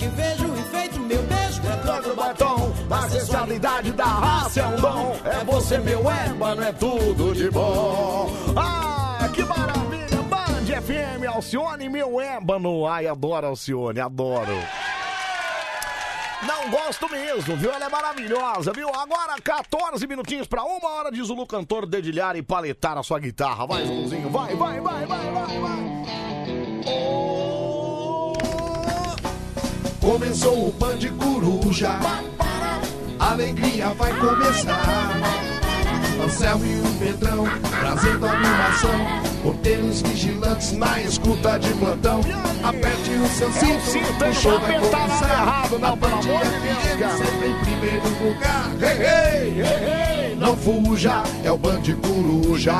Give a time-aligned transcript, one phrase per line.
[0.00, 4.76] te vejo enfeito, meu beijo é Troca o batom, a sensualidade da raça é um
[4.76, 5.16] dom.
[5.26, 8.30] É você, meu ébano, é tudo de bom.
[8.56, 10.22] Ah, que maravilha!
[10.22, 12.86] Band FM, Alcione, meu ébano.
[12.86, 14.56] Ai, adoro Alcione, adoro.
[16.46, 17.70] Não gosto mesmo, viu?
[17.70, 18.88] Ela é maravilhosa, viu?
[18.88, 23.66] Agora, 14 minutinhos pra uma hora de Zulu cantor dedilhar e paletar a sua guitarra.
[23.66, 27.39] Vai, Zuluzinho, vai, vai, vai, vai, vai, vai.
[30.10, 32.00] Começou o Band Coruja.
[33.20, 35.14] A alegria vai começar.
[36.24, 37.44] Anselmo e o Pedrão
[37.78, 38.90] trazendo animação.
[39.44, 42.22] Porteiros vigilantes na escuta de plantão.
[42.64, 45.30] Aperte o seu cinto, o show vai começar.
[45.30, 47.16] errado, não, A Band pelo amor de Deus, FM cara.
[47.16, 48.70] sempre em primeiro lugar.
[48.82, 50.34] Hey, hey, hey, hey.
[50.34, 52.74] Não fuja, é o Band Coruja.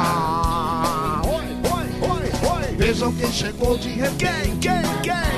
[2.77, 4.19] Vejam quem chegou de repente.
[4.19, 5.30] Quem, quem, quem?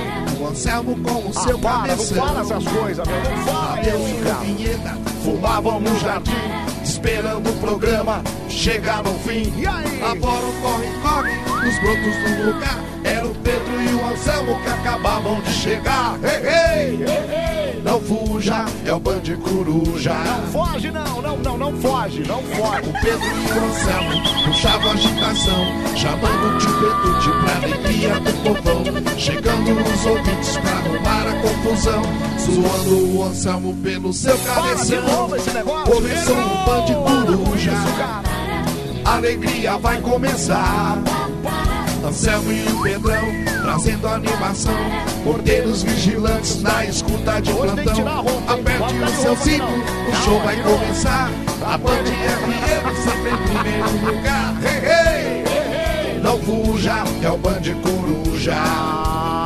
[0.43, 2.17] O Anselmo com o seu Ah, para, não cabeção.
[2.27, 3.07] fala essas coisas.
[3.07, 6.33] Não fala e Vinheta fumavam no jardim,
[6.83, 9.53] esperando o programa chegar no fim.
[9.57, 10.03] E aí?
[10.03, 11.33] Agora o corre-corre
[11.65, 12.79] nos brotos do lugar.
[13.05, 16.19] Era o Pedro e o Anselmo que acabavam de chegar.
[16.23, 17.83] Ei, ei, ei, ei.
[17.85, 18.01] Não
[18.43, 20.15] fuja, é o Band Coruja.
[20.15, 22.89] Não foge, não, não, não, não foge, não foge.
[22.89, 28.83] O Pedro e o Anselmo puxavam agitação, chamando o tio Petute pra alegria do povão.
[29.17, 32.03] Chegando nos ouvintes pra arrumar a confusão,
[32.41, 35.29] zoando o Anselmo pelo seu de cabeção.
[35.85, 37.73] Começou o Band Coruja,
[39.05, 40.99] alegria vai começar.
[42.05, 43.25] Anselmo e o Pedrão
[43.63, 44.75] trazendo animação.
[45.25, 48.25] Porteiros vigilantes na escuta de plantão.
[48.49, 51.31] Aperte o seu cinto, o show vai começar.
[51.65, 54.55] A Band FM sempre em primeiro lugar.
[54.63, 56.21] Hey, hey.
[56.21, 59.42] Não fuja, é o Band Coruja.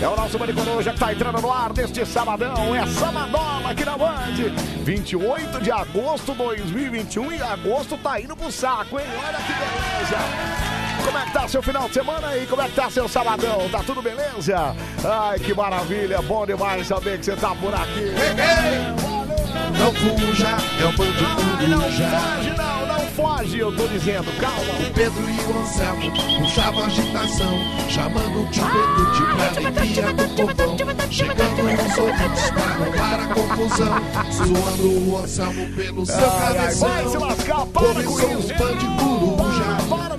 [0.00, 2.74] É o nosso Maricoruja que tá entrando no ar neste sabadão.
[2.74, 4.34] É Samadola aqui na Band.
[4.82, 9.06] 28 de agosto de 2021 e agosto tá indo pro saco, hein?
[9.16, 10.64] Olha que beleza!
[11.04, 12.46] Como é que tá seu final de semana aí?
[12.46, 13.68] Como é que tá seu sabadão?
[13.70, 14.74] Tá tudo beleza?
[15.04, 16.20] Ai, que maravilha!
[16.22, 18.14] Bom demais saber que você tá por aqui.
[18.14, 19.33] Hey.
[19.78, 21.04] Não fuja, é o Band
[21.58, 22.08] Ai, não Coruja.
[22.10, 24.24] foge, não, não foge, eu tô dizendo.
[24.40, 24.72] Calma.
[24.88, 30.76] O Pedro e o Anselmo puxavam agitação, chamando o tio Petute pra alegria do povão.
[31.10, 31.60] Chegando
[32.00, 33.96] ouvintes pra arrumar a confusão,
[34.32, 37.20] zoando o Anselmo pelo seu ai, vai se cabeção.
[37.20, 38.52] lascar, para com isso.
[38.52, 40.16] o Band Coruja, Para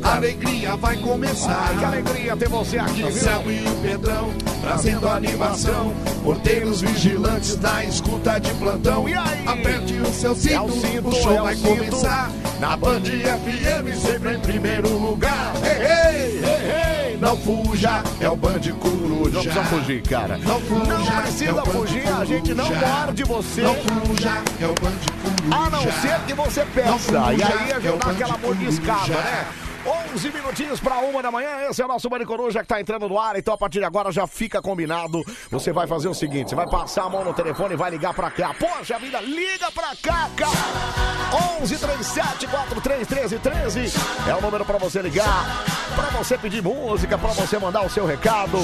[0.00, 0.16] cara.
[0.16, 1.66] alegria vai começar.
[1.68, 3.08] Ai, que alegria ter você aqui, viu?
[3.08, 5.92] Anselmo e o Pedrão trazendo animação.
[6.22, 9.08] Porteiros vigilantes na escuta de plantão.
[9.08, 9.46] E aí?
[9.46, 11.68] Aperte o seu É cinto, o cinto, o show é o vai cinto.
[11.68, 12.30] começar.
[12.60, 15.52] Na Band FM, sempre em primeiro lugar.
[15.62, 19.30] Ei, ei, ei, ei, não fuja, é o Band Coruja.
[19.30, 20.36] Não precisa fugir, cara.
[20.36, 23.62] Não fuja, Não é precisa o Band fugir, a gente não morde você.
[23.62, 25.56] Não fuja, é o Band Coruja.
[25.66, 26.98] A não ser que você peça.
[26.98, 29.46] Fuja, E aí a é Band aquela mordiscada, né?
[29.86, 33.08] 11 minutinhos para uma da manhã, esse é o nosso Bande Coruja que tá entrando
[33.08, 35.24] no ar, então a partir de agora já fica combinado.
[35.50, 38.12] Você vai fazer o seguinte, você vai passar a mão no telefone e vai ligar
[38.12, 38.54] pra cá.
[38.58, 41.60] Poxa vida, liga pra cá, cara!
[41.62, 43.92] 11 37 43 13 13
[44.28, 45.64] é o número pra você ligar,
[45.94, 48.58] pra você pedir música, pra você mandar o seu recado.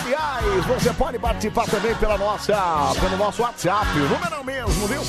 [0.00, 2.54] Aliás, você pode participar também pela nossa,
[3.00, 5.02] pelo nosso WhatsApp, o número é mesmo, viu?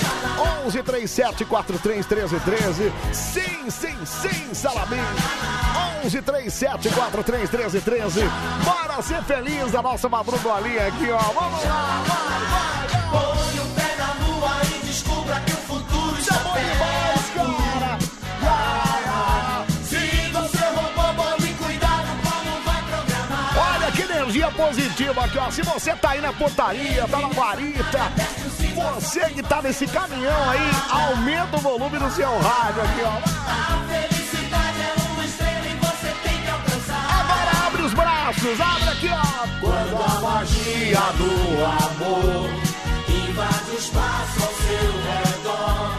[0.65, 2.93] 11 37 43 13 13.
[3.13, 4.97] Sim, sim, sim, Salamim.
[6.07, 8.21] 11 37 43 13 13.
[8.63, 11.17] Bora ser feliz da nossa madrugolinha aqui, ó.
[11.17, 13.11] Vamos lá, vai, vai, vai.
[13.11, 17.97] Põe o pé na lua e descubra que o futuro está demais, cara.
[22.87, 23.75] Programar.
[23.75, 25.51] Olha que energia positiva aqui, ó.
[25.51, 27.99] Se você tá aí na portaria, tá na guarita,
[28.75, 34.16] você que tá nesse caminhão aí, aumenta o volume do seu rádio aqui, ó.
[38.27, 39.15] Braços, abre aqui, ó.
[39.61, 41.31] Quando a magia do
[41.65, 42.49] amor
[43.07, 45.91] invade o espaço ao seu redor,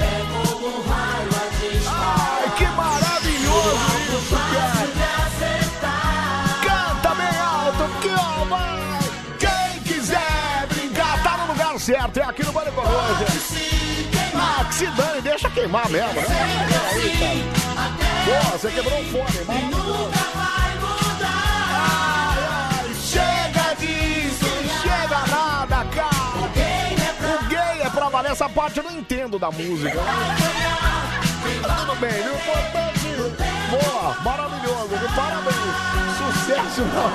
[0.00, 2.40] é como um raio a disparar.
[2.42, 3.78] Ai, que maravilhoso
[4.08, 4.94] isso, cara.
[6.62, 8.98] Canta bem alto aqui, ó, vai.
[9.38, 13.26] Quem quiser brincar, tá no lugar certo, é aqui no Bande Coruja.
[14.36, 16.26] Ah, que se dane, deixa queimar mesmo, né?
[17.74, 17.90] Cara.
[18.24, 20.14] Pô, você quebrou o fone, mano.
[28.34, 29.96] Essa parte eu não entendo da música.
[31.62, 32.34] Tudo bem, viu?
[32.34, 33.06] Importante.
[33.70, 35.08] Boa, maravilhoso, viu?
[35.14, 35.54] Parabéns.
[36.18, 37.12] Sucesso, não.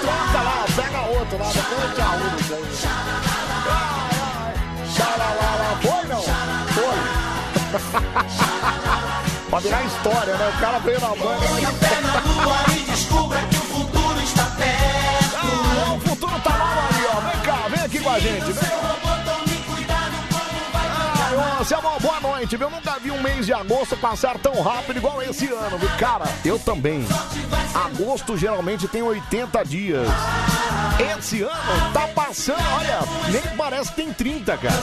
[0.00, 2.38] Troca lá, pega outro lá, depois eu te arrumo.
[5.00, 5.76] Ai, ai.
[5.82, 6.22] Foi não?
[6.74, 6.98] Foi.
[9.50, 10.52] pra virar história, né?
[10.56, 11.44] O cara veio na banda.
[11.80, 13.27] Pé na lua e descubra
[18.18, 18.50] a gente.
[21.60, 22.70] Ô, Selma, boa noite, viu?
[22.70, 25.88] Nunca vi um mês de agosto passar tão rápido igual esse ano, viu?
[25.98, 27.06] Cara, eu também.
[27.74, 30.08] Agosto geralmente tem 80 dias.
[31.16, 33.00] Esse ano tá passando, olha,
[33.30, 34.82] nem parece que tem 30, cara.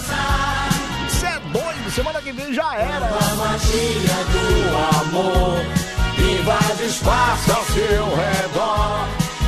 [1.10, 3.06] Você é doido, semana que vem já era.
[3.06, 5.60] A magia do amor
[6.18, 9.08] invade espaço ao seu redor.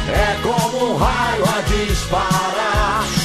[0.10, 3.17] É como um raio a disparar.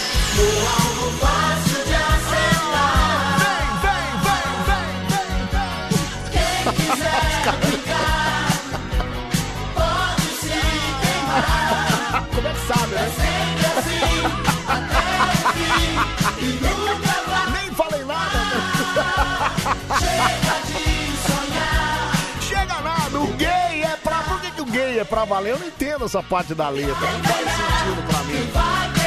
[25.13, 25.53] Pra valer?
[25.53, 26.95] Eu não entendo essa parte da letra.
[26.95, 29.02] Não faz sentido pra mim.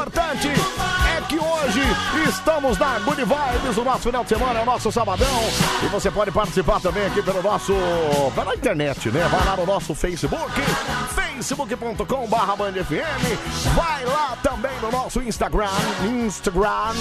[0.00, 1.82] Importante é que hoje
[2.26, 5.28] estamos na Good Vibes, o nosso final de semana é o nosso sabadão.
[5.84, 7.74] E você pode participar também aqui pelo nosso.
[8.34, 9.28] pela internet, né?
[9.28, 10.52] Vai lá no nosso Facebook,
[11.36, 13.74] facebook.com barra FM.
[13.74, 15.70] Vai lá também no nosso Instagram,
[16.04, 16.94] Instagram,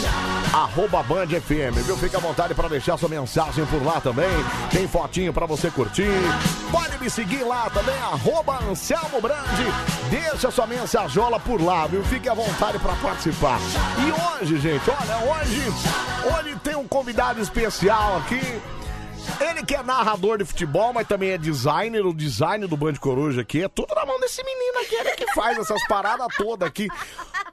[0.53, 1.97] arroba Band FM, viu?
[1.97, 4.29] Fica à vontade para deixar sua mensagem por lá também.
[4.71, 6.09] Tem fotinho para você curtir.
[6.71, 9.65] Pode me seguir lá também, arroba Anselmo Brandi.
[10.09, 12.03] Deixa sua mensajola por lá, viu?
[12.03, 13.59] Fique à vontade para participar.
[13.99, 15.73] E hoje, gente, olha, hoje,
[16.33, 18.61] hoje tem um convidado especial aqui.
[19.39, 23.41] Ele que é narrador de futebol, mas também é designer, o design do Band Coruja
[23.41, 23.63] aqui.
[23.63, 26.87] É tudo na mão desse menino aqui, ele que faz essas paradas todas aqui.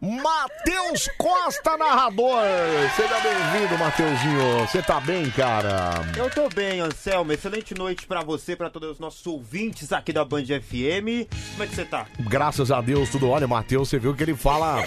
[0.01, 2.43] Matheus Costa, narrador.
[2.95, 4.61] Seja bem-vindo, Mateuzinho.
[4.61, 5.91] Você tá bem, cara?
[6.17, 7.33] Eu tô bem, Anselmo.
[7.33, 11.27] Excelente noite pra você, pra todos os nossos ouvintes aqui da Band FM.
[11.53, 12.07] Como é que você tá?
[12.21, 13.29] Graças a Deus, tudo.
[13.29, 14.83] Olha, Matheus, você viu que ele fala.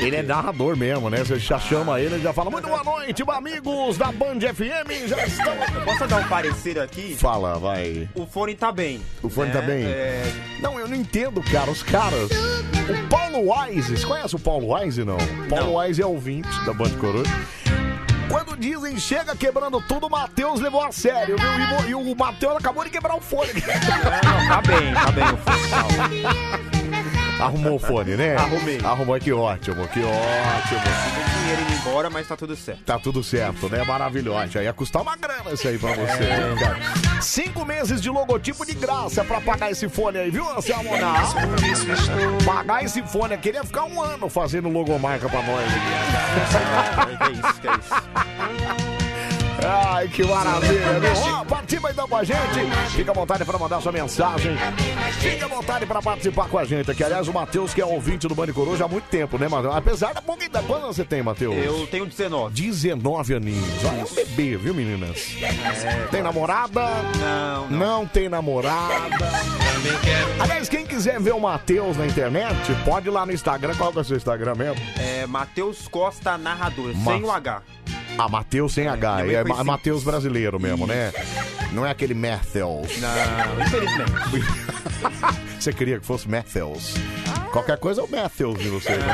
[0.00, 1.18] Ele é narrador mesmo, né?
[1.18, 2.50] Você já chama ele, ele já fala.
[2.50, 5.08] Muito boa noite, amigos da Band FM.
[5.08, 5.54] Já estão.
[5.84, 7.16] Posso dar um parecer aqui?
[7.16, 8.08] Fala, vai.
[8.14, 9.00] O fone tá bem.
[9.22, 9.54] O fone né?
[9.54, 9.84] tá bem?
[9.84, 10.22] É,
[10.60, 11.70] Não, eu não entendo, cara.
[11.70, 12.30] Os caras.
[12.30, 15.16] O Paulo Wise, você conhece o Paulo Wise, não?
[15.16, 17.30] O Paulo Wise é ouvinte da Band Coruja.
[18.28, 21.88] Quando dizem chega quebrando tudo, o Matheus levou a sério, viu?
[21.88, 23.50] E o- Matheus acabou de quebrar o fone.
[23.54, 26.73] não, tá bem, tá bem o fone.
[27.44, 28.36] Arrumou o fone, né?
[28.36, 28.80] Arrumei.
[28.84, 30.80] Arrumou, que ótimo, que ótimo.
[31.40, 32.82] Dinheiro indo embora, mas tá tudo certo.
[32.84, 33.84] Tá tudo certo, né?
[33.84, 34.48] Maravilhoso.
[34.52, 36.54] Já ia custar uma grana isso aí pra você, É.
[36.58, 37.22] cara?
[37.22, 40.90] Cinco meses de logotipo de graça pra pagar esse fone aí, viu, Anselmo?
[42.44, 45.64] Pagar esse fone aqui, ele ia ficar um ano fazendo logomarca pra nós.
[47.18, 48.83] Que isso, que isso.
[49.62, 51.12] Ai, que maravilha, viu?
[51.40, 52.38] Ó, participa então com a gente.
[52.90, 54.56] Fica à vontade para mandar sua mensagem.
[55.20, 57.02] Fica à vontade para participar com a gente aqui.
[57.02, 59.74] Aliás, o Matheus, que é ouvinte do Band Coruja há muito tempo, né, Matheus?
[59.74, 60.66] Apesar da pouca idade.
[60.66, 61.54] Quantos você tem, Matheus?
[61.64, 62.54] Eu tenho 19.
[62.54, 63.84] 19 aninhos.
[63.84, 65.34] Olha, é um bebê, viu, meninas?
[66.10, 66.86] Tem namorada?
[67.18, 67.78] Não, não.
[67.84, 68.94] Não tem namorada.
[70.40, 73.74] Aliás, quem quiser ver o Matheus na internet, pode ir lá no Instagram.
[73.76, 74.82] Qual é o seu Instagram mesmo?
[74.98, 77.62] É Matheus Costa Narrador, Ma- sem o H.
[78.18, 79.14] Ah, Matheus sem H.
[79.24, 79.64] minha mãe É Ma-.
[79.64, 81.12] Matheus brasileiro mesmo, né?
[81.72, 83.00] Não é aquele Matthews.
[83.00, 84.12] Não, infelizmente.
[85.58, 86.94] Você queria que fosse Matthews.
[87.52, 89.06] Qualquer coisa é o Matthews de você, não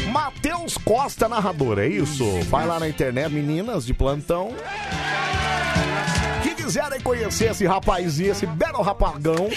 [0.00, 0.08] tem.
[0.10, 2.24] Matheus Costa, narrador, é isso?
[2.44, 4.54] Vai lá na internet, meninas de plantão.
[6.66, 9.48] Quiserem conhecer esse rapazinho, esse belo rapagão.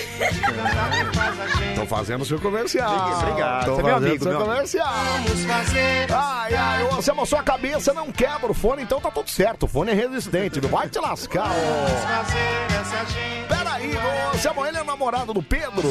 [1.76, 3.18] Tô fazendo seu comercial.
[3.24, 4.54] Obrigado, Tô você é fazendo amigo, seu meu amigo.
[4.54, 4.94] comercial.
[6.12, 9.64] Ai, ai, ô, Anselmo, sua cabeça não quebra o fone, então tá tudo certo.
[9.64, 11.56] O fone é resistente, não vai te lascar, ô.
[13.48, 15.90] Peraí, ô, Anselmo, ele é namorado do Pedro?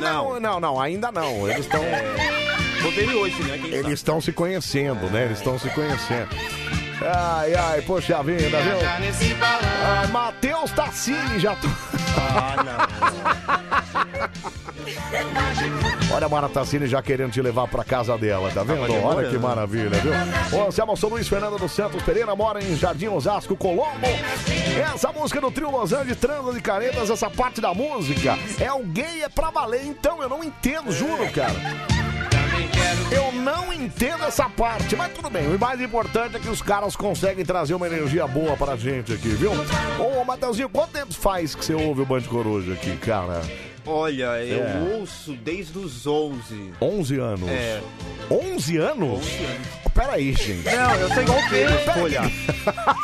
[0.00, 1.48] Não, não, não, ainda não.
[1.48, 1.84] Eles estão.
[1.84, 3.60] Ele hoje, né?
[3.62, 5.26] Eles estão se conhecendo, né?
[5.26, 6.30] Eles estão se conhecendo.
[7.04, 8.76] Ai, ai, poxa vida, viu?
[9.84, 11.56] Ah, Matheus Tassini já.
[11.56, 11.68] tô-
[16.14, 18.80] Olha a Mara Tassini já querendo te levar pra casa dela, tá vendo?
[19.04, 20.12] Olha que maravilha, viu?
[20.58, 24.06] Ô, Anselmo, sou Luiz Fernando dos Santos Pereira, mora em Jardim Osasco, Colombo.
[24.94, 28.84] Essa música do trio Los Angeles, Trandas e Caretas, essa parte da música é o
[28.84, 31.52] gay é pra valer, então eu não entendo, juro, cara.
[33.14, 35.46] Eu não entendo essa parte, mas tudo bem.
[35.54, 39.28] O mais importante é que os caras conseguem trazer uma energia boa pra gente aqui,
[39.28, 39.52] viu?
[39.98, 43.42] Ô, Matheusinho, quanto tempo faz que você ouve o Band Coruja aqui, cara?
[43.84, 44.96] Olha, eu É.
[44.98, 46.72] ouço desde os 11.
[46.80, 47.48] 11 anos.
[47.48, 47.80] É.
[48.30, 49.18] 11 anos?
[49.18, 49.62] 11 anos.
[49.92, 50.64] Peraí, gente.
[50.64, 52.02] Não, eu sou igual o Pedro, Peraí.
[52.02, 52.20] olha.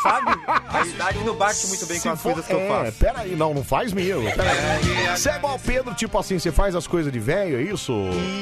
[0.03, 0.31] Sabe?
[0.47, 2.99] A idade não bate muito bem com as for- coisas que eu é, faço.
[2.99, 4.23] peraí, não, não faz mesmo.
[4.35, 4.57] Peraí.
[5.15, 7.93] Você é igual o Pedro, tipo assim, você faz as coisas de velho, é isso?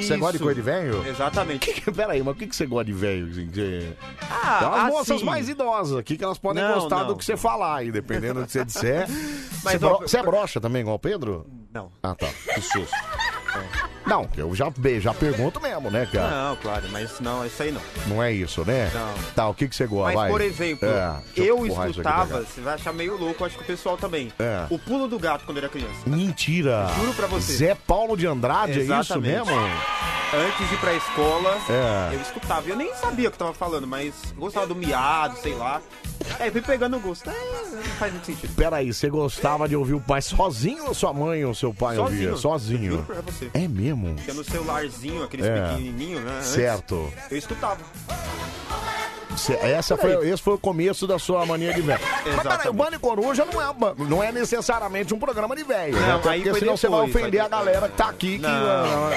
[0.01, 1.05] Você gosta de coisa de velho?
[1.09, 1.71] Exatamente.
[1.73, 3.31] Que- Peraí, mas o que, que você gosta de velho?
[3.33, 3.93] assim, que-
[4.31, 7.17] Ah, Tem umas moças assim, mais idosas aqui que elas podem Não, gostar do não.
[7.17, 9.09] que você falar aí, dependendo do que você disser.
[9.65, 11.45] Mas, você, ó, é broxa também, igual o Pedro?
[11.77, 11.93] Não.
[12.03, 12.27] Ah, tá.
[12.55, 12.97] Que susto.
[14.07, 16.31] Não, eu já, já pergunto mesmo, né, cara?
[16.51, 17.81] Não, claro, mas não, isso aí não.
[18.07, 18.91] Não é isso, né?
[18.95, 19.15] Não.
[19.35, 20.07] Tá, o que, que você gosta?
[20.07, 20.31] Mas, Vai.
[20.31, 22.45] por exemplo, É, deixa eu empurrar isso aqui escutava, cá.
[22.55, 24.33] você vai achar meio louco, acho que o pessoal também.
[24.39, 24.65] É.
[24.71, 25.95] O pulo do gato quando eu era criança.
[26.07, 26.87] Mentira.
[26.99, 27.53] Juro pra você.
[27.55, 29.33] Zé Paulo de Andrade, é isso Exatamente.
[29.47, 29.53] mesmo?
[30.35, 32.15] Antes de ir pra escola, É.
[32.15, 32.69] eu escutava.
[32.69, 35.81] Eu nem sabia o que tava falando, mas gostava do miado, sei lá.
[36.41, 37.31] É, fui pegando o gosto.
[37.31, 37.33] É,
[37.73, 38.55] não faz muito sentido.
[38.57, 42.29] Peraí, você gostava de ouvir o pai sozinho ou sua mãe ou seu pai ouvia?
[42.29, 43.03] Juro Sozinho.
[43.05, 43.51] pra você.
[43.55, 43.96] É mesmo?
[44.23, 45.69] Tinha no celularzinho, aqueles É.
[45.69, 46.33] pequenininhos, né?
[46.39, 47.13] antes, Certo.
[47.31, 47.79] Eu escutava.
[49.37, 52.01] Cê- Essa foi, esse foi o começo da sua mania de velho.
[52.37, 52.73] Mas peraí, o.
[52.73, 56.13] Bande Coruja não é, uma- não é necessariamente um programa de velho, né?
[56.15, 58.37] Até aí porque foi senão você vai depois, ofender a galera que tá aqui.
[58.39, 58.51] Que, Não.
[58.51, 59.11] ah,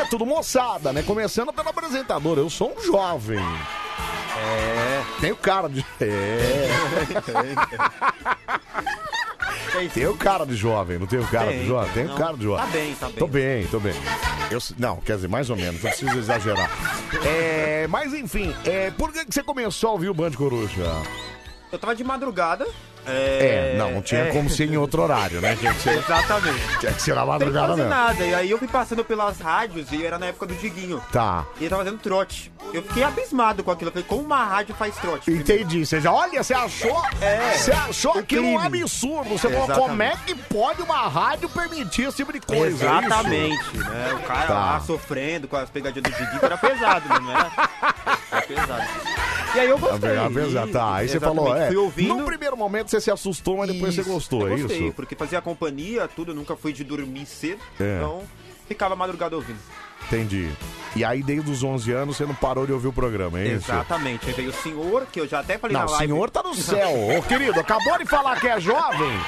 [0.00, 1.02] é tudo moçada, né?
[1.02, 2.38] Começando pelo apresentador.
[2.38, 3.40] Eu sou um jovem.
[3.40, 5.02] É.
[5.20, 5.84] Tenho cara de.
[6.00, 6.68] É.
[9.88, 11.92] Tenho cara de jovem, não tenho cara de Tem, jovem?
[11.92, 12.16] Tenho não.
[12.16, 12.64] cara de jovem.
[12.64, 13.16] Tá bem, tá bem.
[13.16, 13.94] Tô bem, tô bem.
[14.50, 16.70] Eu, não, quer dizer, mais ou menos, não preciso exagerar.
[17.24, 20.84] É, mas enfim, é, por que, que você começou a ouvir o Band Coruja?
[21.70, 22.66] Eu tava de madrugada.
[23.10, 24.32] É, não, não tinha é.
[24.32, 25.56] como ser em outro horário, né?
[25.56, 26.78] Tinha que ser, Exatamente.
[26.80, 27.88] tinha que ser na madrugada mesmo.
[27.90, 28.24] nada.
[28.24, 31.02] E aí eu fui passando pelas rádios e era na época do Diguinho.
[31.12, 31.46] Tá.
[31.58, 32.52] E ele tava fazendo trote.
[32.72, 33.88] Eu fiquei abismado com aquilo.
[33.88, 35.30] Eu falei, como uma rádio faz trote?
[35.30, 35.86] Entendi.
[35.86, 37.02] Você já, olha, você achou.
[37.20, 37.52] É.
[37.56, 39.30] Você achou aquilo um absurdo.
[39.30, 39.88] Você falou, Exatamente.
[39.88, 42.66] como é que pode uma rádio permitir esse tipo de coisa?
[42.66, 42.84] é isso?
[42.84, 44.14] Exatamente, né?
[44.14, 44.54] O cara Tá.
[44.54, 47.18] lá sofrendo com as pegadinhas do Diguinho, que era pesado, né?
[47.20, 47.50] Não era?
[48.30, 48.88] Era pesado.
[49.54, 50.18] E aí eu gostei.
[50.18, 50.94] Apesar, e- tá.
[50.96, 51.66] Aí você exatamente, falou, é.
[51.68, 52.14] Fui ouvindo.
[52.16, 54.94] No primeiro momento você se assustou, mas depois você Isso, gostou, eu é gostei, isso?
[54.94, 57.96] porque fazia companhia, tudo, eu nunca fui de dormir cedo, É.
[57.98, 58.22] então
[58.66, 59.58] ficava madrugada ouvindo.
[60.06, 60.48] Entendi.
[60.94, 63.70] E aí, desde os 11 anos, você não parou de ouvir o programa, é isso?
[63.70, 66.06] Exatamente, aí veio o senhor, que eu já até falei Não, na o live.
[66.06, 66.88] senhor tá no céu.
[67.18, 69.10] Ô, querido, acabou de falar que é jovem.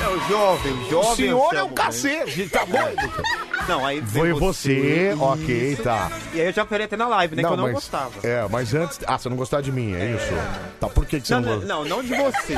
[0.00, 1.10] É o jovem, o jovem.
[1.12, 2.96] O senhor é um cacete, tá doido?
[2.96, 3.22] né?
[3.68, 5.82] Não, aí Foi você, ok, isso.
[5.84, 6.10] tá.
[6.34, 8.10] E aí eu já falei até na live, né, que eu não gostava.
[8.26, 8.98] É, mas antes.
[9.06, 10.32] Ah, você não gostava de mim, é, isso?
[10.80, 11.68] Tá, por que, que você Não, não, não, gosta?
[11.68, 12.54] não, não de você.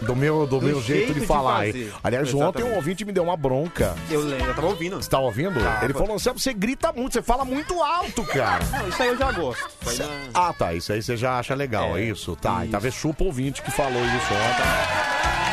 [0.00, 1.66] Do meu, do meu jeito, jeito de de falar.
[1.66, 1.76] fazer.
[1.78, 1.92] hein?
[2.02, 2.72] Aliás, ontem Exatamente.
[2.72, 3.94] um ouvinte me deu uma bronca.
[4.10, 4.96] Eu lembro, eu tava ouvindo.
[4.96, 5.60] Você tá ouvindo?
[5.82, 8.64] Ele falou: Anselmo, você grita muito, você fala muito alto, cara.
[8.72, 9.68] Não, isso aí eu já gosto.
[10.32, 10.72] Ah, tá.
[10.72, 12.34] Isso aí você já acha legal, é, É, isso?
[12.36, 12.60] Tá.
[12.60, 12.70] E isso.
[12.72, 15.45] talvez chupa o ouvinte que falou isso ontem.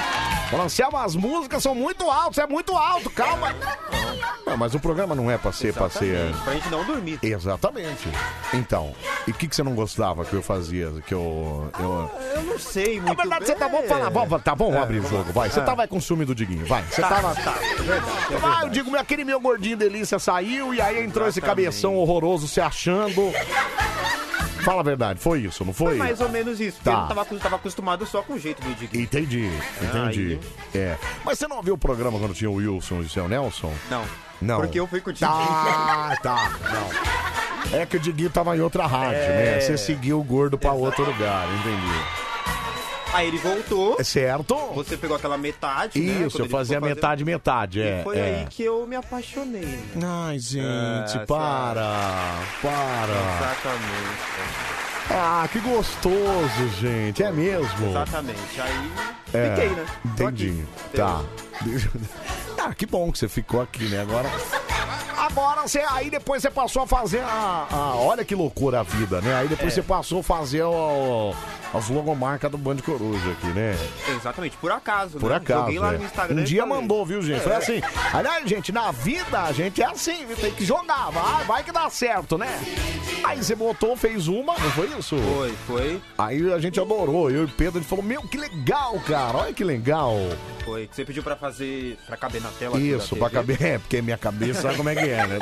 [0.54, 3.54] Falando, Anselmo, as músicas são muito altas, é muito alto, calma.
[4.46, 6.14] Não, mas o programa não é pra ser, pra ser.
[6.16, 7.20] Exatamente, Pra gente não dormir.
[7.24, 8.08] Exatamente.
[8.54, 8.94] Então,
[9.28, 10.92] e o que, que você não gostava que eu fazia?
[11.08, 11.72] Que eu.
[11.80, 12.12] eu...
[12.36, 13.88] Eu não sei muito Na verdade, você tá bom bem.
[13.88, 14.10] falar.
[14.10, 15.50] Vamos, tá bom, vamos abrir o jogo, vai.
[15.50, 15.64] Você Ah.
[15.64, 16.84] tava com ciúme do Diguinho, vai.
[16.84, 17.36] Você Tá, tava.
[17.36, 18.70] tá, é verdade, é Ah, eu verdade.
[18.72, 21.66] digo, aquele meu gordinho delícia saiu e aí entrou esse Exatamente.
[21.66, 23.32] cabeção horroroso se achando.
[24.64, 25.90] Fala a verdade, foi isso, não foi?
[25.90, 26.96] Foi mais ou menos isso, porque Tá.
[26.96, 29.04] eu não tava, tava acostumado só com o jeito do Diguinho.
[29.04, 29.50] Entendi,
[29.82, 30.40] entendi.
[30.74, 30.98] aí- É.
[31.26, 33.74] Mas você não viu o programa quando tinha o Wilson e o seu Nelson?
[33.90, 34.04] Não.
[34.42, 34.60] Não.
[34.60, 35.14] Porque eu fui com o.
[35.14, 37.80] Tá, tá, não.
[37.80, 39.56] É que o Diguinho tava em outra rádio, É.
[39.56, 39.60] né?
[39.62, 42.23] Você seguiu o gordo pra outro lugar, entendi.
[43.14, 44.56] Aí ele voltou, É certo?
[44.74, 46.06] você pegou aquela metade, né?
[46.26, 48.00] Isso, quando eu ele fazia ficou fazendo- metade, metade, é.
[48.00, 48.22] E foi é.
[48.24, 49.62] aí que eu me apaixonei.
[49.62, 50.02] né?
[50.04, 53.14] Ai, gente, Ah, para, para.
[53.38, 54.24] Exatamente.
[55.12, 57.90] Ah, que gostoso, gente, é mesmo?
[57.90, 58.60] Exatamente.
[58.62, 58.92] Aí
[59.34, 59.86] É, fiquei, né?
[60.18, 60.98] Tô Entendi, aqui.
[60.98, 61.22] tá.
[62.66, 64.00] Ah, que bom que você ficou aqui, né?
[64.02, 64.30] Agora.
[65.18, 65.80] Agora você.
[65.90, 67.68] Aí depois você passou a fazer a.
[67.70, 69.36] a- olha que loucura a vida, né?
[69.36, 69.76] Aí depois É.
[69.76, 71.34] você passou a fazer o,
[71.74, 73.76] as logomarcas do Band Coruja aqui, né?
[74.16, 75.38] Exatamente, por acaso, Por né?
[75.38, 75.62] acaso.
[75.62, 75.98] Joguei lá é.
[75.98, 76.42] no Instagram.
[76.42, 76.76] Um dia falei.
[76.82, 77.42] mandou, viu, gente?
[77.42, 77.82] Foi assim.
[78.14, 80.36] Aliás, gente, na vida a gente é assim, viu?
[80.38, 81.10] tem que jogar.
[81.12, 82.60] Vai, vai que dá certo, né?
[83.24, 85.16] Aí você botou, fez uma, não foi isso?
[85.18, 87.32] Foi, foi, Aí a gente adorou.
[87.32, 89.38] Eu e Pedro, a gente falou: Meu, que legal, cara.
[89.38, 90.14] Olha que legal.
[90.66, 90.90] foi.
[90.92, 92.76] Você pediu pra fazer, pra caber na tela.
[92.78, 93.62] aqui Isso, pra caber.
[93.64, 95.40] É, porque minha cabeça sabe como é que é, né?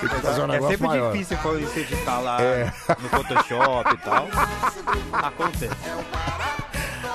[0.00, 1.12] Tem que fazer um É negócio sempre maior.
[1.12, 2.72] difícil quando você editar lá É.
[3.00, 4.28] no Photoshop e tal.
[5.12, 5.71] Acontece.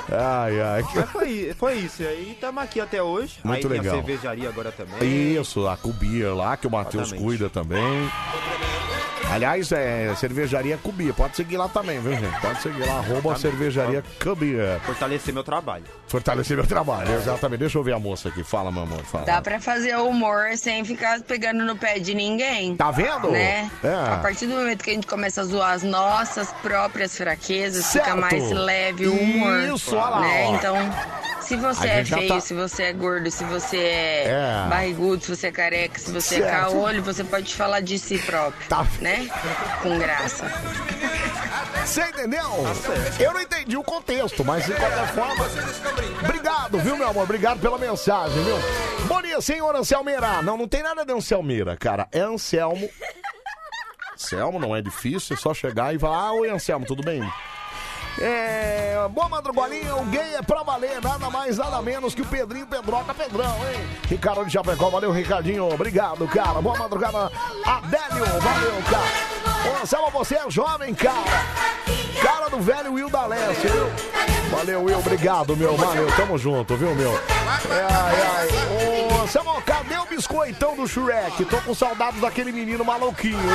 [0.10, 0.84] Ai, ai.
[0.96, 2.02] Mas foi, foi isso.
[2.02, 3.40] E aí estamos aqui até hoje.
[3.44, 3.94] Muito aí tem legal.
[3.94, 5.34] a cervejaria agora também.
[5.36, 8.10] Isso, a Cubia lá, que o Matheus cuida também.
[9.30, 11.14] Aliás, é cervejaria Cubia.
[11.14, 12.40] Pode seguir lá também, viu, gente?
[12.40, 14.80] Pode seguir lá, arroba cervejaria Cubia.
[14.86, 15.84] Fortalecer meu trabalho.
[16.08, 17.60] Fortalecer meu trabalho, exatamente.
[17.60, 18.42] Deixa eu ver a moça aqui.
[18.44, 19.26] Fala, meu amor, fala.
[19.26, 22.76] Dá pra fazer humor sem ficar pegando no pé de ninguém.
[22.78, 23.30] Tá vendo?
[23.30, 23.70] Né?
[23.84, 24.14] É.
[24.14, 28.06] A partir do momento que a gente começa a zoar as nossas próprias fraquezas, Certo.
[28.06, 29.60] fica mais leve o humor.
[29.76, 30.46] Isso, olha lá, né?
[30.52, 30.78] Então,
[31.42, 34.70] se você é feio, tá- se você é gordo, se você é, É.
[34.70, 36.52] barrigudo, se você é careca, se você é Certo.
[36.72, 38.66] caolho, você pode falar de si próprio.
[38.70, 38.88] Tá.
[39.02, 39.28] Né?
[39.84, 40.46] Com graça.
[41.86, 42.42] Você entendeu?
[43.20, 45.46] Eu não entendi o contexto, mas de qualquer forma.
[46.24, 47.24] Obrigado, viu, meu amor?
[47.24, 48.56] Obrigado pela mensagem, viu?
[49.08, 50.42] Bom dia, senhor Anselmeira.
[50.42, 52.08] Não, não tem nada de Anselmeira, cara.
[52.12, 52.90] É Anselmo.
[54.14, 57.22] Anselmo, não é difícil, é só chegar e falar: Ah, oi, Anselmo, tudo bem?
[58.20, 62.66] É, boa madrugolinha, o gay é pra valer, nada mais, nada menos que o Pedrinho
[62.66, 63.88] Pedroca Pedrão, hein?
[64.08, 66.60] Ricardo de Chapecó, valeu, Ricardinho, obrigado, cara.
[66.60, 67.32] Boa madrugada,
[67.64, 69.57] Adélio, valeu, cara.
[69.66, 71.24] Ô, Anselmo, você é jovem, cara.
[72.22, 73.88] Cara do velho Will da Leste, viu?
[74.50, 77.12] Valeu, Will, obrigado, meu, valeu, tamo junto, viu, meu?
[77.14, 78.48] É, ai, ai.
[79.12, 81.44] Ô, Anselmo, cadê o biscoitão do Shrek?
[81.46, 83.50] Tô com saudades daquele menino maluquinho, viu?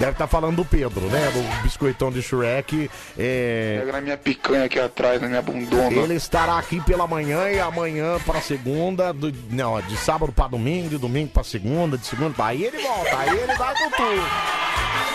[0.00, 1.30] Deve estar falando do Pedro, né?
[1.32, 2.90] Do biscoitão de Shrek.
[3.16, 3.76] É...
[3.80, 5.92] Pega na minha picanha aqui atrás, na minha bundona.
[5.92, 10.88] Ele estará aqui pela manhã e amanhã pra segunda, do- não, de sábado pra domingo,
[10.88, 12.46] de domingo pra segunda, de segunda pra...
[12.46, 14.22] Aí ele volta, aí ele vai com tudo.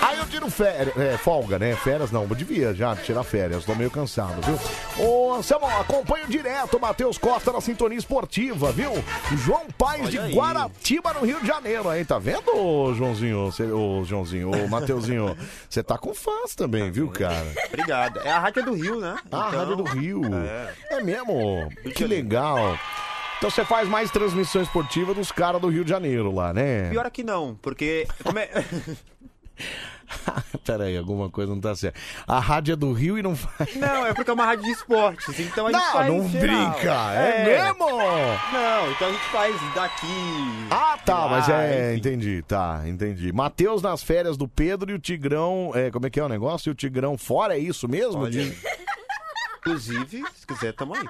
[0.01, 1.75] Aí eu tiro férias, é, folga, né?
[1.75, 5.05] Férias não, devia já tirar férias, tô meio cansado, viu?
[5.05, 8.91] Ô, Anselmo, acompanho direto o Matheus Costa na Sintonia Esportiva, viu?
[9.37, 10.33] João Paes Olha de aí.
[10.33, 15.35] Guaratiba, no Rio de Janeiro, aí, tá vendo, ô, Joãozinho, Cê- ô, Joãozinho, ô, Mateuzinho?
[15.69, 17.45] Você tá com fãs também, viu, cara?
[17.67, 18.19] Obrigado.
[18.19, 19.15] É a Rádio do Rio, né?
[19.31, 20.21] Ah, a Então, Rádio do Rio.
[20.35, 20.73] É.
[20.97, 21.69] É, mesmo?
[21.95, 22.77] Que legal.
[23.37, 26.89] Então você faz mais transmissão esportiva dos caras do Rio de Janeiro lá, né?
[26.91, 28.07] Pior que não, porque.
[28.23, 28.49] Como é...
[30.65, 31.99] Pera aí, alguma coisa não tá certa.
[32.27, 33.75] A rádio é do Rio e não faz.
[33.75, 36.71] Não, é porque é uma rádio de esportes, então a gente Não, faz não geral.
[36.71, 36.93] brinca.
[37.13, 37.85] É, mesmo?
[37.89, 40.67] Não, então a gente faz daqui.
[40.69, 41.99] Ah, tá, lá, mas é, enfim.
[41.99, 43.31] entendi, tá, entendi.
[43.33, 46.69] Matheus nas férias do Pedro e o Tigrão, é, como é que é o negócio?
[46.69, 48.21] E o Tigrão fora, é isso mesmo?
[48.21, 48.57] Olha, Diz-
[49.59, 51.07] Inclusive, se quiser, tamo aí.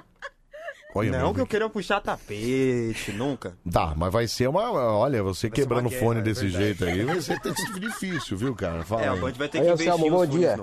[0.94, 3.54] Olha, não que eu queira puxar tapete, nunca.
[3.70, 4.70] Tá, mas vai ser uma.
[4.70, 6.64] Olha, você ser quebrando o guerra, fone é desse verdade.
[6.64, 7.40] jeito aí, vai ser
[7.80, 8.84] difícil, viu, cara?
[8.84, 9.16] Fala É, a.
[9.16, 10.56] Band vai ter Aí, que Anselmo, investir bom dia.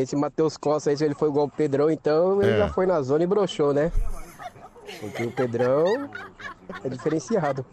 [0.00, 2.58] Esse Matheus Costa, aí, se ele foi igual o Pedrão, então ele É.
[2.58, 3.90] já foi na zona e broxou, né?
[5.00, 6.08] Porque o Pedrão
[6.84, 7.66] é diferenciado.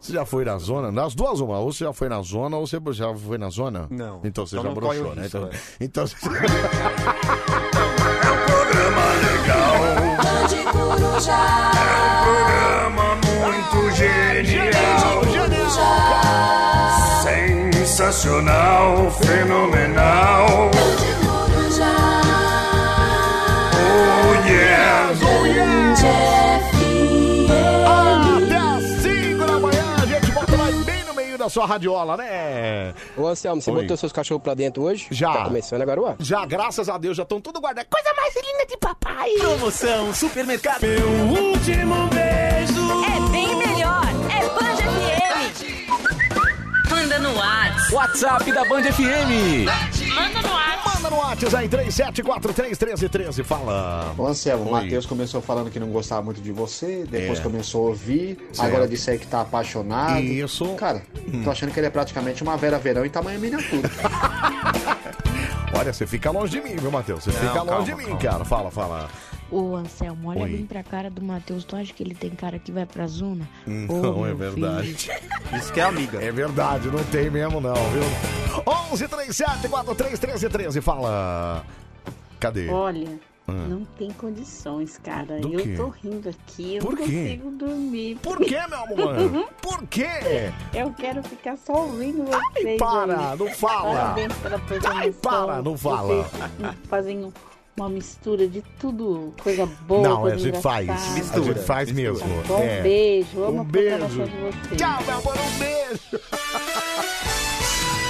[0.00, 0.90] Você já foi na zona?
[0.92, 1.58] Nas duas, uma.
[1.60, 3.86] Ou você já foi na zona, ou você já foi na zona?
[3.88, 4.20] Não.
[4.24, 5.22] Então você Então já broxou, né?
[5.22, 5.50] risco, Então, é.
[5.80, 6.04] então
[10.94, 11.36] Bande Coruja.
[12.24, 15.24] Programa muito genial,
[17.22, 20.70] sensacional, fenomenal.
[31.44, 32.94] Da sua radiola, né?
[33.16, 33.82] Ô Anselmo, você Oi.
[33.82, 35.06] botou seus cachorros pra dentro hoje?
[35.10, 35.32] Já.
[35.32, 36.16] Tá começando agora, ué?
[36.18, 37.90] Já, graças a Deus, já estão tudo guardados.
[37.90, 39.30] Coisa mais linda de papai.
[39.38, 40.80] Promoção Supermercado.
[40.82, 42.84] Meu último beijo.
[43.04, 44.04] É bem melhor.
[44.30, 46.13] É Band FM.
[47.04, 47.94] Manda no WhatsApp.
[47.94, 49.66] WhatsApp da Band FM.
[50.14, 50.94] Manda no WhatsApp.
[51.02, 53.44] Manda no WhatsApp aí, 37431313.
[53.44, 54.14] Fala.
[54.16, 54.72] Ô Anselmo, o.
[54.72, 57.42] Matheus começou falando que não gostava muito de você, depois É.
[57.42, 58.66] começou a ouvir, Certo.
[58.66, 60.18] agora disse aí que tá apaixonado.
[60.22, 60.64] Isso.
[60.64, 60.76] Hum.
[60.76, 61.02] Cara,
[61.44, 63.90] tô achando que ele é praticamente uma Vera Verão em tamanho miniatura.
[65.78, 67.22] Olha, você fica longe de mim, viu, Matheus?
[67.24, 68.18] Você Não, fica longe calma, de mim, calma.
[68.20, 68.44] cara.
[68.46, 69.10] Fala, fala.
[69.56, 70.50] Ô Anselmo, olha Oi.
[70.50, 71.62] bem pra cara do Matheus.
[71.64, 73.48] Tu acha que ele tem cara que vai pra zona?
[73.66, 74.94] Não, Ô, é verdade.
[74.94, 75.14] filho.
[75.56, 76.18] Isso que é amiga.
[76.22, 78.02] É verdade, não tem mesmo não, viu?
[78.92, 81.64] 11 37 43 13 13, fala.
[82.40, 82.68] Cadê?
[82.68, 83.08] Olha,
[83.46, 83.52] Ah.
[83.52, 85.38] não tem condições, cara.
[85.38, 85.74] Do eu quê?
[85.76, 87.12] tô rindo aqui, eu Por não quê?
[87.12, 88.18] consigo dormir.
[88.22, 89.48] Por que, meu amor?
[89.62, 90.08] Por quê?
[90.72, 92.76] Eu quero ficar só ouvindo vocês.
[92.78, 93.38] para, aí.
[93.38, 93.94] não fala.
[93.94, 94.60] Parabéns pela.
[94.96, 96.24] Ai, para, não fala.
[96.24, 97.32] Vocês fazem
[97.76, 100.08] uma mistura de tudo, coisa boa.
[100.08, 100.84] Não, a coisa gente faz.
[100.84, 101.10] engraçada.
[101.10, 102.12] A Mistura, gente faz mistura.
[102.28, 102.42] mesmo.
[102.46, 102.82] Bom é.
[102.82, 104.06] beijo, amo Um a beijo.
[104.06, 104.76] de vocês.
[104.76, 106.00] Tchau, meu amor, um beijo.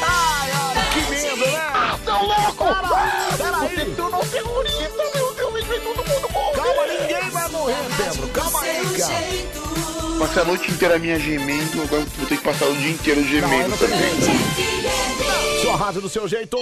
[0.06, 1.98] Ai, olha, que medo, né?
[2.04, 2.64] Seu louco!
[3.38, 6.54] Peraí, tu não segurita, meu Deus, vem todo mundo morrer.
[6.56, 8.28] Calma, ninguém vai morrer, Pedro.
[8.28, 10.18] Calma aí, cara.
[10.18, 13.70] Passei a noite inteira minha gemendo, agora vou ter que passar o dia inteiro gemendo
[13.70, 14.73] não também.
[15.74, 16.56] Sua rádio do seu jeito.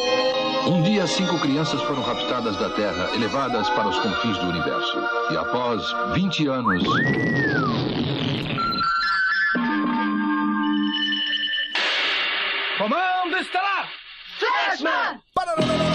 [0.67, 4.99] Um dia, cinco crianças foram raptadas da Terra e levadas para os confins do universo.
[5.31, 5.83] E após
[6.15, 6.83] 20 anos.
[12.79, 13.91] Comando estelar!
[14.39, 15.21] Flashman!
[15.35, 15.92] Flash,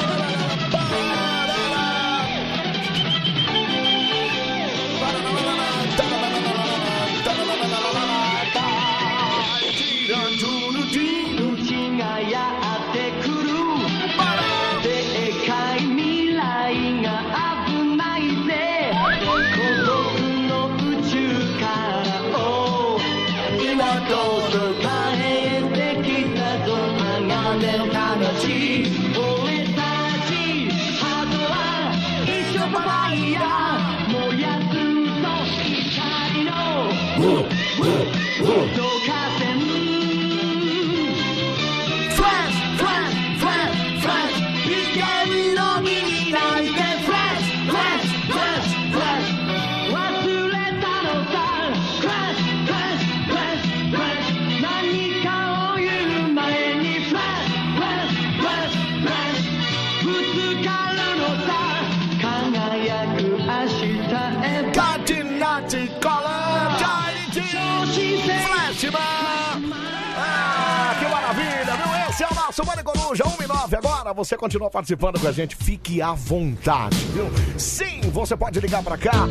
[74.08, 74.13] 9 agora.
[74.13, 77.26] Você continua participando com a gente, fique à vontade, viu?
[77.58, 79.28] Sim, você pode ligar pra cá,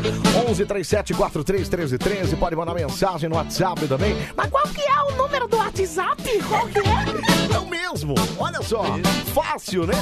[0.49, 2.37] 11 37 43 13 13.
[2.37, 4.17] Pode mandar mensagem no WhatsApp também.
[4.37, 6.23] Mas qual que é o número do WhatsApp?
[6.49, 7.37] Qual que é?
[7.57, 8.83] É o mesmo, olha só,
[9.33, 9.95] fácil, né?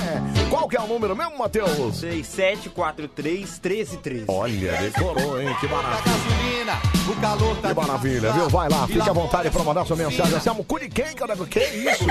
[0.50, 1.96] Qual que é o número mesmo, Matheus?
[1.96, 4.24] 6743 1313.
[4.28, 5.54] Olha, decorou, hein?
[5.60, 6.94] Que maravilha.
[7.06, 8.48] O calor tá Que maravilha, viu?
[8.48, 10.36] Vai lá, fique à vontade pra mandar sua mensagem.
[10.36, 11.36] Esse é um Curiquem, cara.
[11.36, 12.04] Que isso?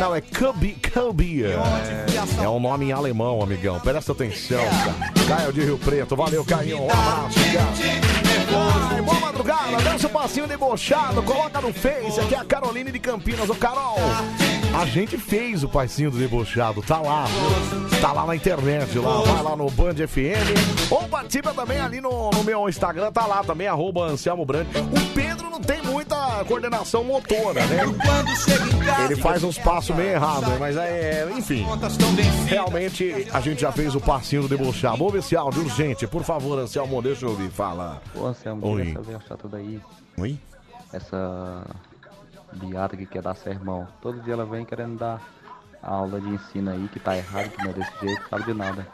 [0.00, 1.44] Não, é Cubby, Cubby.
[1.86, 3.78] É, é um nome em alemão, amigão.
[3.80, 5.12] Presta atenção, cara.
[5.26, 6.16] Caio de Rio Preto.
[6.16, 6.82] Valeu, Caio.
[6.82, 7.38] Um abraço,
[9.02, 9.76] boa madrugada.
[9.82, 11.22] Dança um passinho debochado.
[11.22, 12.20] Coloca no Face.
[12.20, 13.48] Aqui é a Caroline de Campinas.
[13.48, 13.96] Ô, Carol.
[14.76, 16.82] A gente fez o passinho do debochado.
[16.82, 17.98] Tá lá, viu?
[17.98, 18.98] Tá lá na internet.
[18.98, 19.22] Lá.
[19.22, 20.90] Vai lá no Band FM.
[20.90, 23.10] Ou participa também ali no, no meu Instagram.
[23.10, 24.66] Tá lá também, arroba Anselmo Brand.
[24.66, 27.84] O Pedro não tem muita coordenação motora, né?
[29.06, 30.56] Ele faz uns passos meio errados, né?
[30.60, 31.66] mas é, enfim.
[32.46, 34.98] Realmente a gente já fez o passinho do debochado.
[34.98, 37.48] Vamos ver esse áudio urgente, por favor, Anselmo, deixa eu ouvir.
[37.48, 38.02] Fala.
[38.14, 38.94] Ô Anselmo, Oi.
[39.08, 39.80] essa daí.
[40.18, 40.38] Oi?
[40.92, 41.64] Essa
[42.56, 43.86] biata que quer dar sermão.
[44.00, 45.20] Todo dia ela vem querendo dar
[45.82, 48.86] aula de ensino aí, que tá errado, que não é desse jeito, sabe de nada.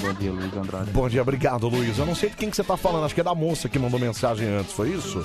[0.00, 0.90] Bom dia, Luiz Andrade.
[0.90, 1.98] Bom dia, obrigado, Luiz.
[1.98, 3.78] Eu não sei de quem que você tá falando, acho que é da moça que
[3.78, 5.22] mandou mensagem antes, foi isso?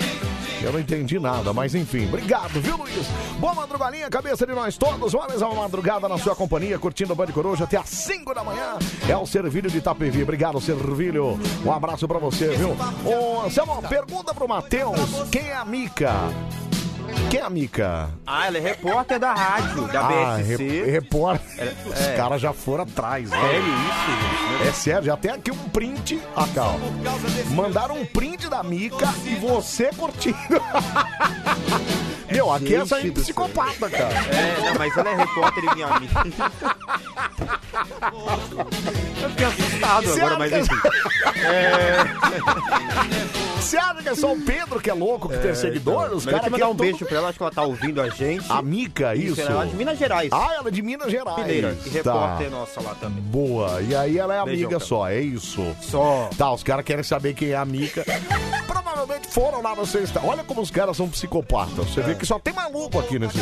[0.61, 3.07] Eu não entendi nada, mas enfim, obrigado, viu, Luiz?
[3.39, 5.13] Boa madrugalinha, cabeça de nós todos.
[5.13, 8.43] Uma vez uma madrugada na sua companhia, curtindo o Band Coruja até às 5 da
[8.43, 8.77] manhã.
[9.07, 10.21] É o Servilho de Itapevi.
[10.21, 11.39] Obrigado, Servilho.
[11.65, 12.75] Um abraço pra você, viu?
[13.05, 16.11] Ô, pergunta pro Matheus, quem é a Mica?
[17.29, 18.09] Quem é a Mica?
[18.25, 20.55] Ah, ela é repórter da rádio, da Ah, BSC.
[20.67, 21.73] rep- repórter.
[21.85, 22.15] Os é.
[22.15, 23.39] caras já foram atrás, né?
[23.39, 26.19] Sério isso, É sério, já tem aqui um print.
[26.35, 26.79] Ah, calma.
[27.51, 30.35] Mandaram um print da Mica e você curtindo.
[32.31, 34.13] Meu, aqui é só Gente do psicopata, cara.
[34.13, 36.13] É, não, mas ela é repórter e minha amiga.
[39.21, 40.75] Eu fiquei assustado Você agora, mas que- enfim.
[41.45, 42.03] É...
[43.59, 46.05] Você acha que é só o Pedro que é louco que tem seguidor?
[46.11, 48.01] Os Mas eu caras mandar é um beijo pra ela, acho que ela tá ouvindo
[48.01, 48.45] a gente.
[48.51, 49.39] A Mica, isso?
[49.41, 50.29] Ela é de Minas Gerais.
[50.31, 51.37] Ah, ela é de Minas Gerais.
[51.37, 52.55] Mineira, e repórter Tá.
[52.55, 53.21] nossa lá também.
[53.21, 53.79] Boa.
[53.81, 54.79] E aí ela é Beijão, amiga cara.
[54.79, 55.63] só, é isso?
[55.81, 56.29] Só.
[56.37, 58.03] Tá, os caras querem saber quem é a Mica.
[58.65, 60.21] Provavelmente foram lá no Instagram.
[60.23, 61.75] Olha como os caras são psicopatas.
[61.89, 63.39] Você vê que só tem maluco aqui nesse.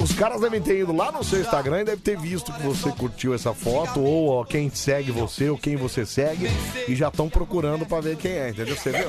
[0.00, 2.90] Os caras devem ter ido lá no seu Instagram e devem ter visto que você
[2.92, 6.48] curtiu essa foto, ou ó, quem segue você, ou quem você segue,
[6.88, 8.76] e já estão procurando pra ver quem é, entendeu?
[8.76, 9.08] Você viu?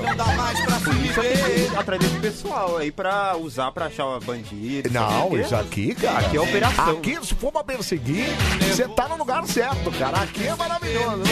[0.84, 4.90] Por isso eu tenho que atrás desse pessoal aí pra usar pra achar bandido.
[4.92, 5.42] Não, o quê?
[5.42, 6.20] isso aqui, cara.
[6.20, 6.98] Aqui é operação.
[6.98, 8.26] Aqui, se for pra perseguir,
[8.60, 10.22] você tá no lugar certo, cara.
[10.22, 11.24] Aqui é maravilhoso?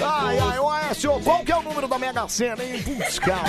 [0.00, 2.82] Ai, ai, ô Aécio, qual que é o número da Mega Sena, hein?
[2.82, 3.48] Putz, cara.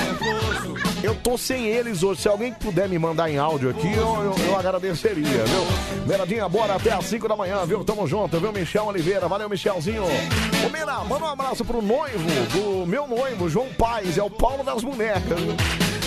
[1.03, 2.21] Eu tô sem eles hoje.
[2.21, 6.05] Se alguém puder me mandar em áudio aqui, eu, eu, eu agradeceria, viu?
[6.05, 7.83] Meradinha, bora até às 5 da manhã, viu?
[7.83, 8.53] Tamo junto, viu?
[8.53, 10.03] Michel Oliveira, valeu, Michelzinho.
[10.03, 14.63] Ô, Mira, manda um abraço pro noivo, do meu noivo, João Paz, é o Paulo
[14.63, 15.39] das Bonecas?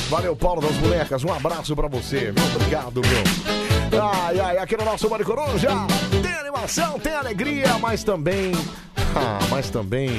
[0.08, 2.44] Valeu, Paulo das Bonecas, um abraço pra você, viu?
[2.54, 4.00] Obrigado, viu?
[4.00, 5.68] Ai, ai, aqui no nosso Bande Coruja
[6.22, 8.52] tem animação, tem alegria, mas também.
[9.14, 10.10] Ah, mas também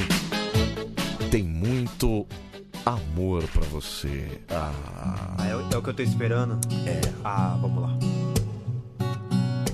[1.31, 2.27] tem muito
[2.85, 4.41] amor pra você.
[4.49, 4.71] Ah.
[5.37, 6.59] Ah, é, o- é o que eu tô esperando?
[6.85, 6.99] É.
[7.23, 7.89] Ah, vamos lá.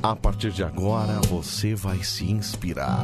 [0.01, 3.01] A partir de agora você vai se inspirar.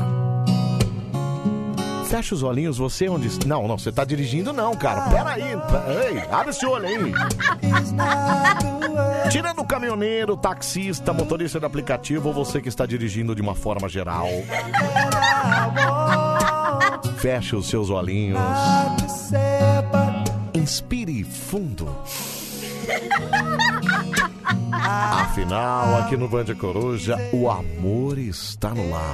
[2.05, 3.45] Fecha os olhinhos, você onde.
[3.45, 5.01] Não, não, você tá dirigindo, não, cara.
[5.09, 5.41] Pera aí.
[6.13, 6.95] Ei, abre esse olho aí.
[9.29, 13.89] Tirando o caminhoneiro, taxista, motorista de aplicativo ou você que está dirigindo de uma forma
[13.89, 14.27] geral.
[17.17, 18.39] Feche os seus olhinhos.
[20.65, 21.95] Inspire fundo.
[24.71, 29.13] Afinal, aqui no Band Coruja, o amor está no lar.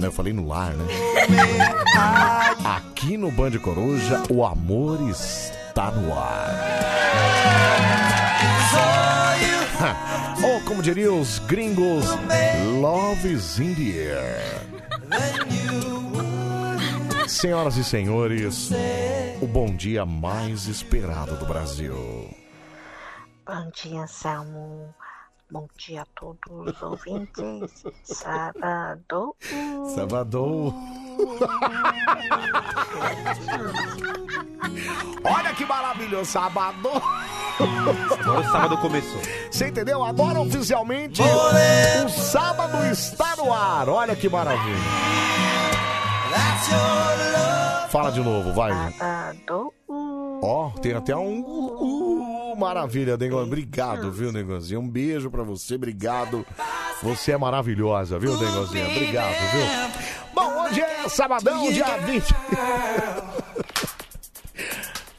[0.00, 0.84] Não, eu falei no lar, né?
[2.64, 6.50] Aqui no Band Coruja, o amor está no ar.
[10.42, 12.06] Ou como diriam os gringos,
[12.80, 14.60] love is in the air.
[17.28, 18.70] Senhoras e senhores,
[19.40, 21.94] o bom dia mais esperado do Brasil.
[23.44, 24.94] Bom dia, Salmo.
[25.50, 27.84] Bom dia a todos os ouvintes.
[28.04, 29.34] Sábado.
[29.94, 30.74] Sábado.
[35.24, 36.90] Olha que maravilhoso, sábado.
[38.20, 39.20] Agora o sábado começou.
[39.50, 40.04] Você entendeu?
[40.04, 43.88] Agora oficialmente o sábado está no ar.
[43.88, 44.76] Olha que maravilha.
[47.90, 48.72] Fala de novo, vai.
[48.92, 49.72] Sábado.
[50.42, 51.40] Ó, tem até um.
[51.40, 53.46] Uh, uh, maravilha, Negozinho.
[53.46, 54.80] Obrigado, viu, Negozinho?
[54.80, 56.44] Um beijo pra você, obrigado.
[57.02, 58.90] Você é maravilhosa, viu, Negozinho?
[58.90, 59.66] Obrigado, viu?
[60.34, 62.34] Bom, hoje é sabadão, dia 20.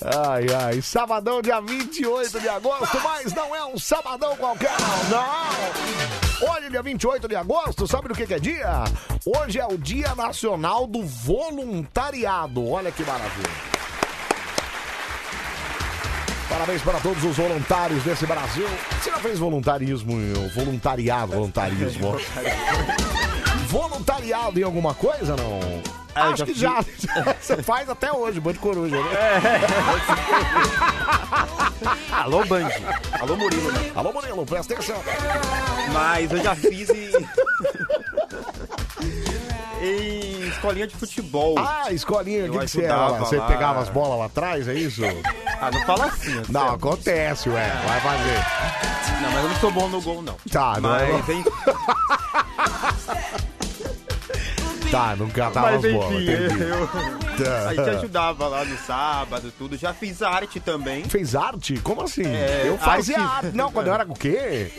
[0.05, 4.71] Ai, ai, sabadão, dia 28 de agosto, mas não é um sabadão qualquer,
[5.09, 6.26] não.
[6.39, 8.83] Hoje, dia 28 de agosto, sabe do que, que é dia?
[9.25, 12.69] Hoje é o Dia Nacional do Voluntariado.
[12.69, 13.49] Olha que maravilha.
[16.47, 18.67] Parabéns para todos os voluntários desse Brasil.
[19.01, 20.13] Você já fez voluntarismo,
[20.53, 22.15] voluntariado, voluntarismo?
[23.81, 25.59] voluntariado em alguma coisa, não?
[26.15, 26.61] Ah, eu Acho já que fiz.
[26.61, 26.83] já.
[27.39, 29.09] Você faz até hoje, Band Coruja, né?
[32.11, 32.67] Alô, Band.
[33.19, 33.71] Alô, Murilo.
[33.71, 33.91] né?
[33.95, 34.97] Alô, Murilo, presta atenção.
[35.93, 37.11] Mas eu já fiz em.
[39.85, 41.53] em escolinha de futebol.
[41.59, 43.21] Ah, escolinha, o que, que você era ajudava lá?
[43.25, 45.03] Você pegava as bolas lá atrás, é isso?
[45.61, 46.33] Ah, não fala assim.
[46.49, 46.71] Não, Anselmo.
[46.71, 47.71] acontece, ué.
[47.85, 48.43] Vai fazer.
[49.21, 50.35] Não, mas eu não sou bom no gol, não.
[50.51, 51.43] Tá, não é- mas, enfim,
[54.91, 56.13] Tá, não catava mas as bolas.
[56.13, 56.61] enfim, entendi.
[56.63, 56.87] eu.
[57.45, 57.69] Tá.
[57.69, 59.77] A gente ajudava lá no sábado, tudo.
[59.77, 61.03] Já fiz arte também.
[61.05, 61.77] Fez arte?
[61.81, 62.25] Como assim?
[62.25, 63.45] É, eu fazia arte.
[63.47, 63.57] arte.
[63.57, 64.71] Não, quando eu era o quê?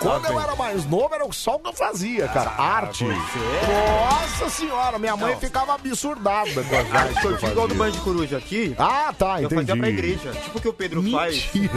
[0.00, 2.50] Quando eu era mais novo, era só o que eu fazia, cara.
[2.56, 3.04] arte.
[3.04, 5.40] Nossa senhora, minha mãe Não.
[5.40, 7.92] ficava absurdada com as A artes eu tive igual do fazia.
[7.98, 8.74] Band Coruja aqui.
[8.78, 9.54] Ah, tá, eu entendi.
[9.66, 10.30] fazia pra igreja.
[10.32, 11.72] Tipo o que o Pedro faz Mentira.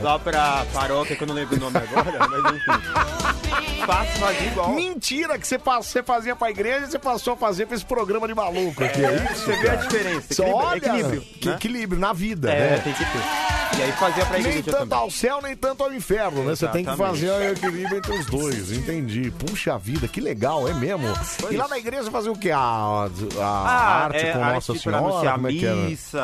[0.00, 3.78] lá pra paróquia, que eu não lembro o nome agora, mas enfim.
[3.88, 4.70] Faço, fazia igual.
[4.74, 8.26] Mentira que você, você fazia pra igreja e você passou a fazer pra esse programa
[8.26, 9.44] de maluco aqui, é, isso?
[9.44, 10.34] Você vê a diferença.
[10.34, 11.54] Só Equilíbrio, olha, equilíbrio, que né?
[11.54, 12.78] equilíbrio na vida, É, né?
[12.78, 13.48] tem que ter.
[13.78, 14.98] E aí fazia pra Nem igreja tanto também.
[14.98, 16.56] ao céu, nem tanto ao inferno, né?
[16.56, 17.20] Você tem que Exatamente.
[17.26, 19.30] fazer o equilíbrio entre os dois, entendi.
[19.30, 21.06] Puxa vida, que legal, é mesmo.
[21.48, 22.50] e lá na igreja fazer o quê?
[22.50, 23.08] A, a
[23.40, 25.32] Ah, arte é, com arte Nossa Senhora?
[25.34, 25.76] Como é que era?
[25.76, 26.18] missa,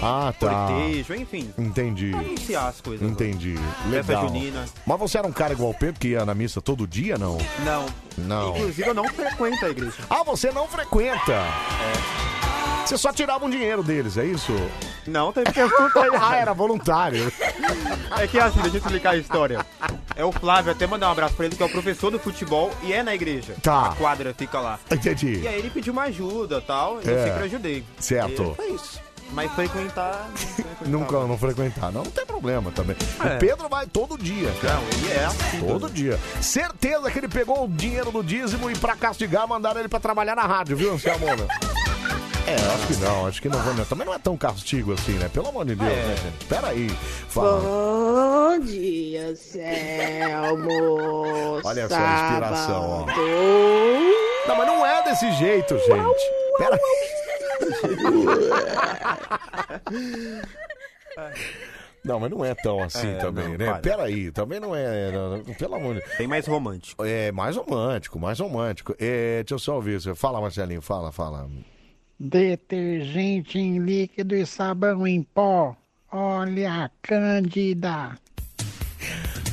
[0.00, 0.66] Ah, tá.
[0.68, 1.50] cortejo, enfim.
[1.58, 2.12] Entendi.
[2.14, 3.08] Anunciar as coisas.
[3.08, 3.54] Entendi.
[3.90, 4.28] Festa Legal.
[4.28, 4.64] junina.
[4.86, 7.38] Mas você era um cara igual o Pedro que ia na missa todo dia, não?
[7.64, 7.86] Não.
[8.18, 8.50] Não.
[8.56, 9.79] Inclusive eu não frequento a igreja.
[10.08, 11.32] Ah, você não frequenta.
[11.32, 12.30] É.
[12.86, 14.52] Você só tirava um dinheiro deles, é isso?
[15.06, 15.60] Não, tem porque
[16.20, 17.32] ah, era voluntário.
[18.18, 19.64] É que assim, deixa eu explicar a história.
[20.16, 22.70] É o Flávio, até mandar um abraço pra ele, que é o professor do futebol
[22.82, 23.54] e é na igreja.
[23.62, 23.86] Tá.
[23.86, 24.78] A quadra fica lá.
[24.90, 25.40] Entendi.
[25.40, 27.24] E aí ele pediu uma ajuda e tal, e eu É.
[27.26, 27.84] sempre ajudei.
[27.98, 28.42] Certo.
[28.52, 29.00] E foi isso.
[29.32, 30.26] Mas frequentar.
[30.28, 30.90] não frequentava.
[30.90, 31.92] Nunca não frequentar.
[31.92, 32.96] Não, não tem problema também.
[33.24, 33.36] É.
[33.36, 34.74] O Pedro vai todo dia, cara.
[34.74, 35.60] Não, ele é assim.
[35.60, 36.18] Todo dia.
[36.40, 40.34] Certeza que ele pegou o dinheiro do dízimo e pra castigar mandaram ele pra trabalhar
[40.34, 41.26] na rádio, viu, Anselmo?
[42.46, 43.84] É, acho que não, acho que não vou.
[43.84, 45.28] Também não é tão castigo assim, né?
[45.32, 45.94] Pelo amor de Deus, É.
[45.94, 46.44] né, gente?
[46.46, 46.88] Pera aí.
[47.28, 47.60] Fala.
[47.60, 51.60] Bom dia, Selmo.
[51.62, 53.06] Olha só a inspiração, ó.
[54.48, 56.24] Não, mas não é desse jeito, gente.
[56.58, 56.76] Pera
[62.02, 63.66] Não, mas não é tão assim É, também, não, né?
[63.66, 63.78] para.
[63.80, 65.12] Pera aí, também não é.
[65.12, 67.04] não, não, pelo amor de Bem mais romântico.
[67.04, 68.94] É, mais romântico, mais romântico.
[68.98, 70.00] É, deixa eu só ouvir.
[70.00, 71.46] você- Fala, Marcelinho, fala, fala.
[72.18, 75.76] Detergente em líquido e sabão em pó.
[76.10, 78.16] Olha, Cândida.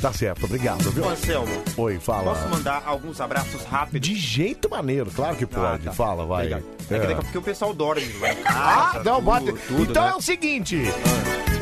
[0.02, 1.06] Tá certo, obrigado, viu?
[1.06, 2.34] Ô, Anselmo, Oi, fala.
[2.36, 4.08] posso mandar alguns abraços rápidos?
[4.08, 5.84] De jeito maneiro, claro que pode.
[5.86, 5.92] tá.
[5.92, 6.46] Fala, vai.
[6.54, 6.64] Obrigado.
[6.84, 7.00] É que É.
[7.00, 8.12] daqui a pouco o pessoal dorme em
[8.46, 9.52] Ah, casa, não, pode.
[9.54, 10.12] tudo, então né?
[10.12, 10.82] é o seguinte: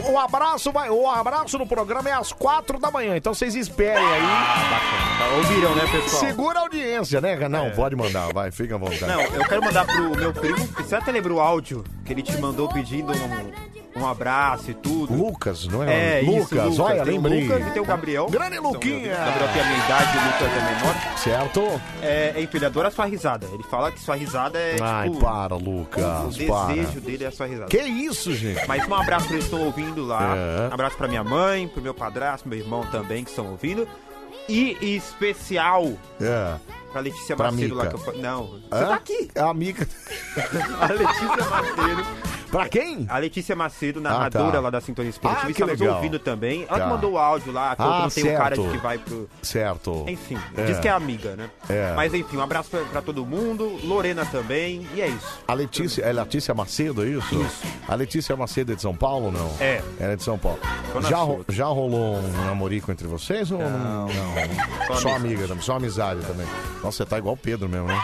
[0.07, 3.55] O, o abraço vai, o abraço no programa é às quatro da manhã, então vocês
[3.55, 4.21] esperem aí.
[4.21, 6.19] Tá, Ouviram, né, pessoal?
[6.21, 7.35] Segura a audiência, né?
[7.47, 9.05] Não, pode mandar, vai, fica à vontade.
[9.05, 12.21] Não, eu quero mandar pro meu primo, que você até lembra o áudio que ele
[12.21, 15.13] te mandou pedindo um, um abraço e tudo.
[15.13, 16.19] Lucas, não é?
[16.19, 16.79] É, Lucas, isso, Lucas.
[16.79, 17.39] olha, tem lembrei.
[17.39, 18.27] O Lucas e tem o Gabriel.
[18.29, 19.13] Grande Luquinha.
[19.13, 21.17] O Gabriel tem a minha idade o Lucas é menor.
[21.17, 21.81] Certo?
[22.01, 23.47] É, adora a sua risada.
[23.53, 25.21] Ele fala que sua risada é, Ai, tipo...
[25.21, 26.73] para, O Lucas, desejo para.
[27.01, 27.69] dele é a sua risada.
[27.69, 28.67] Que isso, gente?
[28.67, 30.35] Mas um abraço pra eles que estão ouvindo lá.
[30.35, 30.69] É.
[30.69, 33.87] Um abraço pra minha mãe, pro meu padrasto, meu irmão também que estão ouvindo.
[34.47, 36.55] E em especial É.
[36.95, 37.97] pra Letícia Pra Macedo lá Mica.
[37.97, 38.87] que eu Não, você Hã?
[38.87, 39.29] tá aqui.
[39.35, 39.85] É a amiga.
[40.79, 42.35] A Letícia Macedo.
[42.51, 43.05] Pra quem?
[43.09, 44.59] A Letícia Macedo, Ah, narradora tá.
[44.61, 45.95] lá da Sintonia Esportiva, Ah, que legal.
[45.95, 46.65] ouvindo também.
[46.69, 46.85] Ela Tá.
[46.85, 48.71] que mandou o áudio lá, Ah, que não tem o cara de certo.
[48.77, 49.29] que vai pro.
[49.41, 50.05] Certo.
[50.07, 50.63] Enfim, É.
[50.63, 51.49] diz que é amiga, né?
[51.67, 51.93] É.
[51.95, 55.39] Mas enfim, um abraço pra, pra todo mundo, Lorena também, e é isso.
[55.45, 57.35] A Letícia, é Letícia Macedo, é isso?
[57.41, 57.61] Isso.
[57.89, 59.51] A Letícia Macedo é de São Paulo, não?
[59.59, 59.81] É.
[59.99, 60.59] Ela é de São Paulo.
[61.09, 64.07] Já, ro- já rolou um namorico entre vocês ou não?
[64.07, 64.95] Não.
[64.97, 66.47] Só, amiga também, só amizade também.
[66.85, 67.99] Nossa, você tá igual o Pedro mesmo, né?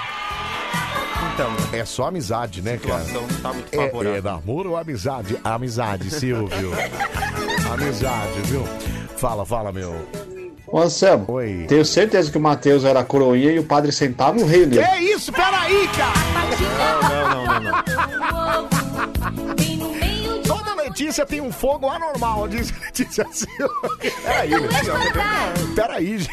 [1.36, 3.04] Então, É só amizade, né, cara?
[3.44, 4.18] tá muito É, favorável.
[4.18, 5.38] é namoro ou amizade?
[5.44, 6.72] Amizade, Silvio.
[7.72, 8.68] amizade, viu?
[9.18, 9.96] Fala, fala, meu.
[10.66, 11.66] Ô Anselmo, Oi.
[11.68, 14.84] tenho certeza que o Matheus era a coroinha e o padre sentava o rei nele.
[14.84, 15.32] Que isso?
[15.32, 16.12] Peraí, cara!
[17.10, 17.84] Não, não, não, não.
[20.44, 23.98] Toda Letícia tem um fogo anormal, diz Letícia Silva.
[24.24, 24.94] Peraí, Letícia.
[25.76, 26.32] Peraí, gente.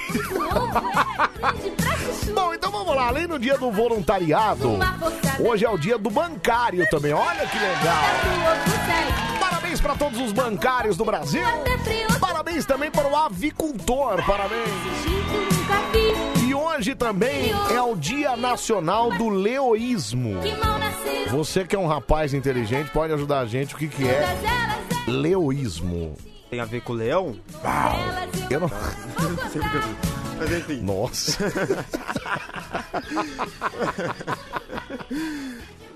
[2.35, 3.09] Bom, então vamos lá.
[3.09, 4.79] Além do dia do voluntariado,
[5.41, 7.13] hoje é o dia do bancário também.
[7.13, 8.05] Olha que legal.
[9.41, 11.43] Parabéns para todos os bancários do Brasil.
[12.21, 14.25] Parabéns também para o avicultor.
[14.25, 14.69] Parabéns.
[16.47, 20.37] E hoje também é o Dia Nacional do Leoísmo.
[21.31, 23.75] Você que é um rapaz inteligente pode ajudar a gente.
[23.75, 24.25] O que, que é
[25.07, 26.17] leoísmo?
[26.51, 27.37] Tem a ver com o leão?
[28.51, 28.71] Eu não.
[30.39, 30.81] Não Mas enfim.
[30.83, 31.39] Nossa.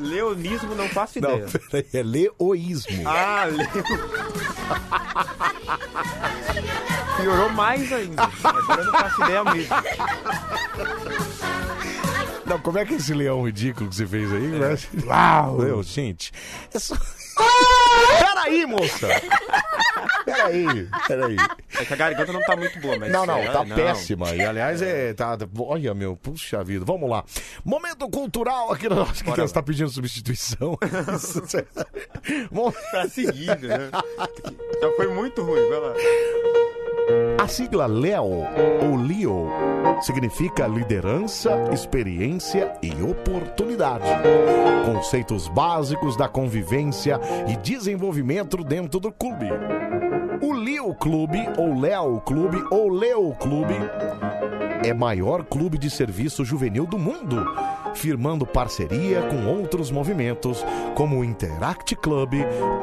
[0.00, 1.48] Leonismo não faço Não, ideia.
[1.70, 3.08] peraí, é leoísmo.
[3.08, 3.68] Ah, leo.
[7.16, 8.24] Piorou mais ainda.
[8.42, 9.74] Agora eu não faço ideia mesmo.
[12.46, 14.50] Não, como é que é esse leão ridículo que você fez aí?
[15.06, 15.62] Uau!
[15.62, 16.32] Eu, gente.
[16.74, 16.96] É só...
[18.18, 19.08] Peraí, moça!
[20.24, 21.36] Peraí, peraí.
[21.80, 23.10] É que a garganta não tá muito boa, mas.
[23.12, 24.30] Não, não, é, tá péssima.
[24.34, 25.12] E aliás, é.
[25.14, 26.84] Tá, olha, meu, puxa vida.
[26.84, 27.24] Vamos lá.
[27.64, 29.24] Momento cultural aqui no nosso.
[29.24, 30.78] que você tá pedindo substituição?
[32.50, 33.90] Vamos- Tá seguindo, né?
[34.80, 35.94] Já foi muito ruim, vai lá.
[37.38, 38.46] A sigla LEO
[38.82, 39.48] ou LEO
[40.00, 44.06] significa liderança, experiência e oportunidade.
[44.84, 49.48] Conceitos básicos da convivência e desenvolvimento dentro do clube.
[50.40, 53.74] O Leo Clube ou Leo Clube ou Leo Clube
[54.84, 57.44] é maior clube de serviço juvenil do mundo,
[57.94, 62.34] firmando parceria com outros movimentos, como o Interact Club,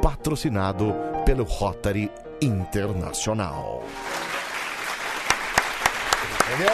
[0.01, 0.93] patrocinado
[1.25, 2.09] pelo Rotary
[2.41, 3.83] Internacional.
[6.47, 6.73] Entendeu?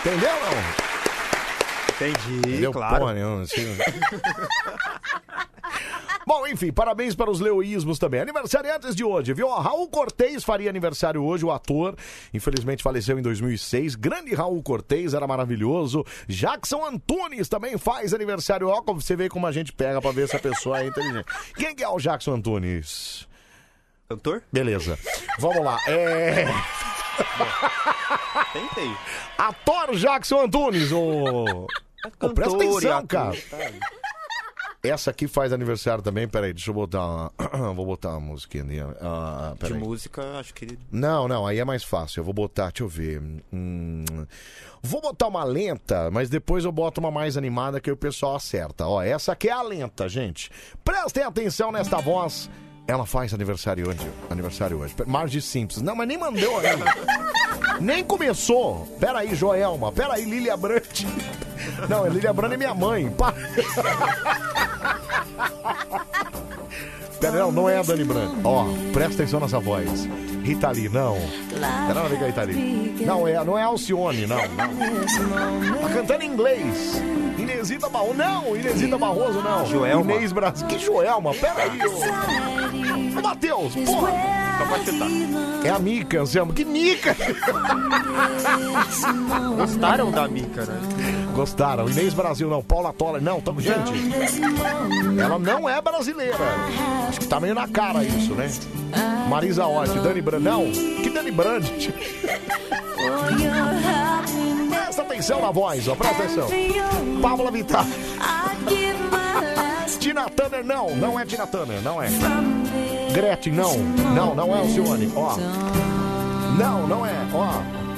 [0.00, 0.90] Entendeu não?
[2.08, 2.72] Entendi, Entendeu?
[2.72, 2.98] claro.
[2.98, 3.76] Porra nenhuma, assim.
[6.30, 8.20] Bom, enfim, parabéns para os leoísmos também.
[8.20, 9.52] Aniversariantes de hoje, viu?
[9.52, 11.96] Raul Cortez faria aniversário hoje, o ator.
[12.32, 13.96] Infelizmente faleceu em 2006.
[13.96, 16.06] Grande Raul Cortez, era maravilhoso.
[16.28, 18.68] Jackson Antunes também faz aniversário.
[18.68, 21.26] Ó, como você vê como a gente pega pra ver se a pessoa é inteligente.
[21.56, 23.26] Quem que é o Jackson Antunes?
[24.08, 24.44] Cantor?
[24.52, 24.96] Beleza.
[25.40, 25.80] Vamos lá.
[25.88, 26.44] É.
[28.52, 28.96] Tentei.
[29.36, 31.66] Ator Jackson Antunes, ô.
[32.22, 33.36] Ô, presta Cantor e atenção, cara.
[34.82, 37.32] Essa aqui faz aniversário também, peraí, deixa eu botar uma...
[37.74, 38.80] Vou botar uma musiquinha ali.
[39.00, 40.78] ah, De música, acho que.
[40.90, 42.20] Não, não, aí é mais fácil.
[42.20, 43.20] Eu vou botar, deixa eu ver.
[43.52, 44.04] Hum,
[44.82, 48.86] vou botar uma lenta, mas depois eu boto uma mais animada que o pessoal acerta.
[48.86, 50.50] Ó, essa aqui é a lenta, gente.
[50.82, 52.48] Prestem atenção nesta voz.
[52.90, 54.10] Ela faz aniversário hoje.
[54.28, 54.96] Aniversário hoje.
[55.06, 55.80] Marge Simples.
[55.80, 56.84] Não, mas nem mandou ainda.
[57.80, 58.84] nem começou.
[58.98, 59.92] Pera aí, Joelma.
[59.92, 61.06] Pera aí, Lilia Brandt.
[61.88, 63.08] Não, Lilia Brandt é minha mãe.
[63.08, 63.36] Para.
[67.20, 68.36] Pera, não, não é a Dani Brandt.
[68.42, 70.08] Ó, presta atenção nessa voz.
[70.42, 71.18] Rita Lee, não.
[71.60, 72.96] Nada a ver com a Rita Lee.
[73.04, 75.80] Não, é, não é Alcione, não, não.
[75.82, 77.02] Tá cantando em inglês.
[77.38, 78.14] Inesita Barroso.
[78.14, 79.66] Não, Inesita Barroso, não.
[79.66, 80.12] Joelma.
[80.12, 80.66] Inês Brasil.
[80.66, 81.34] Que Joelma?
[81.34, 83.20] Pera aí, ô.
[83.22, 84.40] Matheus, porra.
[84.84, 85.08] Chutar.
[85.64, 86.52] É a Mica, Anselmo.
[86.52, 87.16] Que Mica?
[89.56, 90.80] Gostaram da Mica, né?
[91.34, 91.88] Gostaram.
[91.88, 92.62] Inês Brasil, não.
[92.62, 93.40] Paula Toller, não.
[93.40, 93.92] Tamo, gente.
[95.20, 96.36] Ela não é brasileira.
[97.08, 98.50] Acho que tá meio na cara isso, né?
[99.28, 100.42] Marisa Hort, Dani Brand.
[100.42, 101.64] Não, que Dani Brand?
[104.70, 105.94] Presta atenção na voz, ó.
[105.94, 106.48] Presta atenção.
[107.22, 107.86] Pablo Vittar.
[109.98, 110.96] Tina Turner, não.
[110.96, 112.08] Não é Tina Turner, não é.
[113.12, 113.76] Gretchen, não.
[114.14, 115.12] Não, não é o Alcione.
[115.14, 115.36] Ó.
[116.58, 117.12] Não, não é.
[117.32, 117.89] Ó.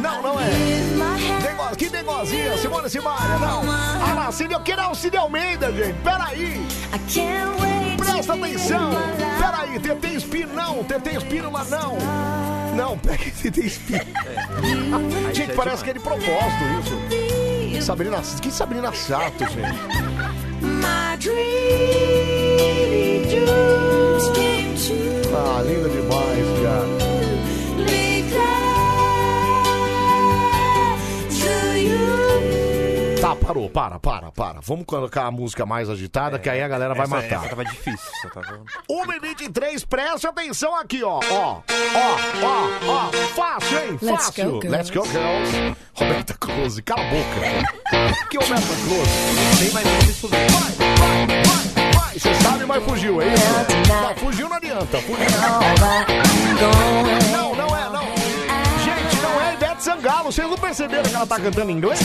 [0.00, 0.50] Não, não é.
[1.42, 1.76] Nego...
[1.76, 3.62] Que negozinho, Simone Simaria, não.
[3.70, 5.98] Ah, lá, Cid, eu quero Cid Almeida, gente.
[6.02, 6.66] Peraí.
[7.96, 8.90] Presta atenção.
[9.38, 10.84] Peraí, TT Espino, não.
[10.84, 11.96] TT Espínola, não.
[12.74, 14.04] Não, pega TT Espino.
[15.32, 16.64] Gente, parece que é de propósito
[17.72, 17.86] isso.
[17.86, 19.78] Sabrina, que Sabrina Sato, gente.
[25.38, 26.05] Ah, linda demais,
[33.36, 34.60] parou, para, para, para.
[34.62, 37.36] Vamos colocar a música mais agitada, que aí a galera vai essa- matar.
[37.40, 38.08] essa tava difícil.
[38.18, 38.62] Essa tava...
[38.90, 41.20] 1h23, preste atenção aqui, ó.
[41.30, 41.60] Ó, ó,
[42.42, 43.10] ó, ó.
[43.34, 43.98] Fácil, hein?
[44.02, 44.44] Let's Fácil.
[44.50, 44.68] go, girls.
[44.76, 45.76] Let's go, girls.
[45.94, 48.26] Roberta Close, cala a boca.
[48.30, 49.62] Que Roberta Close?
[49.62, 52.18] Nem mais isso Vai, vai, vai, vai.
[52.18, 53.44] Você sabe, mas fugiu, é isso?
[53.88, 54.98] Não, fugiu não adianta.
[55.02, 55.26] Fugiu.
[55.26, 55.30] É,
[57.36, 57.55] não.
[59.86, 60.32] Sangalo.
[60.32, 62.00] Vocês não perceberam que ela tá cantando em inglês?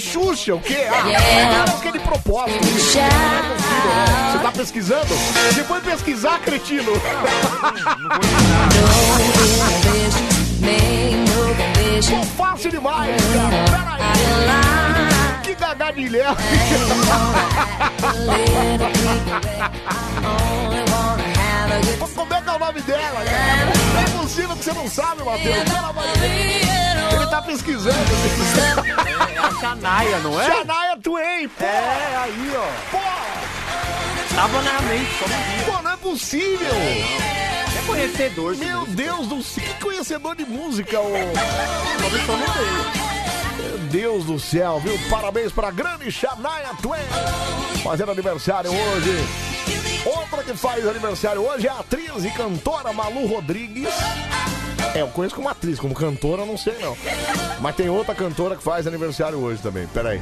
[0.00, 0.86] Xuxa, o quê?
[0.90, 1.02] Ah,
[1.82, 2.64] que é de propósito.
[2.64, 5.14] Você tá pesquisando?
[5.52, 6.92] Você foi pesquisar, cretino?
[12.08, 13.64] Pô, fácil demais, cara.
[13.70, 15.42] Peraí.
[15.42, 16.28] Que gagadilha.
[21.98, 23.24] Pô, Como é que é o nome dela?
[23.24, 23.66] cara?
[23.94, 25.64] Não é possível que você não sabe, Matheus.
[25.64, 27.12] Pelo amor de Deus.
[27.12, 27.96] Ele tá pesquisando.
[29.34, 30.44] É a Shania, não é?
[30.44, 31.64] Shania Twain, pô.
[31.64, 32.90] É, aí, ó.
[32.90, 32.98] Pô.
[34.34, 35.26] Tava na mente, só.
[35.72, 36.74] Pô, não é possível.
[36.74, 38.56] É conhecedor.
[38.56, 41.10] Meu Deus do céu, que conhecedor de música, ô.
[43.58, 44.98] Meu Deus do céu, viu?
[45.08, 47.02] Parabéns pra grande Shania Twain.
[47.82, 49.24] Fazendo aniversário hoje.
[50.06, 53.88] Outra que faz aniversário hoje é a atriz e cantora Malu Rodrigues.
[54.94, 56.94] É, eu conheço como atriz, como cantora eu não sei não.
[57.60, 59.86] Mas tem outra cantora que faz aniversário hoje também.
[59.88, 60.20] Peraí.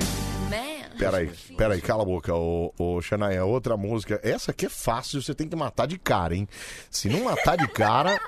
[0.97, 4.21] Peraí, peraí, cala a boca, ô, ô Xanaia, outra música.
[4.23, 6.47] Essa aqui é fácil, você tem que matar de cara, hein?
[6.89, 8.21] Se não matar de cara.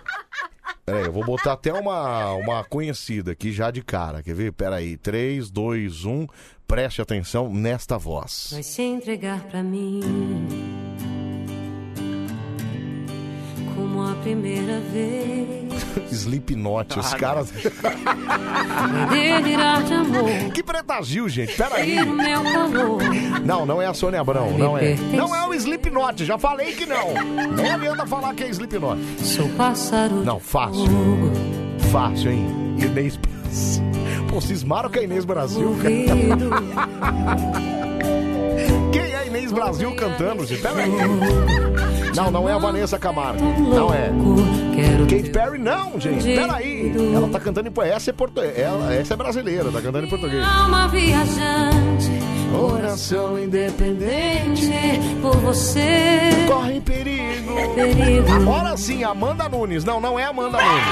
[0.84, 4.52] Peraí, eu vou botar até uma, uma conhecida aqui já de cara, quer ver?
[4.52, 6.26] Peraí, 3, 2, 1,
[6.66, 8.48] preste atenção nesta voz.
[8.50, 10.00] Vai se entregar pra mim
[14.04, 15.64] como a primeira vez.
[16.12, 17.52] Slipknot, os Ah, caras.
[20.52, 21.96] Que preta Gil, gente, peraí.
[23.44, 24.94] Não, não é a Sônia Abrão, não é.
[25.12, 27.14] Não é o Slipknot, já falei que não.
[27.54, 29.00] Nem adianta falar que é Slipknot.
[29.22, 30.16] Sou pássaro.
[30.24, 30.84] Não, fácil.
[31.90, 32.46] Fácil, hein?
[32.78, 33.18] Inês.
[34.28, 35.94] Pô, cismaram com a Inês Brasil, cara.
[38.92, 40.62] Quem é Inês Brasil cantando, gente?
[40.62, 40.90] Pera aí.
[42.14, 43.44] Não, não é a Vanessa Camargo.
[43.44, 44.10] Não é.
[45.08, 46.24] Kate Perry, não, gente.
[46.24, 46.92] Pera aí.
[47.14, 47.96] Ela tá cantando em português.
[47.96, 48.40] Essa é, portu...
[48.40, 50.44] Ela, essa é brasileira, tá cantando em português.
[50.44, 52.10] Alma viajante.
[52.52, 54.70] Coração independente.
[55.20, 56.30] Por você.
[56.46, 57.54] Corre perigo.
[57.74, 58.32] Perigo.
[58.32, 59.84] Agora sim, Amanda Nunes.
[59.84, 60.84] Não, não é Amanda Nunes.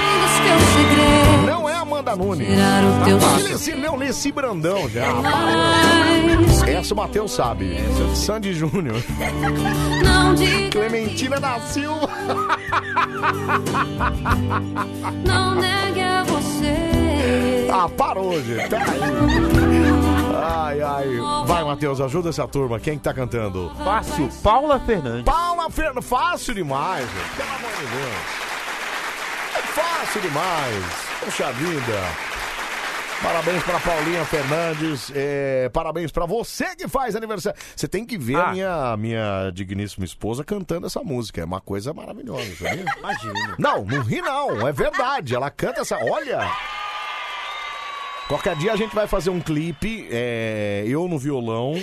[1.45, 2.47] Não é Amanda Nunes.
[2.47, 5.05] Tirar o teu Leci, Brandão já.
[6.67, 7.52] Essa o Matheus sabe.
[8.15, 9.01] Sandy Júnior.
[10.71, 12.09] Clementina da Silva.
[15.25, 17.67] Não negue a você.
[17.71, 18.69] Ah, parou, gente.
[18.69, 18.99] Peraí.
[20.43, 21.07] Ai, ai.
[21.45, 22.79] Vai, Matheus, ajuda essa turma.
[22.79, 23.71] Quem que tá cantando?
[23.83, 25.23] Fácil, Paula Fernandes.
[25.23, 26.05] Paula Fernandes.
[26.09, 27.35] Fácil demais, gente.
[27.35, 28.43] Pelo amor de Deus.
[29.55, 30.83] É fácil demais.
[31.19, 32.32] Poxa vida.
[33.23, 35.11] Parabéns pra Paulinha Fernandes.
[35.15, 37.57] é, parabéns pra você que faz aniversário.
[37.75, 41.39] Você tem que ver a minha, minha digníssima esposa cantando essa música.
[41.41, 42.85] É uma coisa maravilhosa, sabia?
[42.99, 43.55] Imagina.
[43.57, 44.67] Não, não ri não.
[44.67, 45.33] É verdade.
[45.33, 45.97] Ela canta essa.
[45.97, 46.51] Olha.
[48.27, 51.81] Qualquer dia a gente vai fazer um clipe, é, eu no violão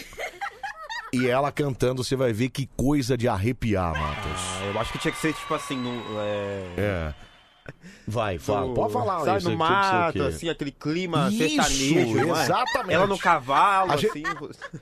[1.13, 4.41] e ela cantando, você vai ver que coisa de arrepiar, Matheus.
[4.61, 6.21] Ah, eu acho que tinha que ser tipo assim, no.
[6.21, 6.65] É.
[6.79, 7.15] É.
[8.07, 8.67] Vai, fala.
[8.67, 12.27] no- Pode falar isso no mato, assim, aquele clima Isso, sertanejo.
[12.27, 12.43] não é?
[12.45, 12.95] exatamente.
[12.95, 14.23] Ela no cavalo, gente- assim.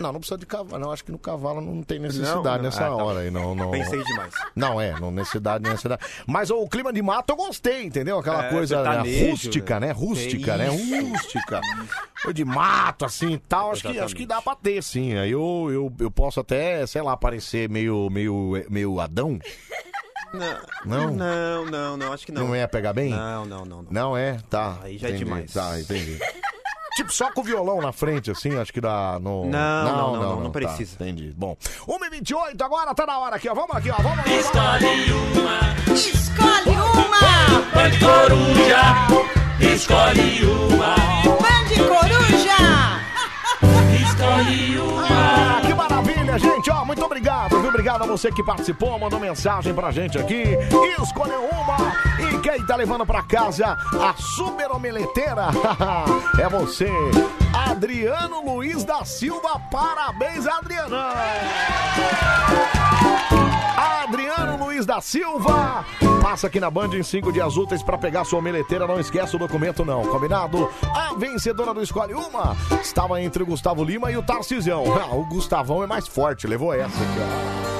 [0.00, 0.78] Não, não precisa de cavalo.
[0.78, 2.62] Não, acho que no cavalo não tem necessidade Não?
[2.62, 3.20] nessa Ah, tá hora bom.
[3.20, 3.30] aí.
[3.32, 3.72] Não, não...
[3.72, 4.32] Pensei demais.
[4.54, 6.00] Não, é, não necessidade, necessidade.
[6.24, 8.16] Mas o clima de mato eu gostei, entendeu?
[8.20, 9.86] Aquela É, coisa né, sertanejo, rústica, né?
[9.88, 9.92] né?
[9.92, 10.68] Rústica, né?
[10.68, 11.60] Rústica.
[12.32, 13.72] De mato, assim e tal.
[13.72, 15.16] Acho que, acho que dá pra ter, sim.
[15.18, 19.36] Aí eu, eu, eu posso até, sei lá, parecer meio, meio, meio Adão.
[20.32, 21.10] Não, Não?
[21.10, 22.48] não, não, não, acho que não.
[22.48, 23.10] Não ia pegar bem?
[23.10, 23.82] Não, não, não.
[23.82, 23.86] não.
[23.90, 24.38] Não é?
[24.50, 24.78] Tá.
[24.82, 25.24] Aí já é entendi.
[25.24, 25.52] demais.
[25.52, 26.18] Tá, entendi.
[26.96, 29.44] Tipo, só com o violão na frente, assim, acho que dá no...
[29.48, 30.94] Não, não, não, não, não tá, precisa.
[30.96, 31.32] entendi.
[31.36, 31.56] Bom,
[31.86, 33.54] 1h28 agora, tá na hora aqui, ó.
[33.54, 33.94] Vamos aqui, ó.
[34.02, 34.24] Vamos lá.
[34.26, 37.60] Escolhe uma, Escolhe uma!
[37.72, 39.72] Band Coruja.
[39.74, 40.96] Escolhe uma,
[41.38, 42.58] Band Coruja!
[44.02, 45.57] escolhe uma.
[46.28, 46.70] Maravilha, gente.
[46.70, 47.68] Ó, muito obrigado, viu?
[47.68, 50.44] Obrigado a você que participou, mandou mensagem pra gente aqui.
[51.02, 51.76] Escolheu uma.
[52.18, 55.48] E quem tá levando pra casa a super omeleteira
[56.38, 56.90] é você,
[57.70, 59.60] Adriano Luiz da Silva.
[59.70, 60.96] Parabéns, Adriano.
[64.02, 64.47] Adriano
[64.78, 65.84] Luiz da Silva.
[66.22, 68.86] Passa aqui na Band em 5 dias úteis pra pegar sua omeleteira.
[68.86, 70.06] Não esquece o documento, não.
[70.06, 70.70] Combinado?
[70.94, 74.84] A vencedora do Escolhe Uma estava entre o Gustavo Lima e o Tarcisão.
[74.96, 77.77] Ah, o Gustavão é mais forte, levou essa aqui, ó.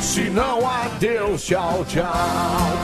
[0.00, 2.10] Se não, adeus, tchau, tchau.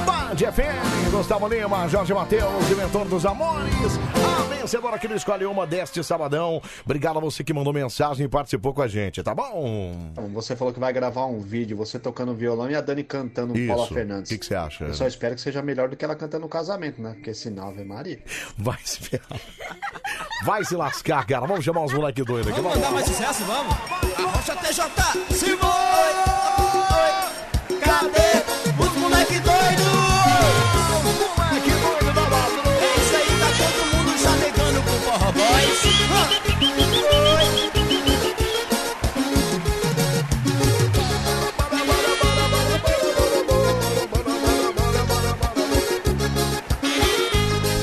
[0.04, 3.98] Band FM, Gustavo Lima, Jorge Matheus, inventor dos amores.
[4.14, 6.60] A vencedora aqui do Escolhe Uma deste sabadão.
[6.84, 9.94] Obrigado a você que mandou mensagem e participou com a gente, tá bom?
[10.12, 13.54] Então, Você falou que vai gravar um vídeo, você tocando violão e a Dani cantando
[13.54, 13.94] um Paula Isso.
[13.94, 14.30] Fernandes.
[14.30, 14.84] O que que você acha?
[14.84, 17.12] Eu só espero que seja melhor do que ela cantando no casamento, né?
[17.14, 18.20] Porque senão, Ave Maria.
[18.58, 19.40] Vai se ferrar.
[20.44, 21.46] Vai se lascar, cara.
[21.46, 22.60] Vamos chamar os moleque doidos aqui.
[22.60, 23.02] Vamos lá.
[23.04, 23.74] sucesso, vamos?
[24.18, 26.65] Arrocha TJ, se foi.
[27.86, 28.30] Cadê
[28.82, 29.86] os moleque doido?
[31.36, 32.80] Moleque doido da madrugada.
[32.80, 35.80] É isso aí, tá todo mundo já negando pro Forró Boys.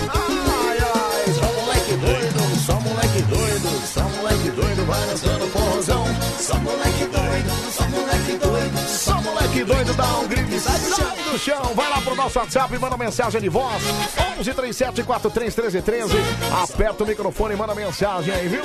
[0.10, 1.34] Ai,
[6.39, 11.40] só moleque doido, só moleque doido, só moleque doido, dá um grito e sai do
[11.40, 11.74] chão.
[11.76, 13.82] Vai lá pro nosso WhatsApp e manda mensagem de voz.
[14.40, 16.14] 11 37 43 13 13.
[16.64, 18.64] Aperta o microfone e manda mensagem aí, viu?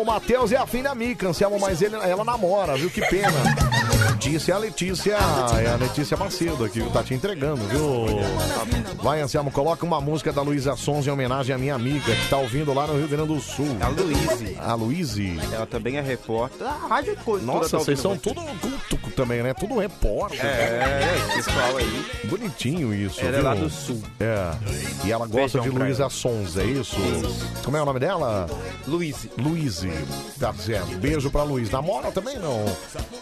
[0.00, 2.90] O Matheus é afim da Mica, Anselmo, mas ele, ela namora, viu?
[2.90, 3.32] Que pena.
[4.18, 5.16] Disse a Letícia,
[5.58, 8.06] é a Letícia Macedo aqui, tá te entregando, viu?
[9.02, 12.36] Vai, Anselmo, coloca uma música da Luísa Sons em homenagem à minha amiga que tá
[12.36, 13.76] ouvindo lá no Rio Grande do Sul.
[13.80, 14.58] A Luíse.
[14.60, 15.40] A Luíse.
[15.52, 16.66] Ela também é repórter.
[16.66, 17.16] A rádio.
[17.42, 19.52] Nossa, tá vocês são tudo culto também, né?
[19.52, 20.40] Tudo repórter.
[20.42, 22.06] É, esse pessoal aí.
[22.24, 23.42] Bonitinho isso, Ela é viu?
[23.44, 24.02] lá do Sul.
[24.18, 24.52] É.
[25.04, 26.08] E ela gosta Beijão de pra Luísa.
[26.08, 26.96] Sons, é isso?
[27.62, 28.46] Como é o nome dela?
[28.86, 29.30] Luíse.
[29.36, 29.90] Luíse.
[30.38, 30.86] Tá certo.
[30.96, 31.70] Beijo pra Luíse.
[31.70, 32.64] Namora também não?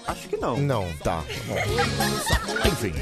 [0.07, 0.57] Acho que não.
[0.57, 1.23] Não, tá.
[1.47, 1.57] Bom.
[2.69, 2.95] Enfim.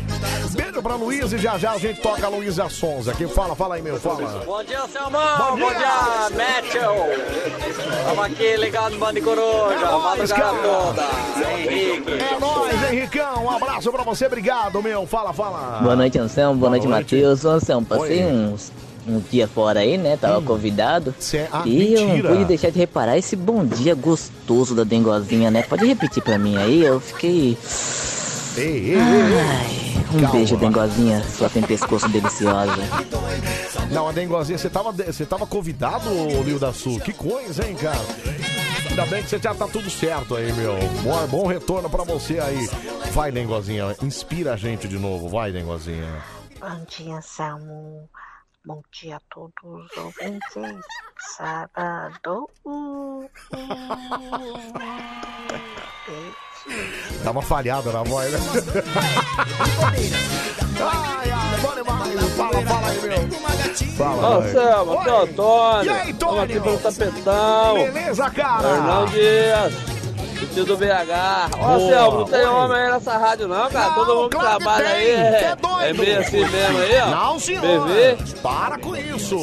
[0.53, 3.27] Beijo pra Luíse e já já a gente toca a Luísa Sons aqui.
[3.29, 4.43] Fala, fala aí, meu, fala.
[4.47, 5.51] Bom dia, Selmão!
[5.51, 6.31] Bom Bom dia!
[6.31, 6.95] Mitchell!
[7.69, 10.63] Estamos aqui ligados no Bande Coruja, nóis, madrugada cara.
[10.63, 11.03] toda.
[11.61, 12.13] Henrique.
[12.13, 13.45] É nóis, Henricão.
[13.45, 14.26] Um abraço pra você.
[14.26, 15.07] Obrigado, meu.
[15.07, 15.80] Fala, fala.
[15.82, 16.59] Boa noite, Anselmo.
[16.59, 17.45] Boa, noite, Matheus.
[17.45, 18.32] Ô, Anselmo, passei Oi.
[18.32, 18.72] uns,
[19.07, 20.16] um dia fora aí, né?
[20.16, 21.14] Tava convidado.
[21.53, 22.28] ah, e eu não mentira.
[22.30, 25.62] pude deixar de reparar esse bom dia gostoso da dengozinha, né?
[25.62, 26.82] Pode repetir pra mim aí?
[26.82, 27.57] Eu fiquei.
[28.57, 30.28] Ei, ei, Ai, um Calma.
[30.30, 31.22] beijo, dengozinha.
[31.37, 32.72] Sua tem pescoço deliciosa.
[33.91, 36.99] Não, a Dengozinha, você tava, você tava convidado, ô, Lio da Sul.
[36.99, 38.01] Que coisa, hein, cara?
[38.97, 40.73] Ainda bem que você já tá tudo certo aí, meu.
[41.03, 42.67] Bom, bom retorno pra você aí.
[43.13, 45.29] Vai, Dengozinha, inspira a gente de novo.
[45.29, 46.25] Vai, Dengozinha.
[46.59, 48.09] Bom dia, Samu.
[48.65, 50.81] Bom dia a todos os ouvintes.
[51.37, 52.49] Sábado.
[57.23, 58.39] Dá uma falhada na voz, né?
[60.81, 62.31] ai, ai, bora demais.
[62.37, 63.29] Fala, fala aí, meu.
[63.97, 64.43] Fala, Ô.
[64.51, 65.85] Selma, aqui é o Antônio.
[65.85, 67.75] E aí, Estamos aqui pelo tapetão.
[67.75, 68.69] Beleza, cara?
[68.69, 69.97] Fernão Dias.
[70.53, 71.55] Tio do BH.
[71.55, 72.47] Ô, Boa, Selma, não tem oi.
[72.47, 73.95] homem aí nessa rádio não, cara.
[73.95, 75.83] Todo mundo que claro que trabalha aí é, é doido.
[75.83, 77.07] é meio assim mesmo aí, ó.
[77.11, 77.62] Não, senhor.
[77.62, 78.19] PV.
[78.43, 79.37] Para com isso.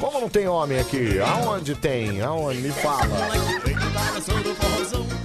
[0.00, 1.18] Como não tem homem aqui?
[1.20, 2.22] Aonde tem?
[2.22, 2.58] Aonde?
[2.60, 3.06] Me fala.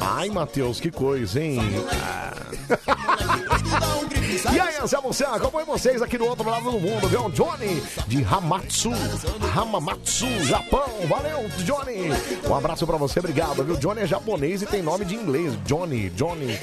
[0.06, 1.60] Ai, Matheus, que coisa, hein?
[1.92, 2.34] Ah.
[4.52, 5.12] E aí, Anselmo
[5.42, 7.30] como é vocês aqui do outro lado do mundo, viu?
[7.30, 8.92] Johnny de Hamatsu,
[9.56, 10.84] Hamamatsu, Japão.
[11.08, 12.10] Valeu, Johnny.
[12.50, 13.76] Um abraço pra você, obrigado, viu?
[13.78, 15.54] Johnny é japonês e tem nome de inglês.
[15.66, 16.58] Johnny, Johnny.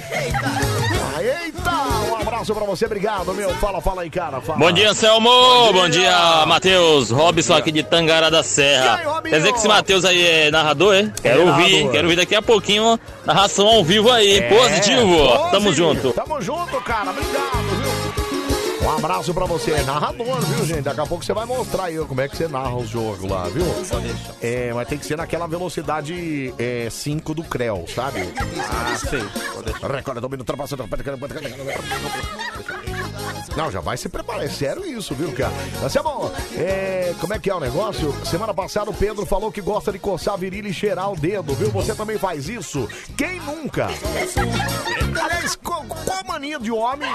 [1.15, 3.51] Ah, Eita, um abraço pra você, obrigado, meu.
[3.57, 4.41] Fala, fala aí, cara.
[4.41, 4.59] Fala.
[4.59, 5.31] Bom dia, Anselmo!
[5.73, 7.11] Bom dia, Matheus!
[7.11, 9.21] Robson aqui de Tangará da Serra.
[9.23, 11.13] Quer dizer que esse Matheus aí é narrador, é?
[11.23, 11.65] Quero narrador.
[11.65, 15.17] ouvir, quero ouvir daqui a pouquinho narração ao vivo aí, É, positivo!
[15.51, 15.77] Tamo pose.
[15.77, 16.13] junto!
[16.13, 17.11] Tamo junto, cara.
[17.11, 17.60] Obrigado?
[18.83, 19.73] Um abraço pra você.
[19.73, 20.83] É narrador, viu, gente?
[20.83, 23.29] Daqui a pouco você vai mostrar aí ó, como é que você narra os jogos
[23.29, 23.65] lá, viu?
[24.41, 26.55] É, mas tem que ser naquela velocidade
[26.91, 28.33] 5 do Creu, sabe?
[28.59, 29.23] Ah, sei.
[29.95, 30.89] Recorda, domínio, ultrapassando.
[33.57, 34.45] Não, já vai se preparar.
[34.45, 35.53] É sério isso, viu, cara?
[35.83, 36.33] Mas é bom.
[36.57, 38.15] É, como é que é o negócio?
[38.25, 41.55] Semana passada o Pedro falou que gosta de coçar a virilha e cheirar o dedo,
[41.55, 41.71] viu?
[41.71, 42.89] Você também faz isso?
[43.17, 43.89] Quem nunca?
[45.23, 47.11] Aliás, qual, qual mania de homem?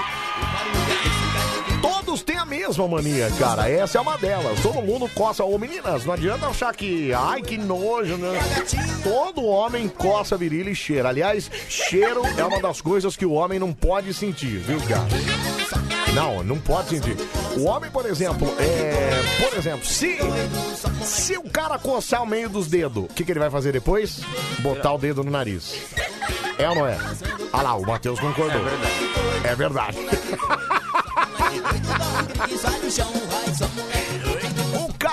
[1.86, 3.70] Todos têm a mesma mania, cara.
[3.70, 4.60] Essa é uma delas.
[4.60, 5.44] Todo mundo coça.
[5.44, 7.12] Ô, meninas, não adianta achar que.
[7.12, 8.38] Ai, que nojo, né?
[9.04, 11.08] Todo homem coça virilha e cheira.
[11.10, 15.06] Aliás, cheiro é uma das coisas que o homem não pode sentir, viu, cara?
[16.12, 17.16] Não, não pode sentir.
[17.56, 19.44] O homem, por exemplo, é.
[19.44, 20.18] Por exemplo, se.
[21.04, 24.20] Se o cara coçar o meio dos dedos, o que, que ele vai fazer depois?
[24.58, 25.74] Botar o dedo no nariz.
[26.58, 26.98] É ou não é?
[27.52, 28.62] Ah lá, o Matheus concordou.
[29.44, 29.96] É verdade.
[29.98, 30.82] O, ca...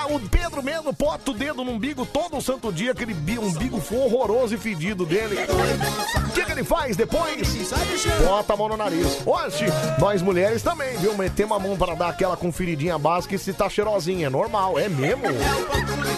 [0.10, 4.54] o Pedro mesmo bota o dedo no umbigo todo santo dia, aquele bi- umbigo horroroso
[4.54, 5.38] e fedido dele.
[6.28, 7.48] O que, que ele faz depois?
[8.26, 9.26] Bota a mão no nariz.
[9.26, 9.66] Oxe,
[9.98, 11.18] nós mulheres também, viu?
[11.18, 14.28] Metemos a mão para dar aquela conferidinha básica e se tá cheirosinha.
[14.28, 15.24] É normal, é mesmo?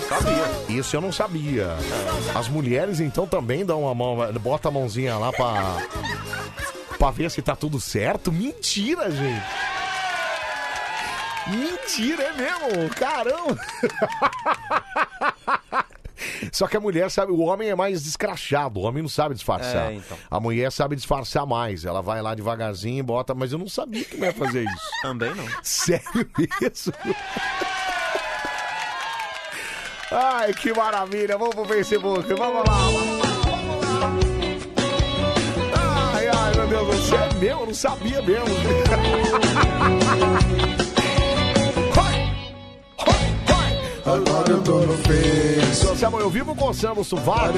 [0.09, 0.75] Sabia.
[0.77, 1.75] Isso eu não sabia.
[2.33, 5.77] As mulheres então também dão uma mão, bota a mãozinha lá pra,
[6.97, 8.31] pra ver se tá tudo certo?
[8.31, 9.43] Mentira, gente.
[11.47, 12.89] Mentira, é mesmo?
[12.95, 13.57] Caramba!
[16.51, 19.91] Só que a mulher sabe, o homem é mais descrachado, o homem não sabe disfarçar.
[19.91, 20.17] É, então.
[20.29, 21.85] A mulher sabe disfarçar mais.
[21.85, 24.89] Ela vai lá devagarzinho e bota, mas eu não sabia que ia fazer isso.
[25.03, 25.45] Também não.
[25.61, 26.93] Sério mesmo?
[30.11, 31.37] Ai, que maravilha!
[31.37, 32.75] Vamos pro Facebook, vamos lá.
[36.13, 38.45] Ai, ai, meu Deus do céu, é meu, eu não sabia mesmo.
[44.05, 45.87] Agora eu tô no Face.
[45.87, 47.57] Anselmo, eu vivo coçando o sovaco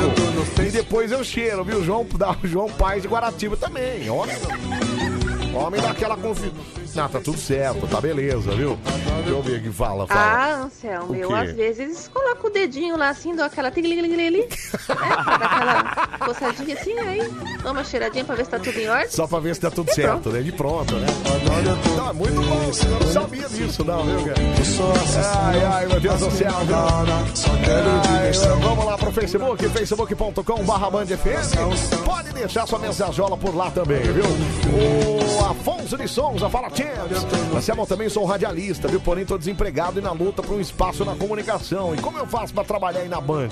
[0.65, 1.83] e depois eu cheiro, viu?
[1.83, 4.33] João, da, João Paz de Guaratiba também, olha.
[5.53, 6.55] Homem daquela confiança.
[6.97, 8.77] Ah, tá tudo certo, tá beleza, viu?
[9.17, 10.19] Deixa eu ver aqui, fala, fala.
[10.19, 14.47] Ah, Anselmo, eu às vezes coloco o dedinho lá assim, dou aquela tigligligli, né?
[16.19, 17.21] Coçadinha assim, aí
[17.61, 19.09] dou uma cheiradinha pra ver se tá tudo em ordem.
[19.09, 20.41] Só pra ver se tá tudo certo, né?
[20.41, 21.05] De pronto, né?
[22.09, 24.39] É muito bom, eu não sabia disso, não, viu, cara?
[25.43, 26.51] Ai, ai, meu Deus do céu?
[28.09, 30.87] Ai, vamos lá pro Facebook, facebook.com barra.
[30.89, 34.25] Pode deixar sua mensajola por lá também, viu?
[34.25, 37.25] O Afonso de Souza fala, Champs.
[37.55, 38.99] Anselmo, também sou um radialista, viu?
[38.99, 41.93] Porém, tô desempregado e na luta por um espaço na comunicação.
[41.95, 43.49] E como eu faço pra trabalhar aí na Band?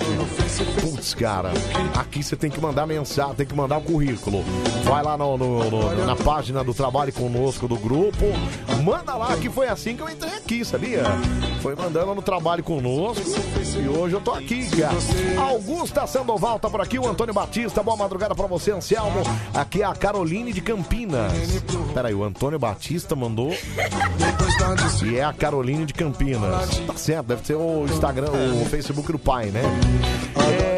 [0.82, 1.52] Putz, cara,
[1.96, 4.44] aqui você tem que mandar mensagem, tem que mandar o currículo.
[4.84, 8.26] Vai lá no- no- no- na página do Trabalho Conosco do grupo,
[8.84, 11.04] manda lá que foi assim que eu entrei aqui, sabia?
[11.62, 13.24] Foi mandando no Trabalho Conosco
[13.82, 14.96] e hoje eu tô aqui, cara.
[15.50, 19.24] Augusta Sandoval tá por aqui, o Antônio Batista, boa madrugada pra você, Anselmo.
[19.54, 21.32] Aqui é a Caroline de Campinas.
[21.94, 23.56] Peraí, o Antônio Batista mandou
[25.04, 26.80] e é a Caroline de Campinas.
[26.86, 29.62] Tá certo, deve ser o Instagram, o Facebook do pai, né?
[30.62, 30.75] É,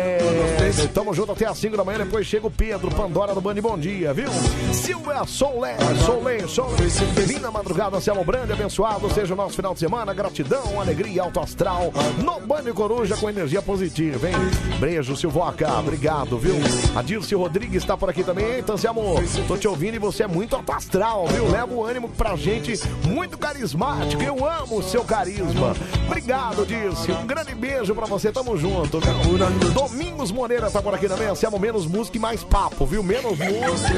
[0.93, 3.78] tamo junto até às 5 da manhã, depois chega o Pedro, Pandora do Band, bom
[3.78, 4.30] dia, viu?
[4.74, 6.78] Silvia Solé, Solé, Solé.
[7.26, 11.93] Linda madrugada, Anselmo Brande, abençoado seja o nosso final de semana, gratidão, alegria, alto astral,
[12.24, 14.36] no Band Coruja com energia positiva, hein?
[14.80, 16.55] Beijo, Silvoca, obrigado, viu?
[16.95, 19.15] A Dirce Rodrigues tá por aqui também, eita, Anselmo,
[19.47, 21.49] tô te ouvindo e você é muito alto astral, viu?
[21.49, 22.74] Leva o ânimo pra gente,
[23.05, 25.76] muito carismático, eu amo o seu carisma.
[26.07, 29.72] Obrigado, Dirce, um grande beijo pra você, tamo junto, viu?
[29.72, 33.03] Domingos Moreira tá por aqui também, Anselmo, menos música e mais papo, viu?
[33.03, 33.97] Menos música.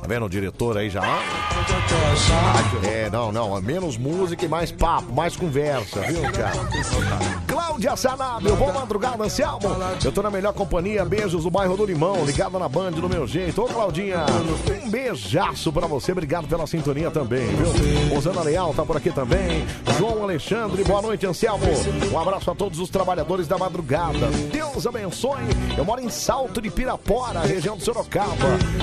[0.00, 1.02] Tá vendo o diretor aí já?
[2.84, 6.52] É, não, não, menos música e mais papo, mais conversa, viu, cara?
[7.46, 9.68] Cláudia Sanabio, boa madrugada, Anselmo.
[10.04, 13.26] Eu tô na melhor companhia, beijos do bairro do Limão, ligada na Band do meu
[13.26, 13.62] jeito.
[13.62, 14.24] Ô, Claudinha,
[14.84, 18.14] um beijaço pra você, obrigado pela sintonia também, viu?
[18.14, 19.66] Rosana Leal tá por aqui também.
[19.98, 21.64] João Alexandre, boa noite, Anselmo.
[22.12, 24.28] Um abraço a todos os trabalhadores da madrugada.
[24.52, 24.99] Deus abençoe.
[25.76, 28.34] Eu moro em Salto de Pirapora, região de Sorocaba.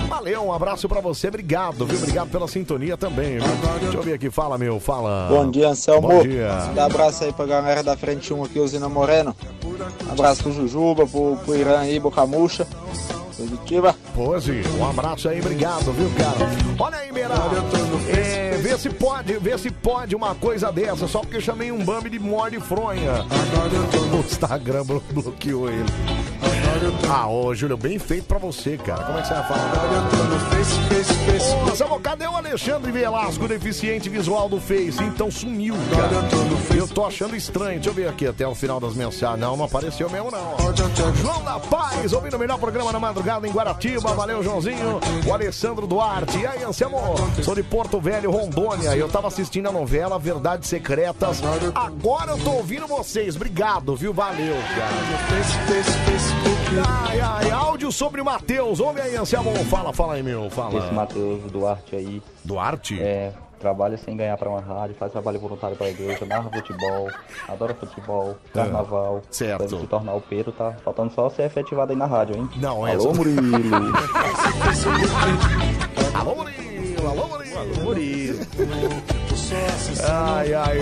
[0.08, 1.98] Valeu, um abraço pra você, obrigado, viu?
[1.98, 3.48] Obrigado pela sintonia também, viu?
[3.82, 5.28] Deixa eu ver aqui, fala, meu, fala.
[5.30, 6.08] Bom dia, Anselmo.
[6.08, 6.50] Bom dia.
[6.74, 9.36] Dá abraço aí pra galera da Frente 1 aqui, Usina Moreno.
[10.10, 12.68] Abraço pro Jujuba, pro, pro Irã aí, Boca Murcha.
[13.38, 13.96] Positiva.
[14.16, 16.50] Pose, um abraço aí, obrigado, viu, cara?
[16.80, 17.36] Olha aí, Meira.
[18.10, 21.84] É, vê se pode, vê se pode uma coisa dessa, só porque eu chamei um
[21.86, 23.26] bambi de morde fronha.
[24.14, 25.86] O Instagram blo- bloqueou ele.
[27.10, 29.04] Ah, ô, Júlio, bem feito pra você, cara.
[29.06, 29.72] Como é que você vai falar?
[31.76, 35.04] Samuel, cadê o Alexandre Velasco, deficiente visual do Face?
[35.04, 36.76] Então sumiu, cara.
[36.76, 37.76] Eu tô achando estranho.
[37.76, 39.40] Deixa eu ver aqui até o final das mensagens.
[39.40, 40.58] Não, não apareceu mesmo, não.
[41.16, 44.14] João da Paz, ouvindo o melhor programa na madrugada em Guaratiba.
[44.14, 45.00] Valeu, Joãozinho.
[45.26, 46.38] O Alessandro Duarte.
[46.40, 46.98] E aí, Anselmo?
[47.44, 48.96] Sou de Porto Velho, Rondônia.
[48.96, 51.42] Eu tava assistindo a novela Verdades Secretas.
[51.76, 53.36] Agora eu tô ouvindo vocês.
[53.36, 54.14] Obrigado, viu?
[54.14, 56.67] Valeu, cara.
[56.70, 58.82] Ai, ai, áudio sobre o Matheus.
[58.82, 59.56] Ouve aí, Anselmo.
[59.66, 60.50] Fala, fala aí, meu.
[60.50, 60.78] Fala.
[60.78, 62.22] Esse Matheus Duarte aí.
[62.44, 63.02] Duarte?
[63.02, 67.10] É, trabalha sem ganhar pra uma rádio, faz trabalho voluntário pra igreja, narra futebol,
[67.48, 69.20] adora futebol, carnaval.
[69.20, 69.62] É, certo.
[69.62, 72.50] Deve se tornar o Pedro, tá faltando só ser efetivado aí na rádio, hein?
[72.58, 73.42] Não, é Alô, Murilo.
[76.14, 76.68] Alô, Murilo.
[77.06, 77.58] Alô, Murilo.
[77.60, 78.40] Alô, Murilo.
[80.10, 80.78] Ai, ai.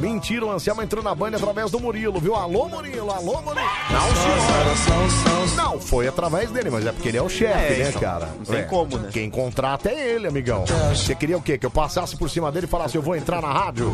[0.00, 2.34] Mentira, o Anselmo entrou na banda através do Murilo, viu?
[2.34, 3.66] Alô, Murilo, alô, Murilo.
[3.90, 5.56] Não, senhor.
[5.56, 8.26] Não, foi através dele, mas é porque ele é o chefe, É, né, então, cara?
[8.38, 8.62] não tem É.
[8.62, 9.10] como, né?
[9.12, 10.64] Quem contrata é ele, amigão.
[10.94, 11.58] Você queria o quê?
[11.58, 13.92] Que eu passasse por cima dele e falasse, eu vou entrar na rádio?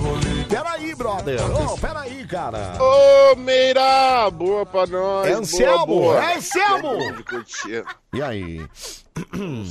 [0.49, 1.41] Peraí, brother.
[1.73, 2.77] Ô, peraí, cara.
[2.81, 5.27] Ô, Meira, boa pra nós.
[5.27, 6.25] É boa, Anselmo, boa.
[6.25, 6.99] é Anselmo.
[8.13, 8.65] E aí?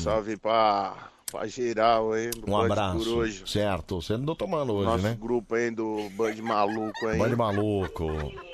[0.04, 0.94] Salve pra,
[1.34, 2.30] pra geral aí.
[2.48, 2.98] Um Band abraço.
[3.00, 3.44] Coruja.
[3.48, 5.18] Certo, você não tô tomando hoje, Nosso né?
[5.20, 7.18] grupo aí do Band Maluco aí.
[7.18, 8.06] Bande maluco.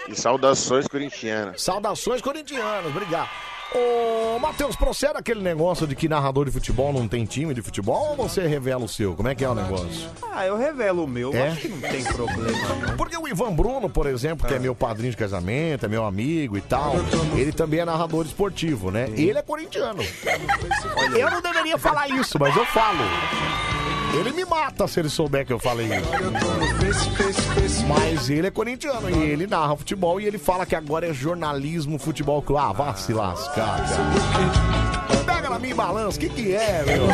[0.07, 1.61] E saudações corintianas.
[1.61, 3.29] Saudações corintianas, obrigado.
[3.75, 8.09] Ô, Matheus, procede aquele negócio de que narrador de futebol não tem time de futebol
[8.11, 9.13] ou você revela o seu?
[9.15, 10.09] Como é que é o negócio?
[10.31, 11.49] Ah, eu revelo o meu, É?
[11.49, 12.51] acho que não tem problema.
[12.87, 12.97] não.
[12.97, 16.57] Porque o Ivan Bruno, por exemplo, que é meu padrinho de casamento, é meu amigo
[16.57, 16.95] e tal,
[17.37, 19.07] ele também é narrador esportivo, né?
[19.15, 20.01] Ele é corintiano.
[21.15, 22.99] Eu não deveria falar isso, mas eu falo.
[24.13, 27.85] Ele me mata se ele souber que eu falei isso.
[27.87, 31.99] Mas ele é corintiano e ele narra futebol e ele fala que agora é jornalismo
[31.99, 32.61] futebol clube.
[32.61, 35.23] Ah, vá se lascar, cara.
[35.25, 37.07] Pega na minha balança, o que que é, meu?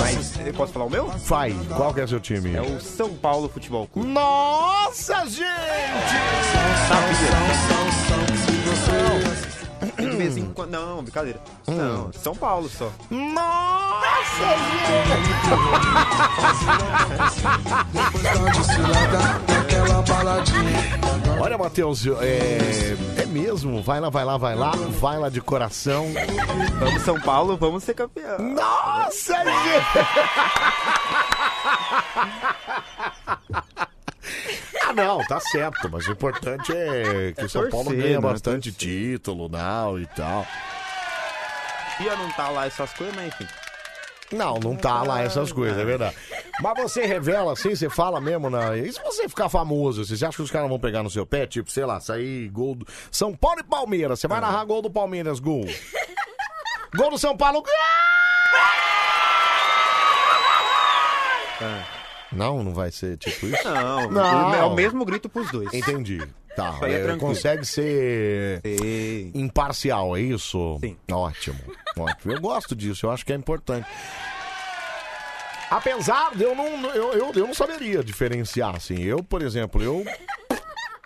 [0.00, 1.08] Mas posso falar o meu?
[1.08, 2.54] Vai, qual que é seu time?
[2.54, 4.08] É o São Paulo Futebol Clube.
[4.08, 5.44] Nossa, gente!
[7.88, 7.93] De
[10.24, 10.70] vez em quando.
[10.70, 11.40] Não, brincadeira.
[11.66, 12.90] Não, São Paulo só.
[13.10, 15.44] Nossa, gente!
[21.40, 23.82] Olha, Matheus, é, é mesmo.
[23.82, 24.72] Vai lá, vai lá, vai lá.
[25.00, 26.06] Vai lá de coração.
[26.78, 28.38] Vamos São Paulo, vamos ser campeão.
[28.38, 29.84] Nossa, gente!
[34.94, 38.28] Não, tá certo, mas o importante é que É São Paulo torcer, ganha né?
[38.28, 40.46] bastante título não, e tal.
[42.00, 43.46] Ia não tá lá essas coisas, mas enfim.
[44.32, 46.16] Não, não tá lá essas coisas, é verdade.
[46.60, 48.76] Mas você revela assim, você fala mesmo, na...
[48.76, 51.46] e se você ficar famoso, você acha que os caras vão pegar no seu pé?
[51.46, 52.86] Tipo, sei lá, sair gol do...
[53.10, 55.64] São Paulo e Palmeiras, você vai narrar gol do Palmeiras, gol.
[56.96, 57.62] Gol do São Paulo.
[62.36, 63.64] Não, não vai ser tipo isso?
[63.68, 64.54] Não, Não.
[64.54, 65.72] é o mesmo grito pros dois.
[65.72, 66.20] Entendi.
[66.56, 67.18] Tá, é é, tranquilo.
[67.18, 68.60] consegue ser
[69.34, 70.78] imparcial, é isso?
[70.80, 70.96] Sim.
[71.10, 71.58] Ótimo,
[71.98, 72.32] ótimo.
[72.32, 73.86] Eu gosto disso, eu acho que é importante.
[75.70, 79.02] Apesar de eu não, eu, eu, eu não saberia diferenciar, assim.
[79.02, 80.04] Eu, por exemplo, eu.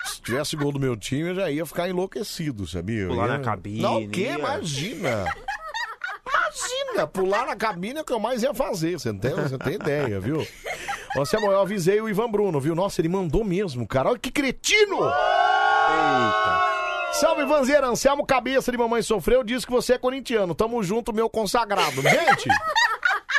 [0.05, 3.07] Se tivesse gol do meu time, eu já ia ficar enlouquecido, sabia?
[3.07, 4.23] Pular ia- na cabine, Não, o quê?
[4.23, 5.25] ia- Imagina!
[6.29, 7.07] Imagina!
[7.07, 9.59] Pular na cabine é o que eu mais ia fazer, você não tem, você não
[9.59, 10.47] tem ideia, viu?
[11.17, 12.75] Ô, Samuel, eu avisei o Ivan Bruno, viu?
[12.75, 14.11] Nossa, ele mandou mesmo, cara.
[14.11, 14.97] Olha que cretino!
[14.97, 16.69] Eita.
[17.13, 20.55] Salve, Vanzeira, Anselmo Cabeça de Mamãe Sofreu, diz que você é corintiano.
[20.55, 22.03] Tamo junto, meu consagrado.
[22.03, 22.49] Gente,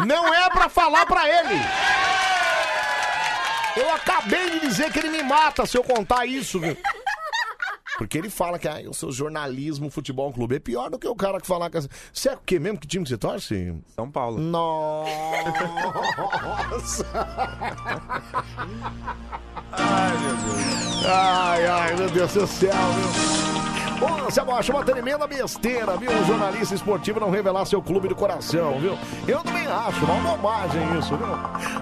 [0.06, 1.62] não é pra falar pra ele.
[3.78, 6.60] Eu acabei de dizer que ele me mata se eu contar isso.
[8.00, 10.56] Porque ele fala que ah, eu sou jornalismo, futebol clube.
[10.56, 11.82] É pior do que o cara que falar que...
[12.14, 12.80] Você é o quê mesmo?
[12.80, 13.76] Que time que você torce?
[13.94, 14.40] São Paulo.
[14.40, 15.12] Nossa!
[19.74, 21.06] Ai, meu Deus.
[21.06, 24.08] Ai, ai, meu Deus do céu, viu?
[24.08, 26.10] Ô, Anselmo, acho uma tremenda besteira, viu?
[26.10, 28.98] Um jornalista esportivo não revelar seu clube do coração, viu?
[29.28, 31.28] Eu também acho, uma bobagem isso, viu?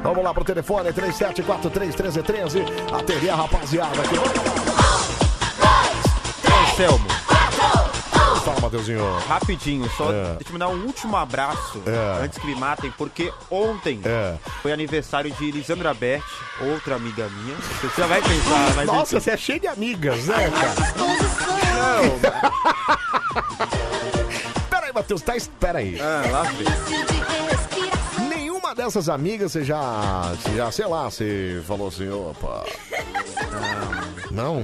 [0.02, 2.66] Vamos lá pro telefone, 37431313.
[2.92, 4.87] Atender a rapaziada aqui.
[6.78, 7.08] Anselmo,
[8.62, 9.04] Mateuzinho?
[9.28, 10.36] Rapidinho, só É.
[10.36, 12.24] deixa eu mandar um último abraço É.
[12.24, 14.36] antes que me matem, porque ontem É.
[14.62, 16.24] foi aniversário de Lisandra Bert,
[16.62, 17.56] outra amiga minha.
[17.56, 19.24] Você já vai pensar, mas Nossa, enfim.
[19.24, 20.76] você é cheio de amigas, né, cara?
[24.70, 25.34] Peraí, Matheus, tá.
[25.60, 26.00] Peraí.
[26.00, 26.68] Ah, lá vem.
[28.30, 30.32] Nenhuma dessas amigas você já.
[30.44, 32.64] Você já, sei lá, você falou assim, opa.
[34.30, 34.64] Não?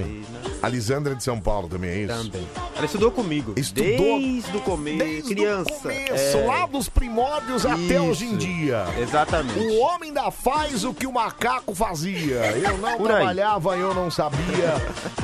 [0.64, 2.24] A Lisandra é de São Paulo também, é isso?
[2.24, 2.48] Também.
[2.74, 3.52] Ela estudou comigo.
[3.54, 4.96] Estudou Desde o começo.
[4.98, 5.70] Desde criança.
[5.70, 6.44] o começo, É.
[6.46, 8.36] lá dos primórdios até hoje em Isso.
[8.38, 8.86] dia.
[8.98, 9.58] Exatamente.
[9.58, 12.36] O homem ainda faz o que o macaco fazia.
[12.56, 13.16] Eu não Por aí.
[13.18, 14.74] trabalhava, eu não sabia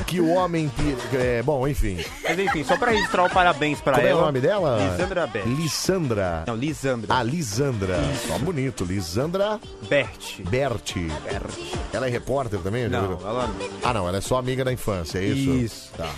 [0.05, 0.71] que o homem.
[1.13, 1.97] É, bom, enfim.
[2.23, 4.21] Mas enfim, só pra registrar o parabéns pra Como é ela.
[4.21, 4.77] o nome dela?
[4.91, 5.45] Lisandra Bert.
[5.47, 6.43] Lissandra.
[6.45, 7.15] Não, Lisandra.
[7.17, 7.97] Ah, Lisandra.
[8.27, 8.83] Só bonito.
[8.85, 10.39] Lisandra Bert.
[10.47, 11.07] Berti.
[11.91, 12.87] Ela é repórter também?
[12.87, 13.49] Não, ela.
[13.83, 15.51] Ah, não, ela é só amiga da infância, é isso?
[15.51, 15.89] Isso.
[15.97, 16.09] Tá.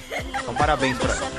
[0.41, 1.32] Então parabéns pra ela.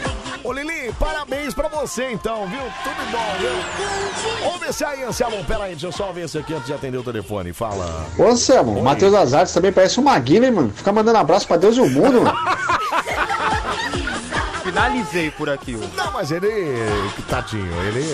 [0.44, 2.60] Ô Lili, parabéns pra você então, viu?
[2.82, 4.44] Tudo bom, viu?
[4.44, 5.42] Vamos ver se aí, Anselmo.
[5.44, 7.54] Pera aí, deixa eu só ver se aqui antes de atender o telefone.
[7.54, 8.06] Fala.
[8.18, 10.70] Ô, Anselmo, o Matheus Artes também parece um Maguila, hein, mano?
[10.74, 12.38] Fica mandando abraço pra Deus e o mundo, mano.
[14.62, 15.90] Finalizei por aqui hoje.
[15.96, 16.50] Não, mas ele.
[17.28, 18.04] Tadinho, ele.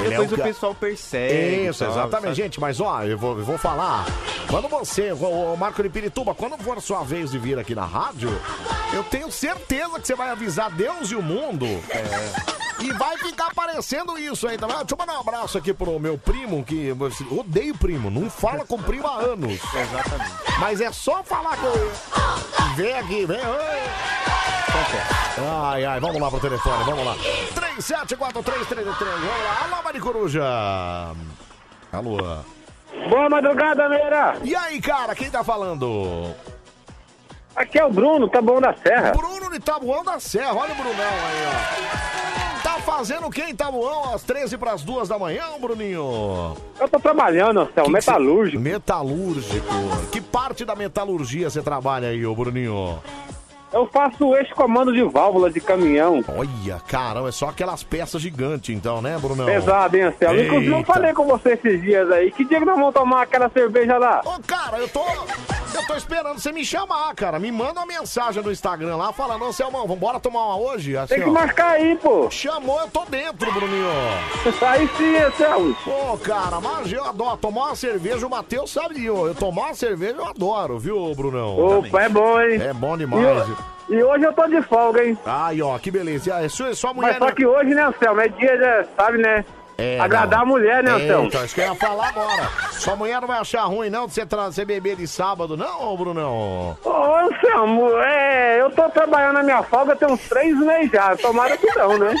[0.00, 1.66] Ele é depois o o ca- pessoal percebe.
[1.68, 2.34] Isso, tal, exatamente, sabe?
[2.34, 2.60] gente.
[2.60, 4.06] Mas ó, eu vou, eu vou falar.
[4.48, 7.74] Quando você, o, o Marco de Pirituba, quando for a sua vez de vir aqui
[7.74, 8.30] na rádio,
[8.92, 11.66] eu tenho certeza que você vai avisar Deus e o mundo.
[11.90, 14.76] É, E vai ficar aparecendo isso aí também.
[14.78, 16.96] Deixa eu mandar um abraço aqui pro meu primo, que
[17.30, 19.52] odeio primo, não fala com primo há anos.
[19.52, 20.32] Exatamente.
[20.58, 21.92] Mas é só falar que eu.
[22.76, 23.36] Vem aqui, vem.
[23.36, 24.59] oi.
[25.72, 27.14] Ai, ai, vamos lá pro telefone, vamos lá.
[27.54, 29.58] 374333, vamos lá.
[29.72, 30.44] Alô, Maricoruja.
[31.92, 32.16] Alô.
[33.08, 34.36] Boa madrugada, Meira.
[34.42, 36.34] E aí, cara, quem tá falando?
[37.54, 39.12] Aqui é o Bruno, tá bom da Serra.
[39.12, 42.60] Bruno de Tabuão da Serra, olha o Brunão aí, ó.
[42.62, 46.56] Tá fazendo o que em Tabuão às 13 pras 2 da manhã, Bruninho?
[46.78, 48.62] Eu tô trabalhando, Anselmo, Que que cê- metalúrgico.
[48.62, 49.66] Metalúrgico.
[50.12, 53.02] Que parte da metalurgia você trabalha aí, ô Bruninho?
[53.72, 56.24] Eu faço eixo comando de válvula de caminhão.
[56.28, 59.46] Olha, caramba, é só aquelas peças gigantes então, né, Brunão?
[59.46, 60.40] Pesado, hein, Anselmo?
[60.40, 60.92] Inclusive, eu Eita.
[60.92, 62.32] falei com você esses dias aí.
[62.32, 64.20] Que dia que nós vamos tomar aquela cerveja lá?
[64.24, 65.00] Ô, cara, eu tô.
[65.72, 67.38] Eu tô esperando você me chamar, cara.
[67.38, 70.96] Me manda uma mensagem no Instagram lá falando, ô Selmão, vambora tomar uma hoje?
[70.96, 71.32] Assim, Tem que ó.
[71.32, 72.28] marcar aí, pô.
[72.30, 73.86] Chamou, eu tô dentro, Bruninho.
[74.66, 75.76] Aí sim, Anselmo.
[75.84, 79.74] Pô, cara, mas eu adoro tomar uma cerveja, o Matheus sabe, eu, eu tomar uma
[79.74, 81.78] cerveja eu adoro, viu, Brunão?
[81.78, 82.60] Opa, é bom, hein?
[82.60, 83.48] É bom E, demais.
[83.48, 83.56] ho-
[83.88, 85.18] e hoje eu tô de folga, hein?
[85.24, 86.30] Aí, ó, que beleza.
[86.30, 87.16] E a sua, sua mulher...
[87.18, 88.20] Mas só que hoje, né, Anselmo?
[88.20, 89.44] É dia, de, sabe, né?
[89.80, 90.46] É, Agradar não.
[90.46, 91.26] a mulher, né, Anselmo?
[91.28, 92.48] Então, isso que eu ia falar agora.
[92.72, 95.96] Sua mulher não vai achar ruim, não, de você, tra- você beber de sábado, não,
[95.96, 96.76] Brunão?
[96.84, 101.16] Ô, Anselmo, é, eu tô trabalhando na minha folga tem uns três meses já.
[101.16, 102.14] Tomara que não, né?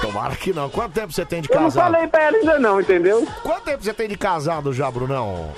[0.00, 0.68] Tomara que não.
[0.68, 1.92] Quanto tempo você tem de Eu não casado?
[1.92, 3.26] falei pra ela ainda não, entendeu?
[3.42, 5.50] Quanto tempo você tem de casado já, Brunão?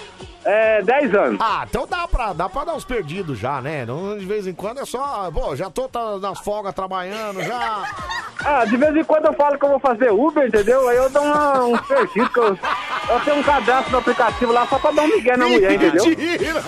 [0.48, 1.40] É, 10 anos.
[1.42, 3.84] Ah, então dá pra, dá pra dar uns perdidos já, né?
[3.84, 5.30] Não, de vez em quando é só.
[5.30, 7.82] Pô, já tô tá, nas folgas trabalhando, já.
[8.44, 10.88] Ah, de vez em quando eu falo que eu vou fazer Uber, entendeu?
[10.88, 12.56] Aí eu dou uma, um perdido, que eu,
[13.10, 16.06] eu tenho um cadastro no aplicativo lá só pra dar um migué na mulher, entendeu?
[16.06, 16.62] Mentira!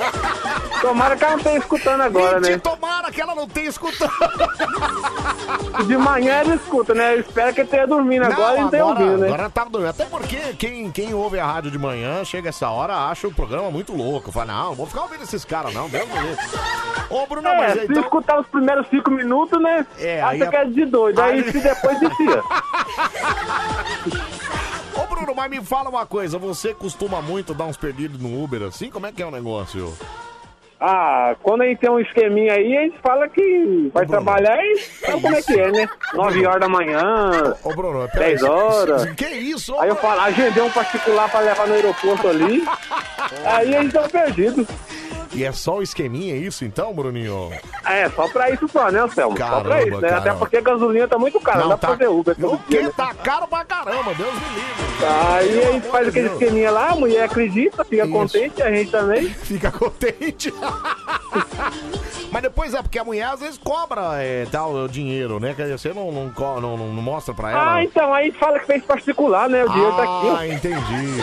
[0.81, 2.59] Tomara que ela não esteja escutando agora, Mentira, né?
[2.59, 4.11] Tomara que ela não tenha escutado.
[5.87, 7.15] De manhã ela escuta, né?
[7.15, 9.27] Eu espero que esteja dormindo agora e não tenha ouvido, né?
[9.29, 9.91] agora tá dormindo.
[9.91, 13.70] Até porque quem, quem ouve a rádio de manhã, chega essa hora, acha o programa
[13.71, 14.33] muito louco.
[14.33, 15.89] Fala, não, não vou ficar ouvindo esses caras, não.
[15.89, 16.45] Deus me livre.
[17.09, 18.03] Ô, Bruno, É, mas se então.
[18.03, 19.87] escutar os primeiros cinco minutos, né?
[19.99, 21.21] É, aí a- que é de doido.
[21.21, 22.43] Aí, aí- se depois descia.
[24.97, 26.39] Ô, Bruno, mas me fala uma coisa.
[26.39, 28.91] Você costuma muito dar uns perdidos no Uber assim?
[28.91, 29.93] Como é que é o negócio?
[30.81, 34.79] Ah, quando a gente tem um esqueminha aí, a gente fala que vai trabalhar e
[34.79, 35.89] sabe como é que é, né?
[36.15, 39.11] 9 horas da manhã, Ô, Bruno, 10 horas.
[39.11, 39.79] Que isso?
[39.79, 42.65] Aí eu falo, agendei um particular pra levar no aeroporto ali.
[43.45, 44.67] aí a gente tá perdido.
[45.33, 47.51] E é só o esqueminha isso então, Bruninho?
[47.85, 49.37] É, só pra isso só, né, Anselmo?
[49.39, 50.09] só pra Caramba, isso, né?
[50.09, 50.39] Até caramba.
[50.41, 52.83] porque a gasolina tá muito cara, não, dá pra fazer Uber O dia, que?
[52.87, 52.93] né?
[52.97, 54.91] Tá caro pra caramba, Deus me livre.
[55.07, 58.13] Aí a gente faz aquele esqueminha lá, a mulher acredita, fica Isso.
[58.13, 59.29] contente, a gente também.
[59.41, 60.53] Fica contente.
[62.33, 65.53] Mas depois é porque a mulher às vezes cobra é, tal, o dinheiro, né?
[65.53, 67.75] Quer dizer, você não, não, co- não, não- não mostra pra ela.
[67.75, 69.65] Ah, então, aí fala que fez particular, né?
[69.65, 70.37] O dinheiro tá aqui, ó.
[70.37, 71.21] Ah, entendi.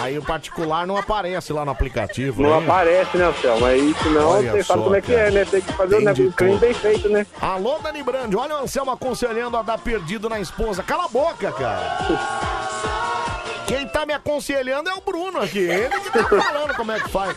[0.00, 2.64] Aí o particular não aparece lá no aplicativo, Não né?
[2.66, 3.66] aparece, né, Anselmo?
[3.66, 5.28] Aí senão Olha você sabe só, como é que cara.
[5.28, 5.44] é, né?
[5.44, 6.60] Tem que fazer o negócio crime tudo.
[6.60, 7.26] bem feito, né?
[7.42, 10.82] Alô, Dani Brandi, olha o Anselmo aconselhando a dar perdido na esposa.
[10.82, 11.98] Cala a boca, cara.
[13.68, 15.58] Quem tá me aconselhando é o Bruno aqui.
[15.58, 17.36] Ele que tá falando como é que faz.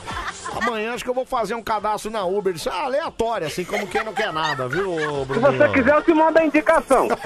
[0.68, 2.54] Amanhã acho que eu vou fazer um cadastro na Uber.
[2.56, 5.58] Isso é aleatório, assim como quem não quer nada, viu, Se Bruninho?
[5.58, 7.08] você quiser, eu te mando a indicação.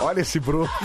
[0.00, 0.68] Olha esse Bruno.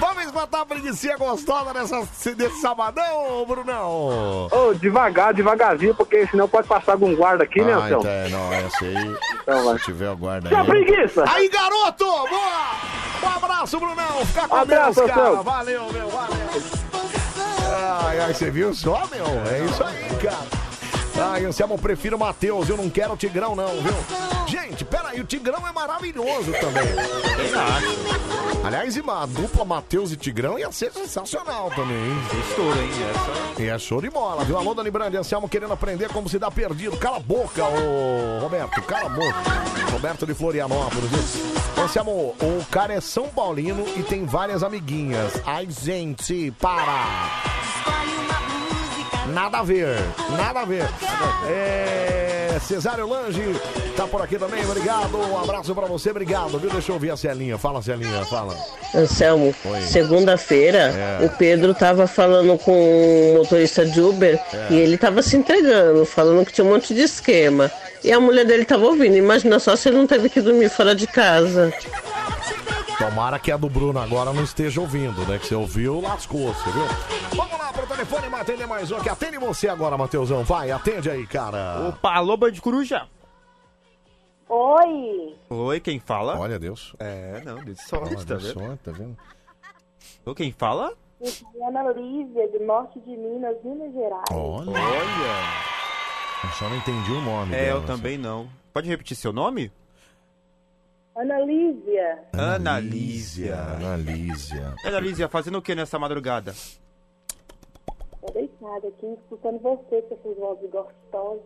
[0.00, 4.46] Vamos espantar a preguiça gostosa nessa, desse sabadão, Brunão?
[4.50, 8.02] Ô, devagar, devagarzinho, porque senão pode passar algum guarda aqui, né, ah, Anselmo?
[8.02, 9.16] então, é, não, essa aí.
[9.42, 9.78] Então vai.
[9.78, 10.66] Se tiver o guarda Tchau, aí.
[10.66, 11.24] preguiça!
[11.28, 12.04] Aí, garoto!
[12.04, 12.70] Boa!
[13.24, 14.24] Um abraço, Brunão!
[14.26, 15.22] Fica com Abraço, Deus, cara!
[15.22, 15.42] Anselmo.
[15.42, 16.38] Valeu, meu, valeu!
[17.80, 19.24] Ai, ai, você viu só, meu?
[19.46, 20.57] É isso aí, cara!
[21.20, 23.94] Ai, Anselmo, eu prefiro o Matheus, eu não quero o Tigrão, não, viu?
[24.46, 26.84] Gente, peraí, o Tigrão é maravilhoso também.
[28.64, 32.18] Aliás, e a dupla Matheus e Tigrão ia ser sensacional também, hein?
[32.48, 32.90] Estouro, hein?
[33.10, 33.62] Essa...
[33.62, 34.56] E é show de bola, viu?
[34.56, 36.96] Alô, Dani Brandi, Anselmo querendo aprender como se dá perdido.
[36.96, 39.42] Cala a boca, ô Roberto, cala a boca.
[39.90, 41.84] Roberto de Florianópolis, viu?
[41.84, 45.40] Anselmo, o cara é São Paulino e tem várias amiguinhas.
[45.44, 47.58] Ai, gente, para!
[49.32, 49.96] Nada a ver,
[50.36, 50.84] nada a ver.
[51.48, 52.58] É.
[52.66, 53.54] Cesário Lange
[53.96, 55.16] tá por aqui também, obrigado.
[55.16, 56.68] Um abraço pra você, obrigado, viu?
[56.68, 57.56] Deixa eu ouvir a Celinha.
[57.56, 58.54] Fala, Celinha, fala.
[58.94, 59.54] Anselmo,
[59.86, 60.78] segunda-feira
[61.20, 61.24] É.
[61.24, 64.66] o Pedro tava falando com o motorista de Uber É.
[64.70, 67.70] e ele tava se entregando, falando que tinha um monte de esquema.
[68.02, 69.16] E a mulher dele tava ouvindo.
[69.16, 71.72] Imagina só se ele não teve que dormir fora de casa.
[72.98, 75.38] Tomara que a do Bruno agora não esteja ouvindo, né?
[75.38, 76.86] Que você ouviu, lascou-se, viu?
[77.36, 80.44] Vamos lá telefone e atender mais um que atende você agora, Matheusão.
[80.44, 81.88] Vai, atende aí, cara.
[81.88, 83.08] Opa, alô, Band Coruja.
[84.48, 85.36] Oi!
[85.50, 86.38] Oi, quem fala?
[86.38, 86.94] Olha Deus.
[87.00, 88.52] É, não, desse sorte, tá vendo?
[88.52, 89.16] só, tá vendo?
[90.24, 90.92] Ô, quem fala?
[91.20, 94.24] Eu sou Ana Lívia, do norte de Minas, Minas Gerais.
[94.30, 94.70] Olha.
[94.70, 96.44] Olha.
[96.44, 98.48] Eu só não entendi o nome É, dela, eu também não.
[98.72, 99.72] Pode repetir seu nome?
[101.16, 103.56] Ana Lívia, Ana Lísia.
[104.84, 106.54] Ana Lísia, fazendo o que nessa madrugada?
[108.20, 111.42] Tô deitada aqui, escutando você com essas vozes gostosas.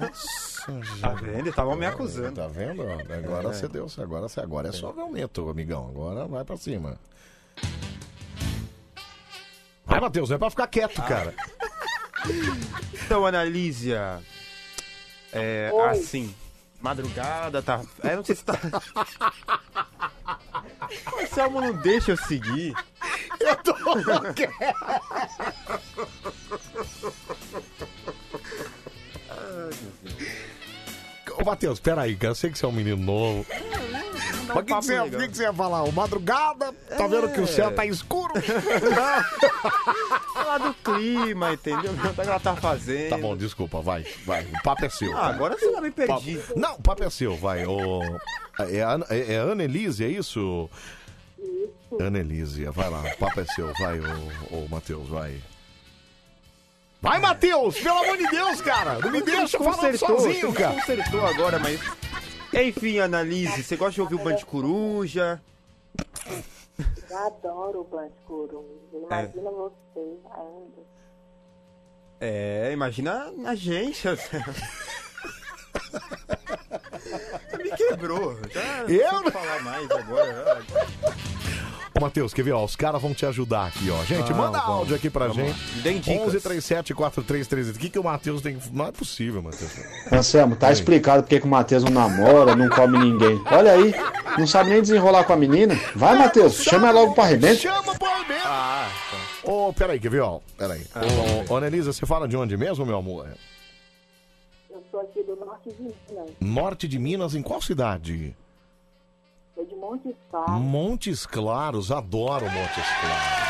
[0.00, 1.48] Nossa, Tá vendo?
[1.48, 2.34] Estavam me acusando.
[2.36, 2.82] Tá vendo?
[2.82, 3.52] Agora É.
[3.52, 5.88] você deu, agora, você- agora é só ver o neto, amigão.
[5.88, 6.98] Agora vai pra cima.
[9.84, 11.34] Vai, Matheus, não é pra ficar quieto, cara.
[13.04, 14.20] Então, Ana Lísia,
[15.32, 15.88] é, Oi.
[15.88, 16.34] assim,
[16.80, 17.82] madrugada, tá...
[18.02, 18.54] É, não sei se tá...
[21.12, 22.74] O Selmo não deixa eu seguir.
[23.40, 23.74] Eu tô
[31.40, 32.30] Ô, Matheus, peraí, cara.
[32.32, 33.46] Eu sei que você é um menino novo.
[34.48, 35.82] Mas o que, que, você, ia- o que que você ia falar?
[35.84, 38.32] O madrugada, tá vendo que o céu tá escuro?
[40.32, 41.92] Falar do clima, entendeu?
[41.92, 43.10] O que ela tá fazendo.
[43.10, 44.44] Tá bom, desculpa, vai, vai.
[44.44, 45.14] O papo é seu.
[45.16, 45.34] Ah, vai.
[45.34, 46.36] agora você já me perdi.
[46.38, 47.66] Papo- Não, o papo é seu, vai.
[47.66, 48.00] Ô,
[48.70, 50.68] é, a Ana- é, é a Ana Elise, é isso?
[52.00, 55.36] Ana Elísia, vai lá, o papo é seu, vai, ô, ô Matheus, vai.
[57.00, 57.78] Vai, Matheus!
[57.78, 58.98] Pelo amor de Deus, cara!
[58.98, 60.74] Não me deixa falando Consertou, sozinho, você cara!
[60.74, 61.80] Consertou agora, mas.
[62.52, 65.40] Enfim, Analise, você gosta de ouvir o Band Coruja?
[67.10, 68.64] Eu adoro o Band Coruja.
[68.92, 70.88] Imagina você ainda.
[72.20, 74.02] É, imagina a gente.
[77.48, 78.38] Você me quebrou.
[78.50, 80.62] Já não Eu sei o que falar mais agora.
[81.94, 82.52] Ô, Matheus, quer ver?
[82.52, 84.04] Ó, os caras vão te ajudar aqui, ó.
[84.04, 84.74] Gente, Vamos, manda vamos.
[84.74, 85.76] áudio aqui pra Vamos gente.
[85.76, 85.82] lá.
[85.82, 86.26] Deem dicas.
[86.28, 87.70] 11 37 4313.
[87.70, 88.58] O que, que o Matheus tem.
[88.72, 89.72] Não é possível, Matheus.
[90.12, 93.40] Anselmo, tá explicado porque que o Matheus não namora, não come ninguém.
[93.50, 93.94] Olha aí,
[94.38, 95.74] não sabe nem desenrolar com a menina.
[95.94, 97.60] Vai, Matheus, chama ela logo pro arrebento.
[97.60, 98.42] Chama pro arrebento!
[98.44, 98.88] Ah,
[99.42, 100.40] Ô, peraí, quer ver, ó?
[100.56, 100.84] Peraí.
[100.94, 101.00] Ah,
[101.48, 103.28] Ô, ô, Ana Elisa, você fala de onde mesmo, meu amor?
[104.70, 106.30] Eu sou aqui do norte de Minas.
[106.40, 108.36] Norte de Minas, em qual cidade?
[109.58, 110.60] Sou de Montes Claros.
[110.60, 113.48] Montes Claros, adoro Montes Claros.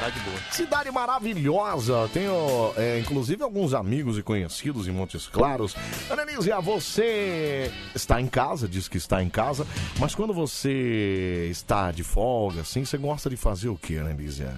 [0.00, 0.38] Tá de boa.
[0.50, 5.76] Cidade maravilhosa, tenho é, inclusive alguns amigos e conhecidos em Montes Claros.
[6.08, 9.66] Anelísia, você está em casa, diz que está em casa,
[10.00, 14.50] mas quando você está de folga, assim, você gosta de fazer o que, Anelísia?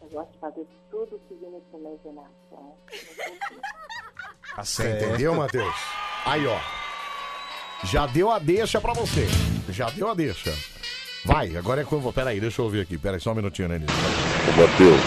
[0.00, 2.76] Eu gosto de fazer tudo seguindo essa imaginação.
[4.56, 5.74] Você entendeu, Matheus?
[6.24, 6.81] Aí, ó.
[7.84, 9.26] Já deu a deixa pra você.
[9.68, 10.54] Já deu a deixa.
[11.24, 12.12] Vai, agora é quando.
[12.12, 12.96] Peraí, deixa eu ouvir aqui.
[12.96, 13.94] Peraí, só um minutinho, Anelísia.
[13.94, 15.00] Ô Matheus,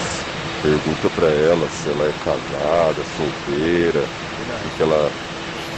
[0.61, 5.11] pergunta pra ela se ela é casada, solteira, o que ela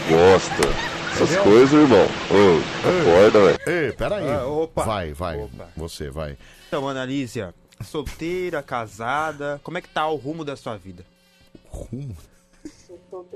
[0.10, 0.98] gosta.
[1.14, 1.44] Essas Entendeu?
[1.44, 2.06] coisas, irmão.
[2.30, 2.60] Ô,
[3.02, 3.60] acorda, velho.
[3.66, 4.30] Ei, peraí.
[4.30, 4.84] Ah, opa.
[4.84, 5.50] Vai, vai.
[5.76, 6.38] Você, vai.
[6.68, 11.04] Então, Analísia, solteira, casada, como é que tá o rumo da sua vida?
[11.70, 12.16] Rumo?
[12.64, 13.28] Eu sou.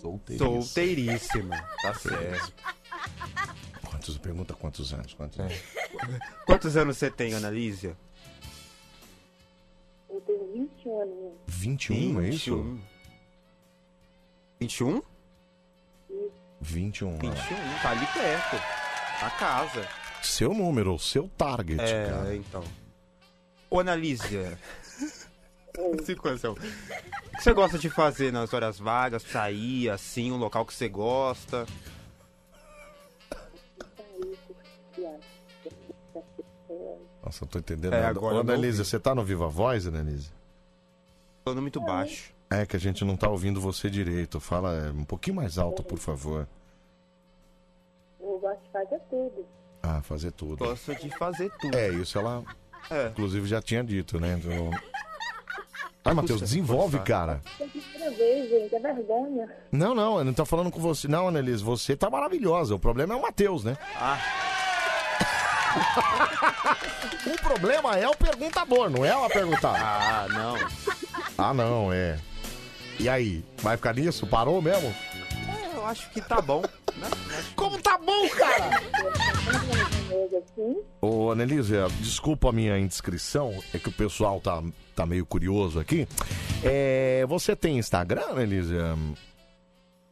[0.00, 0.62] Solteiríssima.
[0.62, 2.52] Solteiríssima, tá certo.
[3.84, 4.18] Quantos?
[4.18, 5.14] Pergunta quantos anos?
[5.14, 5.54] Quantos anos?
[6.46, 7.96] Quantos anos você tem, Analísia?
[10.08, 11.32] Eu tenho 20 anos.
[11.46, 12.78] 21, é isso?
[14.60, 15.02] 21?
[16.62, 17.18] 21.
[17.18, 17.18] 21,
[17.82, 18.56] tá ali perto.
[19.24, 19.88] A casa.
[20.22, 22.36] Seu número, seu target, É, cara.
[22.36, 22.62] então.
[23.70, 24.58] Ô, Analísia.
[26.38, 26.52] Seu.
[26.52, 29.22] O que você gosta de fazer nas horas vagas?
[29.22, 31.66] Sair, assim, um local que você gosta?
[37.22, 37.94] Nossa, eu tô entendendo.
[37.94, 40.30] É, agora Ô, eu não Annelise, você tá no Viva Voz, Annelise?
[41.44, 42.32] Falando muito baixo.
[42.50, 44.40] É que a gente não tá ouvindo você direito.
[44.40, 46.48] Fala é, um pouquinho mais alto, por favor.
[48.20, 49.46] Eu gosto de fazer tudo.
[49.82, 50.56] Ah, fazer tudo.
[50.64, 51.76] Gosta de fazer tudo.
[51.76, 52.44] É, isso ela,
[52.90, 53.08] É.
[53.08, 54.38] inclusive, já tinha dito, né?
[54.38, 54.70] Então...
[56.10, 57.40] Ai, Matheus, desenvolve, cara.
[57.60, 59.48] É a primeira vez, gente, é vergonha.
[59.70, 61.06] Não, não, eu não tô falando com você.
[61.06, 62.74] Não, Annelise, você tá maravilhosa.
[62.74, 63.76] O problema é o Matheus, né?
[63.96, 64.18] Ah.
[67.26, 69.76] o problema é o perguntador, não é ela perguntar.
[69.76, 70.56] Ah, não.
[71.38, 72.18] Ah, não, é.
[72.98, 74.26] E aí, vai ficar nisso?
[74.26, 74.92] Parou mesmo?
[75.80, 76.62] É, eu acho que tá bom.
[76.96, 77.08] né?
[77.56, 78.80] Como tá bom, cara?
[81.00, 84.62] Ô, Annelise, desculpa a minha indiscrição, é que o pessoal tá,
[84.94, 86.06] tá meio curioso aqui.
[86.62, 88.74] É, você tem Instagram, Annelise?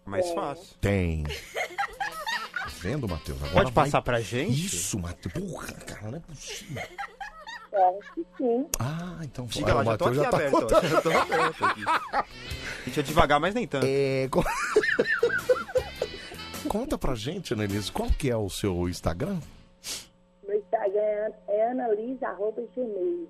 [0.06, 0.76] Mais fácil.
[0.80, 1.24] Tem.
[1.24, 3.38] Tá vendo, Matheus?
[3.42, 4.66] Agora Pode vai- passar pra gente?
[4.66, 5.34] Isso, Matheus.
[5.34, 6.82] Porra, cara, não é possível.
[7.72, 8.66] é, que sim.
[8.78, 10.74] Ah, então Diga lá, o já tô Matheus aqui aberto.
[10.74, 11.84] ó, Já tô aberto aqui.
[11.86, 12.24] A
[12.86, 13.84] gente é devagar, mas nem tanto.
[13.86, 14.42] É, co-
[16.68, 19.38] Conta pra gente, Annelise, qual que é o seu Instagram?
[20.46, 23.28] Meu Instagram é- é analisa.gmail.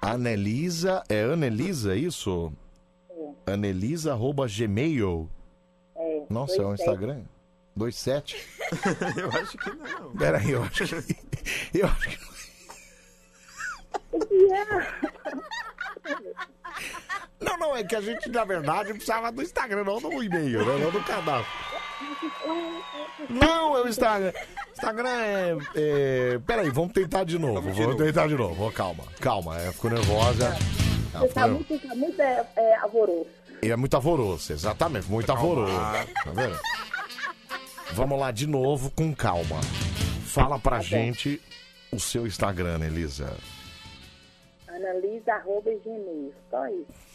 [0.00, 2.52] Anelisa, é Anelisa, é isso?
[3.46, 5.28] Anelisa arroba gmail.
[5.94, 7.22] É, Nossa, é um dois Instagram?
[7.76, 8.36] 27?
[9.20, 10.12] eu acho que não.
[10.12, 11.26] Peraí, eu acho que.
[11.78, 12.18] Eu acho que.
[17.40, 20.84] Não, não, é que a gente, na verdade, precisava do Instagram, não do e-mail, né?
[20.84, 21.75] Não do cadastro.
[23.28, 24.32] Não, é o Instagram.
[24.72, 25.56] Instagram é.
[25.74, 26.38] é...
[26.46, 27.72] Peraí, vamos tentar de novo.
[27.72, 28.64] Vamos, tentar de novo.
[28.64, 29.58] Ó, calma, calma.
[29.58, 30.56] É, ficou nervosa.
[31.14, 33.30] Ela Você ficou tá muito, tá muito é, é, alvoroço.
[33.62, 35.72] E é muito alvoroço, exatamente, muito alvoroço.
[35.72, 36.58] Tá vendo?
[37.92, 39.60] Vamos lá de novo com calma.
[40.24, 41.40] Fala pra gente
[41.90, 43.34] o seu Instagram, Elisa.
[44.68, 46.34] Analisa.gmail.
[46.50, 47.06] Só isso.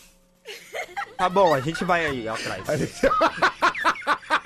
[1.17, 2.63] Tá bom, a gente vai aí atrás.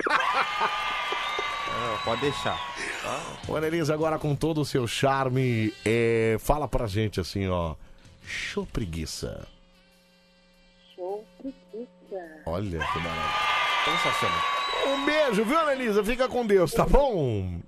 [1.76, 2.58] Não, pode deixar.
[3.46, 7.74] Ô, Elisa, agora com todo o seu charme, é, fala pra gente assim, ó.
[8.24, 9.46] Show preguiça.
[10.94, 12.42] Show preguiça.
[12.46, 13.56] Olha que maravilha.
[13.84, 14.40] Sensacional.
[14.88, 16.02] Um beijo, viu, Elisa?
[16.02, 17.60] Fica com Deus, tá bom?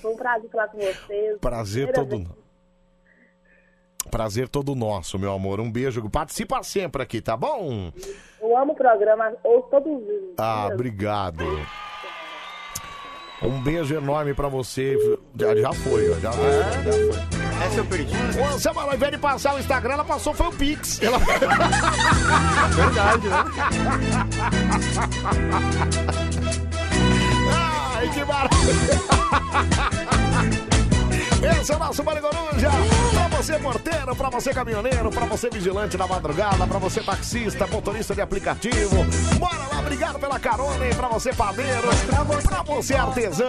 [0.00, 1.38] Foi um prazer falar com vocês.
[1.40, 2.48] Prazer Primeira todo vez.
[4.10, 5.58] Prazer todo nosso, meu amor.
[5.60, 6.08] Um beijo.
[6.08, 7.92] Participa sempre aqui, tá bom?
[8.40, 10.34] Eu amo o programa, ouço todos os dias.
[10.38, 11.44] Ah, obrigado.
[13.42, 14.96] Um beijo enorme pra você.
[15.38, 16.14] Já, já foi, ó.
[16.14, 17.38] Já, já foi.
[17.64, 18.14] Essa eu perdi.
[18.38, 21.00] Ô, Anselmo, ao invés de passar o Instagram, ela passou foi o Pix.
[21.02, 21.18] Ela...
[22.70, 23.44] Verdade, né?
[27.54, 28.98] Ai, que maravilha!
[31.60, 32.02] Esse é o nosso.
[32.02, 32.14] Pra
[33.38, 38.20] você porteiro, pra você caminhoneiro, pra você vigilante na madrugada, pra você taxista, motorista de
[38.20, 38.96] aplicativo.
[39.38, 40.92] Bora lá, obrigado pela carona, hein?
[40.96, 41.88] Pra você padeiro,
[42.42, 43.48] pra você artesã,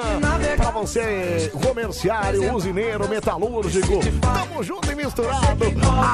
[0.56, 4.00] pra você comerciário, usineiro, metalúrgico.
[4.22, 5.66] Tamo junto e misturado.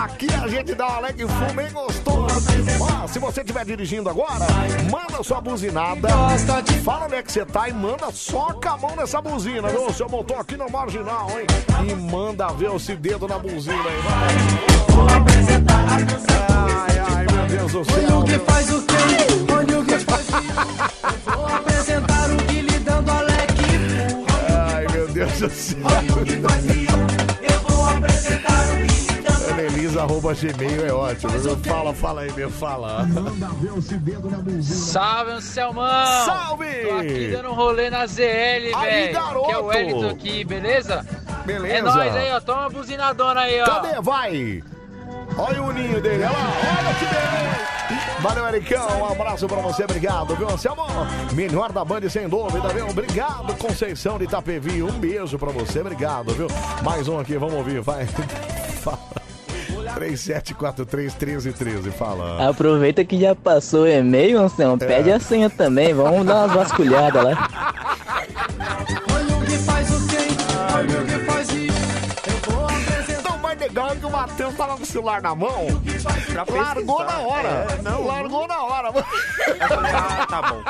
[0.04, 2.15] Aqui a gente dá um alegre fumo bem gostoso.
[2.80, 4.46] Ó, se você estiver dirigindo agora,
[4.92, 6.10] manda sua buzinada.
[6.84, 9.92] Fala onde é que você tá e manda só com a mão nessa buzina, viu?
[9.94, 11.46] Seu motor aqui no marginal, hein?
[11.90, 14.36] E manda ver esse dedo na buzina aí, vai.
[16.50, 17.96] Ai, ai, meu Deus do céu.
[18.04, 18.94] Olha o que faz o quê?
[19.54, 20.32] Olha o que faz o
[21.32, 23.54] Vou apresentar o Guilherme dando Alec.
[24.74, 25.78] Ai, meu Deus do céu.
[27.42, 29.15] Eu vou apresentar o Guilherme
[29.46, 31.32] dando Anelisa, arroba gmail é ótimo.
[31.64, 33.06] Fala, fala aí, meu, fala.
[34.62, 36.26] Salve, Anselmão!
[36.26, 36.66] Salve!
[36.88, 38.24] Tô aqui dando um rolê na ZL,
[38.76, 39.14] Aí, velho.
[39.14, 39.46] garoto!
[39.48, 41.06] Que é o Wellington aqui, beleza?
[41.46, 41.76] Beleza.
[41.76, 42.40] É nóis aí, ó.
[42.40, 43.66] Toma uma buzinadona aí, ó.
[43.66, 44.02] Cadê?
[44.02, 44.64] Vai!
[45.38, 47.76] Olha o ninho dele, olha lá, olha que beleza!
[48.22, 50.84] Valeu, Ericão, um abraço pra você, obrigado, viu, Anselmo?
[51.34, 52.88] Melhor da Band, sem dúvida, viu?
[52.88, 56.48] Obrigado, Conceição de Itapevi, um beijo pra você, obrigado, viu?
[56.84, 58.06] Mais um aqui, vamos ouvir, vai.
[58.82, 59.25] Fala.
[59.96, 62.50] 37431313, fala.
[62.50, 64.84] Aproveita que já passou o e-mail, Anselmo.
[64.84, 64.86] É.
[64.86, 67.50] Pede a senha também, vamos dar uma vasculhada lá.
[73.08, 75.68] Então mais legal que o Matheus tá tava com o celular na mão,
[76.50, 77.48] largou na hora.
[77.48, 78.92] É, não, largou na hora.
[79.68, 80.64] Ah, tá bom.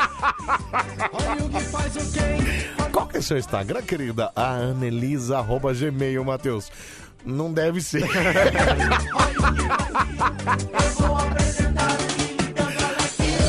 [2.92, 4.32] Qual que é o seu Instagram, querida?
[4.36, 6.72] A Anelisa, arroba Gmail, Matheus.
[7.26, 8.04] Não deve ser.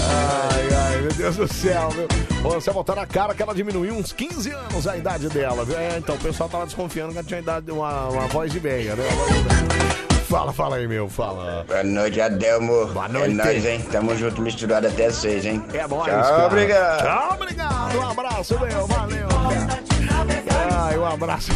[0.08, 2.08] Ai, ai, meu Deus do céu, meu.
[2.44, 5.76] Ô, você botar na cara que ela diminuiu uns 15 anos a idade dela, viu?
[5.78, 8.94] É, então o pessoal tava desconfiando que ela tinha idade, uma, uma voz de meia,
[8.94, 9.04] né?
[9.12, 9.96] Uma voz de meia.
[10.28, 11.64] Fala, fala aí, meu, fala.
[11.68, 12.86] Boa noite, Adelmo.
[12.86, 13.30] Boa noite.
[13.30, 13.84] É nóis, hein?
[13.92, 15.62] Tamo junto, misturado até seis, hein?
[15.72, 16.46] É nóis, Tchau, cara.
[16.46, 17.02] obrigado.
[17.02, 17.98] Tchau, obrigado.
[17.98, 18.86] Um abraço, meu.
[18.86, 20.84] Valeu, cara.
[20.86, 21.52] Ai, um abraço.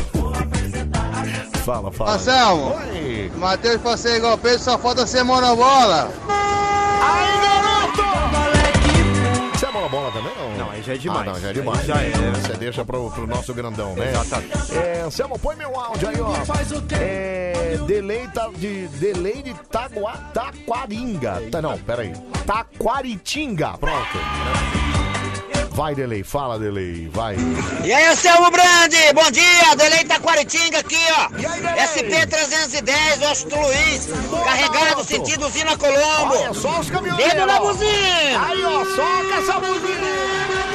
[1.71, 2.15] Fala, fala.
[2.15, 3.31] Anselmo, Oi.
[3.37, 6.11] Matheus pra ser igual Pedro, só falta ser monobola.
[7.01, 8.03] Aí, garoto!
[9.57, 10.65] Você é bola bola também, não?
[10.67, 11.29] Não, aí já é demais.
[11.29, 11.87] Ah, não, já é Aí demais.
[11.87, 12.11] já é.
[12.11, 14.11] Você deixa pro, pro nosso grandão, né?
[14.11, 14.77] Exatamente.
[14.77, 16.35] É, Anselmo, põe meu áudio aí, ó.
[17.01, 21.41] É, delay tá de, delay de Tagua, Taquaringa.
[21.53, 22.13] Tá, não, peraí.
[22.45, 24.19] Taquaritinga, pronto.
[25.81, 27.35] Vai, delay, fala, delay, vai.
[27.83, 31.31] E aí, Anselmo Brandi, bom dia, Delei Taquaritinga aqui, ó.
[31.31, 34.11] SP-310, Osto Luiz,
[34.45, 36.37] carregado sentido Usina Colombo.
[36.37, 37.33] Olha só os caminhoneiros.
[37.33, 38.47] Dedo na buzina.
[38.47, 40.70] Aí, ó, soca essa buzina.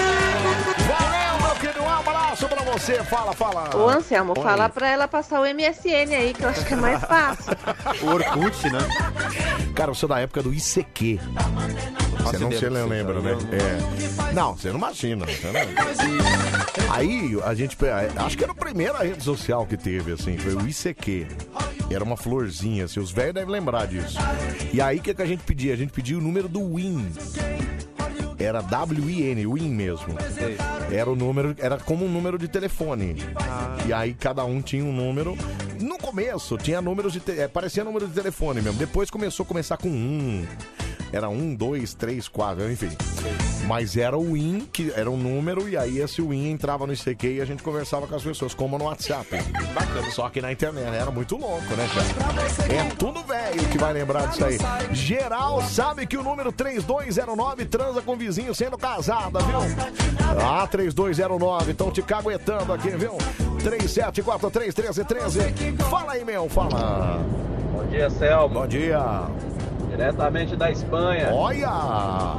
[2.36, 3.04] Abraço pra você.
[3.04, 3.76] Fala, fala.
[3.76, 4.44] Ô Anselmo, Oi.
[4.44, 7.56] fala pra ela passar o MSN aí, que eu acho que é mais fácil.
[8.02, 8.80] O Orkut, né?
[9.74, 11.20] Cara, eu sou da época do ICQ.
[12.20, 13.32] Você não se você lembra, né?
[13.52, 14.34] É.
[14.34, 15.26] Não, você não imagina.
[15.26, 16.94] Você não...
[16.94, 17.78] Aí a gente.
[18.18, 21.28] Acho que era a primeira rede social que teve, assim, foi o ICQ.
[21.90, 24.18] Era uma florzinha, assim, os velhos devem lembrar disso.
[24.74, 25.74] E aí o que, que a gente pedia?
[25.74, 27.14] A gente pedia o número do Win.
[28.38, 30.16] Era W-I-N, Win mesmo.
[30.92, 33.16] Era o número, era como um número de telefone.
[33.88, 35.38] E aí cada um tinha um número.
[35.80, 37.20] No começo tinha números de.
[37.20, 38.78] te- é, parecia número de telefone mesmo.
[38.80, 40.46] Depois começou a começar com um.
[41.16, 42.90] Era um, dois, três, quatro, enfim.
[43.66, 47.36] Mas era o WIN, que era um número, e aí esse WIN entrava no ICQ
[47.36, 49.26] e a gente conversava com as pessoas, como no WhatsApp.
[49.74, 50.12] Bacana.
[50.12, 52.06] Só que na internet era muito louco, né, cara?
[52.70, 54.58] É tudo velho que vai lembrar disso aí.
[54.92, 59.60] Geral sabe que o número 3209 transa com vizinho sendo casada, viu?
[60.38, 63.14] Ah, 3209, estão te caguetando aqui, viu?
[63.64, 65.82] 37431313.
[65.90, 67.22] Fala aí, meu, fala.
[67.72, 68.50] Bom dia, Selma.
[68.50, 69.30] Bom dia.
[69.96, 71.30] Diretamente da Espanha.
[71.34, 72.36] Olha!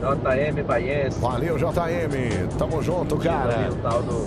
[0.00, 1.20] JM Baiense.
[1.20, 2.48] Valeu, JM.
[2.58, 3.70] Tamo junto, cara.
[3.70, 4.26] O tal do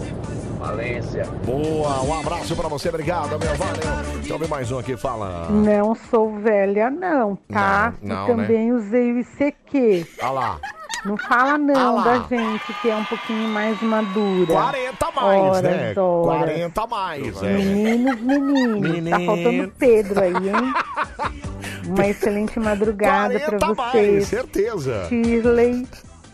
[0.60, 1.26] Valência.
[1.46, 3.56] Boa, um abraço pra você, obrigado, meu.
[3.56, 4.14] Valeu.
[4.16, 5.48] Deixa eu ver mais um aqui, fala.
[5.50, 7.94] Não sou velha, não, tá?
[8.02, 10.08] Não, e também usei o ICQ.
[10.22, 10.60] Olha lá.
[11.06, 14.52] Não fala não Ah da gente que é um pouquinho mais madura.
[14.54, 15.94] 40 a mais, horas, né?
[15.98, 16.40] Horas.
[16.40, 17.54] 40 a mais, é.
[17.54, 19.10] Meninos, meninos.
[19.10, 20.74] Tá faltando Pedro aí, hein?
[21.90, 24.28] Uma excelente madrugada pra 40 a mais, vocês.
[24.28, 25.06] certeza.
[25.10, 25.88] Shirley,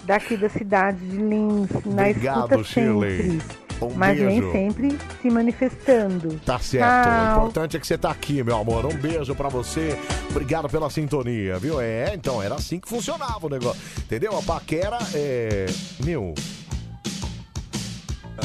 [0.06, 3.22] daqui da cidade de Lins, na Obrigado, escuta Shirley.
[3.42, 3.66] sempre.
[3.82, 4.52] Um mas beijo.
[4.52, 6.40] nem sempre se manifestando.
[6.46, 6.86] Tá certo.
[6.86, 7.38] O Tchau.
[7.42, 8.86] importante é que você tá aqui, meu amor.
[8.86, 10.00] Um beijo pra você.
[10.30, 11.82] Obrigado pela sintonia, viu?
[11.82, 13.82] É, então, era assim que funcionava o negócio.
[13.98, 14.38] Entendeu?
[14.38, 15.66] A paquera é.
[16.06, 16.34] Meu.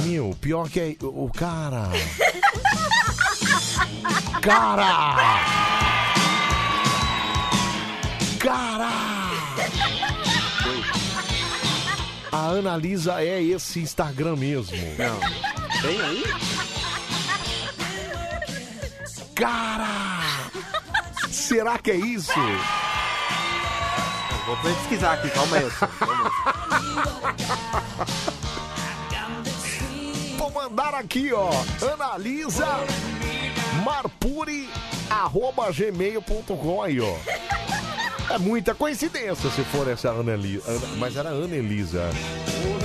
[0.03, 0.97] Meu, pior que é.
[1.05, 1.89] O o cara.
[4.43, 5.80] Cara!
[8.51, 8.91] Cara!
[12.33, 14.77] A Analisa é esse Instagram mesmo.
[14.99, 15.21] Não.
[15.81, 16.25] Tem aí?
[19.37, 20.51] Cara!
[21.31, 22.33] Será que é isso?
[24.47, 25.71] Vou pesquisar aqui, calma aí.
[30.37, 31.51] Vou mandar aqui, ó.
[31.93, 32.67] Analisa
[33.85, 34.69] marpuri
[35.09, 37.17] arroba gmail.com aí, ó.
[38.33, 40.11] É muita coincidência se for essa.
[40.11, 40.37] Ana-
[40.99, 42.03] Mas era Anelisa.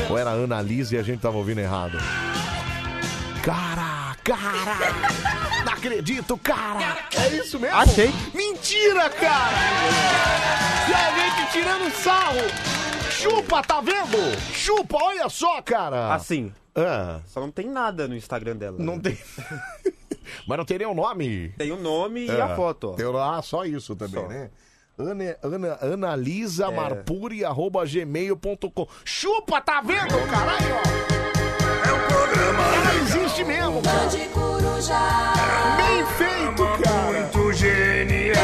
[0.10, 1.98] Ou era Analisa e a gente tava ouvindo errado.
[3.44, 5.64] Cara, cara!
[5.64, 6.98] Não acredito, cara!
[7.16, 7.76] É isso mesmo?
[7.78, 8.12] Achei.
[8.34, 9.56] Mentira, cara!
[10.90, 12.40] E a gente tirando sarro!
[13.12, 14.18] Chupa, tá vendo?
[14.52, 16.14] Chupa, olha só, cara!
[16.14, 16.52] Assim.
[16.76, 17.20] Ah.
[17.28, 18.78] Só não tem nada no Instagram dela.
[18.80, 19.18] Não tem.
[20.48, 21.50] Mas não tem nem o nome.
[21.58, 22.94] Tem o nome e É, a foto, ó.
[22.94, 24.28] Tem, ah, só isso também, Só.
[24.28, 24.50] né?
[24.98, 26.72] Ana, Ana, analisa É.
[26.72, 28.88] marpuri, arroba gmail.com.
[29.04, 30.76] Chupa, tá vendo, caralho?
[31.86, 32.64] É um programa.
[32.76, 34.08] Ela existe mesmo, cara.
[35.76, 37.12] Bem feito, cara.
[37.12, 38.36] Muito genial.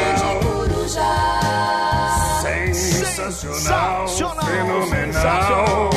[2.42, 4.08] Sensacional.
[4.08, 4.44] Sensacional.
[4.44, 5.90] Fenomenal.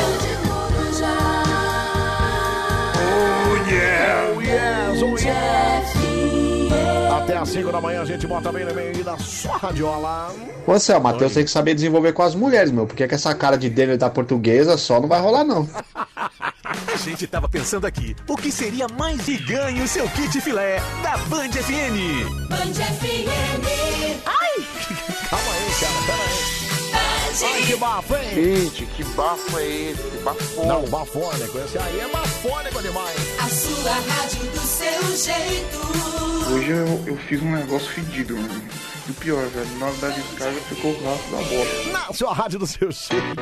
[2.97, 4.31] Oh yeah.
[4.35, 5.74] Oh yes, oh yes.
[7.25, 10.31] Até às as 5 da manhã, a gente bota bem no meio da sua radiola.
[10.67, 12.85] Ô, Céu, Matheus tem que saber desenvolver com as mulheres, meu.
[12.85, 15.67] Porque com essa cara de dele da portuguesa só não vai rolar, não.
[16.63, 20.79] A gente tava pensando aqui, o que seria mais e ganhe o seu kit filé
[21.01, 22.47] da Band FM.
[22.47, 23.65] Band FM.
[24.25, 24.63] Ai!
[25.27, 26.65] Calma aí, cara, pera aí.
[27.43, 28.29] Ai, que bafo, hein?
[28.33, 30.17] Gente, que bafo é esse?
[30.23, 30.65] Bafônico.
[30.67, 31.57] Não, bafônico.
[31.57, 33.15] Esse aí é bafônico demais.
[33.55, 36.53] Sua rádio do seu jeito.
[36.53, 38.61] Hoje eu, eu fiz um negócio fedido, mano.
[39.07, 41.91] E o pior, velho, na hora da descarga ficou o rastro da bola.
[41.93, 43.41] Na sua rádio do seu jeito.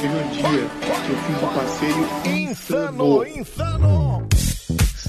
[0.00, 2.08] Teve um dia que eu fiz um passeio
[2.48, 4.28] Insano, insano.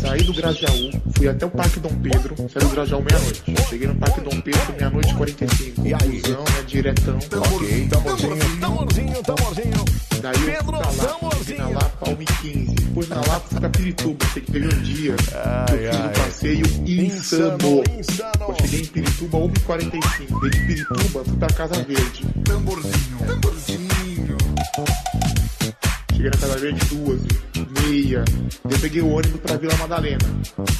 [0.04, 3.42] Saí do Grajaú, fui até o Parque Dom Pedro, saí do Grajaú meia-noite.
[3.70, 5.88] Cheguei no Parque Dom Pedro, meia-noite e 45.
[5.88, 6.22] E aí?
[6.22, 7.18] Busão, né, diretão.
[7.18, 9.86] Ok, tamborzinho, tamborzinho, tamborzinho.
[10.22, 12.76] Daí eu Pedro, fui pra Lapa, fui na Lapa, 1h15.
[12.76, 14.26] Depois na Lapa, fui pra Pirituba.
[14.34, 17.84] Sei que teve um dia que eu fiz um passeio insano.
[18.50, 20.42] Eu cheguei em Pirituba, 1h45.
[20.42, 22.26] Daí de Pirituba, fui pra Casa Verde.
[22.44, 24.38] Tamborzinho, tamborzinho.
[26.14, 27.22] Cheguei na Casa Verde duas,
[27.82, 28.24] meia.
[28.70, 30.20] Eu peguei o ônibus pra Vila Madalena.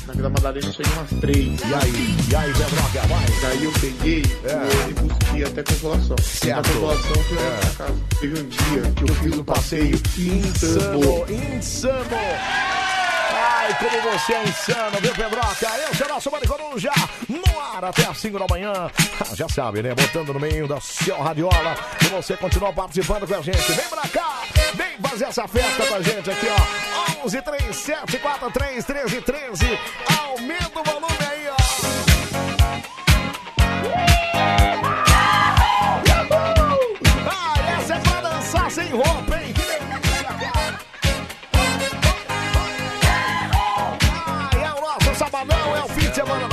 [0.08, 1.60] Na Vila Madalena eu cheguei umas três.
[1.60, 2.16] E aí?
[2.30, 3.26] E aí, Pedroca, vai.
[3.42, 6.16] Daí eu peguei o ônibus e ia até Consolação.
[6.22, 6.56] Certo.
[6.56, 8.00] Na Consolação eu fui lá pra casa.
[8.22, 11.00] Teve um dia que eu fiz um passeio insano.
[11.00, 12.83] Insano, insano.
[13.66, 15.68] Ai, como você é insano, viu, Pedroca?
[15.88, 16.92] Eu sou nosso Mari Coruja,
[17.30, 18.74] no ar até às 5 da manhã.
[18.74, 19.96] Ah, Já sabe, né?
[19.96, 21.76] Botando no meio da sua radiola.
[22.02, 23.72] E você continua participando com a gente.
[23.72, 24.42] Vem pra cá,
[24.74, 27.24] vem fazer essa festa com a gente aqui, ó.
[27.26, 29.80] 11 37 43 13 13.
[30.22, 31.43] Aumenta o volume aí,
[46.26, 46.53] sabadão, é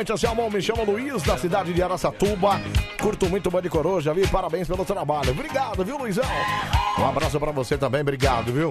[0.00, 0.50] noite, Anselmo.
[0.50, 2.60] Me chamo Luiz, da cidade de Araçatuba.
[3.00, 4.26] Curto muito o Band Coruja, viu?
[4.28, 5.30] Parabéns pelo trabalho.
[5.30, 6.24] Obrigado, viu, Luizão?
[6.98, 8.70] Um abraço pra você também, obrigado, viu?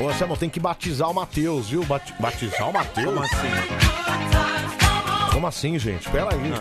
[0.00, 1.84] Ô, Anselmo, tem que batizar o Matheus, viu?
[1.84, 3.06] Bati- batizar o Matheus?
[3.12, 3.50] Como assim?
[5.32, 6.08] Como assim, gente?
[6.10, 6.52] Pera aí.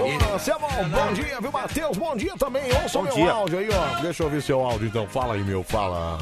[0.00, 1.96] Ô, Anselmo, bom dia, viu, Matheus?
[1.98, 2.62] Bom dia também.
[2.82, 3.32] Ouça o Bom meu dia.
[3.32, 4.00] áudio aí, ó.
[4.00, 5.06] Deixa eu ouvir seu áudio, então.
[5.06, 6.18] Fala aí, meu, fala.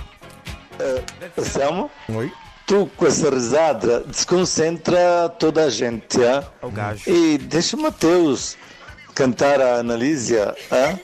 [1.42, 1.88] Selma?
[2.08, 2.32] Oi?
[2.70, 6.22] Tu, com essa risada, desconcentra toda a gente?
[6.22, 7.02] É o gajo.
[7.10, 8.56] E deixa o Matheus
[9.12, 10.96] cantar a Analísia, hã?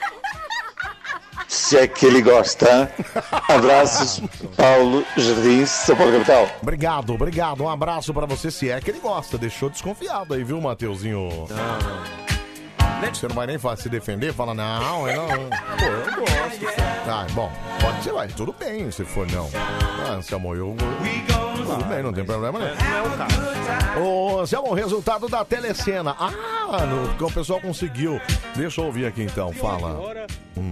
[1.45, 2.89] Se é que ele gosta?
[3.49, 4.21] Abraços,
[4.55, 6.49] Paulo Jardim, São Paulo Capital.
[6.61, 7.61] Obrigado, obrigado.
[7.65, 9.37] Um abraço pra você, se é que ele gosta.
[9.37, 11.47] Deixou desconfiado aí, viu, Mateuzinho?
[11.49, 12.26] Não, não.
[13.13, 14.33] Você não vai nem fa- se defender?
[14.33, 15.27] Fala, não, eu não.
[15.27, 16.65] Pô, eu gosto.
[17.09, 17.51] Ah, bom,
[17.81, 18.27] pode ser, vai.
[18.27, 19.49] Tudo bem se for não.
[19.55, 20.75] Ah, Anselmo, eu.
[21.65, 22.67] Tudo bem, não tem problema não.
[22.67, 23.99] Não é o caso.
[23.99, 26.15] Ô, Anselmo, o resultado da telecena.
[26.19, 28.19] Ah, no, que o pessoal conseguiu.
[28.55, 29.91] Deixa eu ouvir aqui então, fala.
[29.91, 30.71] Agora, Hum.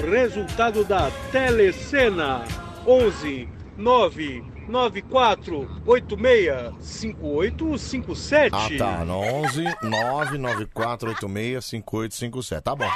[0.00, 2.42] O resultado da Telecena
[2.86, 8.50] 11 9 94 86 5857.
[8.54, 9.04] Ah, tá.
[9.04, 12.62] No 11 99486 5857.
[12.62, 12.90] Tá bom.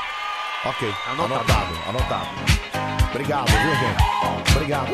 [0.65, 0.94] Ok.
[1.09, 1.74] Anotado.
[1.89, 2.28] Anotado.
[3.11, 4.53] Obrigado, viu, gente?
[4.55, 4.93] Obrigado.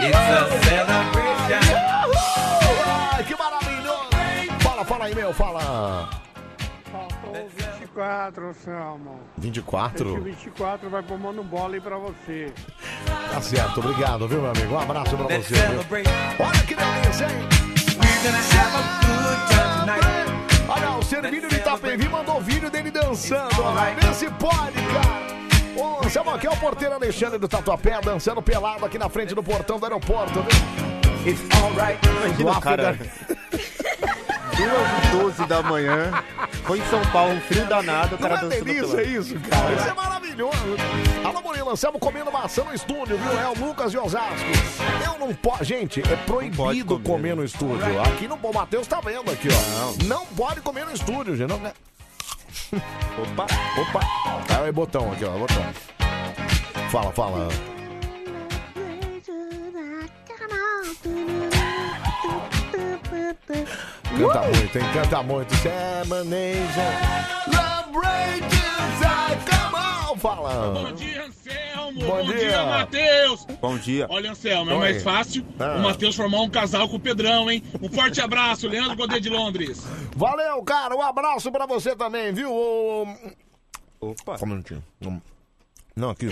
[0.00, 1.60] It's a celebration.
[3.12, 4.08] Ai, que maravilhoso!
[4.60, 6.08] Fala, fala aí, meu, fala.
[6.90, 9.20] Faltou 24, Selmo.
[9.36, 10.10] 24?
[10.10, 12.52] Esse 24 vai pro Mano Bola aí pra você.
[13.32, 14.74] Tá certo, obrigado, viu, meu amigo?
[14.74, 15.54] Um abraço pra você.
[15.54, 15.80] Viu?
[16.38, 17.48] Olha que delícia, hein?
[20.68, 23.62] Olha, o Servilho de Itapevi mandou vídeo dele dançando.
[23.62, 25.28] Olha, vê se pode, cara.
[25.76, 29.42] Ô, Anselmo, aqui é o porteiro Alexandre do Tatuapé, dançando pelado aqui na frente do
[29.42, 31.32] portão do aeroporto, viu?
[31.32, 31.98] It's alright.
[32.38, 32.98] Imagina, cara.
[34.58, 36.10] 2 e 12 da manhã.
[36.64, 39.08] Foi em São Paulo, um frio danado, o cara Não é dançando delícia pelado.
[39.08, 39.72] isso, cara?
[39.72, 40.76] Isso é maravilhoso.
[41.24, 43.38] Alô, Murilo, Anselmo comendo maçã no estúdio, viu?
[43.38, 44.46] É o Lucas de Osasco.
[45.04, 45.64] Eu não posso.
[45.64, 48.00] Gente, é proibido comer, no estúdio.
[48.02, 50.04] Aqui no o Matheus tá vendo aqui, ó.
[50.04, 51.50] Não, pode comer no estúdio, gente.
[51.50, 51.58] Não...
[53.18, 53.46] Opa,
[53.80, 54.00] opa.
[54.50, 55.30] Ah, é botão aqui, ó.
[55.38, 55.64] Botão.
[56.90, 57.48] Fala, fala.
[63.34, 64.84] Canta muito, hein?
[64.94, 65.54] Canta muito.
[65.56, 66.90] Semanation.
[67.48, 70.16] Love Rangers, come on.
[70.18, 70.70] Fala.
[70.72, 72.04] Bom dia, Anselmo.
[72.04, 72.64] Bom dia.
[72.66, 73.44] Matheus.
[73.60, 74.06] Bom dia.
[74.08, 74.80] Olha, Anselmo, é Oi.
[74.80, 75.76] mais fácil Ah.
[75.76, 77.62] o Matheus formar um casal com o Pedrão, hein?
[77.82, 79.82] Um forte abraço, Leandro Godet de Londres.
[80.16, 80.96] Valeu, cara.
[80.96, 82.50] Um abraço pra você também, viu?
[82.52, 83.06] Ô,
[84.00, 84.38] Opa.
[84.38, 84.82] Só um minutinho.
[85.94, 86.28] Não, aqui.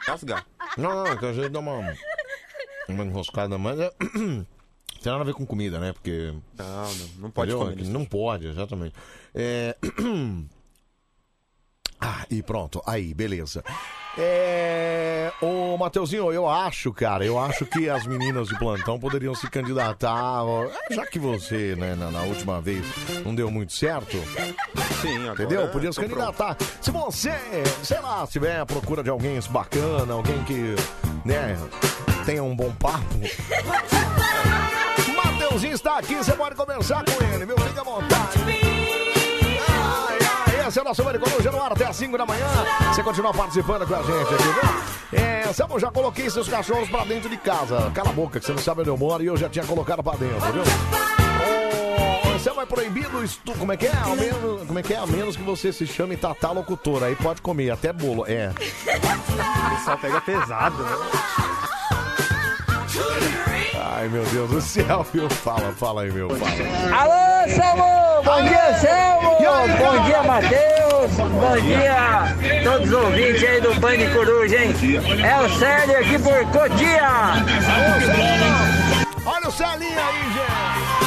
[0.00, 0.44] Rasgar.
[0.76, 1.94] Não, não, que às vezes dá uma,
[2.88, 3.90] uma enroscada, mas é.
[5.02, 5.92] Tem nada a ver com comida, né?
[5.92, 6.32] Porque.
[6.56, 7.76] Não, não, não pode Entendeu?
[7.76, 7.88] comer.
[7.88, 8.94] Não pode, exatamente.
[9.34, 9.76] É...
[12.00, 12.80] Ah, e pronto.
[12.86, 13.64] Aí, beleza.
[14.16, 15.32] É...
[15.40, 20.42] Ô, Mateuzinho, eu acho, cara, eu acho que as meninas de plantão poderiam se candidatar,
[20.90, 22.84] já que você, né, na, na última vez
[23.24, 24.16] não deu muito certo.
[25.02, 25.68] Sim, agora Entendeu?
[25.68, 26.56] Podia se candidatar.
[26.80, 27.32] Se você,
[27.82, 30.74] sei lá, estiver à procura de alguém bacana, alguém que,
[31.24, 31.56] né,
[32.24, 33.04] tenha um bom papo.
[35.48, 37.56] Mateuzinho está aqui, você pode conversar com ele, viu?
[37.58, 38.38] Fica à vontade.
[40.68, 42.46] Esse é o nosso Mari Coruja no ar até às 5 da manhã.
[42.92, 45.18] Você continua participando com a gente aqui, viu?
[45.18, 47.90] É, Samu, já coloquei seus cachorros pra dentro de casa.
[47.94, 50.02] Cala a boca, que você não sabe onde eu moro e eu já tinha colocado
[50.02, 50.62] pra dentro, viu?
[52.38, 53.54] Samu, é proibido estu...
[53.54, 53.96] Como é que é?
[53.96, 54.66] Ao menos...
[54.66, 54.98] Como é que é?
[54.98, 57.06] A menos que você se chame Tatá Locutora.
[57.06, 58.26] Aí pode comer, até bolo.
[58.26, 58.50] É.
[58.50, 60.90] O pega pesado, né?
[63.76, 65.28] Ai, meu Deus do céu, viu?
[65.28, 66.30] Fala, fala aí, meu.
[66.30, 67.02] Fala.
[67.02, 68.22] Alô, Selmo!
[68.24, 69.36] Bom dia, Selmo!
[69.78, 70.78] Bom dia, Matheus!
[71.18, 74.74] Bom dia, todos os ouvintes aí do Band Coruja, hein?
[75.22, 77.08] É o Célio aqui por Cotia!
[79.26, 80.98] Olha o Celinho aí, gente!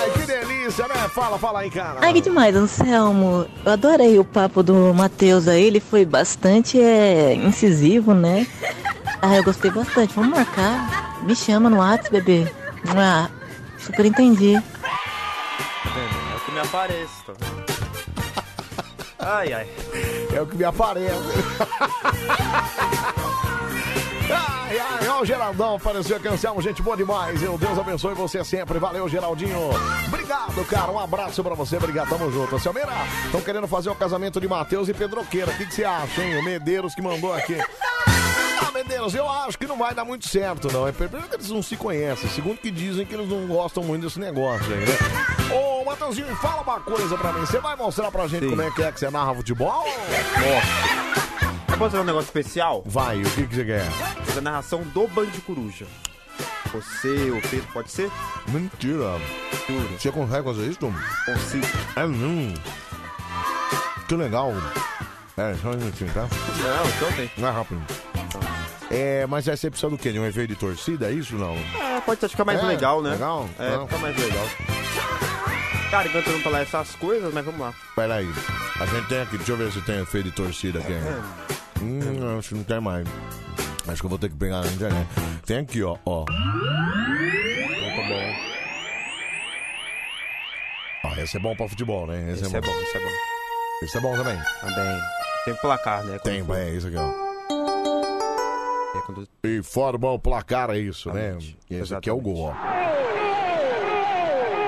[0.00, 0.94] Ai, que delícia, né?
[1.14, 1.98] Fala, fala aí, cara.
[2.00, 3.46] Ai, que demais, Anselmo.
[3.64, 8.46] Eu adorei o papo do Matheus aí, ele foi bastante é, incisivo, né?
[9.22, 10.14] Ah, eu gostei bastante.
[10.14, 11.22] Vamos marcar.
[11.22, 12.52] Me chama no WhatsApp, bebê.
[12.96, 13.28] Ah,
[13.78, 14.56] super entendi.
[14.56, 17.62] É o que me aparece, tá vendo?
[19.24, 19.68] Ai, ai.
[20.34, 21.12] É o que me aparece.
[24.34, 27.42] Ai, ai, ó, o Geraldão apareceu aqui, Anselmo, gente boa demais.
[27.42, 28.78] Eu, Deus abençoe você sempre.
[28.78, 29.58] Valeu, Geraldinho.
[30.06, 30.90] Obrigado, cara.
[30.90, 31.76] Um abraço pra você.
[31.76, 32.58] Obrigado, tamo junto.
[32.58, 32.90] Selmeira,
[33.26, 35.50] estão querendo fazer o casamento de Matheus e Pedroqueira.
[35.50, 36.38] O que, que você acha, hein?
[36.38, 37.58] O Medeiros que mandou aqui.
[38.66, 40.86] Ah, Medeiros, eu acho que não vai dar muito certo, não.
[40.86, 42.28] É primeiro que eles não se conhecem.
[42.30, 45.54] Segundo que dizem que eles não gostam muito desse negócio aí, né?
[45.54, 47.40] Ô, Matheusinho, fala uma coisa pra mim.
[47.40, 48.50] Você vai mostrar pra gente Sim.
[48.50, 49.84] como é que é que você narra futebol?
[51.68, 52.82] Eu posso fazer um negócio especial?
[52.86, 53.86] Vai, o que, que você quer?
[54.36, 55.86] A narração do Band Coruja.
[56.72, 58.10] Você, o Pedro, pode ser?
[58.48, 59.20] Mentira.
[59.98, 60.92] Você consegue fazer isso, Tom?
[61.26, 61.66] Consigo.
[61.96, 62.54] É mesmo?
[64.08, 64.52] Que legal.
[65.36, 66.22] É, só um minutinho, tá?
[66.22, 67.30] Não, então tem.
[67.36, 67.82] Não é rápido.
[68.94, 70.12] É, mas aí você precisa do quê?
[70.12, 71.54] De um efeito de torcida, é isso não?
[71.56, 73.10] É, pode ficar mais É, legal, né?
[73.12, 73.48] legal?
[73.58, 73.86] É, Não.
[73.86, 74.46] fica mais legal.
[75.90, 77.72] Cara, enquanto eu não falar essas coisas, mas vamos lá.
[77.96, 78.28] Pera aí.
[78.80, 80.92] A gente tem aqui, deixa eu ver se tem efeito de torcida aqui.
[81.82, 83.06] Hum, acho que não tem mais.
[83.88, 85.08] Acho que eu vou ter que pegar na internet.
[85.46, 86.24] Tem aqui, ó, ó.
[86.24, 86.26] Bom.
[91.04, 92.32] Ó, esse é bom pra futebol, né?
[92.32, 93.10] Esse é bom, esse é bom.
[93.82, 94.38] Esse é bom também.
[94.60, 95.00] Também.
[95.44, 96.18] Tem placar, né?
[96.18, 97.31] Tem, é isso aqui, ó.
[99.02, 99.28] É quando...
[99.44, 101.36] E forma o placar, é isso, né?
[101.70, 102.52] E esse aqui é o gol, ó.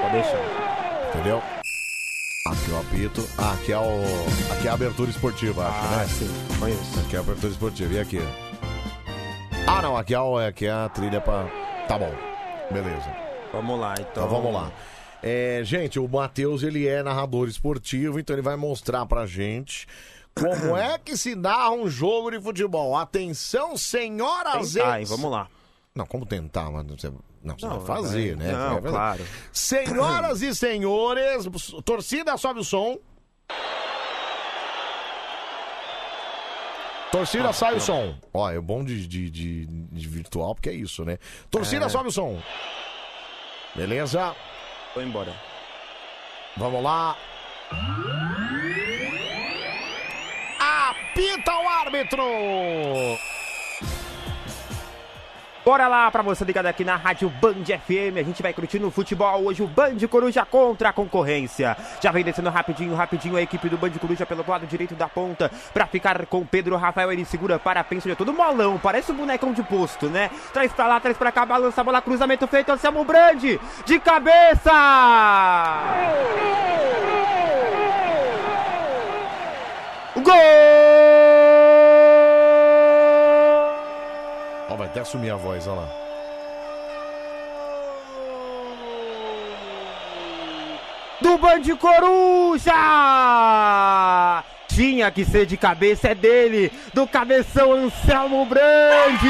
[0.02, 1.08] Pode deixar.
[1.14, 1.42] Entendeu?
[2.46, 3.28] Aqui o apito.
[3.38, 4.52] Ah, aqui é o.
[4.52, 6.06] Aqui é a abertura esportiva, acho, Ah, né?
[6.06, 6.28] sim,
[6.58, 7.00] conheço.
[7.00, 7.94] Aqui é a abertura esportiva.
[7.94, 8.18] E aqui?
[9.66, 11.46] Ah, não, aqui é, o- aqui é a trilha pra.
[11.88, 12.12] Tá bom.
[12.70, 13.10] Beleza.
[13.52, 14.26] Vamos lá, então.
[14.26, 14.70] Então vamos lá.
[15.22, 19.86] É, gente, o Matheus, ele é narrador esportivo, então ele vai mostrar pra gente
[20.34, 22.96] como é que se narra um jogo de futebol.
[22.96, 25.02] Atenção, senhoras Tentar, e...
[25.02, 25.06] hein?
[25.08, 25.48] Vamos lá.
[25.94, 26.70] Não, como tentar?
[26.70, 27.12] Mas você...
[27.42, 28.52] Não, você Não, vai fazer, vai- né?
[28.52, 28.88] não, Você vai fazer.
[28.90, 29.26] claro.
[29.52, 31.46] Senhoras e senhores,
[31.84, 32.98] torcida, sobe o som.
[37.12, 38.16] Torcida, Ah, sai o som.
[38.32, 41.18] Ó, é bom de, de, de- de virtual, porque é isso, né?
[41.50, 41.88] Torcida, É.
[41.88, 42.42] sobe o som.
[43.76, 44.34] Beleza?
[44.94, 45.32] Vou embora.
[46.56, 47.16] Vamos lá.
[51.14, 52.24] Cronômetro!
[55.64, 58.18] Bora lá pra você ligado aqui na Rádio Band FM.
[58.18, 59.62] A gente vai curtindo o futebol hoje.
[59.62, 61.74] O Band Coruja contra a concorrência.
[62.02, 65.50] Já vem descendo rapidinho, rapidinho a equipe do Band Coruja pelo lado direito da ponta
[65.72, 67.10] pra ficar com o Pedro Rafael.
[67.10, 68.78] Ele segura para a pensa de todo molão.
[68.78, 70.30] Parece um bonecão de posto, né?
[70.52, 72.70] Traz pra lá, traz pra cá, balança a bola, cruzamento feito.
[72.70, 74.70] Anselmo Brandi de cabeça!
[80.16, 80.34] Gol!
[84.70, 86.04] Ó, vai até assumir a voz, olha lá.
[91.24, 92.72] do Band Coruja!
[94.68, 99.28] Tinha que ser de cabeça, é dele, do cabeção Anselmo Brandi!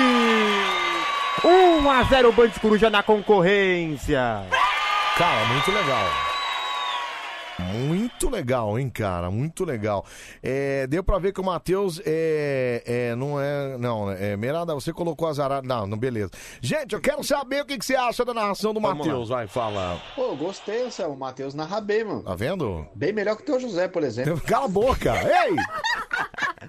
[1.45, 4.43] 1 a 0 Band Coruja na concorrência.
[5.17, 6.24] Cara, muito legal.
[7.59, 9.31] Muito legal, hein, cara?
[9.31, 10.05] Muito legal.
[10.43, 13.79] É, deu pra ver que o Matheus é, é, não é.
[13.79, 14.37] Não, é.
[14.37, 15.67] Merada, você colocou azarado.
[15.67, 16.31] Não, não, beleza.
[16.61, 19.29] Gente, eu quero saber o que, que você acha da narração do Matheus.
[19.29, 20.01] Vai, fala.
[20.15, 21.15] Pô, gostei, Anselmo.
[21.15, 22.23] O Matheus narra bem, mano.
[22.23, 22.87] Tá vendo?
[22.95, 24.41] Bem melhor que o teu José, por exemplo.
[24.41, 25.15] Cala a boca!
[25.15, 25.55] Ei!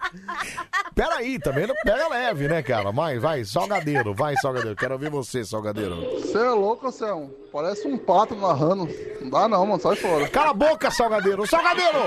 [0.96, 2.92] Peraí, também não pega leve, né, cara?
[2.92, 4.76] Mas vai, salgadeiro, vai, salgadeiro.
[4.78, 5.96] Quero ouvir você, salgadeiro.
[6.22, 7.30] Você é louco, Anselmo?
[7.52, 8.88] Parece um pato narrando.
[9.22, 9.82] Não dá não, mano.
[9.82, 10.28] Sai fora.
[10.30, 11.46] Cala a boca, salgadeiro!
[11.48, 12.00] Salgadeiro!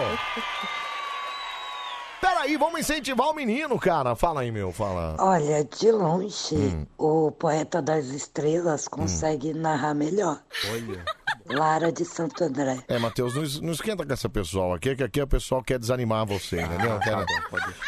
[2.21, 4.17] Peraí, vamos incentivar o menino, cara.
[4.17, 5.15] Fala aí, meu, fala.
[5.21, 6.87] Olha, de longe, Hum.
[6.99, 10.41] o poeta das estrelas consegue narrar melhor.
[10.73, 11.05] Olha.
[11.49, 12.79] Lara de Santo André.
[12.87, 16.27] É, Matheus, não, não esquenta com essa pessoal aqui, que aqui o pessoal quer desanimar
[16.27, 16.99] você, entendeu?
[17.01, 17.25] Quer...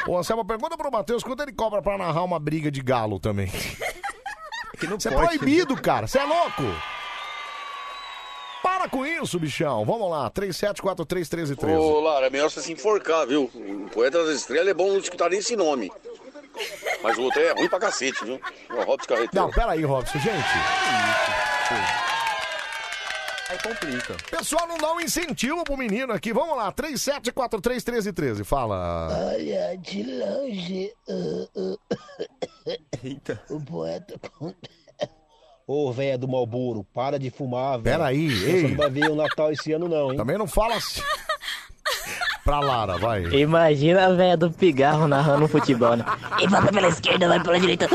[0.09, 3.51] Ô, Anselmo, pergunta pro Matheus quanto ele cobra pra narrar uma briga de galo também.
[4.83, 5.39] É pode.
[5.39, 6.07] proibido, cara.
[6.07, 6.63] Você é louco?
[8.63, 9.85] Para com isso, bichão.
[9.85, 11.79] Vamos lá, 37431313.
[11.79, 13.51] Ô, Lara, é melhor você se enforcar, viu?
[13.55, 15.93] O Poeta das Estrelas é bom não escutar nem esse nome.
[17.03, 18.41] Mas o outro é ruim pra cacete, viu?
[18.71, 19.47] O Robson Carreteiro.
[19.47, 20.49] Não, peraí, Robson, gente.
[23.51, 24.17] Aí complica.
[24.31, 26.33] Pessoal, não dá um incentivo pro menino aqui.
[26.33, 28.45] Vamos lá, 37431313.
[28.45, 29.09] Fala.
[29.33, 31.79] Olha, de longe, uh,
[33.03, 33.43] Eita.
[33.51, 34.21] o poeta
[35.67, 37.97] Ô, véia do Malboro, para de fumar, velho.
[37.99, 38.69] Peraí, Você ei.
[38.69, 40.17] não vai ver o Natal esse ano, não, hein?
[40.17, 41.01] Também não fala assim.
[42.45, 43.23] Pra Lara, vai.
[43.27, 46.05] Imagina a velha do pigarro narrando futebol, né?
[46.41, 47.89] E vai pela esquerda, vai pela direita.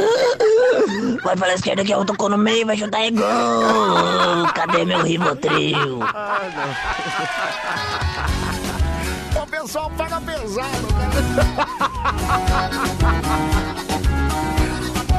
[1.23, 4.47] Vai pela esquerda que eu tocou no meio, vai chutar e gol.
[4.53, 5.99] Cadê meu Rivotril?
[9.35, 10.87] O pessoal pega pesado,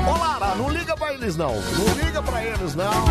[0.07, 1.55] Ô, Lara, não liga pra eles, não.
[1.55, 3.05] Não liga pra eles, não.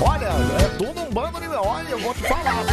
[0.00, 1.46] Olha, é tudo um bando de...
[1.48, 2.64] Olha, eu vou te falar.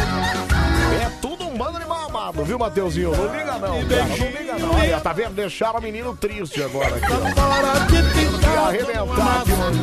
[1.02, 3.10] É tudo bando de mamado, viu, Mateuzinho?
[3.10, 4.06] Não liga, não, cara.
[4.06, 4.74] Não liga, não.
[4.76, 5.34] Olha, tá vendo?
[5.34, 8.66] Deixaram o menino triste agora aqui, ó.
[8.68, 9.80] Arrebentar aqui, mano.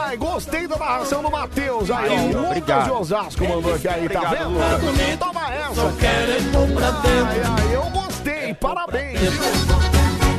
[0.00, 2.12] Ai, gostei da narração do Matheus aí, ó.
[2.12, 5.18] Aí, O Lucas de Osasco mandou aqui aí, tá vendo?
[5.18, 5.82] Toma essa.
[5.82, 9.76] Ai, ai, eu gostei, parabéns, viu?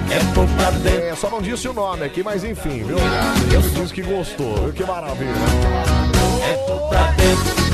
[0.09, 2.97] É, só não disse o nome aqui, mas enfim, viu?
[2.97, 4.73] Ele disse que gostou, viu?
[4.73, 5.31] Que maravilha.
[7.19, 7.66] Ele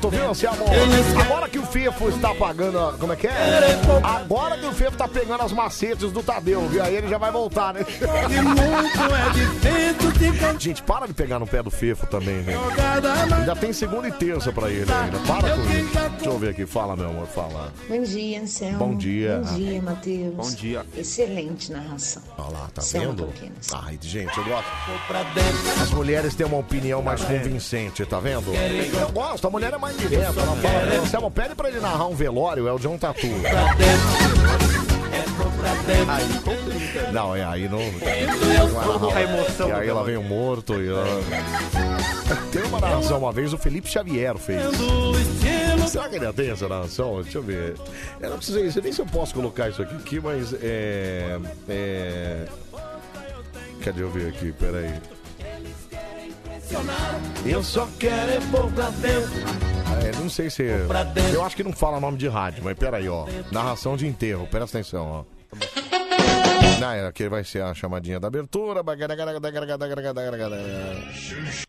[0.00, 0.64] tem talento, viu, Anselmo?
[1.20, 2.78] Agora que o Fefo está pagando.
[2.78, 3.32] a- Como é que é?
[4.02, 6.82] Agora que o Fefo tá pegando as macetes do Tadeu, viu?
[6.82, 7.80] Aí ele já vai voltar, né?
[10.58, 12.54] Gente, para de pegar no pé do Fefo também, né?
[13.38, 15.18] Ainda tem segunda e terça pra ele ainda.
[15.20, 15.92] Para com isso.
[16.12, 16.66] Deixa eu ver aqui.
[16.66, 17.72] Fala, meu amor, fala.
[17.88, 18.78] Bom dia, Anselmo.
[18.78, 19.42] Bom dia.
[19.44, 20.34] Bom dia, Matheus.
[20.34, 20.86] Bom dia.
[20.96, 22.22] Excelente narração.
[22.38, 23.24] Olha lá, tá Selma vendo?
[23.26, 23.68] Pequenas.
[23.72, 24.68] Ai, gente, eu gosto.
[25.82, 28.52] As mulheres têm uma opinião mais convincente, tá vendo?
[28.54, 30.22] Eu gosto, a mulher é mais direta.
[30.22, 33.26] Ela fala, Anselmo, pede pra ele narrar um velório, é o John Tatu.
[37.12, 37.80] Não, é aí não.
[39.14, 41.04] A emoção E aí ela vem o morto e ela...
[42.52, 44.62] Tem uma narração uma vez, o Felipe Xavier fez.
[45.88, 47.20] Será que ele tem essa narração?
[47.20, 47.74] Deixa eu ver.
[48.20, 51.38] Eu não sei, sei nem se eu posso colocar isso aqui, aqui mas é.
[51.68, 52.46] É.
[53.84, 54.52] Cadê eu ver aqui?
[54.52, 54.94] Peraí.
[57.44, 59.30] Eu só quero é pôr pra dentro.
[60.02, 60.62] É, não sei se.
[61.32, 63.26] Eu acho que não fala nome de rádio, mas peraí, ó.
[63.50, 65.98] Narração de enterro, presta atenção, ó.
[66.82, 68.82] Não, é, aqui vai ser a chamadinha da abertura.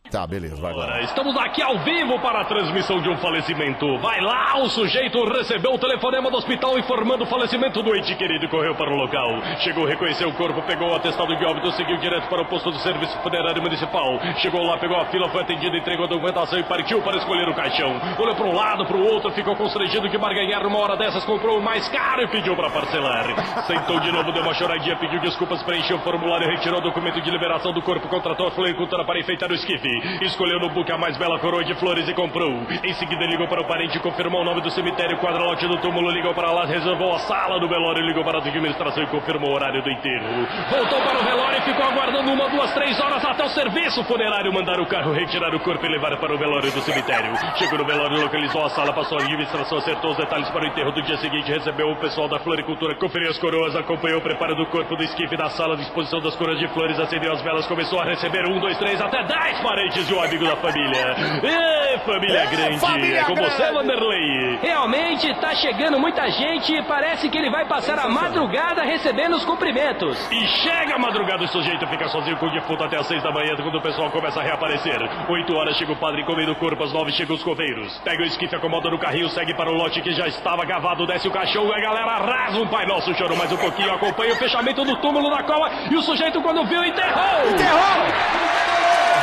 [0.09, 1.01] Tá, beleza, vai agora.
[1.03, 3.97] Estamos aqui ao vivo para a transmissão de um falecimento.
[3.99, 8.45] Vai lá, o sujeito recebeu o telefonema do hospital informando o falecimento do ente querido
[8.45, 9.41] e correu para o local.
[9.59, 12.79] Chegou, reconheceu o corpo, pegou o atestado de óbito, seguiu direto para o posto do
[12.79, 14.19] serviço funerário municipal.
[14.37, 17.55] Chegou lá, pegou a fila, foi atendido, entregou a documentação e partiu para escolher o
[17.55, 17.99] caixão.
[18.19, 21.59] Olhou para um lado, para o outro, ficou constrangido que Marganhar, numa hora dessas, comprou
[21.59, 23.65] o mais caro e pediu para parcelar.
[23.67, 27.29] Sentou de novo, deu uma choradinha, pediu desculpas, preencheu o formulário, retirou o documento de
[27.29, 29.89] liberação do corpo, contratou a floricultura para enfeitar o esquife.
[30.21, 32.61] Escolheu no book a mais bela coroa de flores e comprou.
[32.83, 36.33] Em seguida ligou para o parente, confirmou o nome do cemitério, quadrolote do túmulo, ligou
[36.33, 39.83] para lá, reservou a sala do velório, ligou para a administração e confirmou o horário
[39.83, 40.47] do enterro.
[40.69, 44.53] Voltou para o velório e ficou aguardando uma, duas, três horas até o serviço funerário
[44.53, 47.33] mandar o carro retirar o corpo e levar para o velório do cemitério.
[47.57, 50.91] Chegou no velório, localizou a sala, passou a administração, acertou os detalhes para o enterro
[50.91, 54.65] do dia seguinte, recebeu o pessoal da floricultura, conferiu as coroas, acompanhou o preparo do
[54.67, 58.05] corpo do esquife da sala, disposição das coroas de flores, acendeu as velas, começou a
[58.05, 61.15] receber um, dois, três, até dez parentes e um amigo da família.
[61.43, 62.79] Ê, família grande!
[62.79, 63.51] família é com grande.
[63.51, 64.59] você, Vanderlei!
[64.61, 69.45] Realmente tá chegando muita gente e parece que ele vai passar a madrugada recebendo os
[69.45, 70.17] cumprimentos.
[70.31, 73.31] E chega a madrugada, o sujeito fica sozinho com o defunto até às seis da
[73.31, 74.97] manhã, quando o pessoal começa a reaparecer.
[75.29, 77.97] Oito horas chega o padre comendo o corpo, às nove chegam os coveiros.
[78.03, 81.27] Pega o esquife, acomoda no carrinho, segue para o lote que já estava gavado, desce
[81.27, 84.72] o caixão, a galera arrasa um Pai Nosso, chorou mais um pouquinho, acompanha o fechamento
[84.73, 87.49] do túmulo da cova e o sujeito quando viu enterrou!
[87.51, 89.13] Enterrou!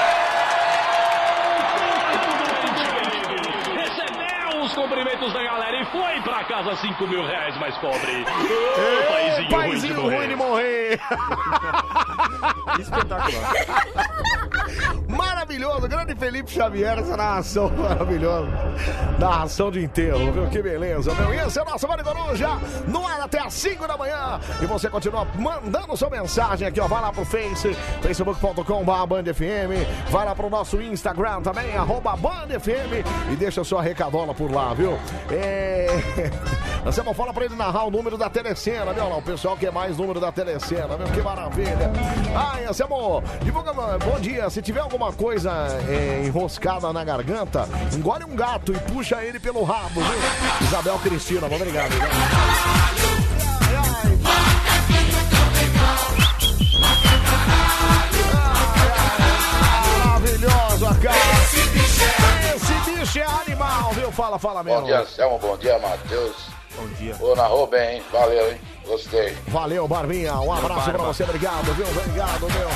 [3.75, 8.25] Recebeu os cumprimentos da galera e foi pra casa cinco mil reais mais pobre.
[8.25, 10.97] Ô, paizinho, Paizinho ruim de morrer.
[10.97, 11.01] ruim de morrer.
[12.81, 13.53] Espetacular.
[15.09, 18.49] Maravilhoso, grande Felipe Xavier, essa narração maravilhosa.
[19.19, 20.47] Narração de enterro, viu?
[20.49, 21.35] Que beleza, meu.
[21.35, 22.49] E esse é o nosso Vale Coruja,
[22.87, 24.41] no ar até às 5 da manhã.
[24.63, 26.87] E você continua mandando sua mensagem aqui, ó.
[26.87, 29.87] Vai lá pro Face, facebook.com.br BandFM.
[30.11, 33.05] Vai lá pro nosso Instagram também, arroba BandFM.
[33.33, 34.99] E deixa sua recadola por lá, viu?
[35.31, 35.89] É...
[36.87, 39.09] Anselmo, fala pra ele narrar o número da telecena, viu?
[39.09, 41.07] Lá, o pessoal quer mais número da telecena, viu?
[41.09, 41.91] Que maravilha.
[42.35, 44.49] Ai, Anselmo, divulga, bom dia.
[44.61, 45.51] Se tiver alguma coisa
[45.89, 47.67] é, enroscada na garganta,
[47.97, 50.67] engole um gato e puxa ele pelo rabo, viu?
[50.69, 51.89] Isabel Cristina, obrigado.
[51.89, 52.01] viu?
[60.05, 61.17] Maravilhoso, cara.
[62.55, 64.13] Esse bicho é, animal, viu?
[64.13, 64.81] Fala, fala mesmo.
[64.81, 65.39] Bom dia, Anselmo.
[65.39, 66.37] Bom dia, Matheus.
[66.77, 67.17] Bom dia.
[67.19, 68.03] Ô, narrou bem, hein?
[68.13, 68.61] Valeu, hein?
[68.91, 69.37] Gostei.
[69.47, 70.35] Valeu, Barbinha.
[70.35, 70.93] Um abraço Barba.
[70.99, 71.23] pra você.
[71.23, 71.87] Obrigado, viu?
[71.89, 72.69] Obrigado, meu.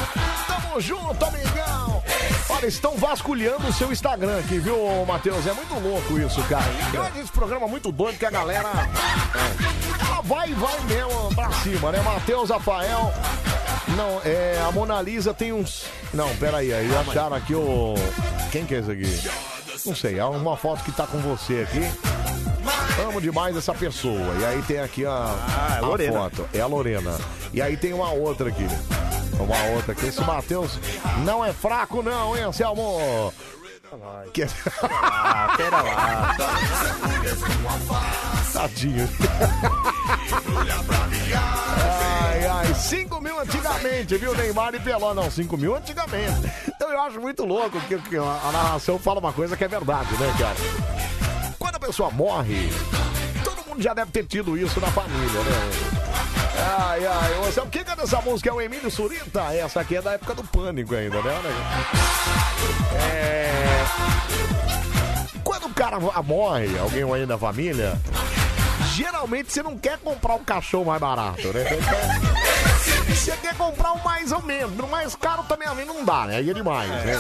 [0.46, 2.02] Tamo junto, amigão.
[2.48, 4.76] Olha, estão vasculhando o seu Instagram aqui, viu,
[5.06, 5.44] Matheus?
[5.44, 6.64] É muito louco isso, cara.
[7.08, 8.68] Acho esse programa muito doido que a galera.
[10.06, 12.00] Ela vai e vai mesmo pra cima, né?
[12.00, 13.12] Matheus, Rafael.
[13.96, 14.62] Não, é.
[14.66, 15.84] A Mona Lisa tem uns.
[16.12, 17.94] Não, peraí, aí acharam aqui o.
[18.52, 19.30] Quem que é esse aqui?
[19.84, 21.80] Não sei, é uma foto que tá com você aqui.
[23.14, 24.34] Amo demais essa pessoa.
[24.40, 26.18] E aí tem aqui a, é a Lorena.
[26.18, 26.48] foto.
[26.52, 27.16] É a Lorena.
[27.52, 28.66] E aí tem uma outra aqui.
[29.38, 30.06] Uma outra aqui.
[30.06, 30.80] Esse Matheus
[31.24, 33.32] não é fraco, não, hein, Anselmo?
[34.32, 34.42] Que...
[34.82, 36.36] Ah, pera lá.
[38.52, 39.08] Tadinho.
[42.20, 44.34] Ai, ai, 5 mil antigamente, viu?
[44.34, 45.14] Neymar e Peló.
[45.14, 46.52] Não, 5 mil antigamente.
[46.66, 50.12] Então eu acho muito louco que, que a narração fala uma coisa que é verdade,
[50.14, 50.56] né, cara?
[51.60, 52.70] Quando a pessoa morre,
[53.74, 55.70] mundo já deve ter tido isso na família, né?
[56.78, 58.48] Ai, ai, você o que é dessa música?
[58.48, 59.42] É o Emílio Surita?
[59.52, 61.32] Essa aqui é da época do pânico ainda, né?
[62.94, 63.50] É.
[65.42, 68.00] Quando o cara morre, alguém aí da família,
[68.94, 71.64] geralmente você não quer comprar um caixão mais barato, né?
[73.08, 74.78] Você quer, comprar um mais ou menos.
[74.78, 76.36] O mais caro também ali não dá, né?
[76.36, 77.18] Aí é demais, né?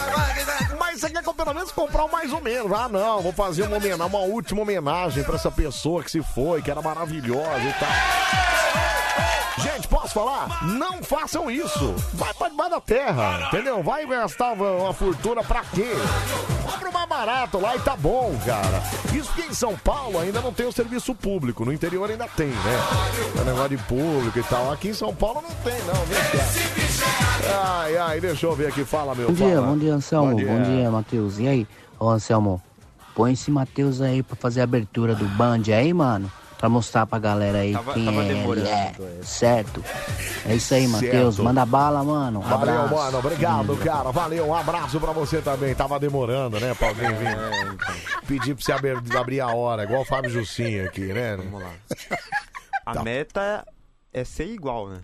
[0.78, 2.72] Mas você quer pelo menos comprar um mais ou menos.
[2.72, 6.62] Ah, não, vou fazer uma, homenagem, uma última homenagem pra essa pessoa que se foi,
[6.62, 9.03] que era maravilhosa e tal.
[9.58, 10.64] Gente, posso falar?
[10.64, 11.94] Não façam isso.
[12.14, 13.82] Vai pra debaixo da terra, entendeu?
[13.82, 15.92] Vai gastar uma uma fortuna pra quê?
[16.64, 18.82] Compra mais barato lá e tá bom, cara.
[19.14, 21.64] Isso que em São Paulo ainda não tem o serviço público.
[21.64, 22.80] No interior ainda tem, né?
[23.40, 24.72] É negócio de público e tal.
[24.72, 27.64] Aqui em São Paulo não tem, não, cara?
[27.64, 28.84] Ai, ai, deixa eu ver aqui.
[28.84, 29.28] Fala, meu.
[29.28, 29.66] Bom dia, fala.
[29.68, 30.30] bom dia, Anselmo.
[30.30, 30.64] Bom Bom dia.
[30.64, 31.38] dia, Matheus.
[31.38, 31.66] E aí?
[31.98, 32.60] Ô, Anselmo,
[33.14, 36.30] põe esse Matheus aí pra fazer a abertura do Band aí, mano.
[36.64, 38.72] Pra mostrar pra galera aí Tava- quem tava é demorando, é.
[39.20, 39.22] é.
[39.22, 39.84] Certo?
[40.48, 41.38] É isso aí, Matheus.
[41.38, 42.38] Manda bala, mano.
[42.40, 42.94] Um Valeu, abraço.
[42.94, 43.18] mano.
[43.18, 44.10] Obrigado, cara.
[44.10, 44.46] Valeu.
[44.48, 45.74] Um abraço pra você também.
[45.74, 47.36] Tava demorando, né, pra alguém vir.
[48.26, 51.36] Pedir pra você abrir, abrir a hora, igual o Fábio Jussinho aqui, né?
[51.36, 51.70] Vamos lá.
[52.86, 53.02] A Tá.
[53.02, 53.62] meta
[54.10, 55.00] é ser igual, né?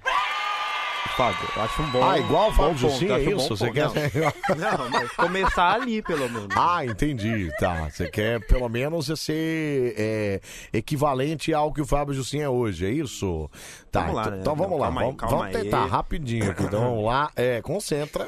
[1.16, 2.02] Fábio, eu acho um bom.
[2.02, 3.48] Ah, igual o Fábio Jussim, é isso?
[3.56, 3.88] Você quer
[4.56, 4.90] Não.
[4.90, 6.48] Mas começar ali, pelo menos.
[6.56, 7.50] Ah, entendi.
[7.58, 7.88] Tá.
[7.90, 10.40] Você quer pelo menos ser é,
[10.72, 13.50] equivalente ao que o Fábio Jussim é hoje, é isso?
[13.90, 14.40] Tá, Vamos lá, então, né?
[14.40, 14.86] então vamos Não, lá.
[14.86, 15.62] calma aí, vamos calma vamos aí.
[15.62, 16.62] tentar rapidinho aqui.
[16.62, 17.30] Então vamos lá.
[17.34, 18.26] É, concentra.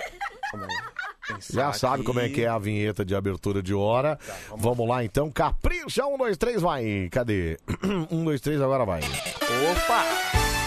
[1.51, 4.19] Já sabe como é que é a vinheta de abertura de hora.
[4.57, 4.86] vamos...
[4.89, 5.31] lá então.
[5.31, 7.09] Capricha, um, dois, três, vai.
[7.11, 7.59] Cadê?
[8.11, 9.01] um, dois, três, agora vai.
[9.01, 10.61] Opa!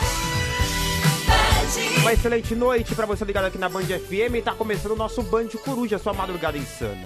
[2.00, 4.44] Uma excelente noite pra você ligado aqui na Band FM.
[4.44, 7.04] Tá começando o nosso Band Coruja, sua madrugada insana.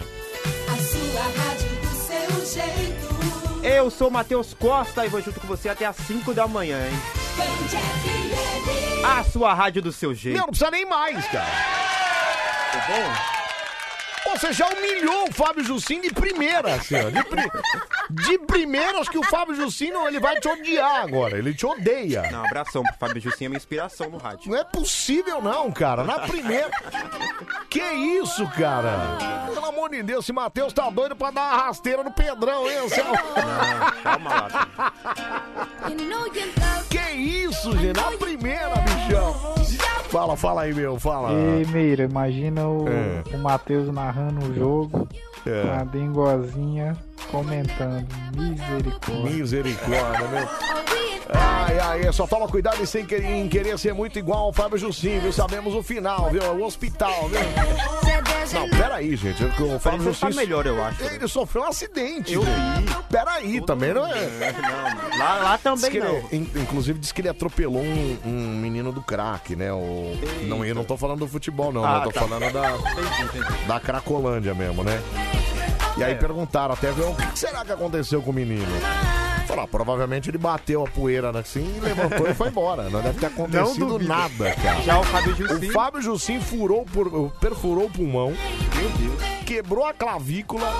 [0.68, 3.10] A sua rádio do seu jeito.
[3.64, 6.78] Eu sou o Matheus Costa e vou junto com você até às 5 da manhã,
[6.88, 7.00] hein?
[7.38, 9.06] Band FM.
[9.06, 10.36] A sua rádio do seu jeito.
[10.36, 11.46] Meu, não precisa nem mais, cara.
[12.72, 13.49] Tá bom?
[14.36, 17.10] Você já humilhou o Fábio Jussim de primeira, assim, ó.
[17.10, 17.52] De, pri...
[18.10, 21.38] de primeira, acho que o Fábio Jussim não, ele vai te odiar agora.
[21.38, 22.24] Ele te odeia.
[22.32, 24.50] Não, abração pro Fábio Jussim, é minha inspiração no rádio.
[24.52, 26.04] Não é possível, não, cara.
[26.04, 26.70] Na primeira.
[27.70, 29.18] Que isso, cara?
[29.54, 32.78] Pelo amor de Deus, esse Matheus tá doido pra dar uma rasteira no Pedrão, hein,
[32.80, 33.14] Anselmo?
[34.04, 34.94] calma lá.
[36.90, 37.98] Que isso, gente?
[38.00, 39.56] Na primeira, bichão.
[40.10, 41.32] Fala, fala aí, meu, fala.
[41.32, 43.24] Ei, Meira, imagina o, É.
[43.36, 45.08] o Matheus narrando o jogo,
[45.46, 45.70] É.
[45.80, 46.98] a dengozinha
[47.32, 48.08] comentando.
[48.36, 49.30] Misericórdia.
[49.32, 50.50] Misericórdia, meu.
[51.32, 54.80] Ai, ai, só toma cuidado em, sem querer, em querer ser muito igual ao Fábio
[54.80, 55.32] Jussim, viu?
[55.32, 56.42] Sabemos o final, viu?
[56.42, 57.40] É o hospital, viu?
[58.52, 59.44] Não, peraí, gente.
[59.44, 60.36] O Fábio Você tá Jussim.
[60.40, 61.04] melhor, eu acho.
[61.04, 62.34] Ele sofreu um acidente.
[62.34, 62.98] Eu gente.
[63.12, 64.28] Peraí, também não é.
[65.12, 66.18] Não, lá, lá Diz também ele- não.
[66.32, 69.72] in- inclusive disse que ele atropelou um, um menino do crack, né?
[69.72, 70.18] O,
[70.48, 71.88] não, eu não tô falando do futebol, não, né?
[71.90, 72.22] Ah, Eu tô tá.
[72.22, 72.74] falando da,
[73.68, 75.00] da Cracolândia mesmo, né?
[76.00, 76.16] E aí É.
[76.16, 78.66] perguntaram até, o que será que aconteceu com o menino?
[79.48, 82.90] Falaram, ah, provavelmente ele bateu a poeira assim e levantou e foi embora.
[82.90, 84.08] Não deve ter acontecido duvido.
[84.08, 84.82] nada, cara.
[84.84, 85.70] Já o Fábio Jussim.
[85.70, 88.34] O Fábio Jussim furou por, perfurou o pulmão,
[89.46, 90.72] quebrou a clavícula.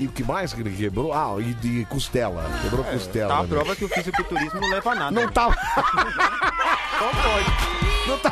[0.00, 1.12] E o que mais que ele quebrou?
[1.12, 2.44] Ah, e de costela.
[2.62, 3.28] Quebrou É, costela.
[3.28, 3.48] Tá a né?
[3.48, 5.10] prova que o fisiculturismo não leva a nada.
[5.10, 5.48] Não tá.
[6.98, 8.08] Não pode.
[8.08, 8.30] Não tá,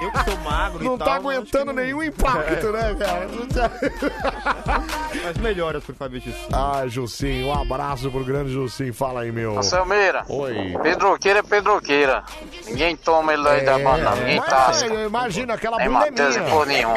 [0.00, 1.14] Eu que sou magro não e tá tal.
[1.14, 3.26] aguentando nenhum impacto, né, cara?
[3.28, 3.70] Não tá-
[5.24, 6.48] Mas melhoras pro Fábio Jussim.
[6.52, 8.92] Ah, Jussim, um abraço pro grande Jussim.
[8.92, 9.62] Fala aí, meu.
[9.62, 10.24] Selmeira.
[10.28, 10.76] Oi.
[10.82, 12.22] Pedroqueira é Pedroqueira.
[12.66, 14.86] Ninguém toma ele aí da banda, ninguém tasca.
[14.86, 16.50] é, imagina, aquela Nem bunda é Matheus e minha.
[16.50, 16.94] por nenhum.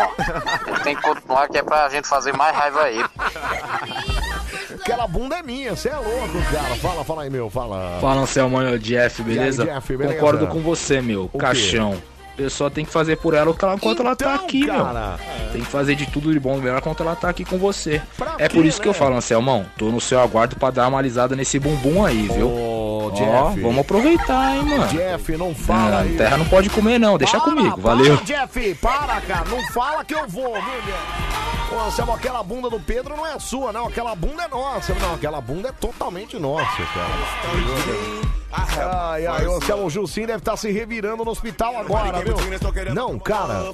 [0.67, 3.03] Ele tem que continuar que é pra gente fazer mais raiva aí.
[4.81, 6.75] Aquela bunda é minha, você é louco, cara.
[6.75, 7.97] Fala, fala aí, meu, fala.
[7.99, 9.63] Fala, Anselmo, é o Jeff, beleza?
[9.63, 10.13] Aí, Jeff, beleza?
[10.19, 11.27] Concordo com você, meu.
[11.29, 11.37] quê?
[11.37, 12.01] Caixão.
[12.35, 14.67] A pessoa tem que fazer por ela o que ela, enquanto ela tá Então, aqui,
[14.67, 15.17] cara.
[15.17, 15.51] meu.
[15.53, 18.01] Tem que fazer de tudo de bom dela enquanto ela tá aqui com você.
[18.17, 18.99] Pra é quê, por isso que eu né?
[18.99, 19.65] falo, Anselmão.
[19.77, 22.49] Tô no seu aguardo pra dar uma alisada nesse bumbum aí, viu?
[22.49, 24.85] Ô, Ó, vamos aproveitar, hein, mano.
[24.87, 26.17] Jeff, não fala aí.
[26.17, 27.17] terra não pode comer, não.
[27.17, 28.17] Deixa Para, comigo, para, valeu.
[28.17, 29.45] Jeff, para, cara.
[29.49, 31.73] Não fala que eu vou, viu, Jeff?
[31.73, 33.87] Ô, Anselmo, aquela bunda do Pedro não é sua, não.
[33.87, 34.93] Aquela bunda é nossa.
[34.95, 38.44] Não, aquela bunda é totalmente nossa, cara.
[38.57, 42.35] Ai, ai, o Anselmo Jussim deve estar se revirando no hospital agora, viu?
[42.93, 43.71] Não, cara.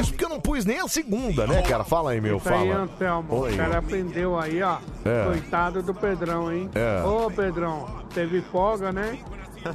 [0.00, 1.84] Isso porque eu não pus nem a segunda, né, cara?
[1.84, 2.82] Fala aí, meu, Isso aí, fala.
[2.84, 3.40] Anselmo.
[3.40, 3.52] Oi.
[3.52, 4.78] O cara aprendeu aí, ó.
[5.04, 5.24] É.
[5.26, 6.70] Coitado do Pedrão, hein?
[6.74, 7.02] É.
[7.06, 9.18] Ô, Pedrão, teve folga, né?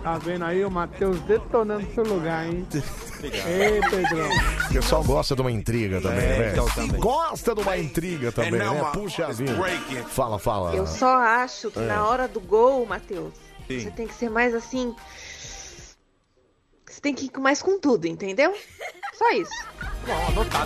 [0.04, 2.68] Tá vendo aí o Matheus detonando seu lugar, hein?
[3.24, 4.28] Ei, Pedrão.
[4.70, 6.50] O pessoal gosta de uma intriga também, É, né?
[6.52, 7.00] então, também.
[7.00, 8.86] Gosta de uma intriga também, né?
[8.92, 9.54] Puxa vida.
[10.10, 10.76] Fala, fala.
[10.76, 11.84] Eu só acho que É.
[11.84, 13.32] na hora do gol, Matheus,
[13.68, 13.80] Sim.
[13.82, 14.96] você tem que ser mais assim.
[16.86, 18.56] Você tem que ir mais com tudo, entendeu?
[19.14, 19.52] Só isso.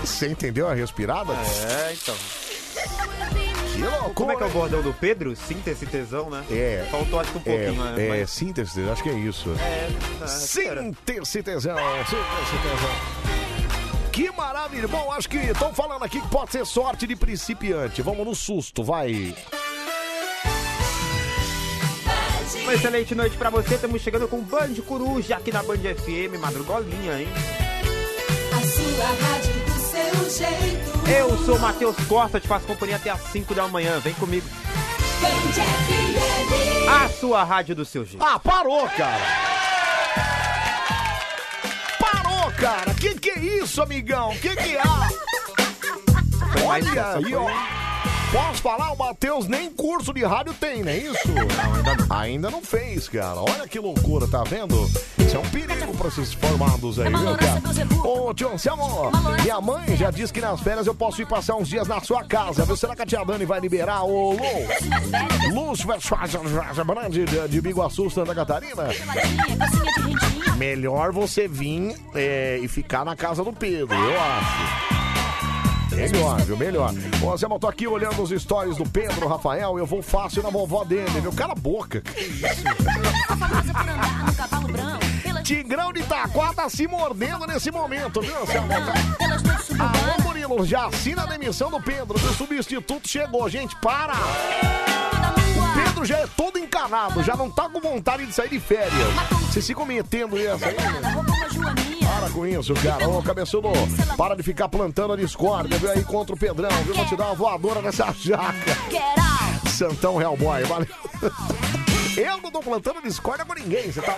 [0.02, 1.34] Você entendeu a respirada?
[1.34, 2.16] É, então.
[3.74, 5.36] Que loucura, Como é que é o bordão do Pedro?
[5.36, 6.46] Síntese tesão, né?
[6.52, 6.88] É.
[6.92, 8.06] Faltou acho que um pouquinho, é, né?
[8.06, 9.50] é Mas- síntese, acho que é isso.
[9.60, 11.76] É, Síntese tesão,
[12.06, 12.90] síntese tesão.
[14.12, 14.88] Que maravilha.
[14.88, 18.02] Bom, acho que estão falando aqui que pode ser sorte de principiante.
[18.02, 19.36] Vamos no susto, vai.
[22.56, 23.76] Uma excelente noite pra você.
[23.76, 27.28] Estamos chegando com Band Coruja aqui na Band FM, madrugolinha, hein?
[28.52, 31.10] A sua rádio do seu jeito.
[31.10, 34.00] Eu sou o Matheus Costa, te faço companhia até às 5 da manhã.
[34.00, 34.48] Vem comigo.
[35.22, 36.90] Band FM.
[36.90, 38.24] A sua rádio do seu jeito.
[38.24, 39.24] Ah, parou, cara.
[42.00, 42.94] Parou, cara.
[42.94, 44.36] Que que é isso, amigão?
[44.38, 44.78] Que que
[46.66, 47.81] mais Olha aí, ó.
[48.32, 51.28] Posso falar, o Matheus nem curso de rádio tem, não é isso?
[51.28, 52.16] Não, ainda não.
[52.18, 53.40] Ainda não fez, cara.
[53.40, 54.90] Olha que loucura, tá vendo?
[55.18, 57.62] Isso é um perigo pra esses formados aí, viu, cara?
[58.08, 61.68] Ô, tio Anselmo, minha mãe já disse que nas férias eu posso ir passar uns
[61.68, 62.78] dias na sua casa, viu?
[62.78, 64.04] Será que a tia Dani vai liberar?
[64.06, 68.88] Ô, Lu, Lúcio Brand de, de Biguaçu, Santa Catarina?
[70.58, 74.91] melhor você vir é, e ficar na casa do Pedro, eu acho.
[75.92, 76.58] Melhor, viu?
[76.58, 76.94] Melhor.
[77.24, 80.50] Ô, Zé, eu tô aqui olhando os stories do Pedro, Rafael, eu vou fácil na
[80.50, 81.32] vovó dele, viu?
[81.34, 82.02] Cala a boca.
[82.02, 82.32] Que?
[85.44, 88.72] Tigrão de Itaquá tá se mordendo nesse momento, viu, Anselmo?
[88.74, 93.50] Alô, Murilo, já assina a demissão do Pedro, o substituto chegou.
[93.50, 94.14] Gente, para!
[94.14, 98.94] O Pedro já é todo encanado, já não tá com vontade de sair de férias.
[99.50, 102.01] Vocês ficam metendo essa aí?
[102.22, 103.10] Para com isso, cara.
[103.10, 103.70] Ô, cabeçudo,
[104.16, 105.90] para de ficar plantando a discórdia, viu?
[105.90, 106.94] Aí contra o Pedrão, viu?
[106.94, 108.78] Vou te dar uma voadora nessa jaca.
[109.68, 110.88] Santão Hellboy, valeu.
[112.16, 114.16] Eu não tô plantando discórdia com ninguém, você tá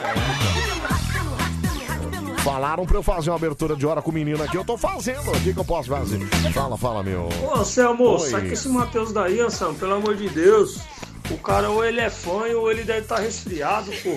[2.44, 5.32] Falaram pra eu fazer uma abertura de hora com o menino aqui, eu tô fazendo.
[5.32, 6.20] O que, que eu posso fazer?
[6.54, 7.30] Fala, fala, meu.
[7.42, 8.32] Ô, Anselmo, Oi.
[8.32, 10.82] com esse Matheus daí, Anselmo, pelo amor de Deus.
[11.30, 14.10] O cara ou ele é fã ou ele deve estar resfriado, pô.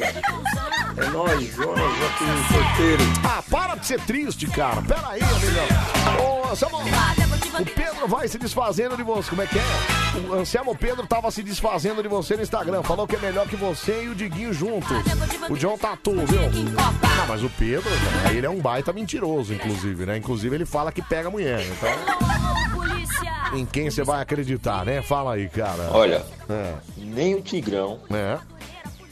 [1.01, 3.03] É nóis, Jonas aqui no sorteiro.
[3.25, 4.83] Ah, para de ser triste, cara.
[4.83, 5.67] Pera aí, amigão.
[6.25, 9.31] Ô, Anselmo, o Pedro vai se desfazendo de você.
[9.31, 9.63] Como é que é?
[10.29, 12.83] O Anselmo Pedro tava se desfazendo de você no Instagram.
[12.83, 14.97] Falou que é melhor que você e o Diguinho juntos.
[15.49, 16.41] O John Tatu, viu?
[16.73, 20.17] Não, mas o Pedro, cara, ele é um baita mentiroso, inclusive, né?
[20.17, 21.61] Inclusive, ele fala que pega mulher.
[21.67, 21.89] Então,
[23.55, 25.03] em quem você vai acreditar, né?
[25.03, 25.89] Fala aí, cara.
[25.93, 26.75] Olha, É.
[26.99, 27.99] nem o Tigrão.
[28.13, 28.39] É.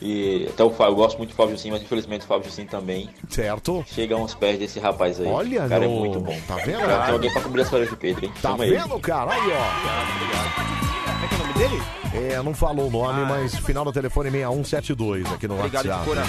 [0.03, 2.67] E até o Fábio, eu gosto muito do Fábio Jussim, mas infelizmente o Fábio Jussim
[2.67, 3.09] também.
[3.31, 3.83] Certo.
[3.89, 5.27] Chega aos pés desse rapaz aí.
[5.27, 6.39] Olha, o cara no- é muito bom.
[6.47, 6.81] tá vendo?
[6.81, 8.33] Cara, tem alguém pra cobrir as férias de Pedro, hein?
[8.43, 8.77] Tá Chama ele.
[8.77, 9.33] vendo, cara?
[9.33, 11.05] Aí, ó.
[11.15, 11.83] Como é que é o nome dele?
[12.35, 16.29] É, não falou o nome, mas final do telefone 6172 aqui no Obrigado de WhatsApp.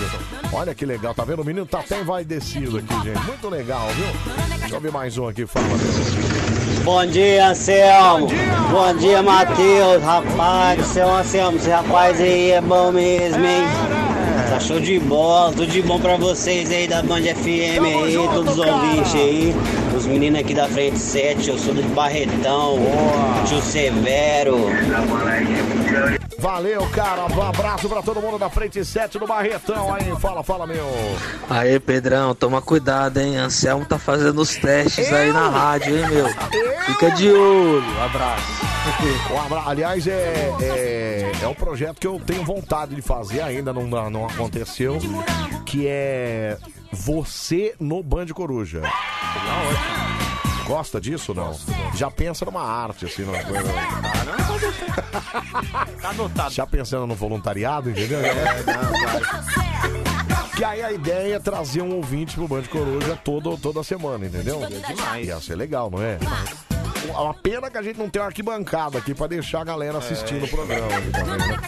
[0.54, 1.42] Olha que legal, tá vendo?
[1.42, 3.20] O menino tá até envaidecido aqui, gente.
[3.26, 4.06] Muito legal, viu?
[4.60, 5.66] Deixa eu ver mais um aqui, fala.
[6.86, 8.28] Bom dia, Anselmo.
[8.70, 10.04] Bom dia, Matheus.
[10.04, 11.58] Rapaz céu, Anselmo.
[11.58, 13.64] Esse rapaz aí é bom mesmo, hein?
[14.52, 15.50] Tá show de bola.
[15.52, 19.56] Tudo de bom pra vocês aí da Band FM aí, todos os ouvintes aí.
[19.98, 22.78] Os meninos aqui da frente 7, eu sou do Barretão.
[23.48, 24.68] Tio Severo.
[26.40, 27.26] Valeu, cara.
[27.26, 30.16] Um abraço pra todo mundo da frente 7 do Barretão aí.
[30.20, 30.86] Fala, fala, meu.
[31.50, 33.38] Aí, Pedrão, toma cuidado, hein?
[33.38, 36.28] Anselmo tá fazendo os testes aí na rádio, hein, meu?
[36.86, 38.02] Fica de olho.
[38.02, 38.66] Abraço.
[39.34, 43.74] Um abra- Aliás, é, é, é um projeto que eu tenho vontade de fazer, ainda
[43.74, 45.00] não, não aconteceu,
[45.66, 46.56] que é
[46.94, 48.84] Você no Band Coruja.
[50.66, 51.56] Gosta disso não?
[51.94, 53.70] Já pensa numa arte, assim, numa coisa.
[56.02, 56.54] Tá anotado.
[56.54, 58.20] Já pensando no voluntariado, entendeu?
[60.56, 64.60] Que aí a ideia é trazer um ouvinte pro Band Coruja todo, toda semana, entendeu?
[65.22, 66.18] Ia ser legal, não é?
[67.12, 70.46] Uma pena que a gente não tem uma arquibancada aqui pra deixar a galera assistindo
[70.46, 70.88] o programa.
[70.88, 71.60] aqui também, né?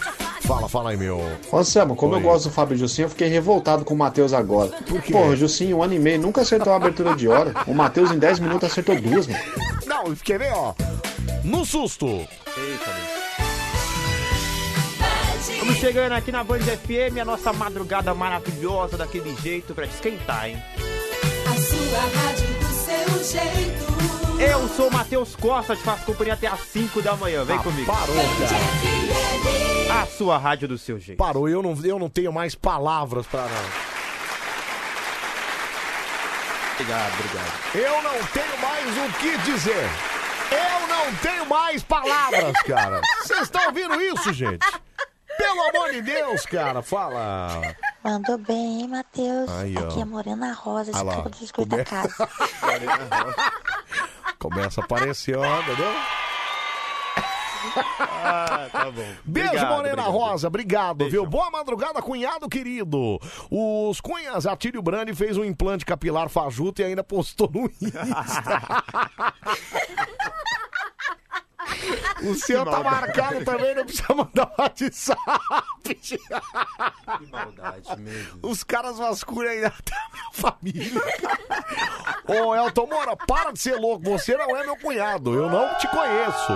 [0.42, 1.20] Fala, fala aí, meu.
[1.52, 2.20] Ô, Anselmo, como Oi.
[2.20, 4.70] eu gosto do Fábio Jussim, eu fiquei revoltado com o Matheus agora.
[4.88, 5.12] Por quê?
[5.12, 7.54] Porra, o Jussim, um ano e meio, nunca acertou uma abertura de hora.
[7.68, 9.44] O Matheus, em 10 minutos, acertou duas, mano.
[9.86, 10.74] Não, quer ver, ó?
[11.44, 12.06] No susto.
[12.08, 13.18] Eita,
[15.50, 20.58] Estamos chegando aqui na Band FM, a nossa madrugada maravilhosa daquele jeito pra esquentar, hein?
[21.46, 23.87] A sua rádio do seu jeito.
[24.40, 27.44] Eu sou o Matheus Costa, te faço companhia até às 5 da manhã.
[27.44, 27.92] Vem Ah, comigo.
[27.92, 30.02] parou, cara.
[30.02, 31.18] A sua rádio do seu jeito.
[31.18, 33.88] Parou, eu não, eu não tenho mais palavras pra não.
[36.74, 37.54] Obrigado, obrigado.
[37.74, 39.90] Eu não tenho mais o que dizer.
[40.52, 43.02] Eu não tenho mais palavras, cara.
[43.24, 44.66] Vocês estão ouvindo isso, gente?
[45.38, 47.62] Pelo amor de Deus, cara, fala.
[48.04, 49.50] Mandou bem, hein, Matheus?
[49.52, 49.88] Aí, ó.
[49.88, 51.16] Aqui é Morena Rosa, de Ah lá.
[51.18, 52.16] Campo dos Goitacazes.
[54.40, 55.94] Começa a aparecer, ó, entendeu?
[58.00, 59.06] Ah, tá bom.
[59.26, 60.12] Beijo, Obrigado, Morena obrigado.
[60.12, 61.26] Rosa, obrigado, viu?
[61.26, 63.20] Boa madrugada, cunhado querido.
[63.52, 68.84] Os Cunhas, Atílio Brandi fez um implante capilar fajuto e ainda postou no Insta.
[72.23, 75.22] O seu tá marcado também, não precisa mandar WhatsApp.
[75.94, 76.19] Que
[77.31, 78.39] maldade mesmo.
[78.41, 81.02] Os caras vasculham ainda até a minha família.
[82.27, 84.03] Ô, Elton Moura, para de ser louco.
[84.03, 85.34] Você não é meu cunhado.
[85.34, 86.53] Eu não te conheço.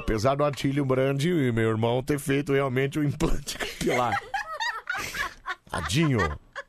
[0.00, 4.18] Apesar do Atílio Brandi e meu irmão ter feito realmente o implante capilar.
[5.70, 6.18] Tadinho.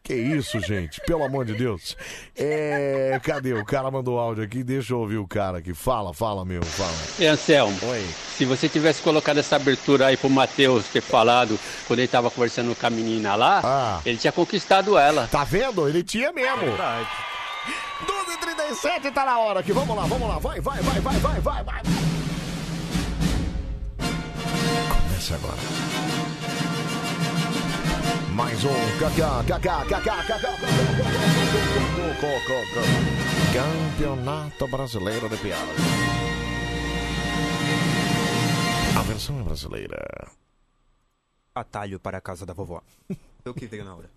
[0.04, 1.00] Que isso, gente?
[1.08, 1.96] Pelo amor de Deus.
[2.36, 3.18] É.
[3.24, 3.54] Cadê?
[3.54, 4.62] O cara mandou áudio aqui.
[4.62, 5.74] Deixa eu ouvir o cara aqui.
[5.74, 6.62] Fala, fala, meu.
[6.62, 6.92] Fala.
[7.18, 8.06] E Anselmo, Oi.
[8.38, 11.58] se você tivesse colocado essa abertura aí pro Matheus ter falado
[11.88, 15.24] quando ele tava conversando com a menina lá, ele tinha conquistado ela.
[15.24, 15.28] Ah.
[15.28, 15.88] Tá vendo?
[15.88, 16.66] Ele tinha mesmo.
[18.06, 19.72] 12h37 tá na hora aqui.
[19.72, 20.38] Vamos lá, vamos lá.
[20.38, 21.82] Vai, vai, vai, vai, vai, vai, vai.
[24.90, 26.63] Começa agora.
[28.34, 28.74] Mais um.
[29.00, 30.50] Cacá, cacá, cacá, cacá.
[33.54, 35.78] Campeonato Brasileiro de Piadas.
[38.98, 40.32] A versão é brasileira.
[41.54, 42.82] Atalho para a casa da vovó.
[43.46, 44.10] Eu que veio na hora.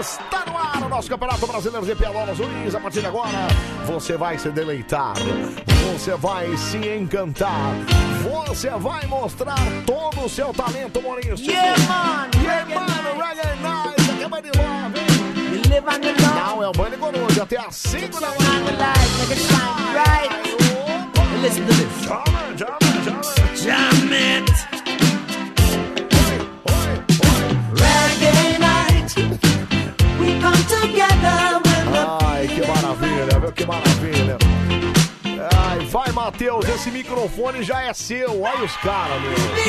[0.00, 2.74] Está no ar o nosso Campeonato Brasileiro de Piadolas Ruins.
[2.74, 3.48] A partir de agora,
[3.86, 5.14] você vai se deleitar,
[5.92, 7.74] você vai se encantar,
[8.22, 11.50] você vai mostrar todo o seu talento humorístico.
[11.50, 12.30] Yeah, man!
[12.42, 12.86] Yeah, man!
[13.22, 14.10] Reggae Night!
[14.18, 15.00] Acaba de love?
[16.34, 18.50] Não, é o Bande Coruja, até às 5 da manhã.
[21.42, 22.04] Listen to this.
[22.04, 23.56] Chama, chama, chama.
[23.56, 24.50] Jam it.
[24.70, 24.79] Reggae
[32.22, 33.52] Ai, que maravilha, viu?
[33.52, 34.38] Que maravilha.
[35.56, 38.42] Ai, vai, Matheus, esse microfone já é seu.
[38.42, 39.64] Olha os caras, meu.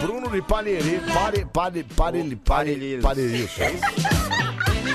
[0.00, 3.60] Bruno de Paneri, pare, pare, pare, pare, pare, isso.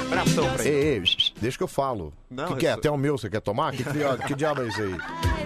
[0.07, 0.76] Abração pra ele.
[0.76, 1.03] Ei, ei,
[1.40, 2.14] deixa que eu falo.
[2.30, 2.72] Não, que, que é?
[2.72, 3.72] Até o meu você quer tomar?
[3.74, 4.98] Que, que, que diabo é isso aí?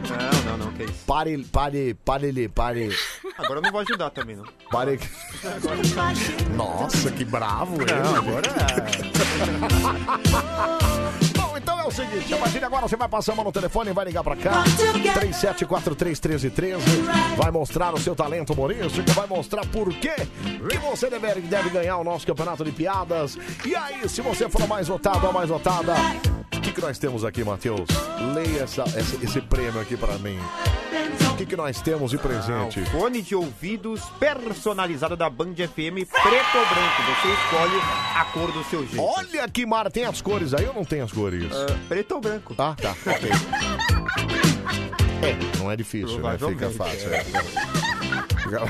[0.10, 1.06] Não, não, não, que isso.
[1.06, 2.90] Pare, pare, pare, pare.
[3.38, 4.46] Agora eu não vou ajudar também, não.
[4.70, 5.00] Pare.
[6.56, 7.88] Nossa, que bravo, hein?
[8.04, 8.62] Não, agora então
[11.82, 13.94] é o seguinte, a partir de agora você vai passar a mão no telefone e
[13.94, 14.64] vai ligar pra cá.
[15.20, 16.80] 37431313.
[17.36, 20.14] Vai mostrar o seu talento humorístico, vai mostrar por quê
[20.70, 23.38] que você deve, deve ganhar o nosso campeonato de piadas.
[23.66, 25.94] E aí, se você for mais votado ou mais votada,
[26.56, 27.90] o que, que nós temos aqui, Matheus?
[28.36, 30.40] Leia essa, esse, esse prêmio aqui pra mim.
[31.42, 32.80] Que, que nós temos de presente?
[32.82, 37.02] Ah, fone de ouvidos personalizado da Band FM preto ou branco.
[37.08, 37.82] Você escolhe
[38.16, 39.02] a cor do seu jeito.
[39.02, 41.52] Olha que mar, tem as cores aí ou não tem as cores?
[41.52, 42.54] Ah, preto ou branco?
[42.60, 43.30] Ah, tá, ok.
[45.24, 46.38] É, não é difícil, né?
[46.38, 47.12] Fica fácil.
[47.12, 47.18] é.
[47.18, 47.24] É.
[47.24, 48.62] Fica-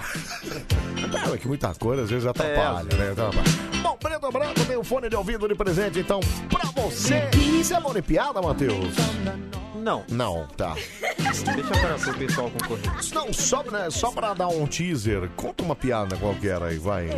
[1.08, 3.12] Não, é que muita cor às vezes atrapalha, É, né?
[3.12, 3.44] Atrapalha.
[3.82, 6.20] Bom, preto ou branco tem um fone de ouvido de presente, então,
[6.50, 7.30] pra você.
[7.60, 8.94] Isso é mão de piada, Matheus?
[9.76, 10.04] Não.
[10.10, 10.76] Não, tá.
[11.20, 11.44] Deixa
[12.04, 12.86] para o pessoal concorrer.
[13.14, 17.10] Não, só, né, só pra dar um teaser, conta uma piada qualquer aí, vai.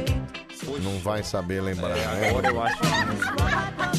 [0.81, 2.30] Não vai saber lembrar, né?
[2.30, 2.77] Agora eu acho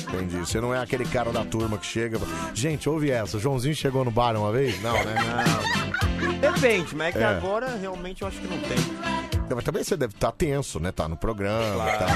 [0.09, 0.39] Entendi.
[0.39, 2.19] Você não é aquele cara da turma que chega.
[2.55, 3.39] Gente, ouve essa.
[3.39, 4.81] Joãozinho chegou no bar uma vez?
[4.81, 5.15] Não, né?
[6.41, 7.27] Depende, mas é que É.
[7.27, 9.34] agora realmente eu acho que não tem.
[9.49, 10.91] Não, Mas também você deve estar tenso, né?
[10.93, 12.09] Tá no programa e tal.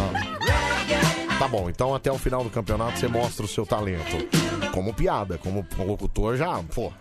[1.39, 4.17] Tá bom, então até o final do campeonato você mostra o seu talento.
[4.73, 6.93] Como piada, como locutor já, pô.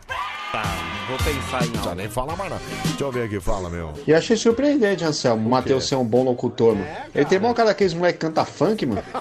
[0.51, 0.63] Tá,
[1.09, 2.61] vou pensar em Não precisa nem falar mais nada.
[2.83, 3.93] Deixa eu ver aqui, fala, meu.
[4.05, 6.87] E achei surpreendente, Anselmo, o Matheus ser um bom locutor, mano.
[7.13, 9.03] Ele tem mó cara daqueles moleque que canta funk, mano.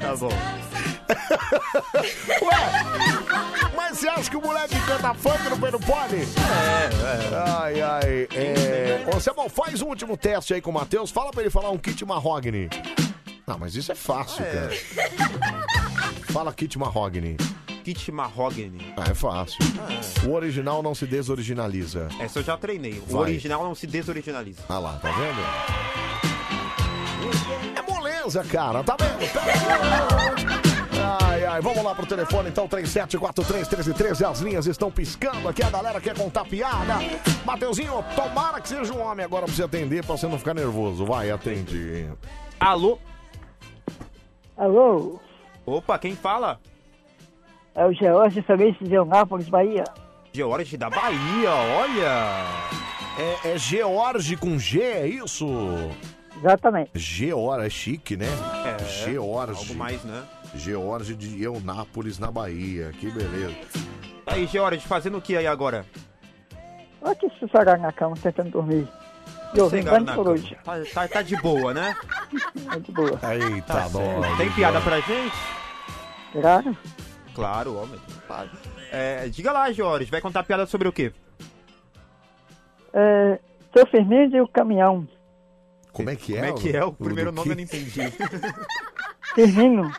[0.00, 0.28] Tá bom.
[2.44, 2.54] Ué,
[3.94, 6.16] você acha que o moleque canta funk no não pode?
[6.16, 7.42] É, é.
[7.48, 8.28] Ai, ai.
[8.34, 9.04] É...
[9.14, 11.12] Ô, Samuel, faz um último teste aí com o Matheus.
[11.12, 12.68] Fala pra ele falar um kit mahogany.
[13.46, 14.70] Não, mas isso é fácil, cara.
[16.32, 17.36] Fala kit mahogany.
[17.84, 18.92] Kit mahogany.
[18.96, 19.58] Ah, é fácil.
[20.26, 22.08] O original não se desoriginaliza.
[22.18, 23.00] Essa eu já treinei.
[23.08, 23.22] O Vai.
[23.22, 24.62] original não se desoriginaliza.
[24.68, 25.40] Ah lá, tá vendo?
[27.76, 29.30] É moleza, cara, tá vendo?
[29.32, 29.52] Pera
[30.58, 30.63] aí.
[31.22, 34.30] Ai, ai, vamos lá pro telefone então, 37431313.
[34.30, 36.94] As linhas estão piscando aqui, a galera quer contar piada.
[37.44, 41.04] Mateuzinho, tomara que seja um homem agora pra você atender, pra você não ficar nervoso.
[41.04, 42.08] Vai, atende.
[42.58, 42.98] Alô?
[44.56, 45.18] Alô,
[45.66, 46.60] Opa, quem fala?
[47.74, 49.82] é o George Feliz de Leonápolis, Bahia.
[50.32, 52.44] George da Bahia, olha.
[53.18, 55.46] É, é George com G, é isso?
[56.38, 56.90] Exatamente.
[56.94, 58.26] George, é chique, né?
[58.64, 59.58] É, George.
[59.58, 60.22] algo mais, né?
[60.56, 62.92] George de Eunápolis, na Bahia.
[62.98, 63.54] Que beleza.
[64.26, 65.84] Aí, George, fazendo o que aí agora?
[67.02, 68.88] Aqui sossegado na cama, tentando dormir.
[69.54, 70.30] E por cama.
[70.30, 70.56] hoje.
[70.64, 71.94] Tá, tá- tá de boa, né?
[72.74, 73.10] É de boa.
[73.32, 74.36] Eita, Tá nós.
[74.38, 75.36] Tem piada pra gente?
[76.32, 76.76] Claro.
[77.34, 78.00] Claro, homem.
[78.90, 81.12] É, diga lá, Jorge, vai contar piada sobre o quê?
[82.92, 83.38] É,
[83.76, 85.06] seu Firmino e o caminhão.
[85.92, 86.40] Como é que é?
[86.48, 86.84] Como é que é?
[86.84, 88.00] O primeiro nome eu não entendi.
[89.34, 89.92] Firmino.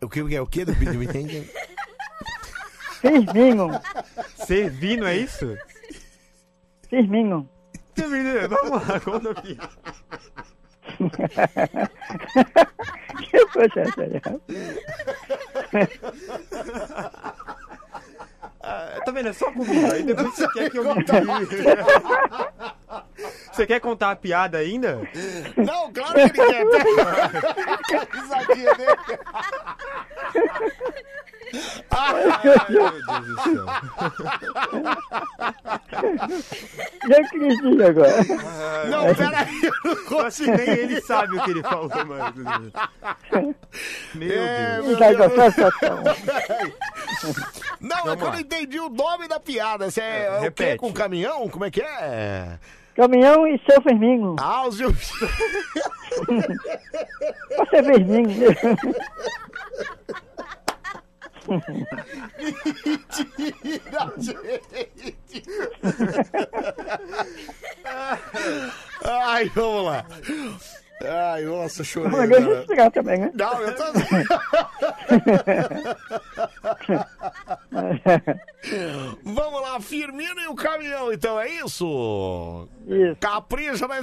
[0.00, 1.12] O que é o que do Firmino?
[3.00, 3.80] Firmino.
[4.36, 5.56] Servino, é isso?
[6.88, 7.48] Firmino.
[8.08, 9.68] menino, vamos lá, conta a piada.
[13.30, 13.36] que
[13.80, 14.20] essa aí?
[16.94, 17.34] Ah,
[19.06, 19.28] tá vendo?
[19.28, 19.92] É só comigo.
[19.92, 21.04] Aí depois você quer que eu me
[23.52, 25.00] Você quer contar a piada ainda?
[25.56, 26.66] Não, claro que ele quer.
[27.86, 28.98] Que risadinha dele.
[31.90, 32.24] Ai,
[32.68, 33.66] meu Deus do céu.
[37.08, 38.24] Já acreditei agora.
[38.90, 39.96] Não, peraí, eu não
[40.30, 42.34] que nem ele sabe o que ele falou, mas...
[44.14, 44.86] Meu É, Deus.
[44.86, 45.18] meu Deus.
[47.80, 49.90] Não, é Vamos que eu não entendi o nome da piada.
[49.90, 50.76] Você é, É, o quê?
[50.76, 51.48] Com caminhão?
[51.48, 52.58] Como é que é?
[52.96, 54.34] Caminhão e seu Firmino.
[54.40, 54.78] Ah, os...
[54.78, 55.26] Você
[57.76, 58.30] é Firmino.
[62.84, 65.44] Mentira, gente.
[69.04, 70.04] Ai, vamos lá.
[71.04, 72.10] Ai, nossa, chorei.
[72.10, 72.60] Mas eu agora.
[72.60, 73.30] explicar também, né?
[73.34, 73.84] Não, eu tô...
[79.22, 82.66] Vamos lá, Firmino e o caminhão, então, é isso?
[82.86, 83.16] Isso.
[83.20, 83.96] Capricha na...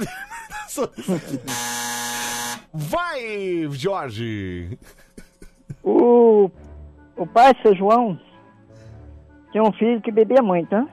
[2.72, 4.78] Vai, Jorge.
[5.82, 6.50] O,
[7.16, 8.18] o pai, seu João,
[9.52, 10.88] tinha um filho que bebia muito, né?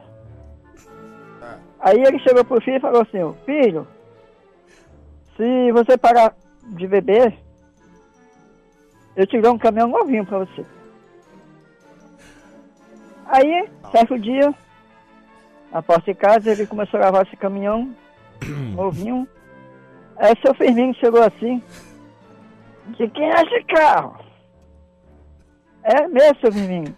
[1.80, 3.88] Aí ele chegou pro filho e falou assim, ó, filho,
[5.35, 7.35] se você parar de beber,
[9.15, 10.64] eu te dou um caminhão novinho pra você.
[13.26, 14.53] Aí, certo dia,
[15.72, 17.95] na porta de casa, ele começou a lavar esse caminhão
[18.76, 19.27] novinho.
[20.18, 21.64] Aí seu Firmino chegou assim,
[22.89, 24.31] de quem é esse carro?
[25.84, 26.95] É meu, seu Firmino.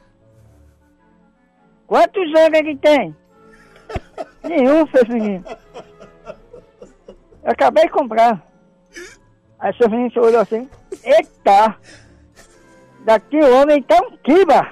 [1.87, 3.15] Quantos anos ele tem?
[4.43, 5.45] Nenhum, seu Firmino.
[7.43, 8.45] Eu acabei de comprar.
[9.59, 10.69] Aí seu Firmino olhou assim,
[11.03, 11.77] eita!
[13.05, 14.71] Daqui o homem tá um quiba!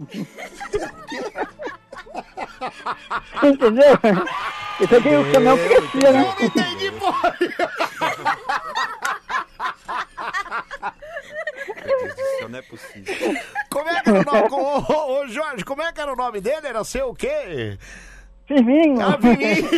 [3.42, 3.98] Entendeu?
[4.80, 6.34] Isso aqui o caminhão crescia, né?
[6.40, 7.36] Entendi, porra.
[11.86, 13.14] Isso não é possível.
[13.70, 14.48] Como é que era o nome?
[14.50, 16.66] Ô, ô, ô, Jorge, como é que era o nome dele?
[16.66, 17.78] Era seu o quê?
[18.46, 19.00] Firmino.
[19.00, 19.70] Ah, Firmino.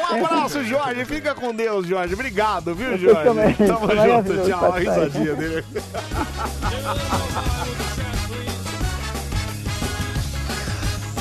[0.00, 1.04] Um abraço, Jorge.
[1.04, 2.14] Fica com Deus, Jorge.
[2.14, 3.22] Obrigado, viu, Jorge?
[3.24, 3.54] também.
[3.54, 4.48] Tamo junto.
[4.48, 4.72] Tchau.
[4.72, 5.64] A risadinha dele.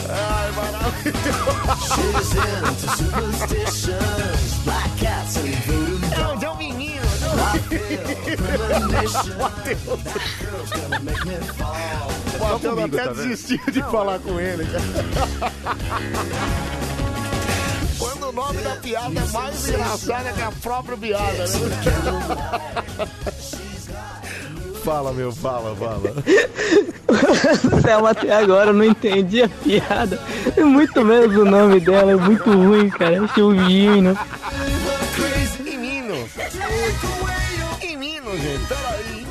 [0.10, 1.72] Ai, maravilhoso.
[7.32, 8.94] É
[9.88, 9.96] o- é
[12.06, 12.42] o.
[12.42, 14.66] O Matheus até tá desistiu de falar com ele.
[17.98, 23.08] Quando o nome da piada é mais engraçada que a própria piada, né?
[24.84, 26.12] Fala, meu, fala, fala.
[27.84, 30.20] Selma, até agora eu não entendi a piada.
[30.58, 33.24] E muito menos o nome dela, é muito ruim, cara.
[33.24, 33.62] É Chuvino.
[33.62, 34.18] Menino.
[37.82, 38.68] Menino, gente.
[38.68, 39.26] Peraí,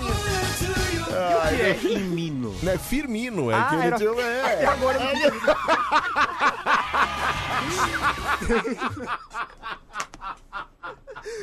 [1.11, 2.55] O que é Imino?
[2.63, 4.55] Não é Firmino, é Ah, que ele era- tinha- é.
[4.55, 5.41] Até agora eu não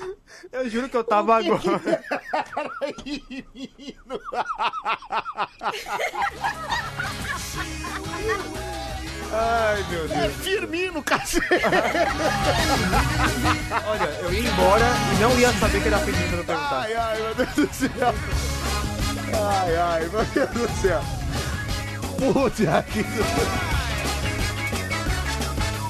[0.51, 1.61] Eu juro que eu tava agora.
[9.31, 10.35] Ai, meu É Deus.
[10.37, 11.45] Firmino, cacete.
[13.85, 16.75] Olha, eu ia embora e não ia saber que era Firmino quando eu perguntasse.
[16.75, 18.13] Ai, ai, meu Deus do céu.
[19.33, 21.01] Ai, ai, meu Deus do céu.
[22.17, 23.05] Puta que...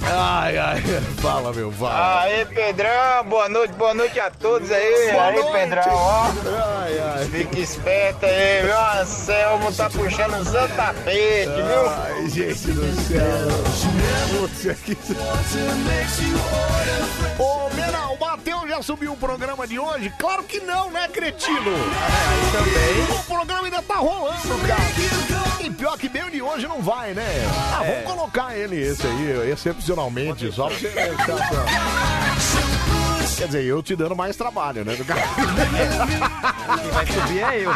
[0.09, 0.81] Ai, ai,
[1.21, 2.21] fala, meu, fala.
[2.21, 5.11] Aê, Pedrão, boa noite, boa noite a todos aí.
[5.11, 5.51] Boa aí, noite.
[5.51, 6.23] Pedrão, ó.
[6.25, 7.25] Ai, ai.
[7.25, 9.01] Fica esperto aí, viu?
[9.01, 11.89] Anselmo tá puxando os tapete, viu?
[11.89, 14.39] Ai, gente do céu.
[14.39, 14.97] Putz, que...
[17.41, 20.11] Ô, Mena, o Matheus já subiu o programa de hoje?
[20.17, 21.71] Claro que não, né, cretino?
[22.51, 23.19] também.
[23.19, 25.36] O programa ainda tá rolando, cara.
[25.77, 27.23] Pior que bem de hoje não vai, né?
[27.73, 27.91] Ah, É.
[28.03, 30.91] vamos colocar ele, esse aí, excepcionalmente, só pra você...
[33.37, 34.95] Quer dizer, eu te dando mais trabalho, né?
[34.95, 35.21] Do cara.
[36.81, 37.71] Quem vai subir é eu.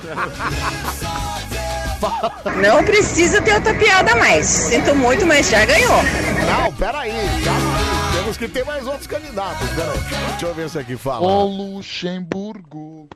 [2.59, 4.47] Não precisa ter outra piada mais.
[4.47, 6.01] Sinto muito, mas já ganhou.
[6.47, 7.11] Não, peraí,
[7.45, 8.17] calma aí.
[8.17, 9.99] Temos que ter mais outros candidatos, peraí.
[10.31, 11.27] Deixa eu ver se aqui fala.
[11.27, 13.07] Ô Luxemburgo,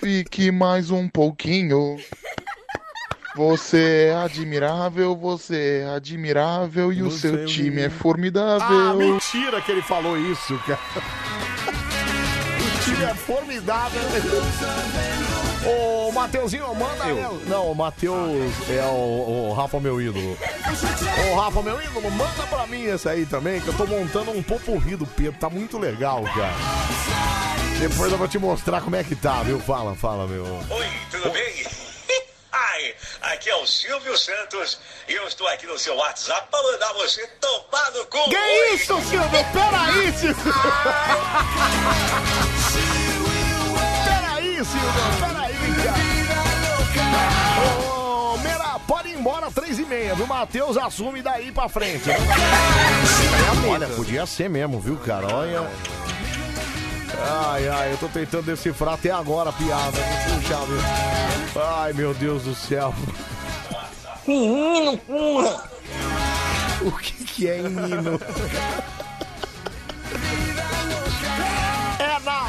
[0.00, 1.98] fique mais um pouquinho.
[3.34, 7.90] Você é admirável, você é admirável e o Você é seu um time é Ah,
[7.90, 8.98] formidável.
[8.98, 10.78] mentira que ele falou isso, cara.
[11.66, 14.02] O time é formidável.
[15.64, 17.06] Ô, Mateuzinho, manda.
[17.06, 17.40] Eu.
[17.46, 20.36] Não, o Matheus é o, o Rafa, meu ídolo.
[21.32, 24.42] Ô, Rafa, meu ídolo, manda pra mim esse aí também, que eu tô montando um
[24.42, 25.38] popurri do Pedro.
[25.40, 26.52] Tá muito legal, cara.
[27.78, 29.58] Depois eu vou te mostrar como é que tá, viu?
[29.58, 30.44] Fala, fala, meu.
[30.44, 31.81] Oi, tudo bem?
[33.20, 34.78] Aqui é o Silvio Santos
[35.08, 38.30] e eu estou aqui no seu WhatsApp para mandar você tomar no cu.
[38.30, 39.44] Que isso, Silvio?
[39.52, 40.52] Peraí, Silvio!
[44.04, 44.92] Peraí, Silvio!
[45.20, 45.52] Peraí,
[46.94, 47.72] cara!
[47.80, 50.26] Ô, Mera, pode ir embora três e meia, viu?
[50.26, 52.10] Matheus assume daí pra frente.
[53.68, 55.34] Olha, podia ser mesmo, viu, cara?
[55.34, 55.70] Olha...
[57.20, 59.98] Ai, ai, eu tô tentando decifrar até agora a piada.
[60.34, 60.82] Puxa, vida.
[61.76, 62.94] Ai, meu Deus do céu.
[64.26, 65.64] Menino, porra!
[66.82, 68.20] O que que é hino?
[71.98, 72.42] É nada,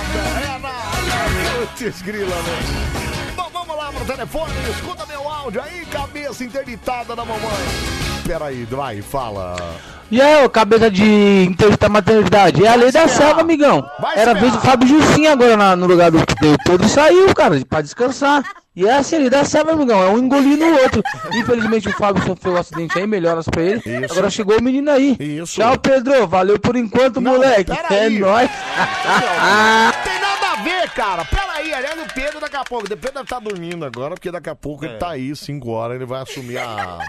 [0.44, 1.68] é nada.
[1.78, 3.23] Putz, grila, né?
[3.54, 4.52] Vamos lá pro telefone.
[4.72, 7.40] Escuta meu áudio aí, cabeça interditada da mamãe.
[8.26, 9.56] Peraí, vai, fala.
[10.10, 12.66] E aí, ô, cabeça de interditar maternidade?
[12.66, 13.86] É a lei da selva, amigão.
[14.00, 14.60] Vai Era vez do.
[14.62, 18.44] Fábio Jussim agora na- no lugar do do Pedro saiu, cara, pra descansar.
[18.76, 20.02] E é assim, a lei da selva, amigão.
[20.02, 21.04] É um engolindo o outro.
[21.34, 23.82] Infelizmente o Fábio sofreu um acidente aí, melhoras pra ele.
[24.10, 25.16] Agora chegou o menino aí.
[25.20, 25.56] Isso.
[25.56, 26.26] Tchau, Pedro.
[26.28, 27.72] Valeu por enquanto, moleque.
[27.92, 28.50] É nóis.
[28.50, 31.26] Não tem nada a ver, cara.
[31.26, 32.86] Peraí, aliás, o Pedro daqui a pouco.
[32.86, 35.96] O Pedro deve estar dormindo agora, porque daqui a pouco ele tá aí, 5 horas,
[35.96, 37.00] ele vai assumir a.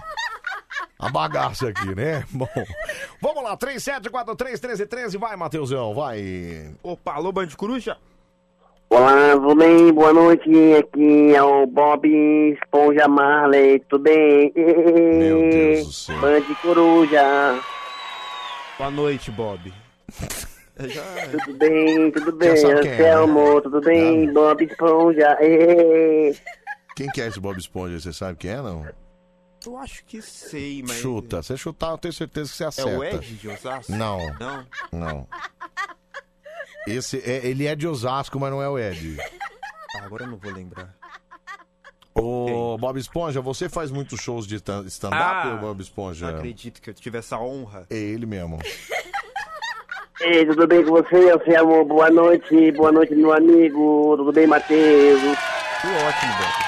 [0.97, 2.25] A bagaça aqui, né?
[2.31, 2.49] Bom,
[3.21, 6.73] vamos lá, 37431313, vai, Matheusão, vai.
[6.83, 7.99] Opa, alô, Band Coruja?
[8.89, 9.93] Olá, tudo bem?
[9.93, 10.49] Boa noite.
[10.79, 14.53] Aqui é o Bob Esponja Marley, tudo bem?
[14.55, 16.21] Meu Deus do céu.
[16.21, 17.61] Band Coruja.
[18.79, 19.73] Boa noite, Bob.
[20.77, 22.55] Tudo bem, tudo bem?
[22.55, 24.33] Quem é, Anselmo, tudo bem?
[24.33, 25.37] Bob Esponja.
[25.41, 26.35] ê.
[26.97, 28.01] Quem que é esse Bob Esponja?
[28.01, 28.85] Você sabe quem é, não?
[29.65, 30.97] Eu acho que sei, mas.
[30.97, 31.43] Chuta.
[31.43, 32.99] Se chutar, eu tenho certeza que você É acerta.
[32.99, 33.93] o Ed de Osasco?
[33.93, 34.19] Não.
[34.39, 34.67] Não?
[34.93, 35.29] Não.
[36.87, 39.17] Esse é, ele é de Osasco, mas não é o Ed.
[39.97, 40.95] Ah, agora eu não vou lembrar.
[42.15, 46.31] Ô, Bob Esponja, você faz muitos shows de sta- stand-up, Ah, Bob Esponja?
[46.31, 47.87] Não acredito que eu tive essa honra.
[47.91, 48.59] É ele mesmo.
[50.21, 51.85] Ei, tudo bem com você, Anselmo?
[51.85, 54.15] Boa noite, boa noite, meu amigo.
[54.17, 55.21] Tudo bem, Matheus?
[55.21, 56.65] Tudo ótimo, Bob.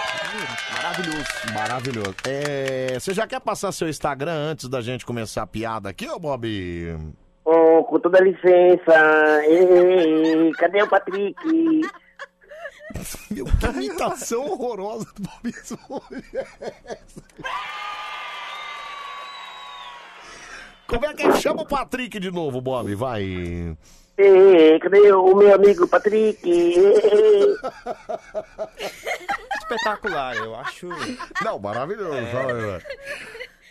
[0.75, 1.25] Maravilhoso.
[1.55, 2.15] Maravilhoso.
[2.27, 6.19] É, você já quer passar seu Instagram antes da gente começar a piada aqui, ô
[6.19, 6.97] Bob?
[7.45, 9.45] Oh, com toda licença.
[9.45, 11.37] Ei, cadê o Patrick?
[13.31, 16.47] Meu, que imitação horrorosa do Bob Esponja
[16.85, 17.23] essa?
[20.87, 21.33] Como é que é?
[21.37, 23.77] Chama o Patrick de novo, Bob, vai.
[24.81, 26.49] Cadê o meu amigo Patrick?
[26.49, 27.57] Ei.
[29.59, 30.89] Espetacular, eu acho.
[31.45, 32.27] Não, maravilhoso.
[32.33, 32.81] fala,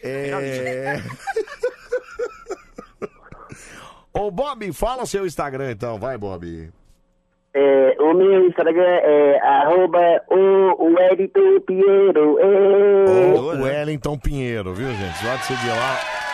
[0.04, 1.02] É...
[4.14, 6.70] Ô, Bob, fala seu Instagram então, vai, Bob.
[7.54, 12.38] É, o meu Instagram é arroba o Wellington Pinheiro.
[12.40, 13.34] Ei.
[13.40, 15.26] O Wellington Pinheiro, viu, gente?
[15.26, 16.25] Pode seguir lá.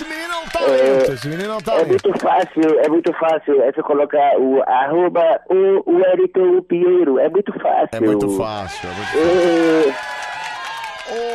[0.00, 1.88] Esse menino é um talento, esse menino é um É talento.
[2.08, 3.62] muito fácil, é muito fácil.
[3.62, 7.18] É só colocar o arroba o Wellington Pinheiro.
[7.18, 7.88] É muito fácil.
[7.92, 9.94] É muito fácil, é muito Ei.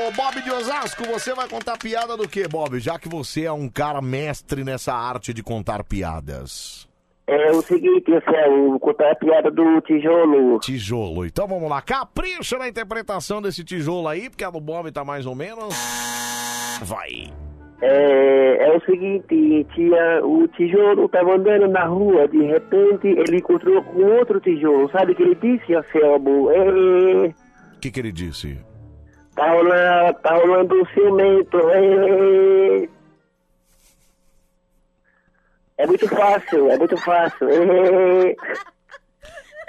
[0.07, 2.79] Ô, Bob de Osasco, você vai contar piada do que, Bob?
[2.79, 6.87] Já que você é um cara mestre nessa arte de contar piadas.
[7.27, 10.59] É o seguinte, Anselmo, vou contar a piada do tijolo.
[10.59, 11.25] Tijolo.
[11.25, 11.81] Então vamos lá.
[11.83, 15.75] Capricha na interpretação desse tijolo aí, porque a do Bob tá mais ou menos.
[16.81, 17.31] Vai.
[17.87, 23.83] É, é o seguinte, tinha, o tijolo tava andando na rua, de repente ele encontrou
[23.83, 24.89] com outro tijolo.
[24.91, 26.49] Sabe o que ele disse, Anselmo?
[26.51, 28.57] É, O que, que ele disse?
[29.35, 31.57] tá rolando, tá rolando um ciumento.
[31.69, 32.87] É,
[35.77, 37.47] é muito fácil, é muito fácil.
[37.49, 38.35] É,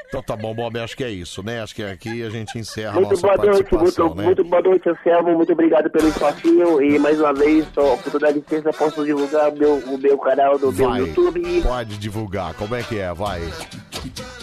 [0.09, 1.63] Então tá bom, Bob, acho que é isso, né?
[1.63, 4.25] Acho que aqui a gente encerra a muito nossa boa noite, participação, muito, né?
[4.25, 5.35] muito boa noite, Anselmo.
[5.35, 6.83] Muito obrigado pelo espacinho.
[6.83, 10.19] E mais uma vez, só por toda a licença, posso divulgar o meu, o meu
[10.19, 11.63] canal do meu YouTube.
[11.63, 12.55] pode divulgar.
[12.55, 13.13] Como é que é?
[13.13, 13.43] Vai.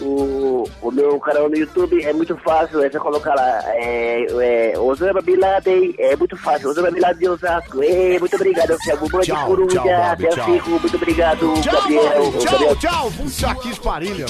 [0.01, 3.61] O, o meu canal no YouTube é muito fácil, é só colocar lá.
[3.75, 6.69] É, é Osama Bin Laden, é muito fácil.
[6.69, 7.83] Osama Bin Laden de Osasco.
[7.83, 9.09] É, muito obrigado, Anselmo.
[9.09, 10.69] Band Tchau, Coruja, tchau, Bob, fico.
[10.69, 12.31] Muito obrigado, Tchau, Gabriel.
[12.31, 12.37] Bob.
[12.39, 12.75] Tchau, Gabriel.
[12.77, 13.11] tchau.
[13.11, 14.25] Puxa, que esparilha.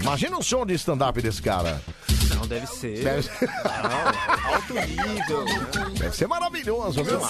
[0.00, 1.80] Imagina o som de stand-up desse cara.
[2.40, 3.04] Não deve ser.
[3.04, 3.48] Deve ser.
[3.48, 5.44] Não, alto nível.
[5.44, 5.66] né?
[5.98, 7.20] Deve ser maravilhoso, viu?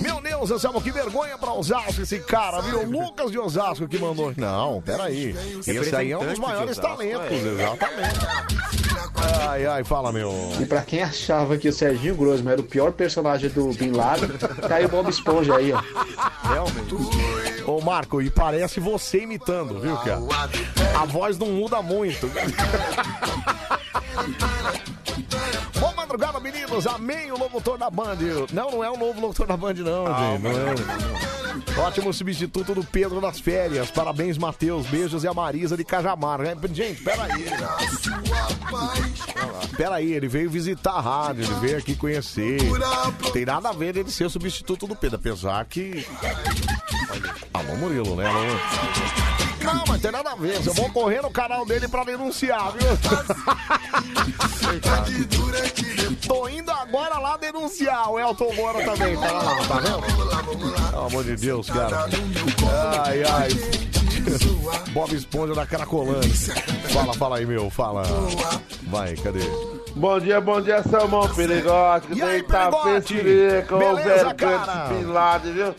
[0.00, 2.84] Meu Deus, Anselmo, que vergonha pra Osasco esse cara, viu?
[2.84, 4.32] Lucas de Osasco que mandou.
[4.36, 5.34] Não, peraí.
[5.66, 7.52] Esse aí é um dos maiores talentos, é.
[7.52, 8.20] exatamente.
[9.48, 10.32] Ai, ai, fala, meu.
[10.60, 14.30] E pra quem achava que o Serginho Grosman era o pior personagem do Bin Laden,
[14.68, 15.82] tá aí o Bob Esponja aí, ó.
[16.48, 16.94] Realmente.
[17.66, 20.20] Ô, Marco, e parece você imitando, viu, cara?
[20.98, 22.30] A voz não muda muito.
[25.80, 26.86] Bom madrugada, meninos.
[26.86, 28.16] Amém o locutor da Band.
[28.52, 30.42] Não, não é o novo locutor da Band, não, gente.
[30.42, 31.80] Não é.
[31.80, 33.90] Ótimo substituto do Pedro das férias.
[33.90, 34.86] Parabéns, Matheus.
[34.86, 36.40] Beijos e a Marisa de Cajamar.
[36.40, 37.46] É, Gente, peraí.
[39.76, 42.60] Peraí, ele veio visitar a rádio, ele veio aqui conhecer.
[43.32, 46.06] Tem nada a ver ele ser o substituto do Pedro, apesar que.
[47.52, 48.26] Alô, Murilo, né?
[48.26, 49.29] Alô.
[49.64, 50.66] Não, mas tem nada a ver.
[50.66, 52.88] Eu vou correr no canal dele pra denunciar, viu?
[56.26, 58.10] Tô indo agora lá denunciar.
[58.10, 59.16] O Elton Moura também.
[59.16, 60.00] Tá lá, tá vendo?
[60.90, 62.06] Pelo amor de Deus, cara.
[63.04, 63.48] Ai, ai.
[64.92, 66.30] Bob Esponja da Cracolândia.
[66.92, 67.70] Fala, fala aí, meu.
[67.70, 68.02] Fala.
[68.84, 69.40] Vai, cadê?
[69.96, 72.06] Bom dia, bom dia, Salmão Perigote.
[72.12, 73.14] E Deita Perigote?
[73.74, 74.36] Ô Beleza, velho cara?
[74.36, 75.74] canto Pilado, viu?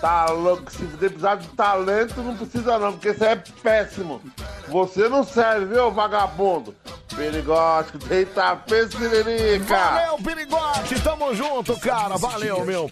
[0.00, 4.22] Tá louco, se precisar de talento, não precisa não, porque você é péssimo.
[4.68, 6.74] Você não serve, viu, vagabundo?
[7.14, 9.76] Perigote, deita Pestirica.
[9.76, 12.16] Valeu, Perigote, tamo junto, cara.
[12.16, 12.90] Valeu, meu.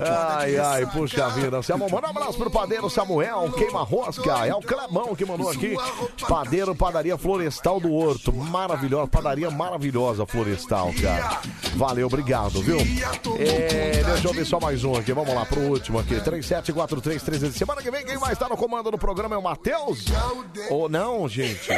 [0.00, 1.62] Ai, ai, puxa vida.
[1.62, 4.46] Samuel, manda um abraço pro padeiro Samuel, queima rosca.
[4.46, 5.76] É o Clemão que mandou aqui.
[6.28, 8.32] Padeiro Padaria Florestal do Horto.
[8.32, 11.40] Maravilhosa, padaria maravilhosa Florestal, cara.
[11.74, 12.78] Valeu, obrigado, viu?
[13.38, 15.12] É, deixa eu ver só mais um aqui.
[15.12, 16.20] Vamos lá pro último aqui.
[16.20, 17.52] 374313.
[17.52, 20.04] Semana que vem, quem vai estar no comando do programa é o Matheus?
[20.70, 21.68] Ou não, gente?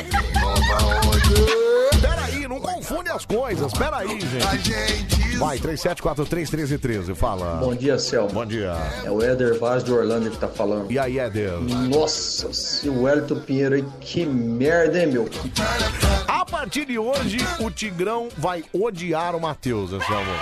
[2.00, 3.72] Peraí, não confunde as coisas.
[3.72, 5.36] Peraí, gente.
[5.38, 7.14] Vai, 37431313.
[7.14, 7.56] Fala.
[7.56, 8.28] Bom dia, Céu.
[8.32, 8.74] Bom dia.
[9.04, 10.90] É o Éder Vaz de Orlando que tá falando.
[10.90, 11.58] E aí, Éder?
[11.60, 15.28] Nossa, se o Wellington Pinheiro aí, que merda, hein, meu?
[16.28, 20.32] A partir de hoje, o Tigrão vai odiar o Matheus, Anselmo.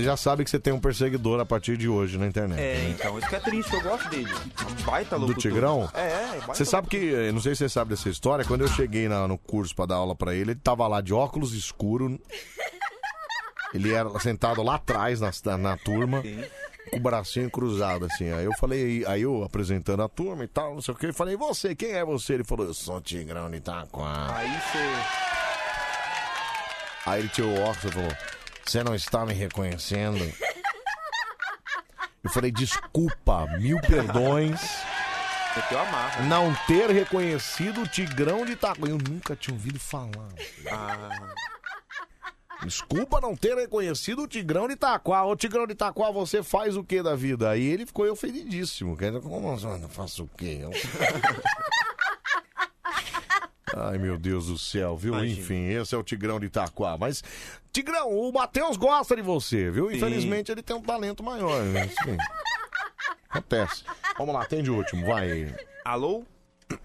[0.00, 2.58] Você já sabe que você tem um perseguidor a partir de hoje na internet.
[2.58, 2.90] É, né?
[2.90, 4.32] então, isso que é triste, eu gosto dele.
[4.32, 5.42] Um baita Do locutor.
[5.42, 5.90] Tigrão?
[5.92, 8.62] É, é, baita Você sabe que, eu não sei se você sabe dessa história, quando
[8.62, 11.52] eu cheguei na- no curso pra dar aula pra ele, ele tava lá de óculos
[11.52, 12.18] escuro.
[13.74, 16.22] Ele era sentado lá atrás na, na, turma,
[16.90, 18.32] com o bracinho cruzado, assim.
[18.32, 21.14] Aí eu falei, aí eu apresentando a turma e tal, não sei o que, eu
[21.14, 22.34] falei, você, quem é você?
[22.34, 24.34] Ele falou, eu sou o Tigrão de Itaquá.
[24.34, 25.40] Aí você.
[27.06, 28.16] Aí ele tirou o óculos e falou:
[28.70, 30.22] Você não está me reconhecendo?
[32.22, 34.60] Eu falei: Desculpa, mil perdões.
[35.56, 36.22] Meteu a marra.
[36.26, 38.86] Não ter reconhecido o Tigrão de Itaquá.
[38.86, 40.28] Eu nunca tinha ouvido falar.
[40.70, 41.32] Ah,
[42.62, 45.24] Desculpa não ter reconhecido o Tigrão de Itaquá.
[45.24, 47.50] Ô Tigrão de Itaquá, você faz o que da vida?
[47.50, 48.96] Aí ele ficou ofendidíssimo.
[49.20, 50.60] Como assim, eu faço o quê?
[50.62, 50.70] Eu-
[53.76, 55.14] Ai, meu Deus do céu, viu?
[55.14, 55.40] Imagina.
[55.40, 56.96] Enfim, esse é o Tigrão de Itaquá.
[56.98, 57.22] Mas,
[57.72, 59.88] Tigrão, o Matheus gosta de você, viu?
[59.90, 59.96] Sim.
[59.96, 61.62] Infelizmente ele tem um talento maior.
[61.62, 61.88] Né?
[61.88, 62.16] Sim.
[63.28, 63.84] Acontece.
[64.18, 65.54] Vamos lá, atende o último, vai.
[65.84, 66.24] Alô?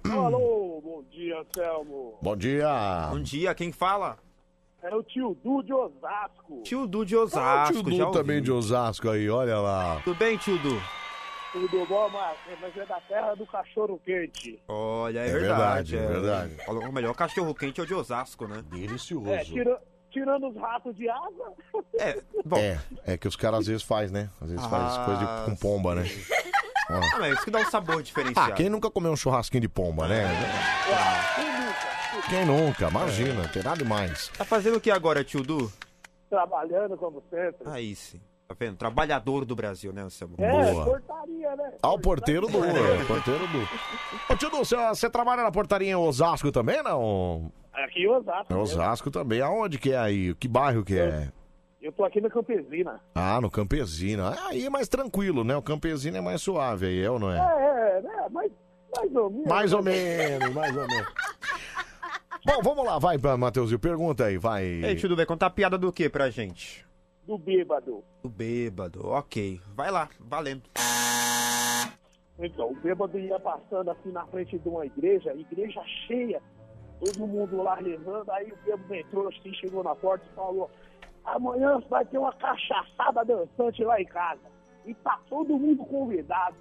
[0.03, 2.18] Alô, bom dia, Selmo.
[2.22, 3.07] Bom dia.
[3.12, 4.18] Bom dia, quem fala?
[4.84, 6.62] É o tio Du de Osasco.
[6.64, 8.45] Tio Du de Ah, o Osasco, tio já Du também ouvi.
[8.45, 9.99] de Osasco aí, olha lá.
[10.03, 10.80] Tudo bem, tio Du?
[11.52, 14.60] Tudo bom, mas mas é da terra do cachorro quente.
[14.68, 15.95] Olha, é, É verdade.
[15.95, 16.66] verdade, é verdade.
[16.66, 18.64] Falou, O melhor cachorro quente é o de Osasco, né?
[18.70, 19.30] Delicioso.
[19.32, 19.82] É, tira-
[20.15, 21.53] tirando os ratos de asa.
[21.99, 22.55] É, bom.
[22.57, 24.29] É, é que os caras às vezes faz, né?
[24.41, 26.03] Às vezes faz Ah, coisa de, com pomba, né?
[26.89, 28.53] Ah, mas isso que dá um sabor diferenciado.
[28.53, 30.23] Ah, quem nunca comeu um churrasquinho de pomba, né?
[32.29, 32.87] Quem nunca?
[32.87, 34.29] Imagina, não tem nada demais.
[34.37, 35.71] Tá fazendo o que agora, tio Du?
[36.29, 37.67] Trabalhando como sempre.
[37.69, 38.21] Aí sim.
[38.47, 38.77] Tá vendo?
[38.77, 40.35] Trabalhador do Brasil, né, Anselmo?
[40.37, 40.85] É, Boa.
[40.85, 41.73] portaria, né?
[41.81, 42.63] Ah, o porteiro do.
[42.63, 43.01] É.
[43.01, 44.33] é, porteiro do.
[44.33, 47.51] Ô, tio Du, você, você trabalha na portaria em Osasco também, não?
[47.84, 48.53] Aqui em Osasco.
[48.53, 49.41] É Osasco também.
[49.41, 50.34] Aonde que é aí?
[50.35, 51.31] Que bairro que é?
[51.81, 52.99] Eu tô aqui na Campesina.
[53.14, 54.35] Ah, no Campesina.
[54.47, 55.56] Aí é mais tranquilo, né?
[55.56, 57.97] O Campesina é mais suave aí, é ou não É, é?
[57.97, 58.27] é, né?
[58.31, 58.52] Mais,
[58.97, 59.47] mais ou menos.
[59.47, 61.14] Mais ou menos, mais ou menos.
[62.45, 64.64] Bom, vamos lá, vai, Matheusinho, pergunta aí, vai.
[64.64, 66.85] Ei, Du, vai contar piada do que pra gente?
[67.26, 68.03] Do bêbado.
[68.23, 69.60] Do bêbado, ok.
[69.76, 70.64] Vai lá, valendo.
[72.38, 76.41] Então, o bêbado ia passando assim na frente de uma igreja, igreja cheia,
[76.99, 80.69] todo mundo lá rezando, aí o bêbado entrou assim, chegou na porta e falou,
[81.23, 84.41] amanhã vai ter uma cachaçada dançante lá em casa.
[84.85, 86.55] E tá todo mundo convidado.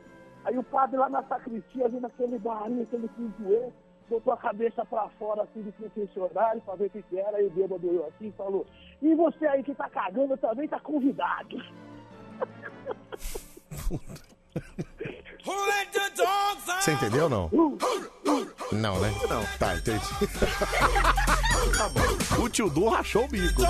[0.44, 3.72] Aí o padre lá na sacristia, vendo aquele barulho, aquele pindoeiro,
[4.08, 7.50] botou a cabeça pra fora assim do confessionário pra ver o que era, aí o
[7.50, 8.66] bêbado olhou assim e falou,
[9.00, 11.56] e você aí que tá cagando também tá convidado.
[16.80, 17.50] Você entendeu ou não?
[18.72, 19.14] Não, né?
[19.28, 19.44] Não.
[19.58, 20.04] Tá, entendi.
[22.38, 23.62] O tio Du rachou o bico.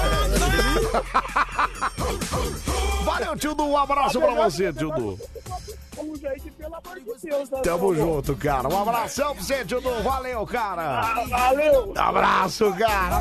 [3.04, 3.64] Valeu, tio Du.
[3.64, 5.18] Um abraço pra você, tio Du.
[5.94, 7.48] Como gente, pelo amor de Deus.
[7.62, 8.68] Tamo junto, cara.
[8.68, 10.02] Um abração pra você, tio Du.
[10.02, 11.02] Valeu, cara.
[11.28, 11.92] Valeu.
[11.96, 13.20] Abraço, cara.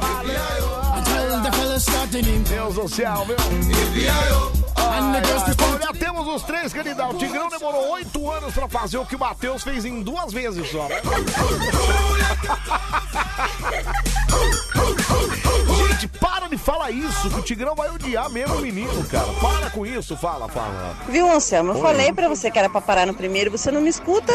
[2.49, 4.62] Deus do céu, viu?
[4.95, 7.15] Ai, ai, bom, já temos os três candidatos.
[7.15, 10.69] O Tigrão demorou oito anos pra fazer o que o Matheus fez em duas vezes
[10.69, 10.87] só.
[10.87, 11.01] né?
[15.87, 19.27] Gente, para de falar isso, que o Tigrão vai odiar mesmo o menino, cara.
[19.41, 20.95] Para com isso, fala, fala.
[21.09, 21.71] Viu, Anselmo?
[21.71, 21.81] Eu Oi.
[21.81, 24.31] falei pra você que era pra parar no primeiro, você não me escuta?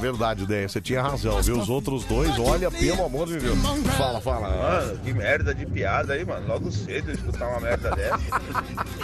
[0.00, 1.58] Verdade, Deia, você tinha razão, viu?
[1.58, 3.58] Os outros dois, olha, pelo amor de Deus.
[3.98, 4.48] Fala, fala.
[4.48, 6.48] Mano, que merda de piada aí, mano.
[6.48, 8.18] Logo cedo eu escutar uma merda dessa.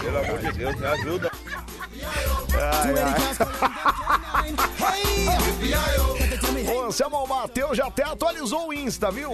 [0.00, 1.30] Pelo amor de Deus, me ajuda.
[6.74, 9.32] Ô, Anselmo, o Matheus já até atualizou o Insta, viu?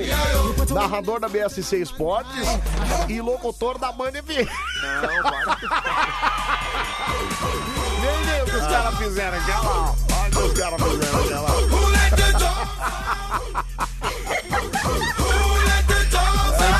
[0.70, 2.46] Narrador da BSC Esportes
[3.08, 4.48] e locutor da Band FM.
[4.82, 5.58] Não, para.
[8.00, 10.11] Nem nem o que os caras fizeram aqui, olha lá.
[10.44, 11.52] Os caras olha lá.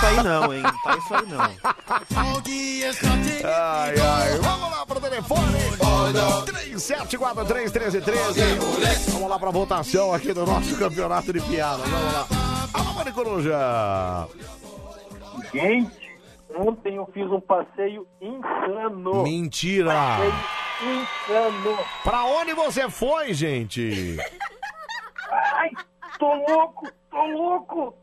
[0.01, 0.62] Tá aí não, hein?
[0.62, 1.40] Tá isso aí não.
[3.44, 4.39] Ai, ai.
[4.39, 5.59] Vamos lá pro telefone.
[6.82, 9.10] 37431313.
[9.12, 11.89] Vamos lá pra votação aqui do nosso campeonato de piadas.
[11.89, 12.26] Vamos lá.
[12.74, 14.26] Alô, Mari Coruja.
[15.55, 16.01] Gente,
[16.56, 19.22] ontem eu fiz um passeio insano.
[19.22, 19.90] Mentira.
[19.90, 20.32] Passeio
[20.82, 21.78] insano.
[22.02, 24.16] Pra onde você foi, gente?
[25.30, 25.70] Ai,
[26.18, 27.96] tô louco, tô louco.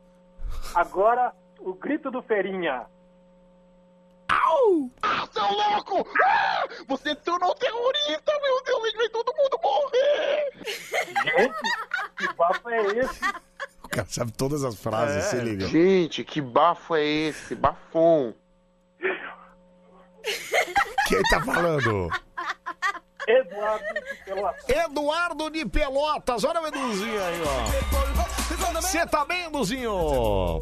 [0.76, 2.86] Agora, o grito do Ferinha.
[4.30, 4.90] Au!
[5.02, 6.08] Ah, seu louco!
[6.24, 10.52] Ah, você tornou terrorista, meu Deus, vai todo mundo morrer!
[11.24, 11.54] Gente,
[12.18, 13.22] que papo é esse?
[13.90, 15.68] O cara sabe todas as frases, se liga.
[15.68, 17.56] Gente, que bafo é esse?
[17.56, 18.34] Bafom.
[21.08, 22.08] Quem tá falando?
[23.28, 24.70] Eduardo de Pelotas.
[24.70, 26.44] Eduardo de Pelotas.
[26.44, 28.80] Olha o Eduzinho aí, ó.
[28.80, 30.62] Você tá bem, Eduzinho?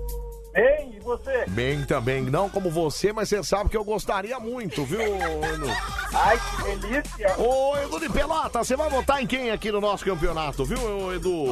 [0.53, 1.45] Bem, e você?
[1.49, 2.21] Bem também.
[2.23, 5.67] Não como você, mas você sabe que eu gostaria muito, viu, Edu?
[6.13, 7.37] Ai, que delícia!
[7.37, 11.45] Ô, Edu de Pelotas, você vai votar em quem aqui no nosso campeonato, viu, Edu?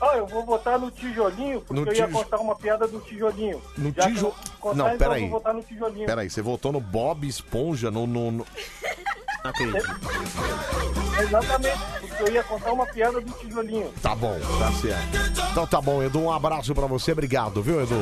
[0.00, 3.00] Ah, eu vou votar no tijolinho, porque No eu ia tijo- contar uma piada do
[3.00, 3.60] tijolinho.
[3.76, 4.26] No Já que tijo...
[4.28, 5.22] eu contar, Não, então peraí.
[5.24, 6.06] Eu vou votar no tijolinho.
[6.06, 8.06] Peraí, você votou no Bob Esponja, no...
[8.06, 8.46] no, no...
[9.42, 10.00] Não acredito.
[11.20, 13.92] Exatamente, porque eu ia contar uma piada do tijolinho.
[14.02, 15.50] Tá bom, tá certo.
[15.50, 17.12] Então tá bom, Edu, um abraço pra você.
[17.12, 17.96] Obrigado, viu, Edu?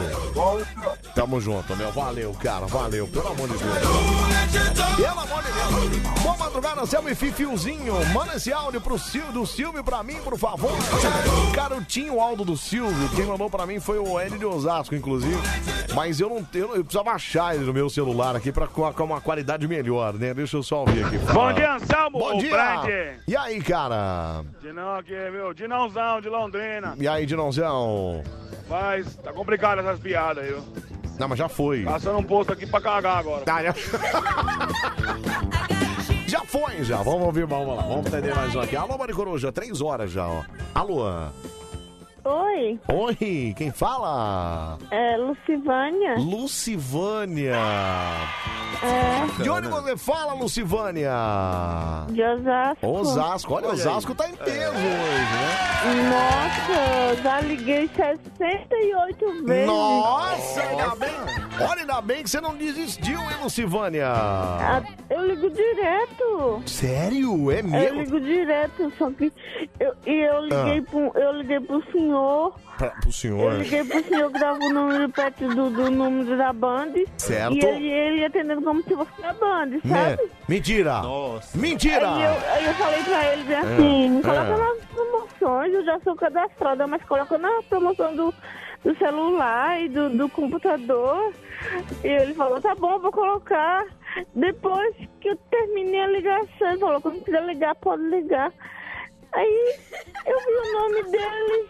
[1.14, 1.90] Tamo junto, meu.
[1.90, 2.66] Valeu, cara.
[2.66, 3.08] Valeu.
[3.08, 4.96] Pelo amor de Deus.
[4.96, 6.22] Pelo amor de Deus.
[6.22, 7.94] Boa madrugada, Selma e Fifiozinho.
[8.12, 10.70] Manda esse áudio pro Silvio, do Silvio pra mim, por favor.
[11.54, 13.08] Cara, eu tinha o áudio do Silvio.
[13.16, 15.38] Quem mandou pra mim foi o Hélio de Osasco, inclusive.
[15.94, 16.74] Mas eu não tenho.
[16.74, 20.32] Eu precisava achar ele no meu celular aqui pra com uma qualidade melhor, né?
[20.34, 21.18] Deixa eu só ouvir aqui.
[21.32, 22.50] Bom dia, Anselmo, Bom dia.
[22.50, 22.88] Brand.
[23.26, 24.42] E aí, cara?
[24.60, 25.52] Dinão aqui, meu.
[25.54, 26.94] Dinãozão de Londrina.
[26.98, 28.22] E aí, Dinãozão?
[28.68, 30.62] Mas tá complicado essas piadas aí, viu?
[31.18, 31.82] Não, mas já foi.
[31.84, 33.44] Passando um posto aqui pra cagar agora.
[33.44, 33.74] Tá, já...
[36.28, 36.98] Já foi, já.
[36.98, 37.82] Vamos ouvir, vamos lá.
[37.84, 38.76] Vamos entender mais um aqui.
[38.76, 40.42] Alô, Mari Coruja, três horas já, ó.
[40.74, 41.06] Alô.
[42.32, 44.76] Oi, Oi, quem fala?
[44.90, 46.14] é Lucivânia.
[46.18, 47.54] Lucivânia.
[48.82, 51.10] É, De onde você fala, Lucivânia?
[52.10, 52.86] de Osasco.
[52.86, 53.54] Osasco.
[53.54, 53.80] Olha, Olha aí.
[53.80, 56.10] Osasco tá em peso hoje, né?
[56.10, 59.66] Nossa, eu já liguei 68 vezes.
[59.66, 61.10] Nossa, ainda bem.
[61.60, 64.06] Olha, ainda bem que você não desistiu, hein, Lucivânia?
[64.12, 66.62] Ah, Eu ligo direto.
[66.66, 67.50] Sério?
[67.50, 68.00] É Eu mesmo?
[68.02, 69.32] ligo direto, só que
[69.80, 70.90] eu, e eu liguei, Ah.
[70.90, 72.17] pro, eu liguei pro senhor.
[72.76, 73.52] Pra, pro senhor.
[73.52, 76.92] Eu liguei pro senhor que dava o número perto do, do número da Band.
[77.16, 77.54] Certo.
[77.54, 80.16] E ele, ele atendendo como se fosse da Band, Né?
[80.16, 80.30] sabe?
[80.48, 81.02] Mentira.
[81.54, 82.14] Mentira.
[82.14, 84.56] Aí eu, aí eu falei pra ele bem assim, me coloca é.
[84.56, 88.34] nas promoções, eu já sou cadastrada, mas coloca na promoção do,
[88.84, 91.32] do celular e do, do computador.
[92.04, 93.84] E ele falou, tá bom, vou colocar.
[94.34, 98.52] Depois que eu terminei a ligação, ele falou, quando quiser ligar, pode ligar.
[99.32, 99.76] Aí
[100.26, 101.68] eu vi o nome dele.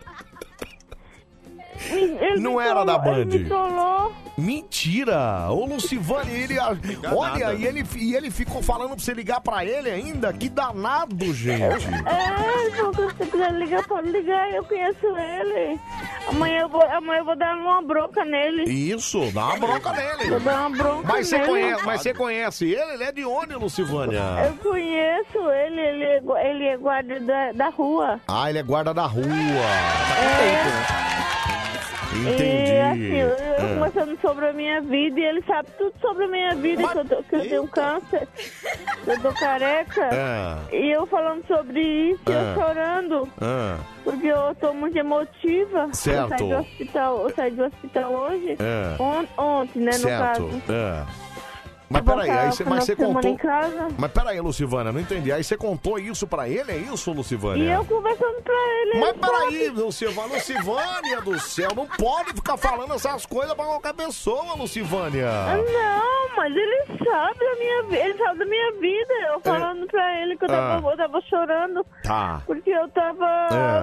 [1.91, 3.25] Ele Não era da ele Band.
[3.39, 4.13] me trollou.
[4.37, 5.49] Mentira!
[5.51, 6.57] Ô Lucivane, ele.
[6.61, 7.55] Olha, nada.
[7.55, 10.33] e ele, e ele ficou falando pra você ligar pra ele ainda?
[10.33, 11.87] Que danado, gente!
[12.07, 15.81] É, então, se você quiser ligar, pode ligar, eu conheço ele.
[16.29, 18.63] Amanhã eu vou, amanhã eu vou dar uma bronca nele.
[18.71, 20.31] Isso, dá uma bronca nele.
[20.31, 21.49] Vou dar uma bronca Mas você nele.
[21.51, 22.93] conhece, mas você conhece ele?
[22.93, 24.23] Ele é de onde, Lucivânia?
[24.47, 28.21] Eu conheço ele, ele é, ele é guarda da, da rua.
[28.29, 29.25] Ah, ele é guarda da rua.
[29.27, 29.59] E
[30.55, 31.58] assim,
[32.13, 33.17] Entendi.
[33.17, 33.75] eu, eu É.
[33.75, 37.05] conversando sobre a minha vida e ele sabe tudo sobre a minha vida, que eu,
[37.05, 38.29] tô- que eu tenho câncer,
[39.05, 40.09] que eu tô careca.
[40.13, 40.77] É.
[40.77, 42.35] E eu falando sobre isso, e É.
[42.35, 45.89] eu chorando, Ah, porque eu tô muito emotiva.
[45.93, 46.33] Certo.
[46.33, 49.03] Eu saí do hospital, eu saí do hospital hoje, É.
[49.03, 49.27] on-
[49.61, 50.23] ontem, né, no certo.
[50.25, 50.63] caso.
[50.69, 51.28] É.
[51.91, 53.39] Mas vou peraí, aí você, final mas você contou.
[53.99, 55.33] Mas peraí, Lucivânia, não entendi.
[55.33, 56.71] Aí você contou isso pra ele?
[56.73, 57.65] É isso, Lucivânia?
[57.65, 59.01] E eu conversando pra ele.
[59.01, 59.81] Mas peraí, sabe.
[59.81, 65.29] Lucivânia, Lucivânia do céu, não pode ficar falando essas coisas pra qualquer pessoa, Lucivânia.
[65.57, 69.15] Não, mas ele sabe da minha vida, ele sabe da minha vida.
[69.33, 70.91] Eu falando pra ele que eu tava, Ah.
[70.93, 72.43] eu tava chorando Tá.
[72.47, 73.27] porque eu tava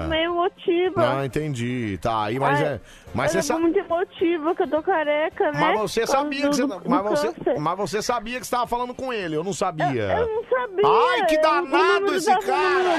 [0.03, 0.07] É.
[0.07, 1.19] meio emotiva.
[1.19, 1.97] Ah, entendi.
[2.01, 2.79] Tá, aí, mas Ai, é.
[3.15, 3.73] Mas eu você tava sabe.
[3.73, 5.59] muito emotiva, que eu tô careca, né?
[5.59, 9.11] Mas você sabia que você, mas, você, mas você sabia que você tava falando com
[9.13, 9.85] ele, eu não sabia.
[10.17, 10.83] Eu não sabia.
[10.85, 12.95] Ai, que eu- danado eu esse cara!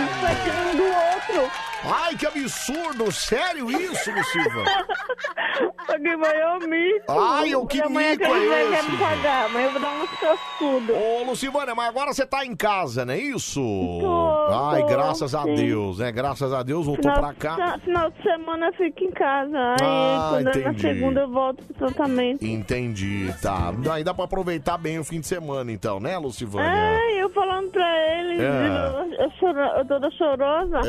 [0.72, 1.50] um do outro.
[1.84, 3.12] Ai, que absurdo!
[3.12, 4.64] Sério isso, Luciva?
[5.86, 7.04] Paguei maior mico.
[7.08, 8.90] Ai, o que amanhã mico é vai- esse?
[8.90, 9.44] me pagar.
[9.46, 10.92] Amanhã eu vou dar um cascudo.
[10.94, 13.60] Ô, Lucivânia, mas agora você tá em casa, não é isso?
[13.60, 15.54] Tô, Ai, tô, graças a sim.
[15.54, 16.10] Deus, né?
[16.10, 17.54] Graças a Deus voltou Final, pra cá.
[17.54, 19.76] final- final de semana eu fico em casa.
[19.80, 20.80] Aí Ah, quando é na entendi.
[20.80, 22.44] segunda eu volto pro tratamento.
[22.44, 23.72] Entendi, tá.
[23.92, 26.68] Aí dá pra aproveitar bem o fim de semana, então, né, Lucivânia?
[26.70, 28.46] É, eu falando pra ele, É.
[28.46, 30.80] eu, eu, choro- eu toda chorosa.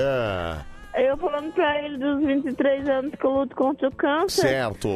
[0.94, 4.41] É, Eu falando pra ele dos 23 anos que eu luto contra o câncer.
[4.48, 4.89] certo.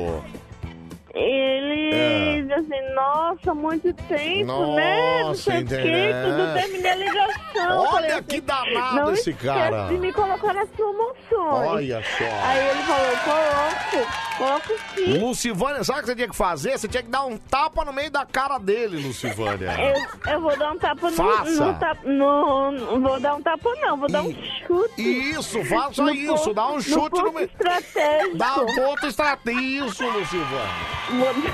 [1.13, 2.41] Ele É.
[2.41, 5.23] diz assim, nossa, muito tempo, né?
[5.23, 7.85] Não sei o Nossa, quê, tudo terminei a ligação.
[7.93, 11.67] Olha assim, que danado não esse cara." de me colocar nas promoções.
[11.69, 12.47] Olha só.
[12.47, 15.17] Aí ele falou, coloco, coloco sim.
[15.19, 16.77] Lucivânia, sabe o que você tinha que fazer?
[16.77, 19.71] Você tinha que dar um tapa no meio da cara dele, Lucivânia.
[20.25, 21.65] Eu, eu vou dar um tapa no, Faça.
[21.65, 22.01] no tapa.
[22.07, 24.33] No, não vou dar um tapa, não, vou dar um
[24.65, 25.01] chute.
[25.31, 27.49] Isso, faça No isso, ponto- dá um no chute no, ponto meio.
[28.35, 31.00] Dá um ponto estratégico, isso, Lucivânia.
[31.07, 31.51] Chute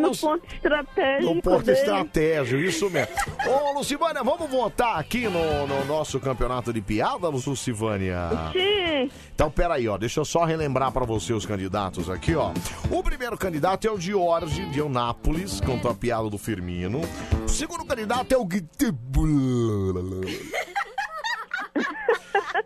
[0.00, 1.34] no ponto estratégico.
[1.34, 1.78] No ponto dele.
[1.78, 3.12] estratégico, isso mesmo.
[3.46, 8.30] Ô, Lucivânia, vamos votar aqui no, no nosso campeonato de piada, Lucivânia?
[8.52, 9.10] Sim.
[9.34, 12.52] Então, peraí, ó, deixa eu só relembrar pra você os candidatos aqui, ó.
[12.90, 17.00] O primeiro candidato é o Jorge, de Eunápolis, contou a piada do Firmino.
[17.44, 18.46] O segundo candidato é o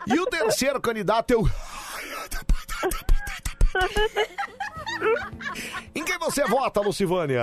[0.07, 1.45] E o terceiro candidato é o...
[5.95, 7.43] Em quem você vota, Lucivânia?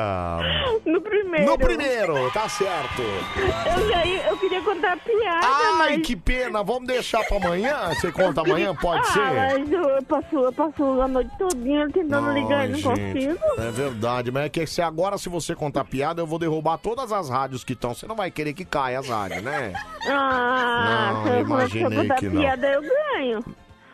[0.85, 1.45] No primeiro.
[1.45, 3.01] No primeiro, tá certo.
[3.01, 6.07] Eu, já eu queria contar a piada, Ai, mas...
[6.07, 6.63] que pena.
[6.63, 7.89] Vamos deixar pra amanhã?
[7.89, 8.73] Você conta amanhã?
[8.75, 9.19] Pode ah, ser?
[9.19, 13.38] mas eu, eu passo, eu passo a noite todinha tentando ligar e não Ai, consigo.
[13.57, 17.11] É verdade, mas é que se agora, se você contar piada, eu vou derrubar todas
[17.11, 17.93] as rádios que estão.
[17.93, 19.73] Você não vai querer que caia as rádios, né?
[20.07, 22.41] Ah, Não, se eu- imaginei se eu contar que não.
[22.41, 23.45] piada, eu ganho.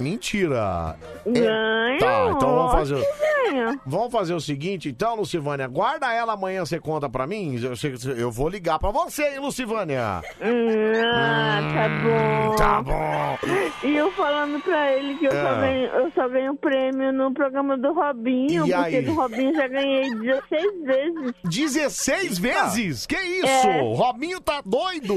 [0.04, 0.96] Mentira!
[1.26, 2.00] É- Ganho.
[2.00, 2.96] Tá, então vamos fazer.
[2.96, 3.80] ganho.
[3.86, 7.56] Vamos fazer o seguinte, então, Lucivânia, guarda ela amanhã, você conta pra mim.
[7.62, 7.74] Eu,
[8.18, 10.22] eu vou ligar pra você, hein, Lucivânia?
[10.42, 12.56] Ah, tá bom.
[12.56, 13.38] Tá bom.
[13.84, 15.44] E eu falando pra ele que eu, É.
[15.44, 19.02] só, ganho, eu só ganho prêmio no programa do Robinho, E porque aí?
[19.02, 21.34] do Robinho já ganhei 16 vezes.
[21.44, 23.06] 16 vezes?
[23.06, 23.68] Que isso?
[23.68, 23.82] É.
[23.96, 25.14] Robinho tá doido!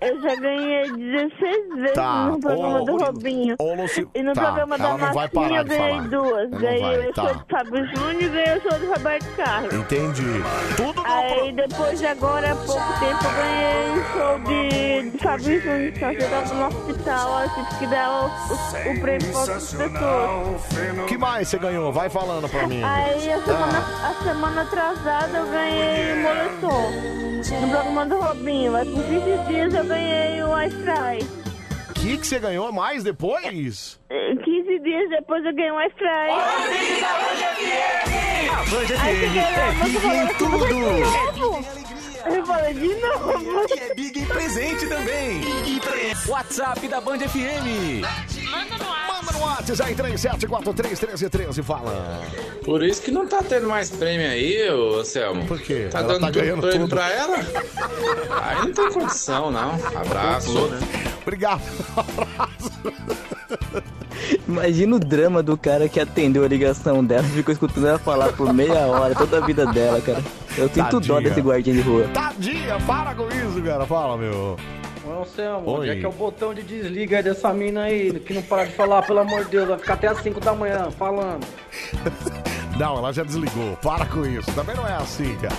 [0.00, 3.56] Eu já ganhei 16 vezes Tá, no programa ô, do ô, Robinho.
[3.58, 6.08] ô, Luci- E no tá, programa da parar eu ganhei falar.
[6.08, 6.50] duas.
[6.50, 7.22] Ganhei eu tá.
[7.24, 9.72] sou de Fábio Júnior e ganhei eu sou de Roberto Carlos.
[9.72, 10.42] Entendi.
[10.76, 15.60] Tudo Aí depois de agora, há pouco tempo, eu ganhei o show de, de Fábio
[15.62, 19.30] Júnior, só que eu tava no hospital, aí tive que dar o, o, o prêmio
[19.30, 20.98] pra outras pessoas.
[21.02, 21.90] O que mais você ganhou?
[21.90, 22.82] Vai falando pra mim.
[22.84, 26.90] Aí a semana, Ah, a semana atrasada eu ganhei o moletom
[27.62, 31.39] no programa do Robinho, mas com 15 dias eu ganhei o iFry.
[32.00, 34.00] O que, você ganhou mais depois?
[34.08, 36.06] Eh, 15 dias depois eu ganhei um iFry.
[38.50, 41.79] A Band Aí cheguei lá, é você Big em falou, "Você tudo."
[42.22, 43.66] Vai de novo?" Eu falei, de novo.
[43.74, 45.40] E é Big em presente também.
[46.26, 48.02] WhatsApp da Band FM.
[48.50, 52.22] Manda no WhatsApp aí, 37431313, fala.
[52.64, 55.46] Por isso que não tá tendo mais prêmio aí, ô Selmo.
[55.46, 55.88] Por quê?
[55.90, 56.90] Tá Ela dando tá tudo ganhando prêmio tudo.
[56.96, 57.36] pra ela?
[58.42, 59.74] Aí não tem condição, não.
[59.96, 60.70] Abraço.
[61.22, 61.60] Obrigado.
[64.46, 68.52] Imagina o drama do cara que atendeu a ligação dela, ficou escutando ela falar por
[68.52, 70.22] meia hora, toda a vida dela, cara.
[70.56, 71.20] Eu sinto dó Tadinha.
[71.20, 72.08] desse guardinha de rua.
[72.12, 73.86] Tadinha, para com isso, cara.
[73.86, 74.56] Fala, meu.
[75.06, 75.80] Ô, Anselmo, Oi.
[75.80, 78.72] onde é que é o botão de desliga dessa mina aí, que não para de
[78.72, 81.46] falar, pelo amor de Deus, vai ficar até as 5 da manhã falando.
[82.78, 83.76] Não, ela já desligou.
[83.82, 84.50] Para com isso.
[84.52, 85.54] Também não é assim, cara.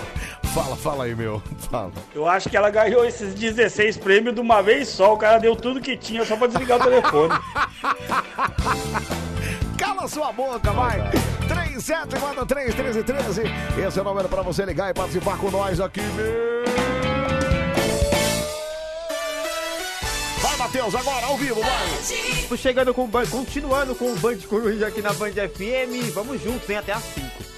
[0.56, 1.40] Fala, fala aí, meu.
[1.70, 1.92] Fala.
[2.16, 5.14] Eu acho que ela ganhou esses 16 prêmios de uma vez só.
[5.14, 7.36] O cara deu tudo que tinha só pra desligar o telefone.
[9.82, 11.00] Cala sua boca, vai!
[11.50, 13.88] 37431313.
[13.88, 16.62] Esse é o número pra você ligar e participar com nós aqui, meu.
[20.40, 21.88] Vai, Matheus, agora, ao vivo, vai!
[22.60, 26.14] Chegando com o Band, continuando com o Band Coruja aqui na Band FM.
[26.14, 26.78] Vamos juntos, hein?
[26.78, 27.51] Até às 5.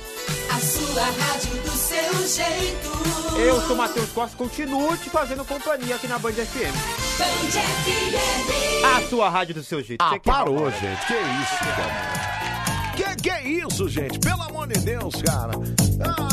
[0.50, 3.38] A sua rádio do seu jeito.
[3.40, 6.74] Eu sou o Matheus Costa, continuo te fazendo companhia aqui na Band FM.
[7.18, 8.86] Band FM.
[8.86, 10.02] A sua rádio do seu jeito.
[10.02, 10.72] Ah, Você quer parou, falar?
[10.72, 11.06] gente.
[11.08, 12.94] Que isso, cara?
[12.96, 14.20] Que, que isso, gente?
[14.20, 15.54] Pelo amor de Deus, cara.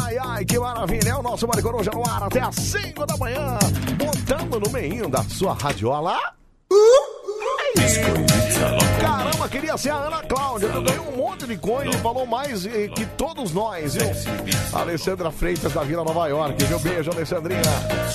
[0.04, 1.08] Ai, ai, que maravilha.
[1.10, 3.58] É o nosso Maricoruja no ar até às 5 da manhã.
[3.96, 6.18] Botando no meio da sua radiola.
[9.00, 10.66] Caramba, queria ser a Ana Cláudia.
[10.66, 14.06] Eu ganhei um monte de coisa e falou mais eh, que todos nós, viu?
[14.72, 16.78] Alessandra Freitas da Vila Nova York, viu?
[16.78, 17.62] Beijo, Alessandrinha.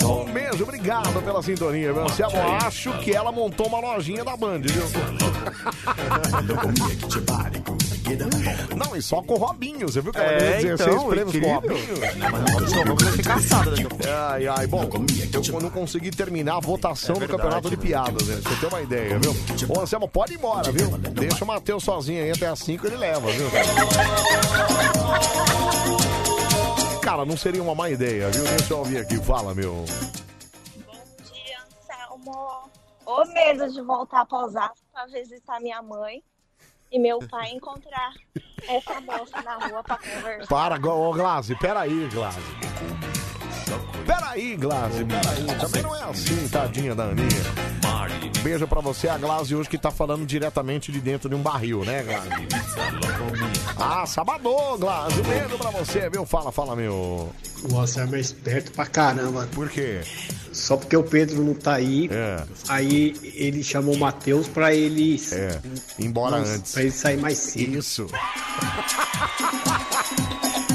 [0.03, 1.93] Um beijo, obrigado pela sintonia.
[2.15, 2.29] Se eu
[2.65, 4.83] acho que ela montou uma lojinha da Band, viu?
[8.75, 11.39] Não, e só com o Robinho, você viu que ela É, ganhou 16 então, prêmios
[11.39, 11.53] com o.
[11.53, 12.85] Robinho?
[12.85, 14.03] Vamos ser caçados daqui a pouco.
[14.07, 14.89] Ai, ai, bom,
[15.53, 18.41] eu não consegui terminar a votação É do campeonato de piadas, né?
[18.43, 19.35] Você ter uma ideia, viu?
[19.69, 20.89] Ô, Anselmo, pode ir embora, viu?
[20.97, 23.47] Deixa o Matheus sozinho aí até as 5 ele leva, viu?
[27.01, 28.43] Cara, não seria uma má ideia, viu?
[28.43, 29.85] Deixa eu ouvir aqui, fala, meu.
[31.85, 32.69] Selmo.
[33.05, 36.23] Ô medo de voltar pra Osasco pra visitar minha mãe
[36.95, 38.13] e meu pai encontrar
[38.69, 40.47] essa moça na rua pra conversar.
[40.47, 42.39] Para, ô Glaze, peraí, Glaze.
[44.05, 45.59] Peraí, Glaze, peraí.
[45.59, 47.27] Também não é assim, tadinha da Aninha.
[48.43, 51.83] Beijo pra você, a Glaze hoje que tá falando diretamente de dentro de um barril,
[51.83, 52.29] né, Glaze?
[53.77, 55.19] Ah, sabadão, Glaze.
[55.19, 56.25] Um beijo pra você, viu?
[56.25, 57.33] Fala, fala, meu.
[57.71, 59.47] O Anselmo é esperto pra caramba.
[59.51, 60.01] Por quê?
[60.51, 62.07] Só porque o Pedro não tá aí.
[62.11, 62.43] É.
[62.69, 65.19] Aí ele chamou o Matheus pra ele.
[65.31, 65.59] É,
[65.97, 66.71] embora Nossa, antes.
[66.73, 67.77] Pra ele sair mais cedo.
[67.77, 68.07] Isso.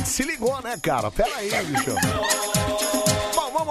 [0.05, 1.11] Se ligou, né, cara?
[1.11, 1.95] Pera aí, bicho.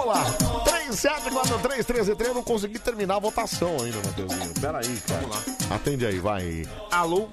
[0.00, 0.24] Vamos lá.
[0.64, 4.54] 37431313, eu não consegui terminar a votação ainda, Matheusinho.
[4.60, 5.20] Pera aí, cara.
[5.20, 5.36] Vamos
[5.68, 5.76] lá.
[5.76, 6.62] Atende aí, vai.
[6.90, 7.28] Alô?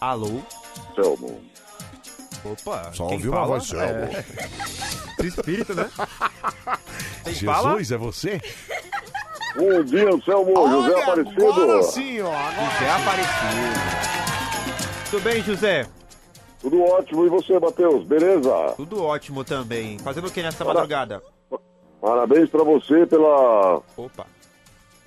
[0.00, 0.40] Alô?
[0.94, 1.40] Selmo.
[2.44, 3.84] Opa, Só quem ouviu uma voz, Selmo.
[3.84, 4.24] É.
[5.26, 5.90] Espírito, né?
[7.24, 7.80] Quem Jesus, fala?
[7.80, 8.40] é você?
[9.56, 10.70] Bom dia, Selmo.
[10.70, 11.52] José Aparecido.
[11.52, 12.32] agora sim, ó.
[12.32, 13.98] José Aparecido.
[15.10, 15.86] Tudo bem, José?
[16.60, 17.24] Tudo ótimo.
[17.26, 18.04] E você, Matheus?
[18.04, 18.74] Beleza?
[18.76, 19.98] Tudo ótimo também.
[19.98, 21.22] Fazendo o que nessa Para- madrugada?
[22.00, 24.24] Parabéns pra você pela Opa.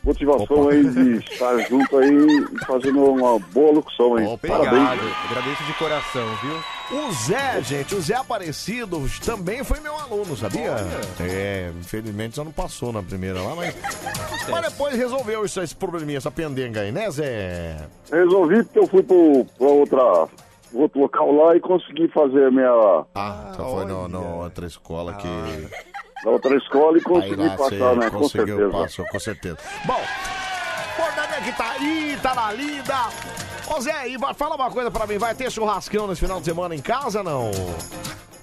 [0.04, 2.10] motivação aí de estar junto aí
[2.54, 4.26] e fazendo uma boa locução aí.
[4.28, 4.64] Obrigado.
[4.66, 5.14] Parabéns.
[5.30, 7.00] Agradeço de coração, viu?
[7.00, 10.76] O Zé, gente, o Zé Aparecido também foi meu aluno, sabia?
[11.22, 13.74] É, infelizmente só não passou na primeira lá, mas.
[14.50, 17.78] Mas depois resolveu isso, esse probleminha, essa pendenga aí, né, Zé?
[18.12, 20.28] Resolvi porque eu fui pro, pra outra,
[20.74, 23.06] outro local lá e consegui fazer a minha.
[23.16, 25.28] Ah, só foi no, no outra escola que.
[26.24, 28.10] Na outra escola e consegui lá passar, né?
[28.10, 28.72] Com conseguiu, certeza.
[28.84, 29.58] passou, com certeza.
[29.86, 30.02] Bom,
[31.42, 32.96] é que tá aí, tá na lida.
[33.76, 36.46] Ô Zé, e vai- fala uma coisa pra mim, vai ter churrascão nesse final de
[36.46, 37.50] semana em casa não?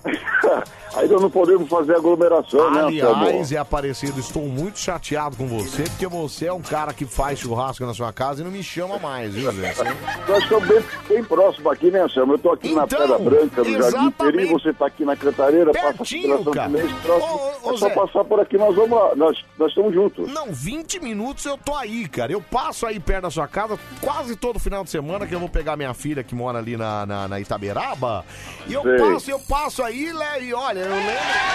[0.98, 6.06] Ainda não podemos fazer aglomeração, né, Aliás, é aparecido, estou muito chateado com você, porque
[6.06, 9.34] você é um cara que faz churrasco na sua casa e não me chama mais,
[9.34, 9.74] viu, Zé?
[10.28, 12.34] Nós estamos bem, bem próximos aqui, né, Anselmo?
[12.34, 14.10] Eu tô aqui na Então, Pedra Branca, no Jardim.
[14.10, 16.68] Peri, você tá aqui na Cantareira, passa a Pertinho, Federação cara.
[16.70, 17.32] Fluminense próximo.
[17.34, 17.94] Ô, ô, é só Zé.
[17.94, 20.32] passar por aqui, nós vamos lá, nós, nós estamos juntos.
[20.32, 22.32] Não, 20 minutos eu tô aí, cara.
[22.32, 25.48] Eu passo aí perto da sua casa quase todo final de semana que eu vou
[25.48, 28.24] pegar minha filha que mora ali na, na, na Itaberaba.
[28.66, 28.96] E eu Sei.
[28.96, 31.48] passo, eu passo aí, Lé, e olha, eu lembro.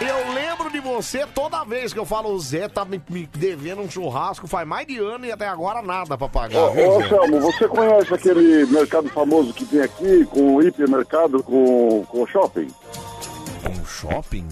[0.00, 3.82] Eu lembro de você toda vez que eu falo, o Zé tá me, me devendo
[3.82, 6.56] um churrasco, faz mais de ano e até agora nada pra pagar.
[6.56, 7.40] Ô, viu, ô Zé?
[7.40, 12.68] Você conhece aquele mercado famoso que tem aqui, com o hipermercado, com, com o shopping?
[13.68, 14.46] Um shopping?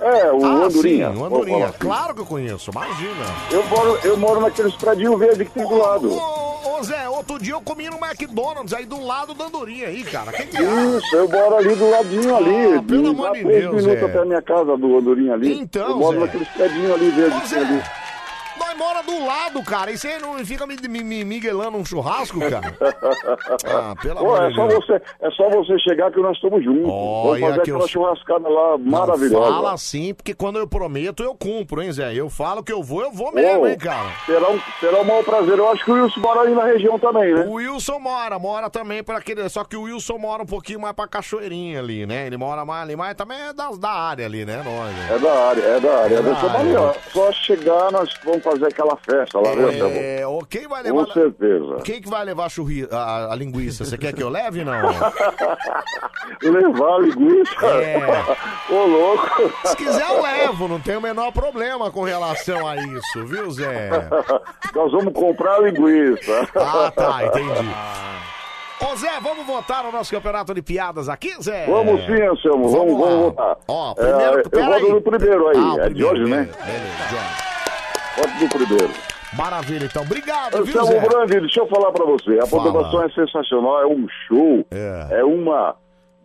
[0.00, 1.10] É, o ah, Andorinha.
[1.12, 1.66] sim, o Andorinha.
[1.66, 1.78] assim.
[1.78, 3.24] Claro que eu conheço, imagina.
[3.50, 6.12] Eu moro, eu moro naqueles predinhos verdes que tem do lado.
[6.12, 10.04] Ô, ô, Zé, outro dia eu comi no McDonald's aí do lado da Andorinha aí,
[10.04, 10.32] cara.
[10.32, 10.62] Que que é?
[10.62, 12.74] Isso, eu moro ali do ladinho ali.
[12.78, 14.04] Ah, pelo amor de Deus, minutos Zé.
[14.04, 15.58] até a minha casa do Andorinha ali.
[15.60, 16.26] Então, Eu moro Zé.
[16.26, 17.82] naqueles predinhos ali verdes que tem ali.
[18.58, 19.90] Nós mora do lado, cara.
[19.90, 22.76] E você não fica me, me, me miguelando um churrasco, cara?
[23.66, 24.86] Ah, pelo Pô, amor é de só Deus.
[24.86, 26.82] você, é só você chegar que nós estamos juntos.
[26.82, 29.52] Vamos Olha fazer que eu- aquela churrascada lá maravilhosa.
[29.52, 32.14] Fala assim, porque quando eu prometo, eu cumpro, hein, Zé?
[32.14, 34.10] Eu falo que eu vou, eu vou mesmo, Ô, hein, cara?
[34.24, 35.58] Será um, será um maior prazer.
[35.58, 37.44] Eu acho que o Wilson mora aí na região também, né?
[37.46, 39.48] O Wilson mora, mora também para aquele.
[39.48, 42.26] Só que o Wilson mora um pouquinho mais pra Cachoeirinha ali, né?
[42.26, 44.56] Ele mora mais ali, mas também é da, da área ali, né?
[44.64, 45.08] Nós, né?
[45.14, 46.14] É da área, é da área.
[46.16, 46.60] É da da área.
[46.60, 46.92] ali, ó.
[47.12, 49.94] Só chegar, nós vamos fazer aquela festa lá, viu, Anselmo?
[49.96, 51.04] É, ô, quem vai levar.
[51.06, 51.76] Com certeza.
[51.84, 52.86] Quem que vai levar a, churri...
[52.90, 53.84] a, a linguiça?
[53.84, 54.74] Você quer que eu leve não?
[56.42, 57.66] Levar a linguiça?
[57.66, 57.98] É.
[58.72, 59.52] Ô, louco.
[59.64, 63.90] Se quiser, eu levo, não tem o menor problema com relação a isso, viu, Zé?
[64.74, 66.48] Nós vamos comprar a linguiça.
[66.56, 67.68] Ah, tá, entendi.
[68.80, 71.66] Ô, Zé, vamos votar no nosso campeonato de piadas aqui, Zé?
[71.66, 72.68] Vamos sim, Anselmo.
[72.68, 73.56] Vamos, Vamos vamos votar.
[73.68, 74.92] Ó, primeiro- É, eu voto aí.
[74.92, 75.56] no primeiro aí.
[75.56, 76.48] Ah, é de primeiro, hoje, né?
[76.64, 77.55] Beleza, John.
[78.16, 78.90] Voto no primeiro.
[79.36, 80.02] Maravilha, então.
[80.02, 81.08] Obrigado, viu, Anselmo Zé?
[81.08, 82.38] Brandi, deixa eu falar pra você.
[82.38, 82.62] A Fala.
[82.62, 84.66] programação é sensacional, é um show.
[84.70, 85.76] É, uma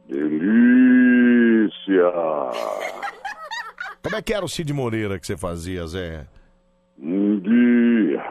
[0.08, 2.12] delícia.
[4.04, 6.26] Como é que era o Cid Moreira que você fazia, Zé?
[7.00, 8.22] Um dia,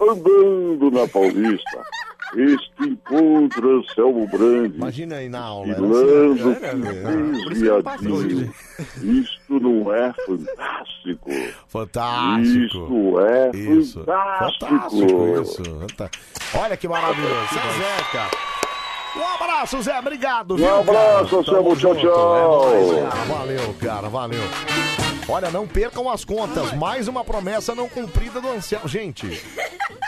[0.00, 1.82] andando na Paulista,
[2.34, 4.76] este encontra Anselmo Brandi.
[4.76, 5.68] Imagina aí na aula.
[5.68, 8.54] era Filando assim, desviadinho.
[9.02, 11.30] Isto não é fantástico.
[11.68, 12.76] Fantástico.
[12.76, 14.04] Isto é Isso.
[14.04, 14.66] fantástico.
[14.66, 15.62] Fantástico, isso.
[15.80, 16.10] Fanta-
[16.62, 16.88] Olha que
[17.78, 18.30] Zé, cara.
[19.16, 19.98] Um abraço, Zé.
[19.98, 21.76] Obrigado, Um viu, abraço, Anselmo.
[21.76, 22.36] Tchau, tchau.
[22.36, 23.24] É nóis, cara.
[23.24, 24.08] Valeu, cara.
[24.08, 25.15] Valeu.
[25.28, 26.72] Olha, não percam as contas.
[26.74, 28.86] Mais uma promessa não cumprida do Anselmo.
[28.88, 29.42] Gente,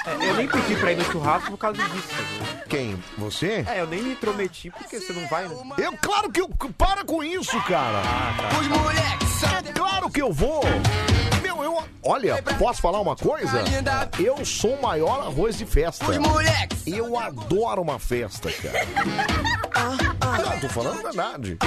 [0.07, 2.09] É, eu nem pedi pra ir no churrasco por causa disso.
[2.69, 3.03] quem?
[3.19, 3.65] Você?
[3.69, 5.55] É, eu nem me intrometi porque você não vai, né?
[5.79, 6.49] Eu, claro que eu.
[6.77, 8.01] Para com isso, cara.
[8.05, 9.43] Ah, Os moleques.
[9.69, 10.63] É claro que eu vou.
[11.43, 11.83] Meu, eu.
[12.03, 13.63] Olha, posso falar uma coisa?
[14.19, 16.07] Eu sou o maior arroz de festa.
[16.87, 18.87] Eu adoro uma festa, cara.
[20.43, 21.59] Não, tô falando a verdade.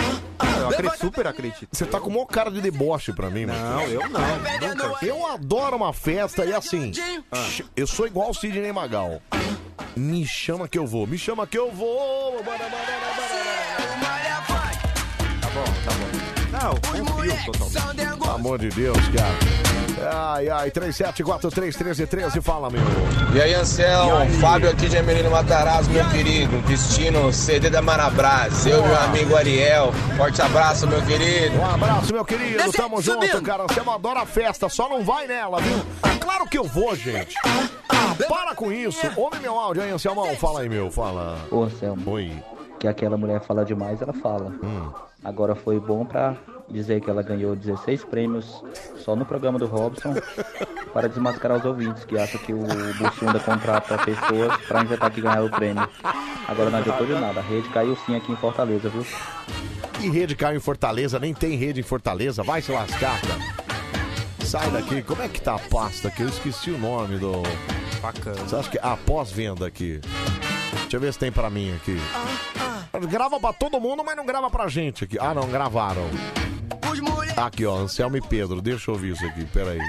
[0.59, 1.67] Eu acredito, super acredito.
[1.71, 3.75] Você tá com o maior cara de deboche pra mim, mano.
[3.75, 4.21] Não, eu não.
[4.75, 5.05] Nunca.
[5.05, 6.91] Eu adoro uma festa e assim,
[7.75, 9.21] eu sou igual o Sidney Magal.
[9.95, 12.41] Me chama que eu vou, me chama que eu vou.
[15.41, 16.11] Tá bom, tá bom.
[16.51, 16.71] Não,
[17.03, 18.19] confio totalmente.
[18.19, 19.80] Pelo amor de Deus, cara.
[20.09, 22.81] Ai, ai, 37431313, fala, meu.
[23.33, 26.57] E aí, Anselmo, Fábio aqui de Emelino Matarazzo, meu querido.
[26.61, 28.65] Destino CD da Marabras.
[28.65, 29.91] Eu e meu amigo Ariel.
[30.17, 31.57] Forte abraço, meu querido.
[31.57, 32.71] Um abraço, meu querido.
[32.71, 33.63] Tamo junto, cara.
[33.63, 35.79] Você adora a festa, só não vai nela, viu?
[36.19, 37.35] Claro que eu vou, gente.
[38.27, 39.07] Para com isso.
[39.15, 40.35] Ouve meu áudio aí, Anselmão.
[40.35, 40.89] Fala aí, meu.
[40.91, 41.37] Fala.
[41.51, 42.11] Ô, Anselmo.
[42.11, 42.31] Oi.
[42.79, 44.51] Que aquela mulher fala demais, ela fala.
[45.23, 46.35] Agora foi bom pra
[46.71, 48.63] dizer que ela ganhou 16 prêmios
[48.97, 50.13] só no programa do Robson
[50.93, 52.63] para desmascarar os ouvintes que acham que o
[52.97, 55.87] Bussunda contrata pessoas pra inventar que ganhar o prêmio.
[56.47, 57.39] Agora não adiantou de nada.
[57.39, 59.05] A rede caiu sim aqui em Fortaleza, viu?
[59.93, 61.19] Que rede caiu em Fortaleza?
[61.19, 62.43] Nem tem rede em Fortaleza.
[62.43, 63.39] Vai se lascar, cara.
[64.45, 65.01] Sai daqui.
[65.01, 66.23] Como é que tá a pasta aqui?
[66.23, 67.43] Eu esqueci o nome do.
[68.01, 68.37] Bacana.
[68.37, 68.79] Você acha que.
[68.81, 70.01] Ah, pós-venda aqui.
[70.81, 71.97] Deixa eu ver se tem pra mim aqui.
[73.07, 75.17] Grava pra todo mundo, mas não grava pra gente aqui.
[75.19, 76.03] Ah, não, gravaram.
[77.37, 78.61] Aqui, ó, Anselmo e Pedro.
[78.61, 79.79] Deixa eu ouvir isso aqui, peraí.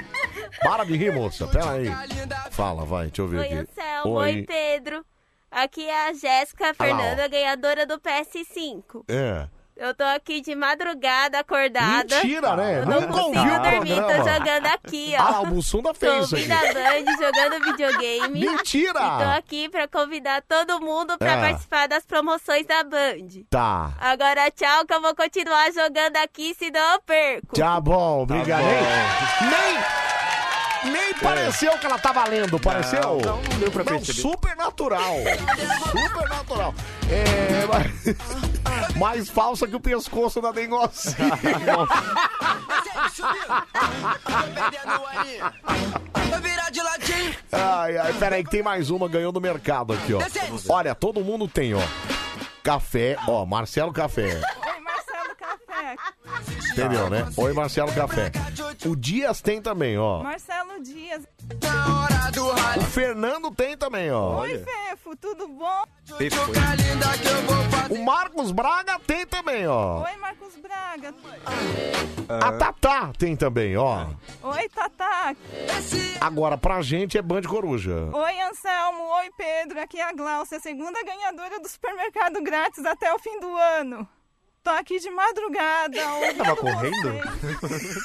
[0.61, 1.87] Para de rir, moça, peraí.
[2.51, 3.55] Fala, vai, deixa eu ver Oi, aqui.
[3.55, 4.13] Anselmo.
[4.15, 5.05] Oi, Pedro.
[5.51, 9.03] Aqui é a Jéssica Fernanda, ganhadora do PS5.
[9.07, 9.47] É.
[9.75, 12.15] Eu tô aqui de madrugada, acordada.
[12.15, 12.79] Mentira, né?
[12.81, 15.21] Eu não Nunca consigo ouvi o dormir, tô jogando aqui, ó.
[15.21, 18.39] Ah, o Bussunda fez Tô isso a Band, jogando videogame.
[18.39, 18.99] Mentira!
[18.99, 21.41] E tô aqui pra convidar todo mundo pra É.
[21.41, 23.43] participar das promoções da Band.
[23.49, 23.91] Tá.
[23.99, 27.55] Agora tchau, que eu vou continuar jogando aqui, senão eu perco.
[27.55, 28.61] Tá bom, obrigado.
[28.61, 29.45] bom.
[29.49, 29.83] Nem,
[30.85, 33.01] nem pareceu que ela tá valendo, pareceu?
[33.01, 34.21] Não, não, não deu pra perceber.
[34.21, 35.15] Super natural.
[35.91, 36.73] Super natural.
[37.09, 41.15] É, mas- mais falsa que o pescoço da Dengocinha.
[47.51, 50.19] Ai, ai, peraí que tem mais uma ganhando mercado aqui, ó.
[50.69, 51.81] Olha, todo mundo tem, ó.
[52.63, 54.41] Café, ó, Marcelo Café.
[56.33, 56.71] Oi, Marcelo Café.
[56.71, 57.29] Entendeu, né?
[57.37, 58.31] Oi, Marcelo Café.
[58.85, 60.23] O Dias tem também, ó.
[60.23, 61.23] Marcelo Dias.
[62.77, 64.41] O Fernando tem também, ó.
[64.41, 65.83] Oi, Fefo, tudo bom?
[67.89, 70.03] O Marcos Braga tem também, ó.
[70.03, 71.13] Oi, Marcos Braga.
[72.29, 74.07] A Tatá tem também, ó.
[74.41, 75.35] Oi, Tatá.
[76.19, 78.09] Agora, pra gente é Band Coruja.
[78.11, 79.03] Oi, Anselmo.
[79.03, 79.79] Oi, Pedro.
[79.81, 84.07] Aqui é a Glaucia, segunda ganhadora do supermercado grátis até o fim do ano.
[84.63, 85.97] Tô aqui de madrugada.
[86.37, 87.19] Tava correndo?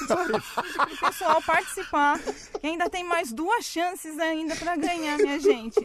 [0.06, 2.18] Pro pessoal participar.
[2.60, 5.78] Que ainda tem mais duas chances ainda pra ganhar, minha gente.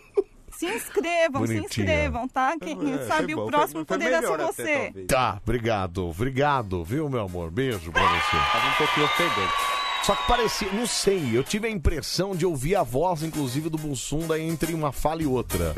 [0.51, 1.85] Se inscrevam, se Bonitinha.
[1.85, 2.55] inscrevam, tá?
[2.59, 4.51] Quem É, sabe bom, o próximo foi- foi poderá ser melhor até,
[4.91, 5.05] você.
[5.07, 7.51] Tá, obrigado, obrigado, viu, meu amor?
[7.51, 8.37] Beijo pra você.
[8.51, 9.82] Tava um pouquinho ofegante.
[10.03, 13.77] Só que parecia, não sei, eu tive a impressão de ouvir a voz, inclusive, do
[13.77, 15.73] Bussunda entre uma fala e outra.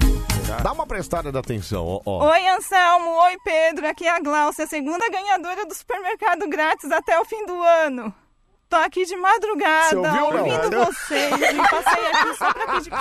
[0.64, 2.02] Dá uma prestada de atenção, ó.
[2.06, 2.32] ó.
[2.32, 3.08] Oi, Anselmo.
[3.08, 3.88] Oi, Pedro.
[3.88, 8.12] Aqui é a Glaucia, segunda ganhadora do supermercado grátis até o fim do ano.
[8.68, 10.40] Tô aqui de madrugada, Você ouviu, não?
[10.40, 11.32] ouvindo vocês.
[11.32, 12.92] E passei aqui só pra pedir.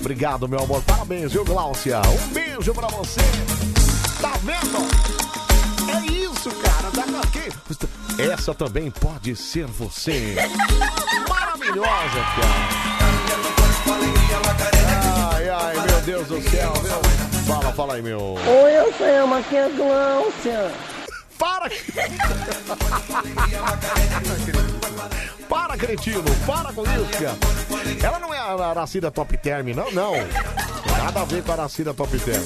[0.00, 0.82] Obrigado, meu amor.
[0.82, 2.00] Parabéns, viu, Gláucia?
[2.02, 3.20] Um beijo pra você.
[4.20, 4.95] Tá vendo?
[8.18, 10.36] Essa também pode ser você.
[11.28, 12.96] Maravilhosa, cara.
[15.34, 17.00] Ai, ai, meu Deus do céu, meu.
[17.46, 18.34] Fala, fala aí, meu.
[18.34, 20.72] Oi, Anselmo, aqui é a Glaucia.
[21.38, 21.70] Para!
[25.48, 26.24] Para, cretino!
[26.46, 27.36] Para com isso, cara!
[28.02, 30.12] Ela não é a Aracida Top Term, não, não!
[31.04, 32.42] Nada a ver com a Aracida Top Term.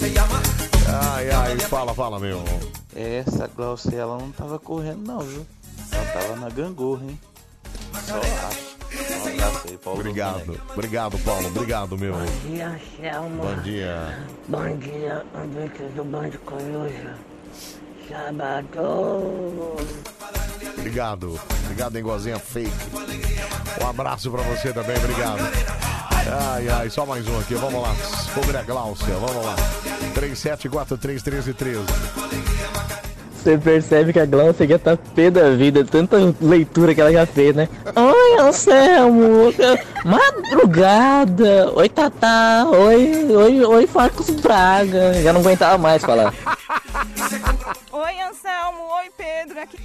[1.15, 2.43] Ai, ai, fala, fala, meu.
[2.95, 5.47] Essa Glaucia, ela não tava correndo não, viu?
[5.93, 7.21] Ela tava na gangorra, hein?
[8.07, 8.71] Só acho.
[8.93, 10.01] Um abraço aí, Paulo.
[10.01, 11.47] Obrigado, obrigado, Paulo.
[11.49, 12.15] Obrigado, meu.
[12.15, 13.43] Bom dia, Anselmo.
[13.43, 14.19] Bom dia.
[14.49, 17.15] Bom dia, ouvintes do Band Coruja.
[18.09, 19.77] Sábado.
[20.79, 21.41] Obrigado.
[21.65, 22.73] Obrigado, hein, Gozinha Fake.
[23.81, 25.41] Um abraço pra você também, obrigado.
[26.53, 27.95] Ai, ai, só mais um aqui, vamos lá.
[28.35, 29.55] Sobre a Gláucia, vamos lá.
[30.15, 32.50] 37431313.
[33.43, 37.25] Você percebe que a Glaucia já tá pé da vida, tanta leitura que ela já
[37.25, 37.71] fez, né?
[37.97, 39.53] Oi, Anselmo!
[40.05, 41.73] Madrugada!
[41.75, 42.67] Oi, Tatá!
[42.69, 45.15] Oi, oi, oi, Marcos Braga!
[45.23, 46.35] Já não aguentava mais falar.
[47.91, 48.83] Oi, Anselmo.
[48.99, 49.59] Oi, Pedro.
[49.59, 49.79] Aqui.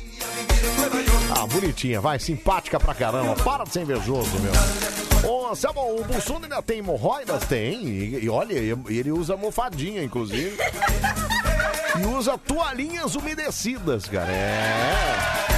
[1.31, 3.35] Ah, bonitinha, vai, simpática pra caramba.
[3.37, 5.31] Para de ser invejoso, meu.
[5.31, 7.45] Ô, Anselmo, o Bussunda ainda tem hemorroidas?
[7.45, 7.85] Tem.
[7.85, 10.57] E, e olha, ele usa almofadinha, inclusive.
[11.99, 14.31] E usa toalhinhas umedecidas, cara.
[14.31, 15.55] É.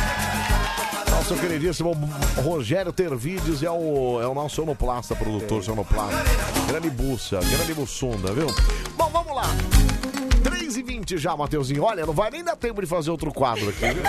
[1.12, 1.94] Nosso queridíssimo
[2.44, 6.16] Rogério Tervides é o, é o nosso sonoplasta, produtor sonoplasta.
[6.68, 8.48] Grande bussa, grande bussunda, viu?
[8.96, 9.44] Bom, vamos lá.
[10.44, 11.84] 3 e 20 já, Mateuzinho.
[11.84, 14.04] Olha, não vai nem dar tempo de fazer outro quadro aqui, viu?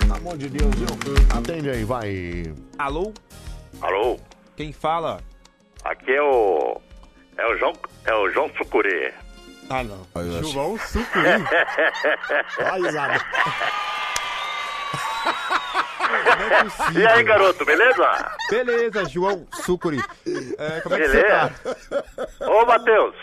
[0.00, 0.88] Pelo amor de Deus, viu?
[1.34, 2.52] Atende aí, vai.
[2.78, 3.12] Alô?
[3.80, 4.18] Alô?
[4.56, 5.20] Quem fala?
[5.84, 6.80] Aqui é o.
[7.38, 7.72] É o João.
[8.04, 9.12] É o João Sucuri.
[9.68, 10.06] Ah, não.
[10.14, 11.28] Aí, João Sucuri.
[12.70, 13.20] Ai, risada.
[16.62, 17.02] possível.
[17.02, 18.36] E aí, garoto, beleza?
[18.50, 20.00] Beleza, João Sucuri.
[20.58, 21.52] É, como é que Beleza.
[21.62, 22.02] você
[22.38, 22.50] tá?
[22.50, 23.14] Ô, Matheus.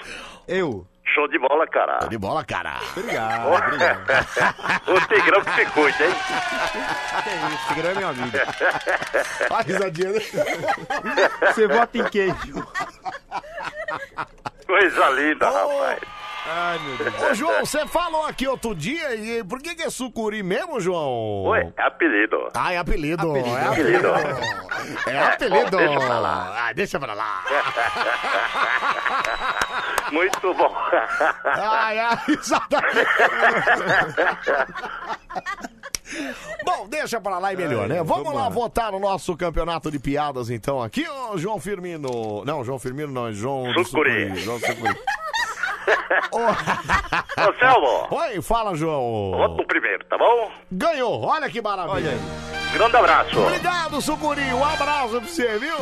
[0.48, 0.88] Eu.
[1.14, 2.00] Show de bola, cara.
[2.02, 2.80] Show de bola, cara.
[2.98, 4.00] Obrigado, Ô, obrigado.
[4.88, 6.16] o Tigrão que se cuide, hein?
[7.24, 8.38] Que isso, Tigrão é meu amigo.
[9.52, 10.12] A risadinha.
[11.42, 12.68] Você vota em queijo.
[14.66, 16.23] Coisa linda, rapaz.
[16.46, 17.22] Ai, meu Deus.
[17.22, 21.44] Ô, João, você falou aqui outro dia, e por que, que é sucuri mesmo, João?
[21.46, 22.50] Oi, é apelido.
[22.54, 23.30] Ah, é apelido.
[23.30, 23.58] Apelido.
[23.58, 24.14] É apelido.
[24.14, 24.40] Apelido.
[25.08, 25.78] É apelido.
[25.78, 26.54] Deixa pra lá.
[26.58, 27.44] Ah, deixa pra lá.
[30.12, 30.76] Muito bom.
[31.46, 33.08] Ai, ai, exatamente.
[36.66, 38.04] Bom, deixa pra lá e melhor, né?
[38.04, 42.44] Vamos lá votar no nosso campeonato de piadas, então, aqui, ó, João Firmino.
[42.46, 44.36] Não, João Firmino não, é João Sucuri.
[44.36, 44.96] João Sucuri.
[46.32, 48.08] Ô, Selmo.
[48.12, 49.32] Oi, fala, João.
[49.56, 50.52] No primeiro, tá bom?
[50.72, 52.18] Ganhou, olha que maravilha.
[52.74, 53.40] Grande abraço.
[53.40, 54.42] Obrigado, Sucuri.
[54.54, 55.76] Um abraço pra você, viu?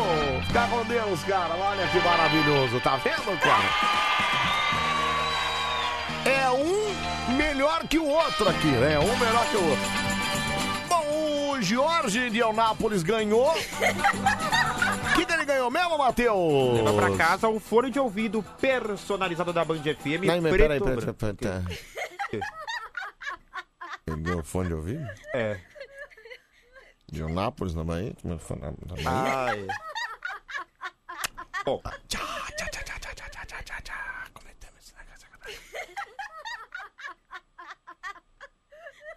[0.48, 1.54] Fica com Deus, cara.
[1.56, 2.80] Olha que maravilhoso.
[2.82, 3.64] Tá vendo, cara?
[6.26, 9.00] É um melhor que o outro aqui, né?
[9.00, 10.21] Um melhor que o outro.
[10.92, 13.50] Bom, o Jorge de Eunápolis ganhou.
[13.50, 13.56] O
[15.16, 16.74] que, que ele ganhou mesmo, Matheus?
[16.74, 20.26] Leva pra casa um fone de ouvido personalizado da Band FM.
[20.26, 22.42] Não, mas peraí, peraí, peraí, peraí.
[24.06, 25.08] Ele ganhou fone de ouvido?
[25.34, 25.62] É.
[27.10, 28.14] De Eunápolis, na Bahia?
[28.22, 29.46] Como é que foi na, na Bahia?
[29.48, 29.68] Ai.
[31.64, 31.82] Bom.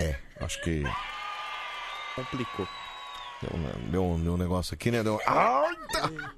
[0.01, 0.85] É, acho que
[2.15, 2.67] Complicou.
[3.43, 5.03] deu, um- deu, um- deu um negócio aqui, né?
[5.03, 5.19] Deu...
[5.27, 6.11] Ai, tá.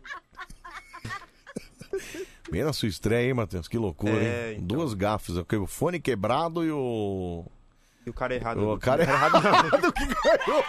[2.50, 3.66] Bem na sua estreia, hein, Matheus?
[3.68, 4.60] Que loucura, É, hein?
[4.62, 5.58] Duas gafes, ok?
[5.58, 7.44] o fone quebrado e o...
[8.06, 8.66] E o cara errado.
[8.70, 9.36] O cara errado.
[9.36, 10.64] errado que ganhou.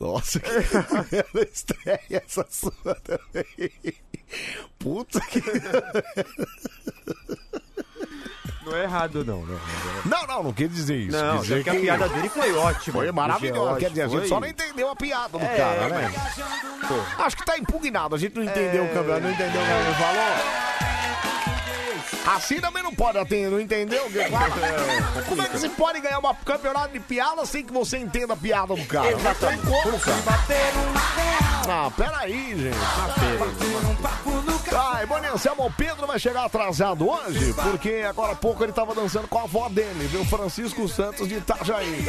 [0.00, 3.94] Nossa, que merda estreia essa sua também.
[4.78, 5.40] Puta que.
[8.64, 9.58] Não é errado, não, né?
[10.04, 11.16] Não, não, não quer dizer isso.
[11.16, 12.92] Não, quer dizer que a piada dele foi ótima.
[12.94, 13.78] Foi maravilhosa.
[13.78, 16.12] Quer dizer, a gente só não entendeu a piada do É, cara, né?
[17.18, 18.14] Acho que tá impugnado.
[18.14, 18.86] A gente não entendeu É.
[18.86, 20.74] o campeonato, não entendeu o que ele falou.
[22.36, 24.02] Assim também não pode atender, não entendeu?
[25.28, 28.36] Como é que você pode ganhar um campeonato de piada sem que você entenda a
[28.36, 29.12] piada do cara?
[29.12, 29.66] Exatamente.
[29.66, 31.53] Não tem como, cara.
[31.66, 32.76] Não, peraí, gente.
[34.76, 35.66] Ai, bom dia, Anselmo.
[35.66, 39.42] O Pedro vai chegar atrasado hoje, porque agora há pouco ele tava dançando com a
[39.42, 40.24] avó dele, viu?
[40.24, 42.04] Francisco Santos de Itajaí.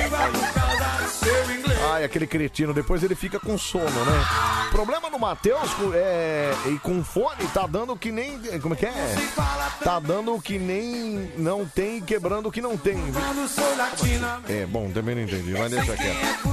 [1.93, 4.25] Ai, aquele cretino, depois ele fica com sono, né?
[4.67, 8.39] O problema no Matheus é, e com fone tá dando que nem.
[8.59, 9.15] Como é que é?
[9.83, 12.95] Tá dando que nem não tem, quebrando o que não tem.
[12.95, 13.13] viu?
[14.49, 16.49] É, bom, também não entendi, mas deixa quieto.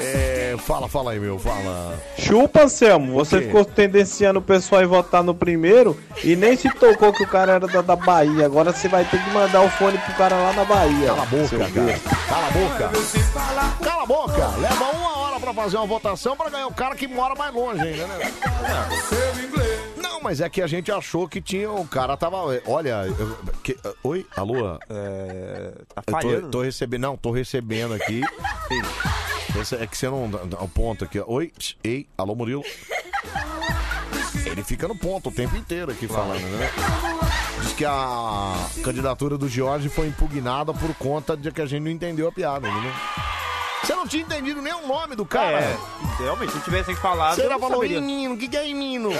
[0.00, 1.98] É, fala, fala aí, meu, fala.
[2.18, 3.12] Chupa, Anselmo.
[3.14, 7.26] Você ficou tendenciando o pessoal a votar no primeiro e nem se tocou que o
[7.26, 8.46] cara era da, da Bahia.
[8.46, 11.08] Agora você vai ter que mandar o fone pro cara lá na Bahia.
[11.08, 12.00] Cala a boca, cara.
[12.28, 12.90] Cala a boca.
[13.82, 14.46] Cala a boca.
[14.58, 17.80] Leva uma hora pra fazer uma votação pra ganhar o cara que mora mais longe
[17.82, 18.32] ainda, né?
[19.96, 21.68] Não, mas é que a gente achou que tinha.
[21.70, 22.36] O cara tava.
[22.66, 23.06] Olha.
[23.18, 24.24] eu- que- oi?
[24.36, 24.78] Alô?
[24.88, 25.72] É.
[25.92, 26.48] Tá Eu tô, falhando.
[26.48, 27.02] tô recebendo.
[27.02, 28.22] Não, tô recebendo aqui.
[29.60, 31.18] Esse é que você não dá o ponto aqui.
[31.20, 31.24] ó.
[31.26, 31.52] Oi?
[31.56, 32.62] Psh, Ei, alô, Murilo.
[34.46, 36.70] Ele fica no ponto o tempo inteiro aqui falando, né?
[37.62, 41.90] Diz que a candidatura do Jorge foi impugnada por conta de que a gente não
[41.90, 42.94] entendeu a piada, né?
[43.82, 45.60] Você não tinha entendido nem o nome do cara.
[45.60, 45.76] É,
[46.18, 47.34] realmente, se tivessem falado.
[47.36, 48.00] Você eu já não falou saberia.
[48.00, 49.10] menino, o que, que é menino?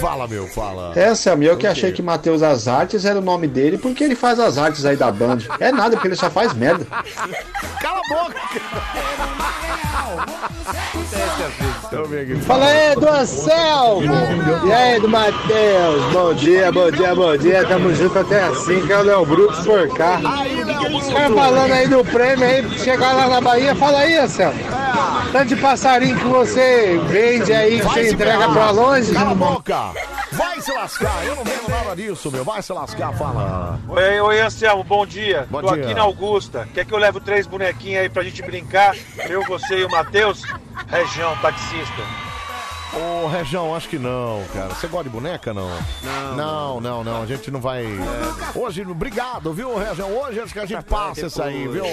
[0.00, 0.92] Fala, meu, fala.
[0.96, 4.14] É, Selma, eu que achei que Matheus As Artes era o nome dele porque ele
[4.14, 5.38] faz as artes aí da Band.
[5.60, 6.86] É nada, porque ele só faz merda.
[7.80, 8.38] Cala a boca!
[12.22, 12.36] Aqui.
[12.42, 14.02] Fala aí, do Anselmo!
[14.66, 16.12] E aí, do Matheus?
[16.12, 17.66] Bom dia, bom dia, bom dia.
[17.66, 20.20] Tamo junto até assim, que é o Léo Bruto por cá.
[20.20, 24.77] Caras falando aí do prêmio aí, chegar lá na Bahia, fala aí, Anselmo.
[25.32, 28.52] Tanto de passarinho que você vende aí, que Vai você se entrega ferrar.
[28.52, 29.12] pra longe.
[29.12, 29.76] Cala a boca!
[30.32, 31.24] Vai se lascar!
[31.26, 32.44] Eu não vendo nada disso, meu.
[32.44, 33.78] Vai se lascar, fala.
[33.88, 35.46] Oi, oi, Anselmo, bom dia.
[35.50, 35.84] Bom Tô dia.
[35.84, 36.66] aqui na Augusta.
[36.72, 38.96] Quer que eu leve três bonequinhos aí pra gente brincar?
[39.28, 40.42] Eu, você e o Matheus?
[40.88, 42.02] Região, taxista.
[42.94, 44.74] Ô, Região, acho que não, cara.
[44.74, 45.68] Você gosta de boneca, não?
[46.02, 46.36] Não.
[46.36, 47.22] Não, não, não.
[47.22, 47.84] A gente não vai.
[48.54, 50.10] Hoje, obrigado, viu, Região?
[50.10, 51.84] Hoje acho que a gente passa isso aí, viu?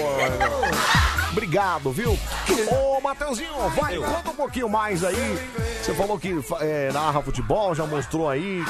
[1.32, 2.12] Obrigado, viu?
[2.72, 5.38] Ô, Mateuzinho, vai, conta um pouquinho mais aí.
[5.82, 8.64] Você falou que é, narra futebol, já mostrou aí.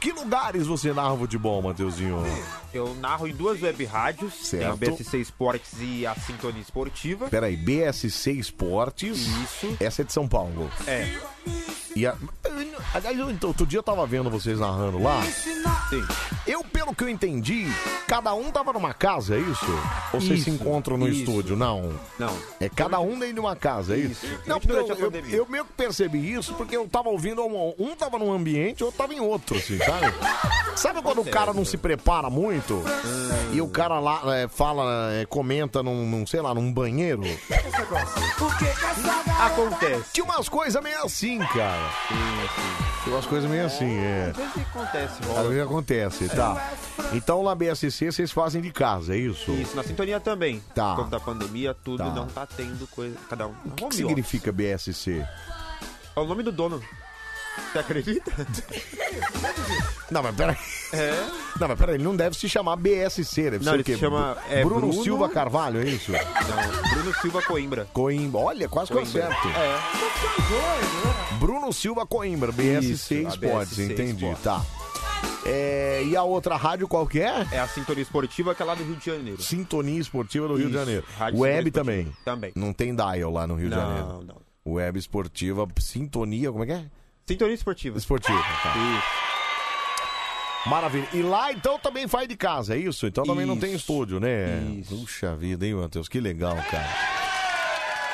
[0.00, 2.24] Que lugares você narra futebol, Mateuzinho?
[2.74, 4.78] Eu narro em duas web rádios, tem a Certo.
[4.78, 7.28] BSC Esportes e a Sintonia Esportiva.
[7.28, 9.18] Peraí, BSC Esportes.
[9.18, 9.76] Isso.
[9.78, 10.68] Essa é de São Paulo.
[10.86, 11.06] É.
[11.94, 12.14] E a...
[12.94, 15.20] Aliás, eu- então, outro dia eu tava vendo vocês narrando lá.
[16.46, 17.66] Eu, pelo que eu entendi,
[18.06, 19.66] cada um tava numa casa, é isso?
[20.12, 21.20] Ou vocês Isso, se encontram no isso.
[21.20, 21.56] estúdio?
[21.56, 21.92] Não.
[22.18, 22.34] Não.
[22.60, 24.26] É cada um dentro de uma casa, é isso?
[24.46, 27.94] Não, porque eu, eu, eu meio que percebi isso porque eu tava ouvindo um, um
[27.94, 30.12] tava num ambiente, outro tava em outro, assim, sabe?
[30.76, 32.82] Sabe quando o cara não se prepara muito
[33.52, 37.22] e o cara lá é, fala, é, comenta num, num, sei lá, num banheiro?
[39.40, 40.04] Acontece.
[40.12, 41.81] Tinha umas coisas meio assim, cara.
[43.04, 44.30] Tinha umas coisas meio assim, é.
[44.30, 46.72] Às vezes acontece, Às vezes acontece, tá.
[47.12, 49.50] Então lá BSC vocês fazem de casa, é isso?
[49.52, 50.62] Isso, na sintonia também.
[50.74, 50.94] Tá.
[50.94, 52.10] Por conta da pandemia, tudo Tá.
[52.10, 53.16] não tá tendo coisa.
[53.28, 53.54] Cada um.
[53.66, 55.26] O que, que significa BSC?
[56.14, 56.82] É o nome do dono.
[57.72, 58.30] Você acredita?
[60.10, 60.56] Não, mas peraí.
[60.92, 61.10] É?
[61.58, 63.94] Não, mas peraí, ele não deve se chamar BSC, deve Não, ser ele o quê?
[63.94, 66.12] se chama, é, Bruno, Bruno- Silva Carvalho, é isso?
[66.12, 67.86] Não, Bruno Silva Coimbra.
[67.92, 69.48] Coimbra, olha, quase que eu acerto.
[69.48, 71.36] É.
[71.38, 74.42] Bruno Silva Coimbra, BSC Isso, Esportes, BSC entendi, Esportes.
[74.44, 74.64] tá.
[75.44, 77.46] É, e a outra rádio qual que é?
[77.50, 79.42] É a Sintonia Esportiva, que é lá do Rio de Janeiro.
[79.42, 81.04] Sintonia Esportiva do Rio de Janeiro.
[81.18, 82.12] Rádio Web também.
[82.24, 82.52] Também.
[82.54, 84.24] Não tem dial lá no Rio de Não, Janeiro.
[84.24, 84.72] não.
[84.74, 86.84] Web Esportiva, Sintonia, como é que é?
[87.26, 87.98] Sintonia Esportiva.
[87.98, 88.74] Esportiva, tá.
[90.66, 91.08] Maravilha.
[91.12, 93.06] E lá então também faz de casa, é isso?
[93.06, 93.78] Então também não tem Isso.
[93.80, 94.82] estúdio, né?
[94.88, 96.08] Puxa vida, hein, Matheus?
[96.08, 96.88] Que legal, cara.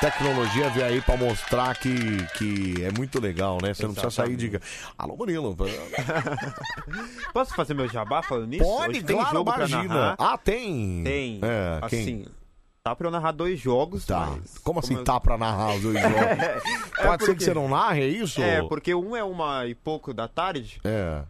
[0.01, 1.91] Tecnologia veio aí pra mostrar que,
[2.37, 3.73] que é muito legal, né?
[3.73, 4.57] Você não precisa sair de.
[4.97, 5.55] Alô, Murilo.
[7.33, 8.63] Posso fazer meu jabá falando nisso?
[8.63, 9.93] Pode, Hoje tem claro, jogo pra imagina.
[9.93, 10.15] narrar.
[10.17, 11.03] Ah, tem?
[11.03, 11.41] Tem.
[11.43, 11.99] É, quem?
[12.01, 12.25] assim,
[12.89, 14.37] tá pra eu narrar dois jogos, Tá.
[14.39, 14.57] mas...
[14.59, 16.15] Como assim eu- tá pra narrar os dois jogos?
[16.17, 16.61] É
[17.05, 18.41] Pode ser que você não narre, é isso?
[18.41, 21.21] É, porque um é uma e pouco da tarde É.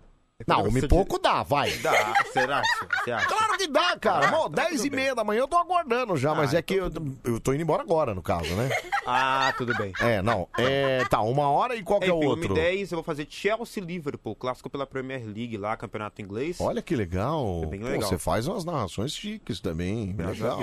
[0.48, 1.70] Não, uma e pouco dá, vai.
[1.80, 2.62] Dá, será?
[3.04, 3.28] Você acha?
[3.28, 4.30] Claro que dá, cara.
[4.30, 6.62] Ah, Bom, tá 10 tudo e meia da manhã eu tô aguardando já, mas é
[6.62, 6.90] que eu,
[7.26, 8.70] eu tô indo embora agora, no caso, né?
[9.06, 9.92] Ah, tudo bem.
[10.00, 10.48] É, não.
[10.58, 12.54] É, tá, uma hora e qual que é Enfim, outro?
[12.54, 16.56] 1 e 10 eu vou fazer Chelsea Liverpool, clássico pela Premier League lá, campeonato inglês.
[16.62, 17.60] Olha que legal.
[17.64, 18.08] É bem Pô, legal.
[18.10, 20.14] você faz umas narrações chiques também.
[20.14, 20.62] Graças legal.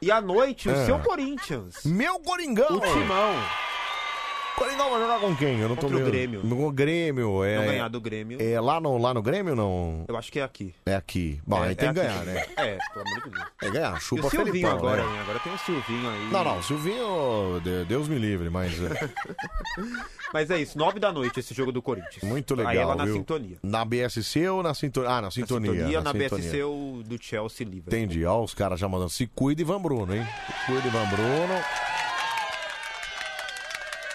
[0.00, 0.86] E à noite, o É.
[0.86, 1.84] seu Corinthians.
[1.84, 2.76] Meu Coringão!
[2.76, 3.34] O Timão.
[4.58, 5.60] Coringão vai jogar com quem?
[5.60, 6.10] Eu não tô Contra o vendo.
[6.10, 6.40] Grêmio.
[6.44, 7.56] No Grêmio, é.
[7.58, 8.38] Não ganhar do Grêmio.
[8.40, 10.04] É lá no, lá no Grêmio não?
[10.08, 10.74] Eu acho que é aqui.
[10.86, 11.40] É aqui.
[11.46, 12.44] Bom, é, aí tem é que aqui ganhar, né?
[12.56, 13.46] É, pelo amor de Deus.
[13.62, 15.12] É ganhar, E chupa o Silvinho Felipão, agora, né?
[15.14, 15.18] hein?
[15.20, 16.28] Agora tem o Silvinho aí.
[16.30, 19.10] Não, não, Silvinho, de- Deus me livre, mas é,
[20.34, 22.22] Mas é isso, 9 da noite esse jogo do Corinthians.
[22.22, 23.14] muito legal, Aí é lá na viu?
[23.14, 23.56] sintonia.
[23.62, 25.10] Na BSC ou na sintonia?
[25.10, 25.72] Ah, na sintonia.
[25.72, 26.12] Sintonia, na.
[26.12, 27.98] BSC o do Chelsea e Liverpool.
[27.98, 28.24] Entendi.
[28.26, 29.10] Ó, os caras já mandando.
[29.10, 30.26] Se cuida, Ivan Bruno, hein?
[30.46, 31.54] Se cuida, Ivan Bruno.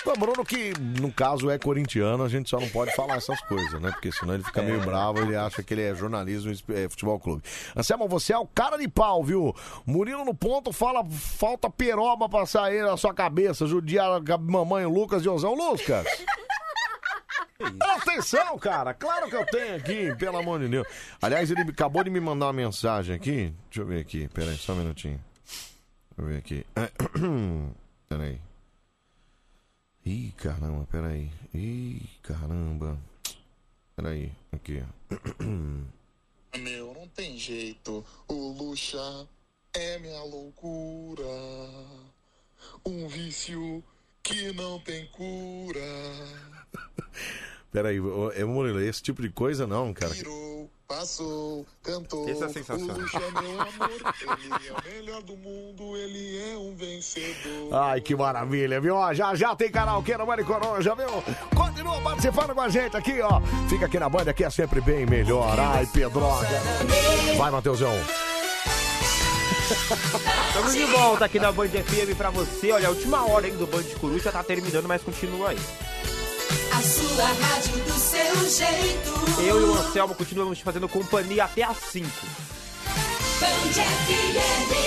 [0.05, 3.81] Ivan Bruno, que no caso é corintiano, a gente só não pode falar essas coisas,
[3.81, 3.89] né?
[3.91, 4.85] Porque senão ele fica meio É.
[4.85, 7.41] bravo, ele acha que ele é jornalismo e é, futebol clube.
[7.75, 9.55] Anselmo, você é o cara de pau, viu?
[9.85, 15.23] Murilo no ponto fala, falta peroba pra sair na sua cabeça, judiar a mamãe Lucas
[15.23, 15.53] e Osão.
[15.55, 16.05] Lucas!
[17.79, 18.93] Atenção, cara!
[18.93, 20.85] Claro que eu tenho aqui, pelo amor de Deus.
[21.21, 23.53] Aliás, ele acabou de me mandar uma mensagem aqui.
[23.69, 25.19] Deixa eu ver aqui, peraí, só um minutinho.
[26.17, 26.65] Deixa eu ver aqui.
[28.09, 28.39] Peraí.
[30.05, 31.31] Ih, caramba, peraí.
[31.53, 32.97] Ih, caramba.
[33.95, 34.83] Peraí, aqui.
[36.59, 38.03] Meu, não tem jeito.
[38.27, 39.27] O Luxa
[39.73, 41.23] é minha loucura.
[42.85, 43.81] Um vício
[44.21, 45.79] que não tem cura.
[47.71, 47.97] Peraí,
[48.35, 50.13] é Murilo, esse tipo de coisa não, cara.
[50.13, 52.27] Virou, passou, cantou.
[52.29, 52.95] Esse é sensacional.
[52.97, 53.91] O Luxa é meu amor.
[53.91, 55.97] Ele é o melhor do mundo.
[55.97, 57.73] Ele é um vencedor.
[57.73, 58.95] Ai, que maravilha, viu?
[58.95, 61.23] Ó, já já tem karaokê no Mari Coruja, viu?
[61.55, 63.41] Continua participando com a gente aqui, ó.
[63.69, 65.59] Fica aqui na banda, aqui é sempre bem melhor.
[65.59, 66.47] Ai, Pedroga.
[67.37, 67.93] Vai, Matheusão.
[70.47, 72.71] Estamos de volta aqui na Band FM pra você.
[72.71, 75.59] Olha, a última hora hein, do Band Coruja tá terminando, mas continua aí.
[76.75, 79.41] A sua rádio do seu jeito.
[79.47, 82.09] Eu e o Anselmo continuamos fazendo companhia até às 5.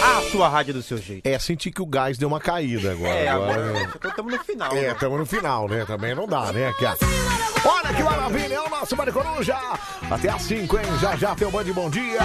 [0.03, 1.27] A sua rádio do seu jeito.
[1.27, 3.11] É, senti que o gás deu uma caída agora.
[3.11, 4.73] É, agora, estamos no final.
[4.73, 4.93] É, né?
[4.93, 5.85] estamos no final, né?
[5.87, 6.69] Também não dá, né?
[6.69, 6.95] Aqui, ó.
[7.69, 9.57] Olha que maravilha, é o nosso Bande Coruja.
[10.09, 10.85] Até às 5, hein?
[11.01, 12.21] Já já tem o Bande Bom Dia.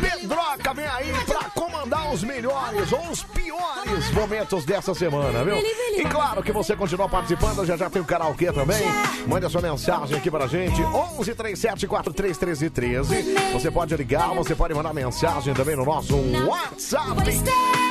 [0.00, 5.56] Pedroca vem aí pra comandar os melhores ou os piores momentos dessa semana, viu?
[5.56, 8.82] E claro que você continua participando, já já tem o karaokê também.
[9.26, 10.80] Mande a sua mensagem aqui pra gente.
[10.82, 13.34] 11 37 43 13 13.
[13.52, 17.22] Você pode ligar, você pode mandar mensagem também no nosso WhatsApp.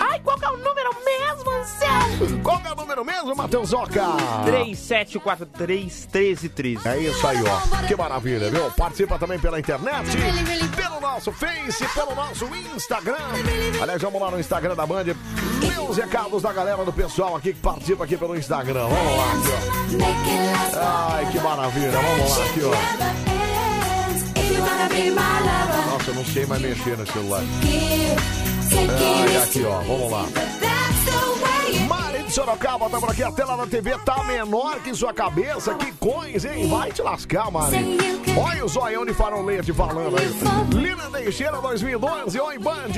[0.02, 2.42] Ai, qual que é o número mesmo, Anselmo?
[2.44, 4.06] Qual que é o número mesmo, Matheus Oca?
[4.46, 6.86] 37431313.
[6.86, 7.60] É isso aí, ó.
[7.88, 8.72] Que maravilha, viu?
[8.72, 10.18] Participa também pela internet,
[10.76, 13.16] pelo nosso Face, pelo nosso Instagram.
[13.82, 15.06] Aliás, vamos lá no Instagram da Band.
[15.88, 18.88] Os recados da galera do pessoal aqui que participa aqui pelo Instagram.
[18.88, 19.98] Vamos lá, aqui,
[20.76, 21.14] ó.
[21.14, 21.92] Ai, que maravilha.
[21.92, 22.72] Vamos lá, aqui, ó.
[25.92, 27.42] Nossa, eu não sei mais mexer no celular.
[28.72, 29.80] Ai, aqui, ó.
[29.82, 30.26] Vamos lá.
[31.88, 33.24] Mari de Sorocaba, tá por aqui.
[33.24, 35.74] A tela da TV tá menor que sua cabeça.
[35.76, 36.68] Que coisa, hein?
[36.70, 37.98] Vai te lascar, Mari.
[38.38, 40.28] Olha o zoião de farolete falando aí.
[40.74, 42.92] Lina Teixeira 2012, Oi Band.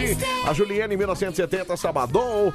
[0.48, 2.52] A Juliane 1970, Sabadão.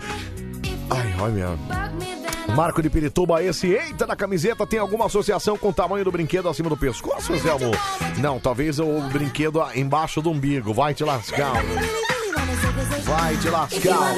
[0.91, 2.22] Ai, olha minha.
[2.54, 6.48] Marco de Pirituba, esse eita da camiseta tem alguma associação com o tamanho do brinquedo
[6.48, 7.76] acima do pescoço, Zé amor?
[8.18, 10.74] Não, talvez o brinquedo embaixo do umbigo.
[10.74, 11.54] Vai te lascar.
[13.04, 14.14] Vai te lascar.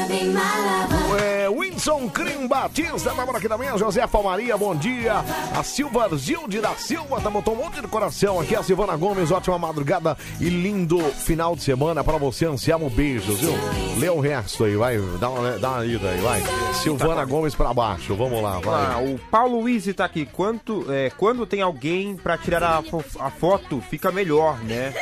[1.20, 1.48] É,
[1.84, 3.76] Winson Crim Batista, tá por aqui também.
[3.76, 5.16] Josefa Maria, bom dia.
[5.54, 8.56] A Silva Gilde da Silva, tá botou um monte de coração aqui.
[8.56, 12.46] A Silvana Gomes, ótima madrugada e lindo final de semana pra você.
[12.46, 13.52] Anselmo, beijos, viu?
[13.98, 14.98] Lê o resto aí, vai.
[15.20, 16.42] Dá uma, dá uma lida aí, vai.
[16.72, 18.60] Silvana Gomes pra baixo, vamos lá, Ah,
[19.00, 19.04] vai.
[19.12, 20.24] o Paulo Luiz tá aqui.
[20.24, 24.94] Quanto, é, quando tem alguém pra tirar a, fo- a foto, fica melhor, né?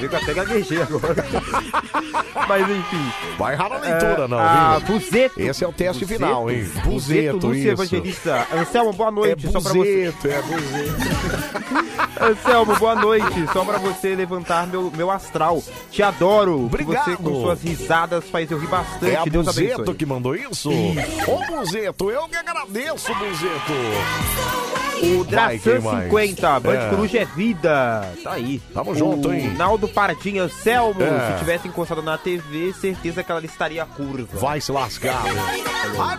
[0.00, 1.24] Vê que até gaguejei agora.
[2.48, 3.12] Mas enfim.
[3.38, 4.98] Vai errar a leitura, É, não, viu?
[4.98, 5.40] Buzeto.
[5.40, 6.18] Esse é o teste Buzeto?
[6.20, 6.64] final, hein?
[6.84, 6.88] Buzeto,
[7.38, 7.68] Buzeto, isso.
[7.68, 8.46] Evangelista.
[8.54, 9.46] Anselmo, boa noite.
[9.46, 10.12] É só pra você.
[10.12, 11.94] buzeto, é buzeto.
[12.20, 13.46] Anselmo, boa noite.
[13.52, 15.62] Só pra você levantar meu, meu astral.
[15.90, 16.64] Te adoro.
[16.66, 17.04] Obrigado.
[17.04, 19.12] você, com suas risadas, faz eu rir bastante.
[19.12, 19.94] É a Deus Buzeto abençoe.
[19.94, 20.70] que mandou isso?
[20.72, 21.30] Isso.
[21.30, 23.72] Ô, Buzeto, eu que agradeço, Buzeto.
[25.02, 25.60] O mais?
[25.62, 26.88] 50, Band É.
[26.90, 28.08] Coruja é vida.
[28.22, 28.62] Tá aí.
[28.72, 29.52] Tamo o junto, hein?
[29.54, 31.32] Naldo Pardinha, Anselmo, É.
[31.32, 34.28] se tivesse encostado na TV, certeza que ela estaria curva.
[34.38, 35.22] Vai se lascar.
[35.24, 35.34] meu.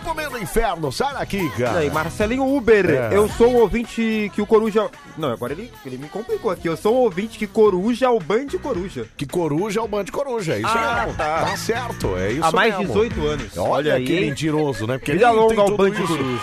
[0.04, 1.78] Vai meio do inferno, sai daqui, E cara.
[1.80, 3.08] aí, Marcelinho Uber, É.
[3.16, 4.88] eu sou um ouvinte que o Coruja.
[5.18, 6.68] Não, agora ele, ele me complicou aqui.
[6.68, 9.06] Eu sou um ouvinte que coruja o Band Coruja.
[9.16, 11.14] Que coruja é o Band Coruja, é isso Ah, mesmo.
[11.18, 11.56] tá.
[11.56, 12.94] certo, é isso Há mais de mesmo.
[12.94, 13.58] 18 anos.
[13.58, 14.28] Olha, Olha que aí.
[14.28, 14.98] mentiroso, né?
[14.98, 16.06] Porque Vida nem longa ao Band isso.
[16.06, 16.42] Coruja.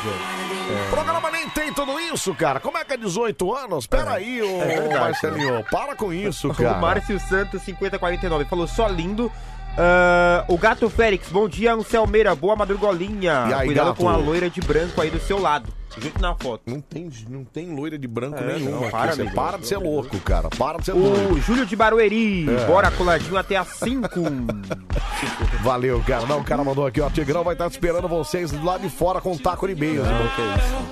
[0.87, 2.59] O programa nem tem tudo isso, cara.
[2.59, 3.85] Como é que é 18 anos?
[3.85, 5.63] Pera aí, ô É Marcelinho.
[5.69, 6.77] Para com isso, cara.
[6.77, 9.31] O Márcio Santos, 5049, falou só lindo.
[9.77, 13.45] Ah, o Gato Félix, bom dia, Anselmeira, boa madrugolinha.
[13.57, 13.97] Aí, Cuidado gato?
[13.97, 15.69] com a loira de branco aí do seu lado.
[15.97, 16.61] Junto na foto.
[16.65, 18.71] Não tem, não tem loira de branco É, nenhuma.
[18.71, 18.91] não, aqui.
[18.91, 19.35] para, Você amigo.
[19.35, 20.49] para de ser louco, cara.
[20.49, 21.33] Para de ser louco.
[21.35, 22.65] O Júlio de Barueri, É.
[22.65, 24.09] bora coladinho até às 5.
[25.61, 26.25] Valeu, cara.
[26.25, 27.09] Não, o cara mandou aqui, ó.
[27.09, 30.01] Tigrão vai estar esperando vocês lá de fora com um taco de beijo.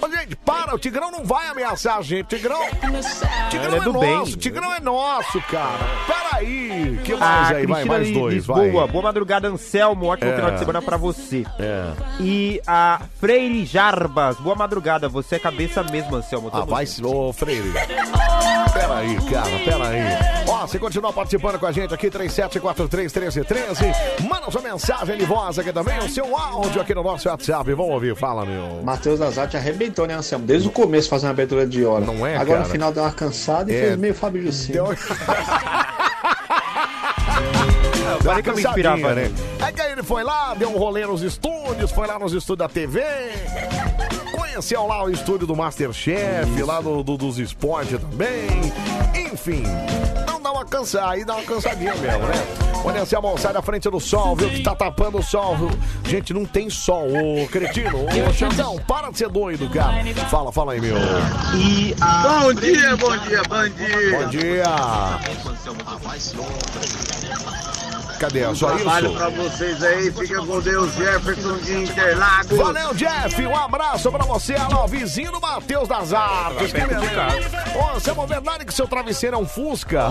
[0.02, 0.76] Ô, gente, para.
[0.76, 2.28] O Tigrão não vai ameaçar a gente.
[2.28, 2.60] Tigrão.
[3.50, 4.26] Tigrão Ele é, é do nosso.
[4.32, 4.38] bem.
[4.38, 5.80] Tigrão é nosso, cara.
[6.08, 7.00] Peraí.
[7.04, 7.66] que A mais aí?
[7.66, 8.34] Vai, mais dois.
[8.36, 8.88] Lisboa, Vai.
[8.88, 10.36] boa madrugada, Anselmo, ótimo É.
[10.36, 11.46] final de semana pra você.
[11.60, 11.92] É.
[12.20, 16.50] E a Freire Jarbas, boa madrugada, você é cabeça mesmo, Anselmo.
[16.54, 17.72] Ah, vai, ô Freire.
[18.74, 20.02] Pera aí, cara, pera aí.
[20.48, 23.94] Ó, você continua participando com a gente aqui, 37431313.
[24.28, 27.74] Manda sua mensagem de voz aqui também, o seu áudio aqui no nosso WhatsApp.
[27.74, 28.82] Vamos ouvir, fala, meu.
[28.84, 30.46] Matheus Azarte arrebentou, né, Anselmo?
[30.46, 32.06] Desde o começo fazendo a abertura de hora.
[32.06, 32.64] Não é, Agora cara?
[32.64, 33.80] no final deu uma cansada e É.
[33.82, 34.74] fez meio Fábio Lucinho.
[34.74, 34.96] Deu uma
[38.42, 39.32] que eu me inspirava né?
[39.68, 42.68] É que aí ele foi lá, deu um rolê nos estúdios, foi lá nos estúdios
[42.68, 43.02] da TV.
[44.52, 48.50] Conheceu lá o estúdio do Masterchef, lá do, do- dos esportes também.
[49.32, 49.64] Enfim,
[50.28, 52.34] não dá uma cansada, aí dá uma cansadinha mesmo, né?
[52.84, 54.50] Olha assim, amor, sai da frente do sol, viu?
[54.50, 55.56] Que tá tapando o sol.
[55.56, 55.70] viu?
[56.04, 58.06] Gente, não tem sol, ô cretino.
[58.06, 60.04] Ô, Xandão, para de ser doido, cara.
[60.30, 60.98] Fala, fala aí, meu.
[61.56, 62.42] E a...
[62.42, 63.42] Bom dia, bom dia.
[63.44, 64.66] Bom dia.
[68.22, 68.42] Cadê?
[68.42, 69.18] É só Trabalho isso?
[69.18, 72.56] pra vocês aí, fica com Deus, Jefferson de Interlagos.
[72.56, 73.48] Valeu, Jeff.
[73.48, 76.72] Um abraço pra você, alô, vizinho do Matheus das Artes.
[76.72, 76.82] Que.
[77.80, 80.10] Ô, você é uma verdade que seu travesseiro é um Fusca?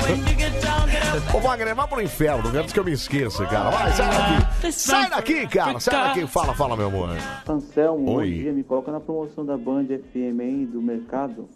[1.32, 3.70] Ô, Wagner, vá pro inferno, antes que eu me esqueça, cara.
[3.70, 4.72] Vai, sai daqui.
[4.72, 5.78] Sai daqui, cara.
[5.78, 6.26] Sai daqui.
[6.26, 7.16] Fala, fala, meu amor.
[7.48, 8.28] Anselmo, Oi.
[8.28, 8.52] bom dia.
[8.52, 11.48] Me coloca na promoção da Band FM aí do mercado.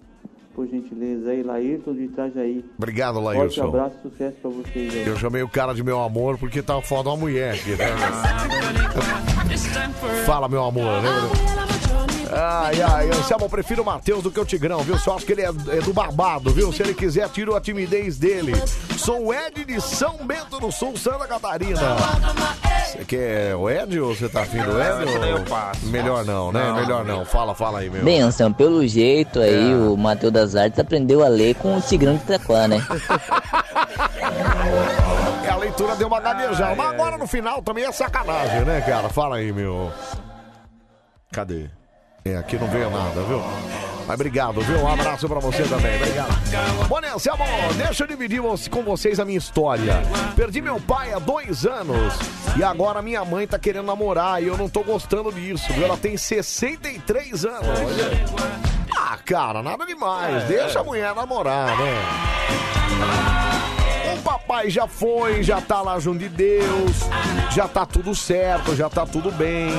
[0.55, 2.65] Por gentileza aí, Laírton de Itajaí.
[2.79, 3.67] Obrigado, Forte Laírson.
[3.69, 5.07] abraço e sucesso pra vocês aí.
[5.07, 7.87] Eu chamei o cara de meu amor porque tá foda uma mulher aqui, né?
[10.25, 11.11] Fala, meu amor, né?
[12.33, 14.99] Ai, ai, Anselmo, eu prefiro o Matheus do que o Tigrão, viu?
[14.99, 16.73] Só acho que ele é, é do babado, viu?
[16.73, 18.53] Se ele quiser, tiro a timidez dele.
[18.97, 21.81] Sou o Ed de São Bento do Sul, Santa Catarina.
[22.87, 25.05] Você quer o Ed ou você tá afim do Ed?
[25.19, 25.91] ou-.
[25.91, 26.65] Melhor não, né?
[26.69, 27.25] Não, Melhor não.
[27.25, 28.05] Fala, fala aí, meu.
[28.05, 29.75] Bem, Anselmo, pelo jeito aí, É.
[29.77, 32.85] o Matheus das Artes aprendeu a ler com o Tigrão de Itaquá, né?
[35.45, 36.75] É, a leitura deu uma gaguejada.
[36.75, 39.09] Mas agora no final também é sacanagem, né, cara?
[39.09, 39.93] Fala aí, meu.
[41.33, 41.69] Cadê?
[42.25, 43.39] É, aqui não veio nada, viu?
[44.07, 44.79] Mas obrigado, viu?
[44.79, 47.01] Um abraço pra você também, obrigado.
[47.03, 47.45] Né, Anselmo,
[47.77, 50.03] deixa eu dividir com vocês a minha história.
[50.35, 52.15] Perdi meu pai há dois anos
[52.57, 55.85] e agora minha mãe tá querendo namorar e eu não tô gostando disso, viu?
[55.85, 57.79] Ela tem 63 anos.
[58.97, 60.45] Ah, cara, nada demais.
[60.45, 63.44] Deixa a mulher namorar, né?
[64.25, 66.97] Papai já foi, já tá lá junto de Deus,
[67.51, 69.71] já tá tudo certo, já tá tudo bem.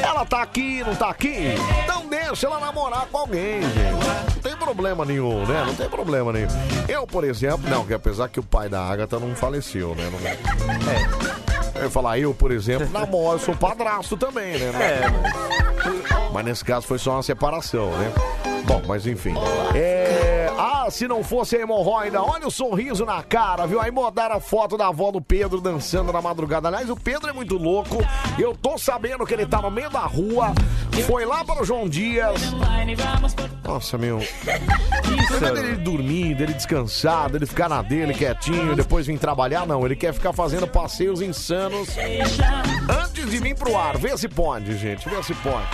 [0.00, 1.54] Ela tá aqui, não tá aqui?
[1.82, 4.34] Então deixa ela namorar com alguém, gente.
[4.34, 5.64] Não tem problema nenhum, né?
[5.66, 6.48] Não tem problema nenhum.
[6.88, 10.08] Eu, por exemplo, não, que apesar que o pai da Agatha não faleceu, né?
[10.10, 10.18] Não...
[11.58, 11.61] É.
[11.82, 14.70] Eu ia falar, eu, por exemplo, namoro, sou padrasto também, né?
[14.80, 18.12] É, Mas nesse caso foi só uma separação, né?
[18.64, 19.34] Bom, mas enfim.
[19.74, 20.48] É...
[20.56, 23.80] Ah, se não fosse a hemorroida, olha o sorriso na cara, viu?
[23.80, 26.68] Aí mudaram a foto da avó do Pedro dançando na madrugada.
[26.68, 27.98] Aliás, o Pedro é muito louco.
[28.38, 30.52] Eu tô sabendo que ele tá no meio da rua.
[31.06, 32.52] Foi lá para o João Dias.
[33.64, 34.18] Nossa, meu.
[34.18, 39.84] Invés dele dormir, dele descansar, dele ficar na dele quietinho, depois vir trabalhar, não.
[39.84, 41.71] Ele quer ficar fazendo passeios insanos
[42.88, 43.96] antes de vir pro ar.
[43.96, 45.08] Vê se pode, gente.
[45.08, 45.68] Vê se pode.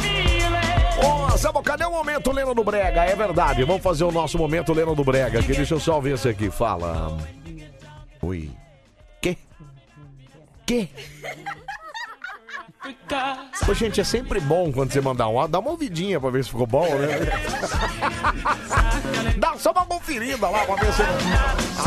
[1.04, 3.04] Ô, Samuel, cadê o momento Leno do Brega?
[3.04, 5.52] É verdade, vamos fazer o nosso momento Leno do Brega aqui.
[5.52, 6.50] Deixa eu só ver esse aqui.
[6.50, 7.16] Fala.
[8.22, 8.50] Oi.
[9.20, 9.36] Que?
[10.66, 10.88] Que?
[13.64, 15.52] Pô, gente, é sempre bom quando você mandar um áudio.
[15.52, 17.18] Dá uma ouvidinha pra ver se ficou bom, né?
[19.38, 21.02] Dá só uma conferida lá pra ver se.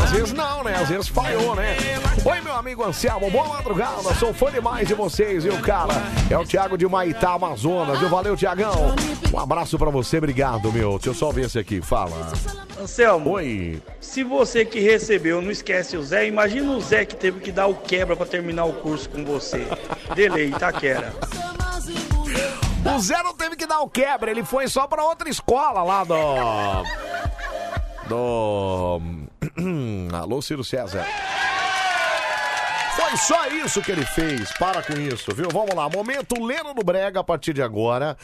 [0.02, 0.74] Às vezes não, né?
[0.76, 1.76] Às vezes falhou, né?
[2.24, 4.14] Oi, meu amigo Anselmo, boa madrugada.
[4.14, 5.94] Sou fã demais de vocês, viu, cara?
[6.30, 8.08] É o Thiago de Maitá, Amazonas, viu?
[8.08, 8.94] Valeu, Tiagão.
[9.32, 10.92] Um abraço pra você, obrigado, meu.
[10.92, 12.32] Deixa eu só ver esse aqui, fala.
[12.80, 13.80] Anselmo, Oi.
[14.00, 17.66] se você que recebeu não esquece o Zé, imagina o Zé que teve que dar
[17.66, 19.66] o quebra pra terminar o curso com você.
[20.16, 20.50] Delay,
[20.92, 21.14] Itaquera.
[22.94, 26.04] O Zé não teve que dar o quebra, ele foi só pra outra escola lá
[26.04, 26.14] do.
[28.08, 29.00] Do.
[30.12, 31.06] Alô, Ciro César.
[32.96, 34.52] Foi só isso que ele fez.
[34.58, 35.48] Para com isso, viu?
[35.50, 35.88] Vamos lá.
[35.88, 38.16] Momento Leno do Brega a partir de agora.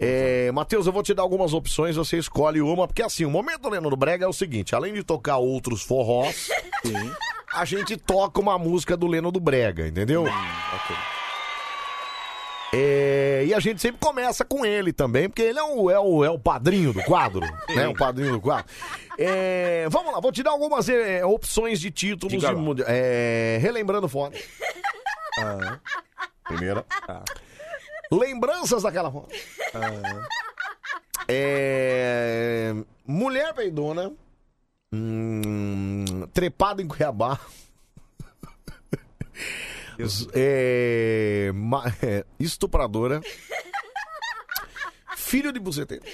[0.00, 3.68] É, Matheus, eu vou te dar algumas opções, você escolhe uma, porque assim, o momento
[3.68, 6.48] Leno do Brega é o seguinte: além de tocar outros forrós,
[7.54, 10.24] a gente toca uma música do Leno do Brega, entendeu?
[12.78, 16.24] É, e a gente sempre começa com ele também, porque ele é o, é o,
[16.24, 17.40] é o padrinho do quadro,
[17.74, 17.88] né?
[17.88, 18.66] O padrinho do quadro.
[19.18, 22.30] É, vamos lá, vou te dar algumas é, opções de títulos.
[22.30, 22.84] Diga de lá.
[22.86, 24.38] é, relembrando foto.
[26.44, 26.84] Primeira.
[28.12, 29.34] Lembranças daquela foto.
[31.26, 32.74] É,
[33.06, 34.12] mulher peidona.
[34.92, 37.40] Hum, trepado em Cuiabá.
[40.34, 43.20] É, ma- é, estupradora.
[45.16, 46.04] Filho de buceteiro.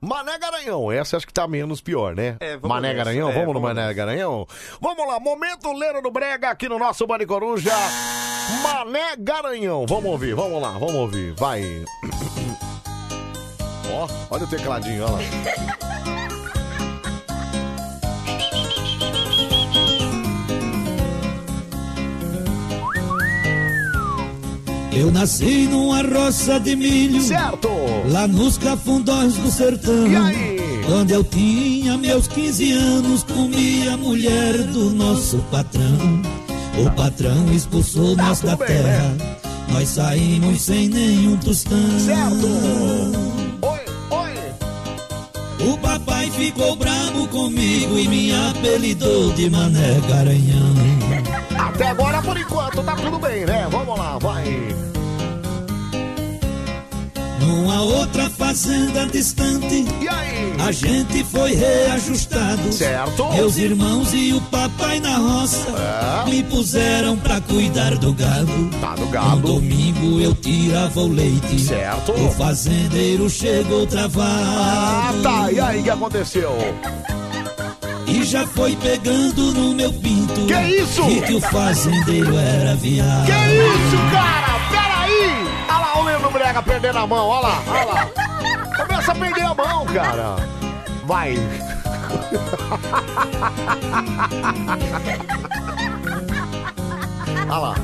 [0.00, 2.36] Mané Garanhão, essa acho que tá menos pior, né?
[2.38, 3.04] É, vamos Mané nessa.
[3.04, 4.46] Garanhão, É, vamos no vamos Mané Garanhão?
[4.80, 7.72] Vamos lá, momento Lero do Brega aqui no nosso Bande Coruja.
[8.62, 11.62] Mané Garanhão, vamos ouvir, vamos lá, vamos ouvir, vai.
[13.90, 15.18] Ó, olha o tecladinho, olha lá.
[24.92, 27.20] Eu nasci numa roça de milho.
[27.20, 27.68] Certo!
[28.10, 30.06] Lá nos cafundós do sertão.
[30.06, 30.58] E aí?
[30.86, 36.22] Quando eu tinha meus 15 anos, comia a mulher do nosso patrão.
[36.78, 39.16] O patrão expulsou Tá nós da terra.
[39.70, 41.78] Nós saímos sem nenhum tostão.
[42.00, 43.37] Certo!
[45.60, 50.74] O papai ficou bravo comigo e me apelidou de Mané Garanhão.
[51.58, 53.66] Até agora, por enquanto, tá tudo bem, né?
[53.70, 54.44] Vamos lá, vai.
[57.40, 60.54] Numa outra fazenda distante, E aí?
[60.58, 62.72] a gente foi reajustado.
[62.72, 63.32] Certo.
[63.32, 65.66] Meus irmãos e o papai na roça
[66.26, 68.70] me puseram pra cuidar do gado.
[68.80, 69.40] Tá do Um gado.
[69.40, 71.60] domingo eu tirava o leite.
[71.60, 72.12] Certo.
[72.12, 74.28] O fazendeiro chegou travado.
[74.30, 75.52] Ah, tá.
[75.52, 76.56] E aí, o que aconteceu?
[78.06, 80.40] E já foi pegando no meu pinto.
[80.46, 81.02] Que isso?
[81.08, 83.26] E que o fazendeiro era viado.
[83.26, 84.57] Que isso, cara?
[86.28, 88.08] O Brega perdendo a mão, olha lá, olha lá.
[88.86, 90.36] Começa a perder a mão, cara.
[91.06, 91.34] Vai.
[97.48, 97.74] Olha lá.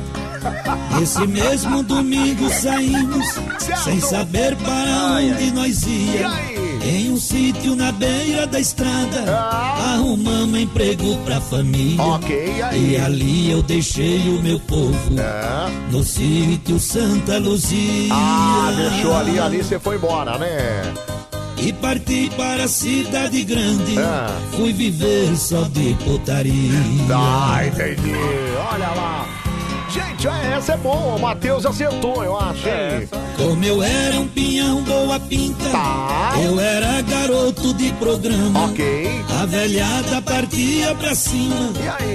[1.03, 3.27] Esse mesmo domingo saímos
[3.59, 3.83] Certo.
[3.85, 6.29] sem saber para onde nós ia.
[6.29, 6.54] aí?
[6.85, 9.25] Em um sítio na beira da estrada,
[9.95, 11.97] arrumamos emprego pra família.
[12.03, 12.15] Ah.
[12.17, 12.91] Ok, e aí?
[12.93, 15.71] E ali eu deixei o meu povo É.
[15.91, 18.13] no sítio Santa Luzia.
[18.13, 20.93] Ah, deixou ali, ali você foi embora, né?
[21.57, 23.99] E parti para a cidade grande.
[23.99, 24.37] Ah.
[24.53, 26.53] Fui viver só de putaria.
[27.11, 28.13] Ah, entendi.
[28.73, 29.27] Olha lá.
[29.95, 31.15] Gente, é, essa é bom.
[31.17, 32.67] O Matheus acertou, eu acho.
[32.69, 33.09] hein?
[33.37, 36.33] Como eu era um pinhão boa pinta, Tá.
[36.43, 38.65] eu era garoto de programa.
[38.67, 39.25] Ok.
[39.41, 41.73] A velhada partia pra cima,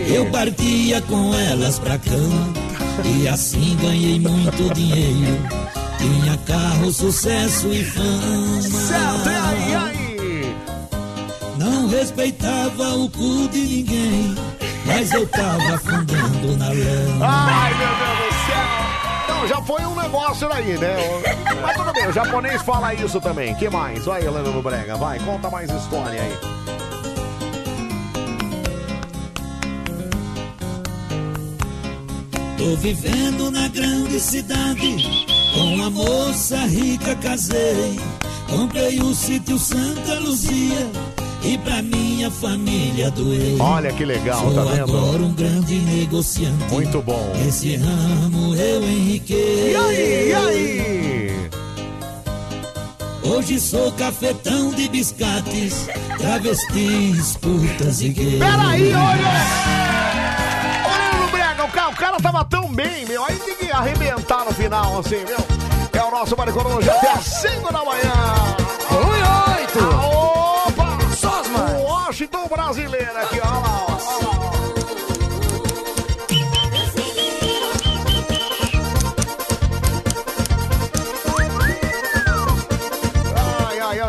[0.08, 2.48] eu partia com elas pra cama.
[3.06, 5.40] E assim ganhei muito dinheiro.
[5.98, 8.61] Tinha carro, sucesso e fama.
[8.61, 9.99] Certo, e aí, aí?
[11.69, 14.35] Não respeitava o cu de ninguém,
[14.88, 17.27] mas eu tava afundando na lama.
[17.27, 19.35] Ai, meu Deus do céu!
[19.35, 20.95] Não, já foi um negócio aí, né?
[21.61, 23.53] Mas tudo bem, o japonês fala isso também.
[23.53, 24.03] que mais?
[24.03, 26.38] Vai, Helena do Brega, vai, conta mais história aí.
[32.57, 37.99] Tô vivendo na grande cidade, com a moça rica casei.
[38.49, 40.89] Comprei o sítio Santa Luzia
[41.43, 43.58] e pra minha família doei.
[43.59, 44.84] Olha que legal, Sou tá vendo?
[44.98, 46.64] agora um grande negociante.
[46.72, 47.32] Muito bom.
[47.48, 49.72] Esse ramo eu enriquei.
[49.72, 51.50] E aí, e aí?
[53.24, 55.88] Hoje sou cafetão de biscates,
[56.18, 58.40] travestis, putas e gays.
[58.40, 59.30] Peraí, olha!
[60.85, 63.24] Olha no Brega, o cara, o cara tava tão bem, meu.
[63.24, 65.38] Aí tem que arrebentar no final, assim, meu.
[65.93, 68.14] É o nosso Maricoruja até às 5 da manhã.
[71.56, 73.86] O Washington brasileiro aqui, olha lá.
[73.88, 74.00] ó.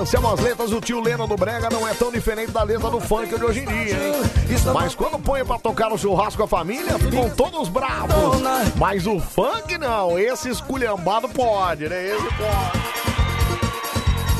[0.01, 2.99] Anselmo, as letras do tio Leno do Brega não é tão diferente da letra do
[3.01, 4.15] funk de hoje em dia, hein?
[4.73, 8.41] Mas quando põe pra tocar no churrasco a família, ficam todos bravos.
[8.77, 12.07] Mas o funk não, esse esculhambado pode, né?
[12.07, 13.00] Esse pode.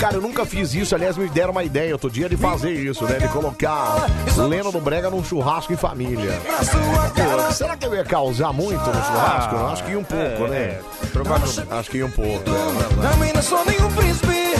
[0.01, 0.95] Cara, eu nunca fiz isso.
[0.95, 3.19] Aliás, me deram uma ideia outro dia de fazer isso, né?
[3.19, 4.07] De colocar
[4.49, 6.41] Leno do Brega num churrasco em família.
[6.41, 9.55] Pô, será que eu ia causar muito no churrasco?
[9.55, 10.81] Eu acho que ia um pouco, né?
[11.13, 11.67] Provavelmente.
[11.71, 12.51] Acho que ia um pouco.
[12.51, 14.55] é, não sou nenhum príncipe,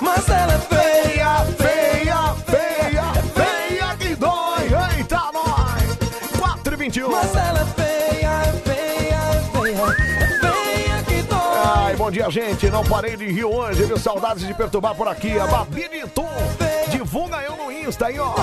[0.00, 4.96] mas ela é feia, feia, feia, feia que dói.
[4.96, 5.98] Eita, nós!
[6.38, 7.10] 4 e 21.
[7.10, 7.61] Mas ela
[12.12, 12.70] dia, gente.
[12.70, 13.98] Não parei de rir hoje, viu?
[13.98, 15.36] Saudades de perturbar por aqui.
[15.38, 16.28] A Babi Liton.
[16.90, 18.34] Divulga eu no Insta aí, ó.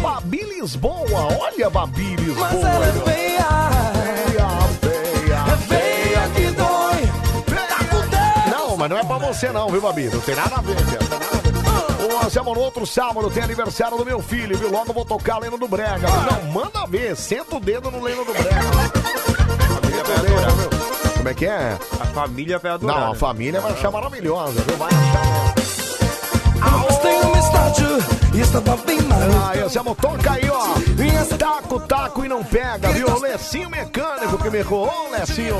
[0.00, 1.28] Babi Lisboa.
[1.38, 2.48] Olha, Babi Lisboa.
[2.50, 4.58] Mas ela é aí, ó.
[4.80, 7.02] feia, feia, é feia que dói.
[8.10, 8.50] Tá.
[8.50, 10.08] Não, mas não é pra você não, viu, Babi?
[10.08, 11.28] Não tem nada a ver, cara.
[12.24, 14.70] Anselmo, no outro sábado tem aniversário do meu filho, viu?
[14.70, 16.08] Logo vou tocar Leno do Brega.
[16.08, 17.16] Não, manda ver.
[17.16, 18.58] Senta o dedo no Leno do Brega.
[21.28, 21.78] Como é que é?
[22.00, 23.00] A família vai adorar.
[23.00, 24.78] Não, a família vai achar maravilhosa, viu?
[24.78, 25.54] Vai achar.
[29.54, 29.60] E.
[29.60, 30.68] Ah, Anselmo, toca aí, ó.
[31.36, 33.08] Taco, taco e não pega, viu?
[33.08, 34.88] O Lecinho mecânico que me errou.
[34.88, 35.56] Ô, Lecinho.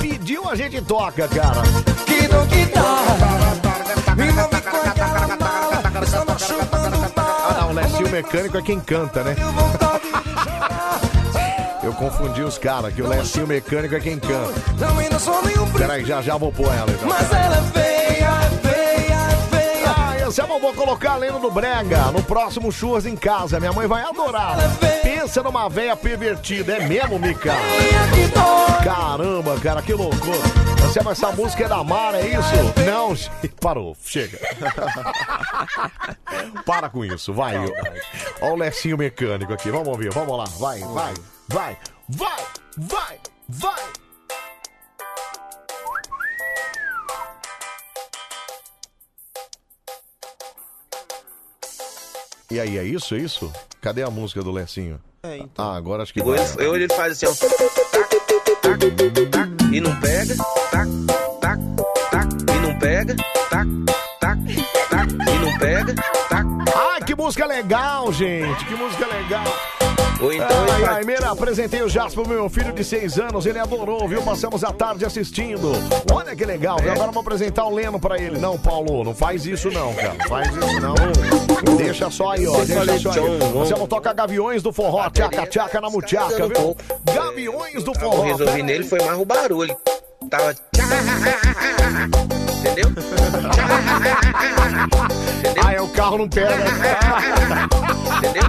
[0.00, 1.62] Pediu, a gente toca, cara.
[2.06, 2.80] Que não que dá.
[4.16, 4.48] E não
[6.24, 9.34] me chupando Ah, não, o Lecinho mecânico é quem canta, né?
[11.88, 14.52] Eu confundi os caras, que o Lecinho mecânico é quem canta.
[14.78, 17.08] Também não sou nenhum príncipe, Peraí, já já vou pôr ela, então.
[17.08, 19.94] mas ela é feia, é feia, é feia.
[19.96, 23.58] Ah, Anselmo, eu vou colocar a Leno do Brega no próximo churras em casa.
[23.58, 24.58] Minha mãe vai adorar.
[25.02, 27.54] Pensa numa véia pervertida, é mesmo, Mica?
[28.84, 30.36] Caramba, cara, que loucura.
[30.84, 32.54] Anselmo, essa música é da Mara, é isso?
[32.84, 33.14] Não,
[33.62, 34.38] parou, chega.
[36.66, 37.56] Para com isso, vai.
[37.56, 41.14] Olha o Lecinho mecânico aqui, vamos ouvir, vamos lá, vai, vai,
[41.48, 41.76] vai,
[42.08, 42.44] vai,
[42.76, 43.92] vai, vai.
[52.50, 53.52] E aí, é isso, é isso?
[53.80, 55.00] Cadê a música do Lecinho?
[55.22, 55.70] É, então.
[55.70, 56.38] Ah, agora acho que Ou vai.
[56.38, 57.32] ele, ou ele faz assim, ó.
[57.34, 60.34] Tac, tac, tac, e não pega.
[60.70, 60.88] Tac,
[61.40, 61.60] tac,
[62.10, 63.16] tac, e não pega.
[63.50, 63.68] Tac,
[64.20, 64.38] tac,
[64.88, 65.94] tac, e não pega.
[66.28, 66.46] Tac.
[66.74, 69.44] Ai, que música legal, gente, que música legal.
[70.20, 74.08] Ou então Ai, ai, apresentei o Jasper pro meu filho de 6 anos, ele adorou,
[74.08, 74.20] viu?
[74.22, 75.72] Passamos a tarde assistindo.
[76.12, 76.90] Olha que legal, viu?
[76.90, 78.38] agora eu vou apresentar o Leno pra ele.
[78.38, 80.14] Não, Paulo, não faz isso não, cara.
[80.14, 81.76] Não faz isso não.
[81.76, 82.56] Deixa só aí, ó.
[82.64, 83.38] Deixa só aí.
[83.54, 86.76] Você não toca Gaviões do Forró, tchaca, tchaca na muchaca, viu?
[87.04, 88.22] Gaviões do Eu Forró.
[88.22, 89.76] resolvi nele, foi mais o barulho.
[90.28, 90.54] Tava.
[92.58, 92.90] Entendeu?
[95.64, 96.54] Ah, é, o carro não pega.
[98.18, 98.42] Entendeu?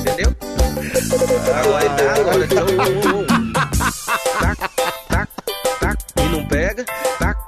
[0.00, 0.36] Entendeu?
[1.60, 2.46] Agora ele tá agora.
[3.00, 3.26] Tchum.
[4.40, 4.58] Tac,
[5.08, 5.28] tac,
[5.80, 5.98] tac.
[6.16, 6.84] E não pega.
[7.18, 7.38] Tac,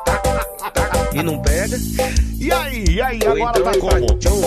[2.39, 4.05] E aí, e aí, Ou agora então tá como?
[4.19, 4.41] tchum, tchum,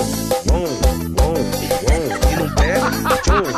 [0.44, 0.67] tchum,
[1.15, 1.34] tchum.
[2.31, 2.91] E não pega.
[3.23, 3.52] Tchum, tchum,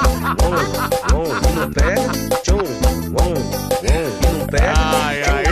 [1.07, 1.25] tchum.
[1.49, 2.09] E não pega.
[2.43, 3.34] Tchum, tchum, tchum.
[3.83, 3.84] E
[4.39, 4.73] não pega.
[4.76, 5.44] Ai, ai.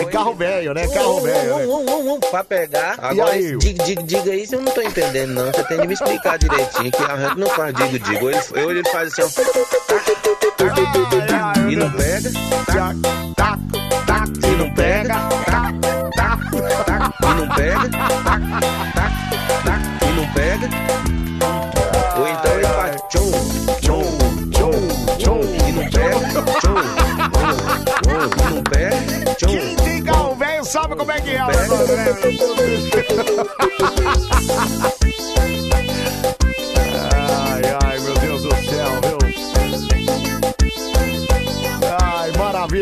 [0.00, 0.86] É carro velho, né?
[0.88, 1.56] Carro velho.
[1.56, 1.66] né?
[1.66, 2.98] Um, um, um, pra pegar.
[2.98, 3.56] E Agora, aí?
[3.56, 5.46] diga, diga, diga isso, eu não tô entendendo, não.
[5.46, 8.24] Você tem de me explicar direitinho, que arranca não faz digo, digo.
[8.26, 9.28] Ou ele, ou ele faz assim, ó.
[11.70, 12.30] E não pega.
[12.66, 12.96] Tac,
[13.36, 13.58] tac,
[14.06, 14.30] tac.
[14.46, 15.14] E não pega.
[15.14, 15.74] Tac,
[16.40, 17.02] tac, tac.
[17.22, 17.88] E não pega.
[18.24, 18.42] Tac,
[18.94, 19.12] tac,
[19.64, 19.82] tac.
[20.02, 20.68] E não pega.
[22.18, 23.30] Ou então ele faz tchum,
[23.80, 24.04] tchum,
[24.50, 24.72] tchum,
[25.18, 25.40] tchum.
[25.66, 26.18] E não pega.
[26.60, 26.78] Tchum,
[28.02, 28.28] tchum.
[28.38, 29.34] E não pega.
[29.36, 29.48] Tchum.
[29.48, 31.40] Quem tem carro velho sabe como é que é.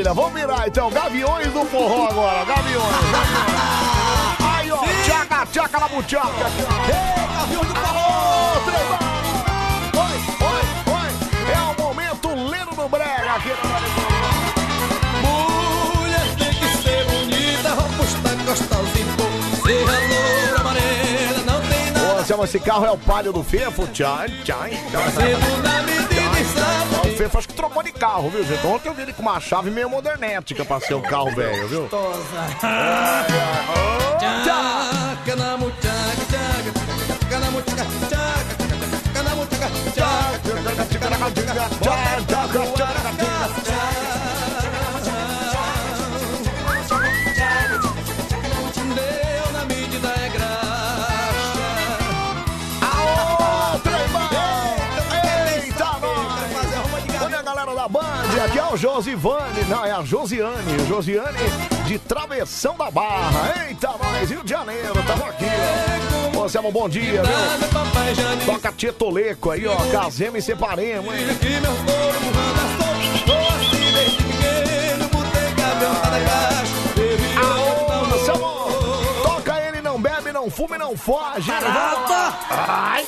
[0.09, 0.15] maravilha.
[0.15, 0.91] Vamos virar então.
[0.91, 2.45] Gaviões do forró agora.
[2.45, 2.95] Gaviões.
[4.41, 4.79] Aí, ó.
[5.05, 6.47] Tchaca, tchaca na buchaca.
[6.89, 8.61] Ei, Gaviões do forró.
[8.65, 9.28] Três,
[22.29, 23.89] Anselmo, esse carro é o palio do Fefo?
[26.39, 27.09] E sabe.
[27.09, 28.67] O Fefo acho que trocou de carro, viu, gente?
[28.67, 31.89] Ontem eu vi ele com uma chave meio modernética pra ser um carro velho, viu?
[42.29, 42.78] Tchaca
[58.69, 59.65] Aqui é o Josivane.
[59.65, 60.87] Não, é a Josiane.
[60.87, 61.39] Josiane
[61.87, 63.67] de Travessão da Barra.
[63.67, 64.93] Eita, nós, Rio de Janeiro.
[65.07, 65.47] Tamo aqui,
[66.37, 66.69] ó.
[66.69, 68.45] Ô, bom dia, viu?
[68.45, 69.75] Toca Tietoleco aí, ó.
[69.91, 71.27] Casemos e separemos, hein?
[77.43, 81.51] Aô, Toca ele, não bebe, não fuma e não foge.
[81.51, 82.99] Lá.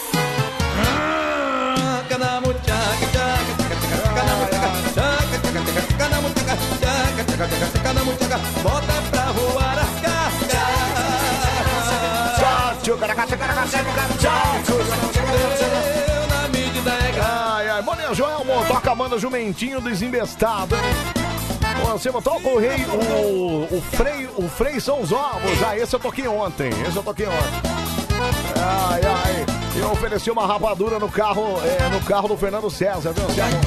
[8.11, 8.63] Ai.
[8.63, 9.91] Bota pra voar as
[16.29, 20.83] Na medida é Ai, ai, Mané Joelmo, toca mano jumentinho desembestado, hein?
[21.93, 25.63] Você botou o rei, o, o freio, o freio são os ovos.
[25.67, 27.71] Ah, esse eu toquei ontem, esse eu toquei ontem.
[28.57, 33.29] Ai, ai, eu ofereci uma rapadura no carro, é, no carro do Fernando César, viu?
[33.31, 33.61] César?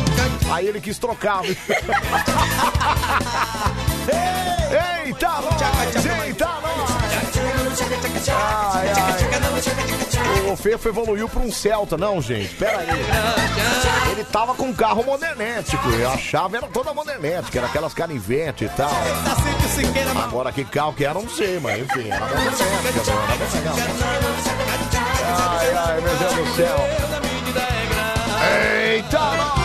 [0.51, 1.55] Aí ele quis trocar, viu?
[4.07, 6.23] Eita, nós!
[6.25, 6.93] Eita, nós!
[8.29, 10.51] Ai, ai.
[10.51, 11.97] O Fefo evoluiu pra um Celta.
[11.97, 12.87] Não, gente, pera aí.
[14.11, 15.89] Ele tava com um carro modernético.
[15.91, 18.91] E a chave era toda modernética, era aquelas canivete e tal.
[20.23, 23.03] Agora que carro que era, não sei, mas enfim, era modernética.
[23.73, 23.87] né?
[25.25, 26.77] Ai, ai, meu Deus do céu.
[28.93, 29.62] Eita, nós!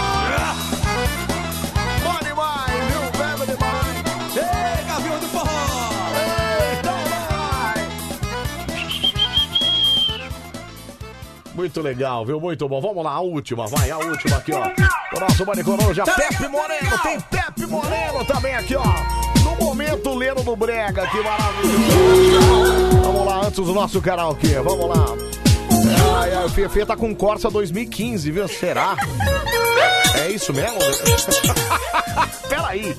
[11.58, 12.40] Muito legal, viu?
[12.40, 12.80] Muito bom.
[12.80, 14.62] Vamos lá, a última, vai, a última aqui, ó.
[15.16, 16.98] O nosso Bande Coruja, Pepe Moreno.
[17.02, 18.84] Tem Pepe Moreno também aqui, ó.
[19.42, 23.00] No momento, Leno do Brega, que maravilhoso.
[23.02, 25.04] Vamos lá, antes do nosso karaokê, vamos lá.
[26.20, 28.46] Ai, ai, o Fefe tá com Corsa 2015, viu?
[28.46, 28.94] Será?
[30.14, 30.78] É isso mesmo?
[32.48, 32.96] Peraí.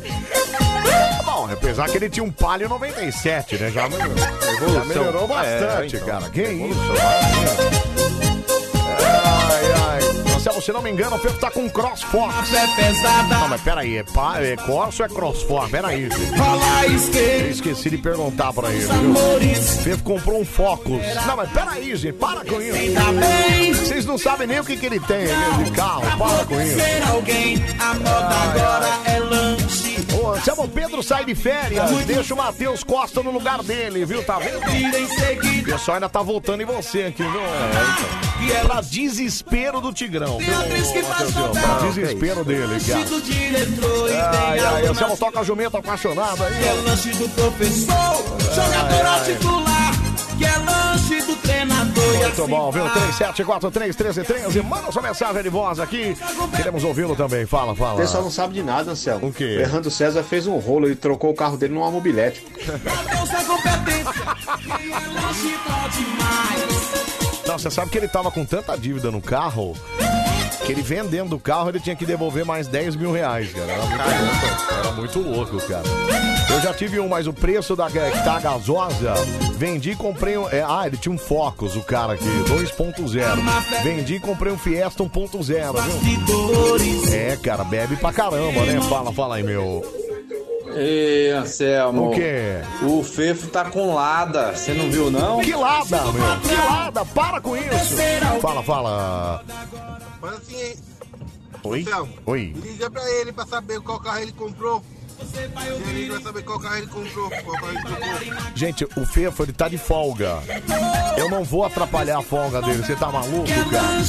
[1.24, 3.72] Bom, apesar que ele tinha um Palio 97, né?
[3.72, 6.10] Já, melhorou- já melhorou bastante, É, então.
[6.10, 6.30] cara.
[6.30, 6.80] Que isso?
[6.92, 7.99] Ai, ai.
[10.40, 12.34] Marcelo, se não me engano, o Fefe tá com CrossFox.
[13.27, 15.69] Não, mas peraí, é, pa, é Corsa ou é CrossFox?
[15.69, 16.38] Peraí, gente.
[17.43, 19.14] Eu esqueci de perguntar pra ele, viu?
[19.84, 21.01] Fefe comprou um Focus.
[21.27, 22.74] Não, mas peraí, gente, para com isso.
[23.85, 26.77] Vocês não sabem nem o que, que ele tem né, de carro, para com isso.
[27.11, 27.93] alguém, a
[30.14, 34.24] Ô, Anselmo Pedro sai de férias, deixa o Matheus Costa no lugar dele, viu?
[34.24, 34.58] Tá vendo?
[35.62, 37.42] O pessoal ainda tá voltando em você aqui, viu?
[37.42, 38.30] É, então.
[38.68, 40.48] Pra desespero do Tigrão, viu?
[41.52, 43.00] Pra desespero dele, cara.
[44.48, 46.54] Ai, ai, Anselmo toca jumento apaixonado aí.
[46.58, 49.92] Que é lanche do professor, jogador titular.
[50.38, 50.58] Que é
[51.10, 52.04] lanche do treinador.
[52.04, 52.84] e Muito assim bom, viu?
[52.86, 54.64] 37431313.
[54.64, 56.16] Manda sua mensagem de voz aqui.
[56.56, 57.46] Queremos ouvi-lo também.
[57.46, 58.00] Fala, O fala.
[58.00, 59.28] pessoal não sabe de nada, Anselmo.
[59.28, 59.58] O quê?
[59.58, 62.46] O Errando César fez um rolo e trocou o carro dele numa mobilete.
[67.48, 69.76] Não, você sabe que ele tava com tanta dívida no carro
[70.70, 73.72] que ele vendendo o carro ele tinha que devolver mais 10 mil reais, cara.
[73.72, 75.84] Era muito, louco, era muito louco, cara.
[76.54, 79.16] Eu já tive um, mas o preço da que tá gasosa,
[79.56, 80.48] vendi e comprei um.
[80.50, 83.84] é, ah, ele tinha um Focus, o cara aqui, 2.0.
[83.84, 87.14] Vendi e comprei um Fiesta 1.0, viu?
[87.14, 88.80] É, cara, bebe pra caramba, né?
[88.82, 89.84] Fala, fala aí, meu.
[90.76, 92.12] Ei, Anselmo.
[92.12, 92.62] O quê?
[92.84, 95.40] O Fefo tá com lada, você não viu não?
[95.40, 96.40] Que lada, meu?
[96.42, 97.04] Que lada?
[97.06, 97.96] Para com isso!
[98.40, 99.44] Fala, fala.
[100.22, 100.76] Mas assim,
[101.64, 101.82] Oi?
[101.82, 102.54] Anselmo, Oi.
[102.56, 104.84] liga pra ele pra saber qual carro ele comprou.
[105.26, 108.50] Se ele vai saber qual carro ele comprou, qual carro ele comprou.
[108.56, 110.40] Gente, o Fefo, ele tá de folga.
[111.18, 112.84] Eu não vou atrapalhar a folga dele.
[112.84, 114.00] Você tá maluco, cara?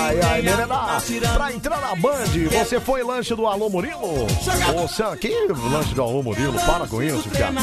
[0.00, 1.00] Ai, ai, Nenená,
[1.34, 4.26] pra entrar na Band, você foi lanche do Alô Murilo?
[4.26, 6.54] Ô, Sam, que lanche do Alô Murilo?
[6.60, 7.54] Para com isso, cara.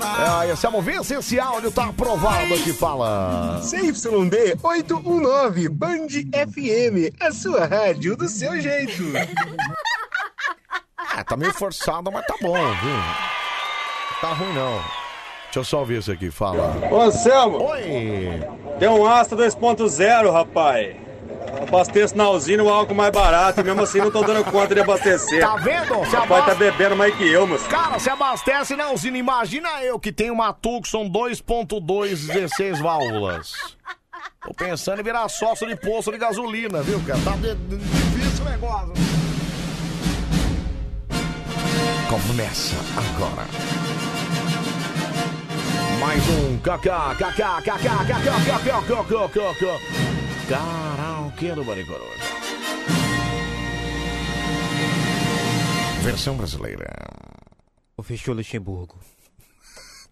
[0.00, 3.60] Ai, esse é esse áudio tá aprovado aqui, fala.
[3.62, 9.02] CYD 819 Band FM, a sua rádio do seu jeito.
[11.12, 12.96] Ah, tá meio forçado, mas tá bom, viu?
[14.20, 14.80] Tá ruim não.
[15.44, 16.76] Deixa eu só ver isso aqui, fala.
[16.90, 17.64] Ô Anselmo!
[17.70, 18.40] Oi!
[18.78, 20.96] Tem um Astra 2.0, rapaz.
[21.62, 24.80] Abasteço na usina o álcool mais barato e mesmo assim não tô dando conta de
[24.80, 25.40] abastecer.
[25.40, 25.94] Tá vendo?
[25.96, 27.68] Você rapaz tá abastece- bebendo mais que eu, moço.
[27.68, 29.18] Cara, se abastece na usina.
[29.18, 33.52] Imagina eu que tenho uma Tucson 2.2, 16 válvulas.
[34.46, 37.18] Tô pensando em virar sócio de poço de gasolina, viu, cara?
[37.24, 38.92] Tá de- difícil o negócio.
[42.10, 43.46] Começa agora.
[46.00, 46.58] Mais um.
[50.48, 52.10] Karaokê do Baricoruja.
[56.02, 56.90] Versão brasileira.
[57.96, 58.98] O fechou Luxemburgo.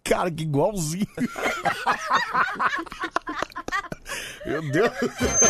[0.09, 1.07] Cara, que igualzinho.
[4.47, 4.91] Meu Deus.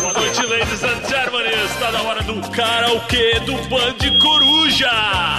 [0.01, 1.49] Boa noite, ladies and gentlemen.
[1.65, 4.89] Está na hora do karaokê do Band Coruja.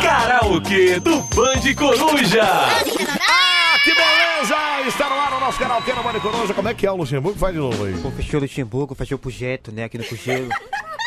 [0.02, 2.42] Karaokê do Band Coruja.
[2.42, 4.88] Ah, que beleza!
[4.88, 6.54] Está no ar o nosso karaokê no Band Coruja.
[6.54, 7.38] Como é que é o Luxemburgo?
[7.38, 7.92] Faz de novo aí.
[7.92, 9.84] O fechou Luxemburgo, fechou pro Jeto, né?
[9.84, 10.48] Aqui no Cogelo.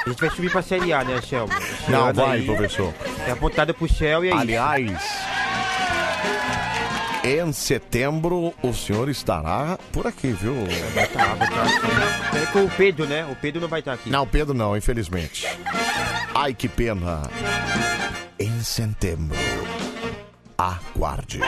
[0.06, 1.48] A gente vai subir pra Série A, né, Shell?
[1.88, 2.46] Não, vai, aí.
[2.46, 2.94] professor.
[3.26, 4.38] É apontado pro Shell e aí.
[4.38, 5.02] Aliás,
[7.24, 10.54] em setembro o senhor estará por aqui, viu?
[11.14, 12.38] Tá, vai tá.
[12.38, 13.26] É com o Pedro, né?
[13.32, 14.10] O Pedro não vai estar aqui.
[14.10, 15.48] Não, Pedro não, infelizmente.
[16.36, 17.24] Ai, que pena.
[18.38, 19.38] Em setembro,
[20.58, 21.40] aguarde.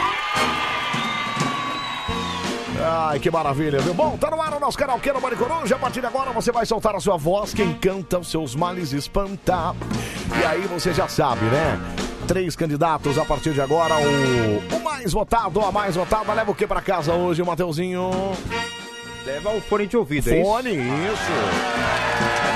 [2.81, 3.93] Ai, que maravilha, viu?
[3.93, 5.75] Bom, tá no ar o nosso karaokê no Bande Coruja.
[5.75, 8.93] A partir de agora você vai soltar a sua voz, quem canta os seus males
[8.93, 9.75] espantar.
[10.39, 11.79] E aí você já sabe, né?
[12.27, 13.95] Três candidatos a partir de agora.
[13.95, 16.33] O, o mais votado, a mais votada.
[16.33, 18.11] Leva o que pra casa hoje, Mateuzinho?
[19.25, 20.49] Leva o fone de ouvido, é isso?
[20.49, 21.31] Fone, isso.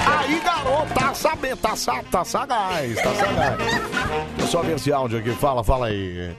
[0.07, 1.73] Aí, garoto, tá sabendo, tá,
[2.11, 3.57] tá sagaz, tá sagaz.
[3.57, 5.31] Deixa eu só ver esse áudio aqui.
[5.31, 6.31] Fala, fala aí.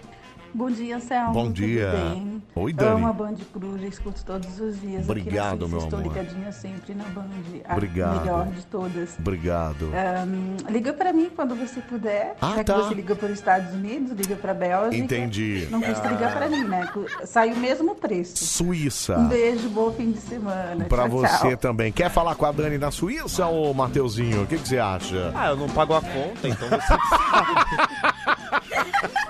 [0.53, 1.33] Bom dia, Selma.
[1.33, 1.91] Bom tudo dia.
[1.93, 2.43] bem?
[2.57, 2.91] Oi, Dani.
[2.91, 5.05] Amo a Band Cruz, escuto todos os dias.
[5.09, 6.13] Obrigado, meu Estou amor.
[6.13, 7.27] ligadinha sempre na Band.
[7.69, 8.21] A Obrigado.
[8.21, 9.17] melhor de todas.
[9.19, 9.91] Obrigado.
[9.95, 12.35] Ahn, liga pra mim quando você puder.
[12.41, 12.75] Ah, Já tá.
[12.75, 14.97] que você liga para os Estados Unidos, liga pra Bélgica.
[14.97, 15.69] Entendi.
[15.71, 16.13] Não custa Ah.
[16.13, 16.89] ligar pra mim, né?
[17.25, 18.45] Sai o mesmo preço.
[18.45, 19.17] Suíça.
[19.19, 20.85] Um beijo, bom fim de semana.
[20.87, 21.57] Pra tchau, você tchau.
[21.59, 21.93] também.
[21.93, 24.43] Quer falar com a Dani na Suíça, ô Mateuzinho?
[24.43, 25.33] O que, que você acha?
[25.35, 26.91] Ah, eu não pago a conta, então você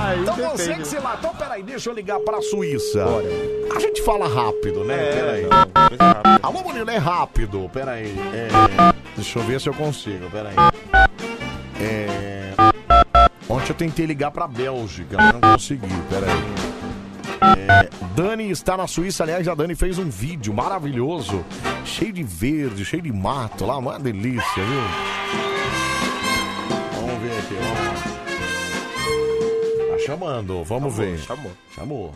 [0.00, 0.62] Aí então depende.
[0.62, 0.96] você que se.
[0.96, 3.04] Então peraí, deixa eu ligar pra Suíça.
[3.74, 4.94] A gente fala rápido, né?
[4.94, 5.46] É, peraí.
[5.48, 6.40] rápida.
[6.42, 7.70] Alô, Murilo, é rápido.
[7.72, 8.14] Peraí.
[8.32, 8.48] É...
[9.14, 10.30] Deixa eu ver se eu consigo.
[10.30, 10.54] Peraí.
[11.80, 12.52] É...
[13.48, 15.88] Ontem eu tentei ligar pra Bélgica, mas não consegui.
[16.08, 16.70] Peraí.
[17.42, 21.42] É, Dani está na Suíça, aliás, a Dani fez um vídeo maravilhoso,
[21.86, 24.82] cheio de verde, cheio de mato lá, uma delícia, viu?
[27.00, 28.29] Vamos ver aqui, vamos lá.
[30.06, 31.18] Chamando, vamos ver.
[31.18, 31.52] Chamou.
[31.74, 32.14] Chamou.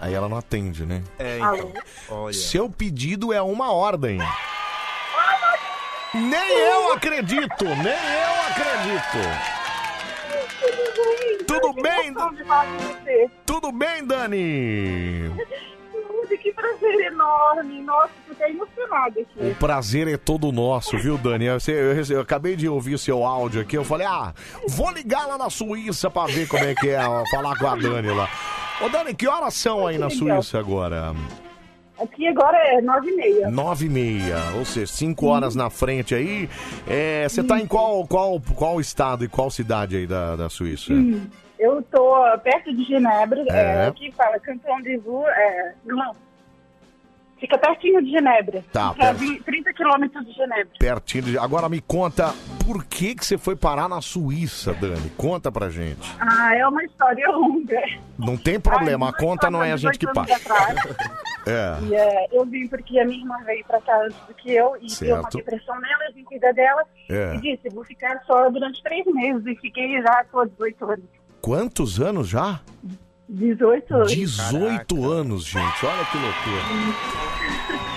[0.00, 1.02] Aí ela não atende, né?
[1.18, 1.72] É, então.
[2.08, 2.32] Olha.
[2.34, 4.18] Seu pedido é uma ordem.
[6.12, 9.18] Nem eu acredito, nem eu acredito.
[11.46, 12.14] Tudo bem?
[13.44, 15.32] Tudo bem, Dani?
[16.36, 17.82] Tudo, que prazer enorme.
[17.82, 19.26] Nossa, fiquei emocionada aqui.
[19.50, 21.46] O prazer é todo nosso, viu, Dani?
[21.46, 21.58] Eu,
[22.10, 23.76] eu- acabei de ouvir seu áudio aqui.
[23.76, 24.32] Eu falei, ah,
[24.68, 27.76] vou ligar lá na Suíça pra ver como é que é, ó, falar com a
[27.76, 28.28] Dani lá.
[28.80, 30.10] Ô, Dani, que horas são aí na.
[30.10, 31.14] Suíça agora?
[32.00, 33.48] Aqui agora é nove e meia.
[33.50, 36.50] Nove e meia, ou seja, cinco horas na frente aí.
[36.88, 40.92] É, Você tá em qual, qual, qual estado e qual cidade aí da, da Suíça?
[40.92, 41.26] Hum,
[41.58, 43.84] Eu tô perto de Genebra, É.
[43.84, 46.12] é, aqui fala Cantão de Vu, é, não,
[47.38, 48.64] fica pertinho de Genebra.
[48.72, 49.18] Tá, Fica a perto.
[49.18, 50.68] vi- 30 quilômetros de Genebra.
[50.78, 51.38] Pertinho de...
[51.38, 52.32] Agora me conta,
[52.66, 55.10] por que que você foi parar na Suíça, Dani?
[55.16, 56.00] Conta pra gente.
[56.18, 57.80] Ah, é uma história longa.
[58.18, 60.74] Não tem problema, a conta não é a gente que 18 anos paga.
[60.74, 60.96] atrás,
[61.46, 61.76] É.
[61.84, 64.76] E, é, eu vim porque a minha irmã veio pra cá antes do que eu
[64.80, 65.36] e deu uma Certo.
[65.36, 67.34] depressão nela, eu vim cuidar dela É.
[67.34, 71.04] e disse, vou ficar só durante três meses e fiquei já com 18 anos.
[71.44, 72.58] Quantos anos já?
[73.28, 74.12] 18 anos.
[74.14, 75.84] 18 anos, gente.
[75.84, 76.62] Olha que loucura.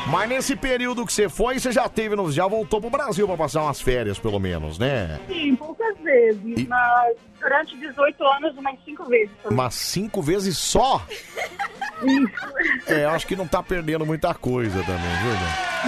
[0.12, 3.62] Mas nesse período que você foi, você já teve, já voltou pro Brasil pra passar
[3.64, 5.18] umas férias, pelo menos, né?
[5.30, 9.30] Sim, poucas vezes, E- mas durante 18 anos, umas cinco vezes.
[9.46, 11.02] Umas cinco vezes só?
[12.88, 15.34] É, eu acho que não tá perdendo muita coisa também, viu?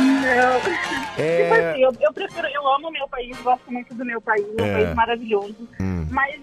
[0.04, 1.24] Não.
[1.24, 1.42] É.
[1.44, 4.46] Tipo assim, eu, eu prefiro, eu amo o meu país, gosto muito do meu país,
[4.58, 4.74] é um É.
[4.84, 5.56] país maravilhoso.
[5.80, 6.08] Hum.
[6.12, 6.40] Mas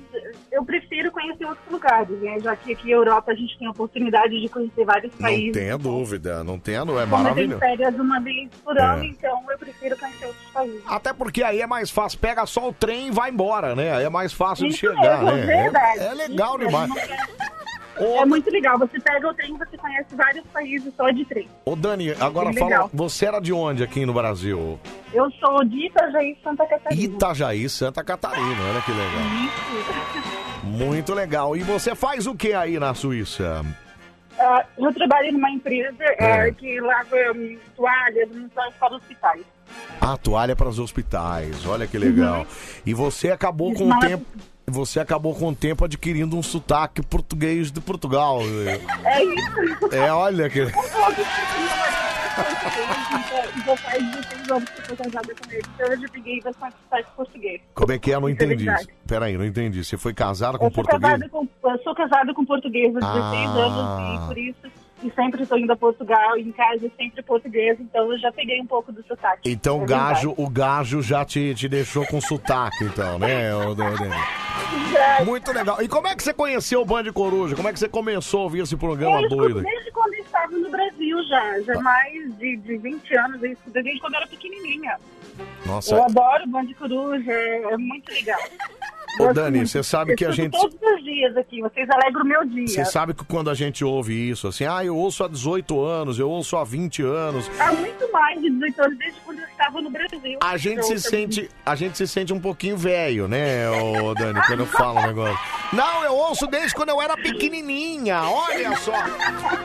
[0.52, 2.38] eu prefiro conhecer outros lugares, né?
[2.40, 5.52] Já que aqui na Europa a gente tem a oportunidade de conhecer vários Não países.
[5.52, 7.02] tenha dúvida, não tenha dúvida.
[7.02, 7.58] É Como eu tenho maravilhoso.
[7.60, 9.06] férias uma vez por ano, É.
[9.06, 10.82] então eu prefiro conhecer outros países.
[10.86, 13.92] Até porque aí é mais fácil, pega só o trem e vai embora, né?
[13.96, 15.46] Aí é mais fácil de Isso mesmo, né?
[15.46, 15.98] verdade.
[16.00, 16.92] É, é legal Isso demais.
[16.92, 17.46] quero-
[17.98, 18.78] É muito legal.
[18.78, 21.48] Você pega o trem você conhece vários países só de trem.
[21.64, 22.90] Ô, Dani, agora Bem fala, legal.
[22.92, 24.78] você era de onde aqui no Brasil?
[25.14, 27.02] Eu sou de Itajaí, Santa Catarina.
[27.02, 29.22] Itajaí, Santa Catarina, olha que legal.
[29.46, 30.66] Isso.
[30.66, 31.56] Muito legal.
[31.56, 33.64] E você faz o que aí na Suíça?
[34.38, 36.50] Ah, eu trabalho numa empresa É.
[36.52, 39.42] que lava hum, toalhas, toalhas para hospitais.
[40.00, 42.46] A toalha para os hospitais, olha que legal.
[42.84, 44.26] E você acabou com o tempo.
[44.68, 48.40] Você acabou com o tempo adquirindo um sotaque português de Portugal.
[49.04, 49.94] É isso.
[49.94, 50.64] É, olha que.
[50.64, 50.74] 16.
[57.74, 58.20] Como é que é?
[58.20, 58.66] Não entendi.
[59.06, 59.84] Peraí, não entendi.
[59.84, 61.30] Você foi casada com Eu português?
[61.30, 63.52] com, eu sou casada com português há 16 Ah.
[63.52, 68.12] anos e por isso e sempre estou indo a Portugal, em casa sempre português, então
[68.12, 69.50] eu já peguei um pouco do sotaque.
[69.50, 73.50] Então É o gajo, o gajo já te, te deixou com sotaque, então, né?
[75.24, 75.80] Muito legal.
[75.80, 77.54] E como é que você conheceu o Band Coruja?
[77.54, 79.62] Como é que você começou a ouvir esse programa Eu doido?
[79.62, 84.14] desde quando eu estava no Brasil já, já mais de, de 20 anos, desde quando
[84.14, 84.98] eu era pequenininha.
[85.64, 88.40] Nossa, Eu adoro Band Coruja, é, é muito legal.
[89.18, 92.44] Ô, Dani, você sabe que a gente- todos os dias aqui, vocês alegram o meu
[92.46, 92.66] dia.
[92.68, 96.18] você sabe que quando a gente ouve isso, assim, ah, eu ouço há 18 anos,
[96.18, 99.80] eu ouço há 20 anos, Há muito mais de 18 anos, desde quando eu estava
[99.80, 100.38] no Brasil.
[100.42, 104.60] a gente se sente, a gente se sente um pouquinho velho, né, ô, Dani, quando
[104.60, 105.38] eu falo um negócio.
[105.72, 108.92] Não, eu ouço desde quando eu era pequenininha, olha só.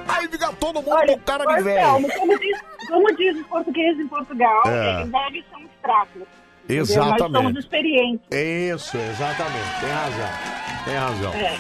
[0.08, 2.20] Aí fica todo mundo com cara de Marcelo, velho.
[2.20, 5.02] como diz, como diz os portugueses em Portugal, É.
[5.02, 5.06] é.
[5.06, 6.22] velhos são os fracos.
[6.66, 6.86] Entendeu?
[6.86, 7.60] Nós somos Exatamente.
[7.60, 8.28] experientes.
[8.32, 9.80] Isso, exatamente.
[9.82, 10.30] Tem razão.
[10.86, 11.34] Tem razão.
[11.34, 11.58] É.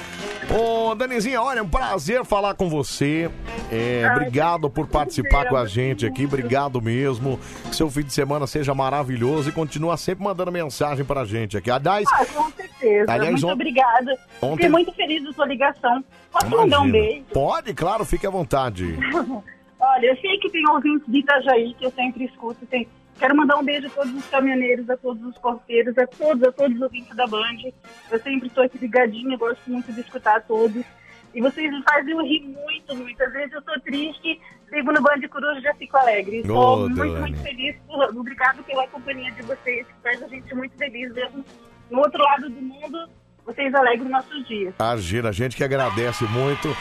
[0.54, 3.30] Ô, Danizinha, olha, é um prazer falar com você.
[3.72, 6.26] É, Ai, obrigado por participar com a gente aqui.
[6.26, 7.40] Obrigado mesmo.
[7.70, 11.70] Que seu fim de semana seja maravilhoso e continua sempre mandando mensagem pra gente aqui.
[11.72, 13.12] Aliás, Ah, com certeza.
[13.12, 14.18] Aliás, muito on- obrigada.
[14.42, 16.04] ontem- Fiquei muito feliz da sua ligação.
[16.32, 16.92] Posso mandar um imagina.
[16.92, 17.26] beijo?
[17.32, 18.86] Pode, claro, fique à vontade.
[19.80, 22.66] Olha, eu sei que tem ouvintes de Itajaí que eu sempre escuto.
[22.68, 22.88] Tem...
[23.22, 26.52] Quero mandar um beijo a todos os caminhoneiros, a todos os porteiros, a todos, a
[26.52, 27.72] todos os ouvintes da Band.
[28.10, 30.84] Eu sempre estou aqui ligadinha, gosto muito de escutar todos.
[31.32, 32.92] E vocês me fazem eu rir muito.
[33.24, 34.42] Às vezes eu tô triste,
[34.72, 36.38] ligo no Band Coruja e já fico alegre.
[36.40, 37.20] Estou Ô, muito, Dani.
[37.20, 37.76] muito feliz.
[37.86, 41.14] por- Obrigado pela companhia de vocês, que faz a gente muito feliz.
[41.14, 41.46] Mesmo
[41.92, 43.08] no outro lado do mundo,
[43.46, 44.74] vocês alegram nossos dias.
[44.80, 46.76] Agir, a gente que agradece muito.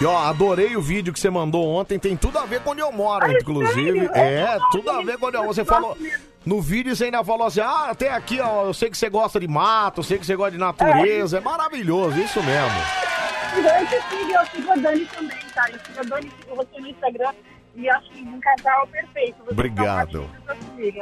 [0.00, 2.80] E ó, adorei o vídeo que você mandou ontem, tem tudo a ver com onde
[2.80, 4.06] eu moro, inclusive.
[4.06, 4.10] sério?
[4.14, 5.54] É, tudo a ver com onde eu moro.
[5.54, 5.96] Você falou.
[6.46, 9.38] No vídeo você ainda falou assim: ah, até aqui, ó, eu sei que você gosta
[9.40, 11.38] de mato, eu sei que você gosta de natureza.
[11.38, 12.78] É maravilhoso, isso mesmo.
[13.56, 15.68] Eu te sigo, eu sigo a Dani também, tá?
[15.70, 17.32] Eu sigo a Dani, sigo você no Instagram
[17.78, 19.36] e acho que um casal perfeito.
[19.38, 20.30] Vocês Obrigado.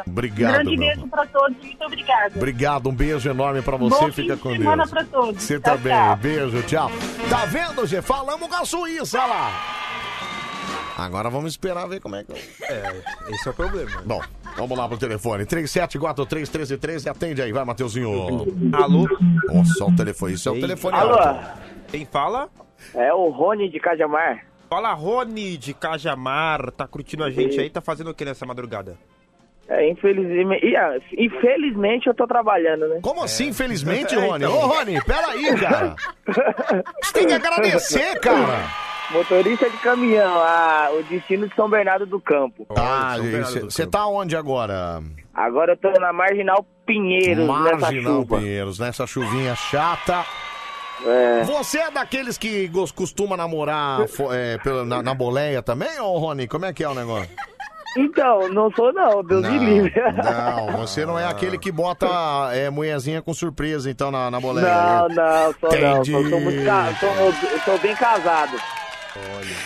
[0.06, 2.32] Obrigado, Um grande meu beijo pra todos, muito obrigada.
[2.36, 4.90] Obrigado, um beijo enorme pra você, Bom fica fim com de semana Deus.
[4.90, 5.42] pra todos.
[5.42, 6.16] Você Tchau, também, tchau.
[6.16, 6.90] beijo, tchau.
[7.30, 8.02] Tá vendo, Gê?
[8.02, 9.50] Falamos com a Suíça lá.
[10.98, 12.32] Agora vamos esperar ver como é que.
[12.32, 14.02] É, esse é o problema.
[14.06, 14.20] Bom,
[14.56, 15.44] vamos lá pro telefone.
[15.44, 18.46] 37431313, atende aí, vai, Mateuzinho.
[18.72, 19.06] Alô?
[19.52, 21.14] Nossa, o telefone, isso é o telefone Alô?
[21.18, 21.60] alto.
[21.88, 22.48] Quem fala?
[22.94, 24.46] É o Rony de Cajamar.
[24.69, 26.70] Fala, Rony de Cajamar.
[26.73, 27.70] Tá curtindo a gente aí?
[27.70, 28.97] Tá fazendo o que nessa madrugada?
[29.69, 33.01] É, infelizmente, ah, infelizmente eu tô trabalhando, né?
[33.03, 34.45] Como assim, infelizmente, É, Rony?
[34.45, 34.57] então.
[34.57, 35.97] Ô, Rony, peraí, cara.
[37.03, 38.65] Você tem que agradecer, cara.
[39.11, 42.67] Motorista de caminhão, ah, o destino de São Bernardo do Campo.
[42.77, 43.17] Ah,
[43.62, 45.01] você tá onde agora?
[45.35, 48.39] Agora eu tô na Marginal Pinheiros, nessa Marginal chuva.
[48.39, 50.25] Pinheiros, nessa chuvinha chata.
[51.05, 51.42] É.
[51.44, 56.16] Você é daqueles que gos- costuma namorar fo- é, pela- na, na boleia também, ô
[56.18, 56.47] Rony?
[56.49, 57.28] Como é que é o negócio?
[57.99, 59.92] Então, não sou não, Deus me livre.
[60.23, 62.07] Não, você não é aquele que bota
[62.52, 64.66] é, mulherzinha com surpresa, então, na, na boleia.
[64.68, 65.92] Não, não, sou não.
[65.92, 66.12] Entendi.
[66.12, 66.94] Sou, sou muito ca...
[67.00, 68.58] sou, eu sou bem casado.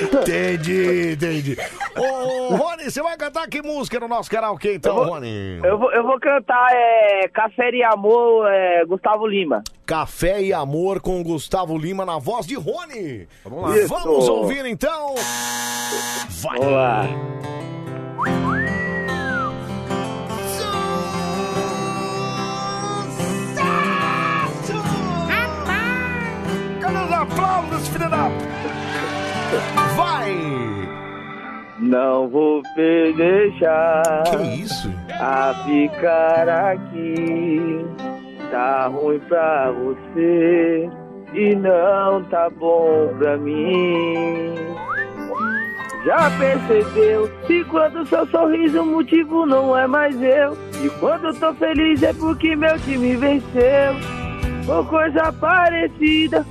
[0.01, 1.57] Entendi, entendi.
[1.97, 5.61] Ô, Rony, você vai cantar que música no nosso karaokê, então, Eu vou- Rony?
[5.62, 9.62] Eu vou, eu vou cantar é, Café e Amor, é, Gustavo Lima.
[9.85, 13.29] Café e Amor com Gustavo Lima na voz de Rony.
[13.45, 13.77] Vamos lá.
[13.79, 13.89] Isso.
[13.89, 15.15] Vamos ouvir então.
[16.43, 16.59] Vai.
[16.59, 17.07] Vamos lá.
[26.81, 28.29] Cadê os aplausos, filha da...
[29.97, 30.37] Vai!
[31.79, 34.23] Não vou deixar.
[34.25, 34.93] Que isso?
[35.19, 37.85] A ficar aqui.
[38.51, 40.91] Tá ruim pra você
[41.33, 44.55] e não tá bom pra mim.
[46.05, 50.57] Já percebeu que quando seu sorriso o motivo não é mais eu?
[50.83, 53.95] E quando eu tô feliz é porque meu time venceu.
[54.69, 56.47] Ou coisa parecida,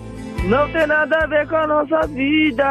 [0.46, 2.66] não tem nada a ver com a nossa vida.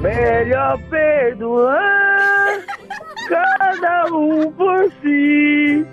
[0.00, 2.60] Melhor perdoar
[3.28, 5.86] cada um por si.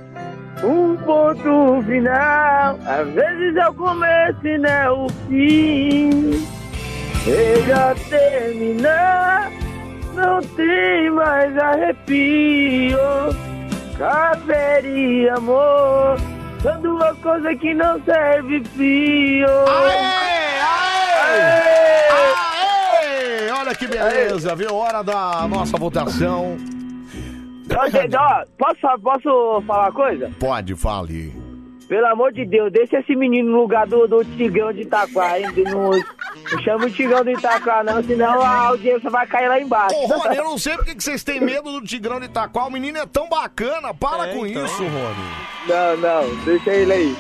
[0.64, 6.10] Um ponto final, às vezes é o começo e não é o fim.
[7.28, 9.52] Melhor terminar,
[10.16, 12.98] não tem mais arrepio.
[13.98, 16.18] Café e amor,
[16.62, 19.48] são duas coisas que não serve fio.
[19.48, 20.60] Aê!
[21.24, 21.52] Aê!
[23.02, 23.52] Aê!
[23.52, 24.74] Olha que beleza, viu?
[24.74, 26.58] Hora da nossa votação.
[27.70, 30.32] Ô, gente, ó, posso, posso falar uma coisa?
[30.40, 31.47] Pode, fale.
[31.88, 35.48] Pelo amor de Deus, deixa esse menino no lugar do, do Tigrão de Itaquá, hein?
[35.66, 39.96] Não, não chama o Tigrão de Itaquá, não, senão a audiência vai cair lá embaixo.
[39.96, 42.66] Ô, Rony, eu não sei porque que vocês têm medo do Tigrão de Itaquá.
[42.66, 43.94] O menino é tão bacana.
[43.94, 44.66] Para É, com então.
[44.66, 45.28] isso, Rony.
[45.68, 47.16] Não, não, deixa ele aí.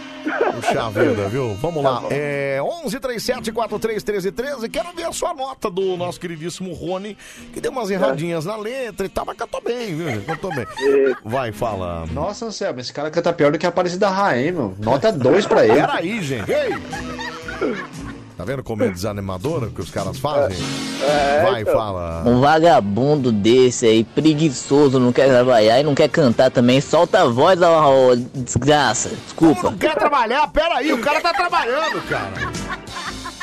[0.56, 1.53] Puxa vida, viu?
[1.56, 2.03] Vamos Tá lá.
[2.11, 4.69] É 11 37 43 13 13.
[4.69, 7.17] Quero ver a sua nota do nosso queridíssimo Rony,
[7.53, 10.22] que deu umas erradinhas na letra e tal, mas cantou bem, viu?
[10.23, 10.65] Cantou bem.
[11.23, 12.06] Vai, fala.
[12.11, 14.75] Nossa, Anselmo, esse cara canta pior do que a Aparecida Rainha, meu.
[14.80, 15.75] Nota 2 pra ele.
[15.75, 16.51] Peraí, gente.
[16.51, 17.97] Ei!
[18.38, 20.64] Tá vendo como é desanimadora que os caras fazem?
[21.01, 21.74] É, Vai, então.
[21.74, 22.22] fala.
[22.24, 27.25] Um vagabundo desse aí, preguiçoso, não quer trabalhar e não quer cantar também, solta a
[27.25, 29.09] voz, ó, ó, desgraça.
[29.24, 29.74] Desculpa.
[29.80, 30.48] Quer trabalhar?
[30.49, 32.32] Peraí, o cara tá trabalhando, cara.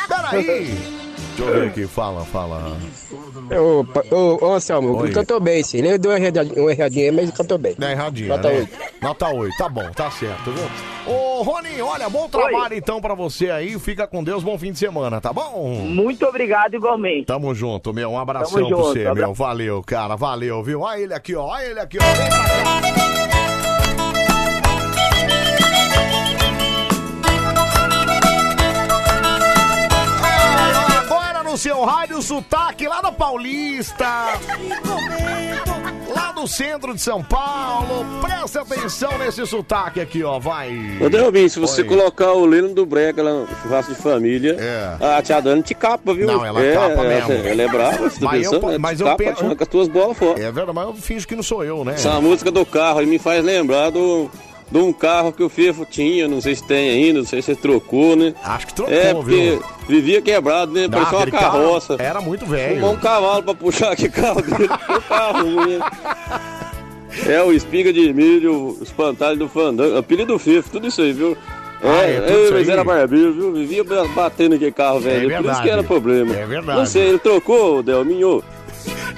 [0.08, 1.03] Peraí.
[1.36, 2.76] Deixa eu ver aqui, fala, fala.
[3.50, 5.10] Ô, ô, ô Anselmo, Oi.
[5.10, 5.78] cantou bem, sim.
[5.78, 7.74] Ele deu uma erradinha, mas cantou bem.
[7.76, 8.58] Não é erradinha, Nota né?
[8.58, 8.78] 8.
[9.02, 11.12] Nota 8, tá bom, tá certo, viu?
[11.12, 13.78] Ô, Rony, olha, bom trabalho então pra você aí.
[13.78, 15.68] Fica com Deus, bom fim de semana, tá bom?
[15.84, 17.26] Muito obrigado igualmente.
[17.26, 18.10] Tamo junto, meu.
[18.10, 19.34] Um abração Tamo pra junto, você, abra- meu.
[19.34, 20.80] Valeu, cara, valeu, viu?
[20.82, 21.44] Olha ele aqui, ó.
[21.46, 22.04] Olha ele aqui, ó.
[22.04, 22.38] Vem pra
[23.30, 23.33] cá.
[31.54, 34.04] No seu rádio sotaque lá da Paulista.
[36.12, 38.04] Lá do centro de São Paulo.
[38.20, 40.40] Presta atenção nesse sotaque aqui, ó.
[40.40, 40.76] Vai.
[41.00, 41.86] Ô, Delvin, se você Oi.
[41.86, 44.56] colocar o Leno do Brega lá no churrasco de família,
[45.00, 46.28] a tia Dani te capa, viu?
[46.28, 46.32] É.
[46.34, 47.32] Não, ela é, capa ela, mesmo.
[47.48, 48.70] Ela é brava, você tá Mas eu pensando?
[48.70, 50.40] Ela mas eu capa, penso- arranca as tuas bolas fora.
[50.40, 51.92] É verdade, mas eu finjo que não sou eu, né?
[51.94, 54.28] Essa música do carro aí me faz lembrar do,
[54.74, 57.54] de um carro que o Fefo tinha, não sei se tem ainda, não sei se
[57.54, 58.34] trocou, né?
[58.42, 59.62] Acho que trocou, É, porque viu?
[59.86, 60.88] vivia quebrado, né?
[60.88, 61.96] Parecia uma carroça.
[62.00, 62.74] Era muito velho.
[62.80, 64.68] Fumou um cavalo pra puxar aquele carro dele.
[64.68, 65.78] que carro né?
[67.28, 71.12] É, o espiga de milho, o espantalho do fandango, apelido do Fefo, tudo isso aí,
[71.12, 71.36] viu?
[71.80, 73.52] É, Ah, é eu, isso mas era barbeiro, viu?
[73.52, 75.20] Vivia batendo aquele carro, velho.
[75.20, 75.62] Por isso verdade.
[75.62, 76.34] que era problema.
[76.34, 76.76] É verdade.
[76.80, 78.42] Não sei, ele trocou, Delminho?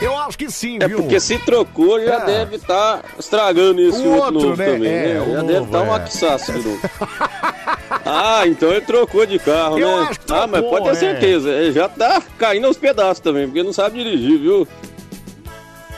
[0.01, 0.99] Eu acho que sim, É viu?
[0.99, 2.25] porque se trocou, já É.
[2.27, 4.67] deve estar estragando esse O outro, novo né?
[4.73, 5.15] também, É, né?
[5.15, 5.97] Já novo, deve estar um é.
[5.97, 6.81] aquiçaço de novo.
[8.05, 10.11] ah, então ele trocou de carro, Eu né?
[10.13, 11.11] que ah, mas trocou, pode ter é.
[11.11, 14.69] certeza, ele já tá caindo aos pedaços também, porque não sabe dirigir, viu?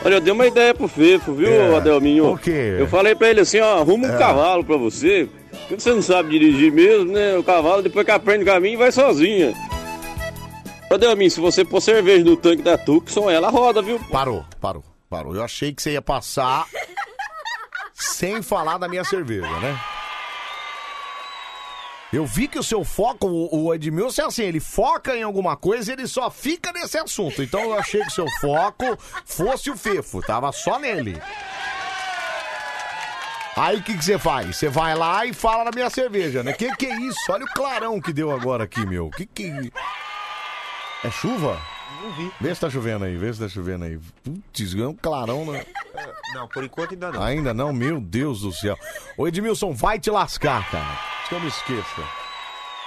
[0.05, 1.77] Olha, eu dei uma ideia pro Fefo, viu, É.
[1.77, 2.33] Adelminho?
[2.33, 2.77] O quê?
[2.79, 4.19] Eu falei pra ele assim, ó, arruma um É.
[4.19, 5.29] cavalo pra você,
[5.67, 7.37] porque você não sabe dirigir mesmo, né?
[7.37, 9.53] O cavalo, depois que aprende o caminho, vai sozinha.
[10.91, 14.01] Adelminho, se você pôr cerveja no tanque da Tucson, ela roda, viu?
[14.11, 15.37] Parou, parou, parou.
[15.37, 16.67] Eu achei que você ia passar
[17.93, 19.79] sem falar da minha cerveja, né?
[22.11, 25.91] Eu vi que o seu foco, o, Edmilson, é assim, ele foca em alguma coisa
[25.91, 27.43] e ele só fica nesse assunto.
[27.43, 31.21] Então eu achei que o seu foco fosse o Fefo, tava só nele.
[33.55, 34.57] Aí o que que você faz?
[34.57, 36.55] Você vai lá e fala da minha cerveja, né?
[36.55, 37.21] Que que é isso?
[37.29, 39.11] Olha o clarão que deu agora aqui, meu.
[39.11, 39.71] Que que...
[41.05, 41.61] É chuva?
[42.03, 42.33] Não vi.
[42.41, 43.99] Vê se tá chovendo aí, vê se tá chovendo aí.
[44.23, 45.65] Putz, é um clarão, né?
[46.35, 47.23] Não, por enquanto ainda não.
[47.23, 47.73] Ainda não?
[47.73, 48.77] Meu Deus do céu.
[49.17, 50.99] Ô Edmilson, vai te lascar, cara.
[51.29, 52.03] Se eu me esqueça.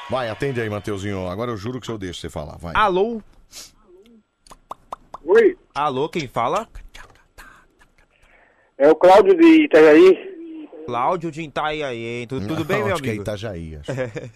[0.10, 1.28] Vai, atende aí, Mateuzinho.
[1.30, 2.58] Agora eu juro que eu deixo você falar.
[2.58, 2.74] Vai.
[2.76, 3.22] Alô?
[5.24, 6.68] Oi, Alô, quem fala?
[8.78, 10.32] é o Cláudio de Itajaí.
[10.86, 12.28] Cláudio de Itaiaí, hein?
[12.28, 13.24] Tudo, tudo bem, meu acho que é amigo?
[13.24, 13.92] Itajaí, acho.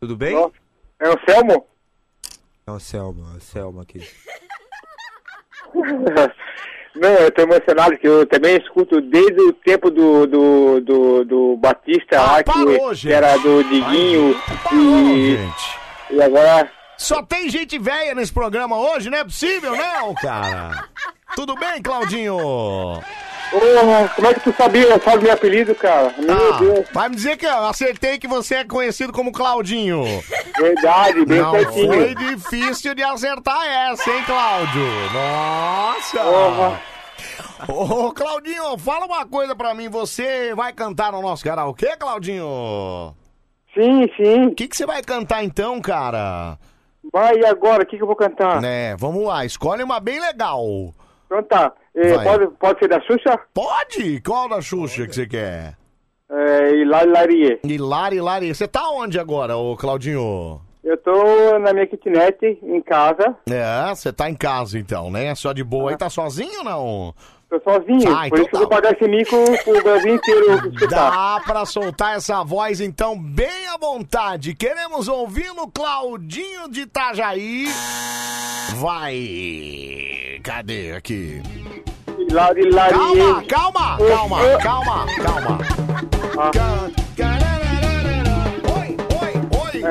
[0.00, 0.34] tudo bem?
[1.00, 1.66] É o Selmo?
[2.68, 4.06] É o Selma, é o Selma aqui.
[6.94, 11.56] Não, eu tô emocionado que eu também escuto desde o tempo do, do, do, do
[11.56, 13.12] Batista lá, que, Ah, parou, que gente.
[13.14, 14.80] era do Diguinho Parou,
[15.16, 15.78] e, gente.
[16.10, 16.70] e agora...
[16.98, 20.84] Só tem gente velha nesse programa hoje, não é possível, não, cara?
[21.36, 22.36] Tudo bem, Claudinho?
[23.50, 25.00] Porra, como é que tu sabia?
[25.00, 26.12] Sabe meu apelido, cara?
[26.18, 26.86] Meu Ah, Deus.
[26.92, 30.02] vai me dizer que eu acertei que você é conhecido como Claudinho.
[30.58, 31.92] Verdade, bem Não certinho.
[31.94, 34.82] foi difícil de acertar essa, hein, Cláudio?
[35.14, 36.78] Nossa!
[37.68, 39.88] Ô, Claudinho, fala uma coisa pra mim.
[39.88, 43.14] Você vai cantar no nosso karaokê, Claudinho?
[43.74, 44.46] Sim, sim.
[44.46, 46.58] O que, que você vai cantar então, cara?
[47.12, 47.82] Vai, e agora?
[47.82, 48.60] O que, que eu vou cantar?
[48.60, 50.64] Né, vamos lá, escolhe uma bem legal.
[51.26, 51.72] Então tá.
[51.94, 52.24] Eh, Vai.
[52.24, 53.38] pode, pode ser da Xuxa?
[53.52, 54.20] Pode?
[54.22, 55.76] Qual da Xuxa que você quer?
[56.30, 57.60] É, Hilari Larie.
[57.64, 58.54] Hilari, Hilari.
[58.54, 60.60] Você tá onde agora, ô Claudinho?
[60.84, 63.36] Eu tô na minha kitnet, em casa.
[63.50, 65.34] É, você tá em casa então, né?
[65.34, 65.90] Só de boa.
[65.90, 67.14] aí tá sozinho ou não?
[67.50, 68.76] Tô sozinho, Ah, por então isso eu vou tá.
[68.76, 71.10] pagar esse mico pro Brasil inteiro escutar.
[71.10, 74.54] Dá pra soltar essa voz então bem à vontade.
[74.54, 77.66] Queremos ouvir no Claudinho de Itajaí.
[78.76, 80.40] Vai.
[80.42, 81.42] Cadê aqui?
[82.18, 82.92] Hilari, hilari.
[82.92, 84.58] Calma, calma, calma, oh.
[84.58, 85.58] calma, calma.
[88.76, 89.82] Oi, oi, oi.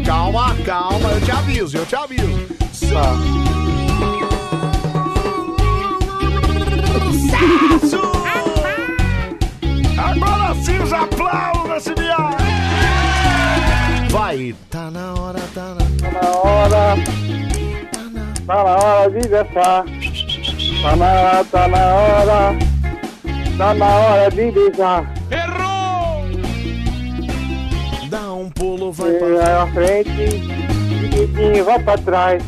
[0.00, 2.46] É, Calma, calma, eu te aviso, eu te aviso.
[9.96, 12.46] Agora sim os aplausos nesse viagem!
[14.10, 15.90] Vai, tá na hora, tá na...
[16.00, 16.96] Tá na hora.
[18.46, 19.84] Tá na hora de dançar.
[20.82, 22.58] Tá na, tá na hora.
[23.56, 25.14] Tá na hora de beijar.
[28.08, 30.10] Dá um pulo, vai pra Vai pra frente.
[31.10, 32.42] Direitinho, vai pra trás.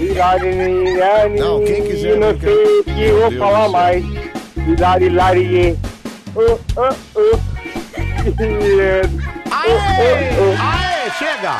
[0.00, 2.50] Hilari, Não, quem quiser Não brincar.
[2.50, 4.04] sei o que eu vou Deus falar mais.
[4.56, 5.78] Hilari, hilari.
[6.34, 7.38] Oh, oh, oh.
[9.50, 9.70] Aê!
[10.58, 11.52] Aê, chega!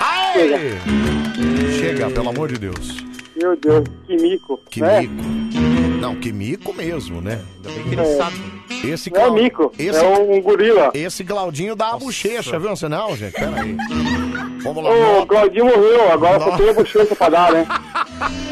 [0.00, 1.78] Aê!
[1.78, 3.04] Chega, pelo amor de Deus.
[3.40, 4.60] Meu Deus, que mico.
[4.70, 5.00] Que né?
[5.00, 5.79] mico.
[6.00, 7.40] Não, que mico mesmo, né?
[7.56, 8.16] Ainda bem que ele É.
[8.16, 8.36] sabe.
[8.84, 10.90] Esse Não é mico, é um gorila.
[10.94, 12.70] Esse Claudinho dá a bochecha, viu?
[12.70, 13.32] Você não, gente?
[13.34, 13.76] Pera aí.
[14.62, 14.90] Vamos lá.
[14.90, 17.66] Ô, o Claudinho morreu, agora só tem a bochecha pra dar, né?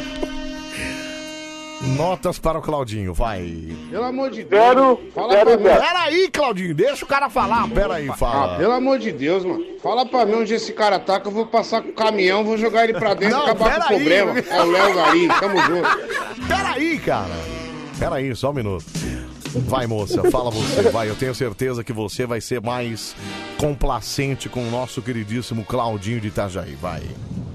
[1.97, 3.68] Notas para o Claudinho, vai.
[3.91, 4.62] Pelo amor de Deus.
[4.62, 5.62] Zero, Fala zero, pra mim.
[5.65, 5.81] zero.
[5.81, 7.68] Pera aí, Claudinho, deixa o cara falar.
[7.68, 8.57] Pera aí, Ah, fala.
[8.58, 9.65] pelo amor de Deus, mano.
[9.83, 12.57] Fala pra mim onde esse cara tá, que eu vou passar com o caminhão, vou
[12.57, 14.39] jogar ele pra dentro Não, e acabar com o problema.
[14.39, 16.47] É o Léo Gari, tamo junto.
[16.47, 17.34] Pera aí, cara.
[17.99, 18.84] Pera aí, só um minuto.
[19.67, 20.83] Vai, moça, fala você.
[20.91, 23.15] Vai, eu tenho certeza que você vai ser mais
[23.59, 26.75] complacente com o nosso queridíssimo Claudinho de Itajaí.
[26.81, 27.02] Vai.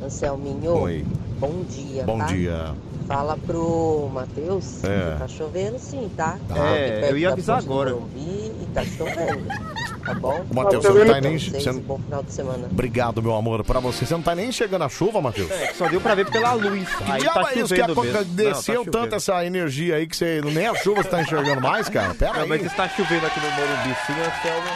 [0.04, 1.06] Anselminho, Oi.
[1.40, 2.04] bom dia.
[2.04, 2.26] Bom tá?
[2.26, 2.76] dia.
[3.08, 5.14] Fala pro Matheus É.
[5.14, 6.38] que tá chovendo sim, tá?
[6.50, 7.92] É, Aqui perto eu ia avisar agora.
[7.92, 8.20] Morumbi
[8.62, 9.44] E tá chovendo,
[10.06, 10.46] tá bom?
[10.50, 12.68] Ô, Matheus, você não tá nem- Vocês, você- um bom final de semana.
[12.72, 14.06] Obrigado, meu amor, pra você.
[14.06, 15.50] Você não tá nem chegando a chuva, Matheus?
[15.52, 16.88] É, que só deu pra ver pela luz.
[16.96, 18.26] Que Aí diabo tá é isso que chovendo a- mesmo.
[18.34, 21.62] desceu Não, tá tanto essa energia aí que você nem a chuva você tá enxergando
[21.62, 22.14] mais, cara?
[22.16, 22.50] Pera Não, aí.
[22.50, 24.68] mas está chovendo aqui no Morumbi, sim, Anselmo.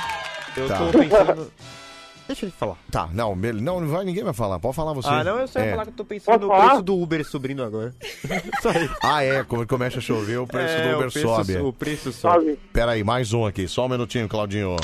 [0.55, 0.77] Eu Tá.
[0.77, 1.51] tô pensando...
[2.27, 2.75] Deixa ele falar.
[2.91, 4.59] Tá, não, ele- não, não vai, ninguém vai falar.
[4.59, 5.07] Pode falar você.
[5.07, 5.71] Ah, não, eu só ia É.
[5.71, 7.95] falar que eu tô pensando no preço do Uber subindo agora.
[8.61, 8.95] Só isso.
[9.01, 11.53] Ah, é, quando começa a chover, o preço É, do o Uber preço sobe.
[11.53, 12.59] so- o preço sobe.
[12.73, 14.75] Pera aí, mais um aqui, só um minutinho, Claudinho.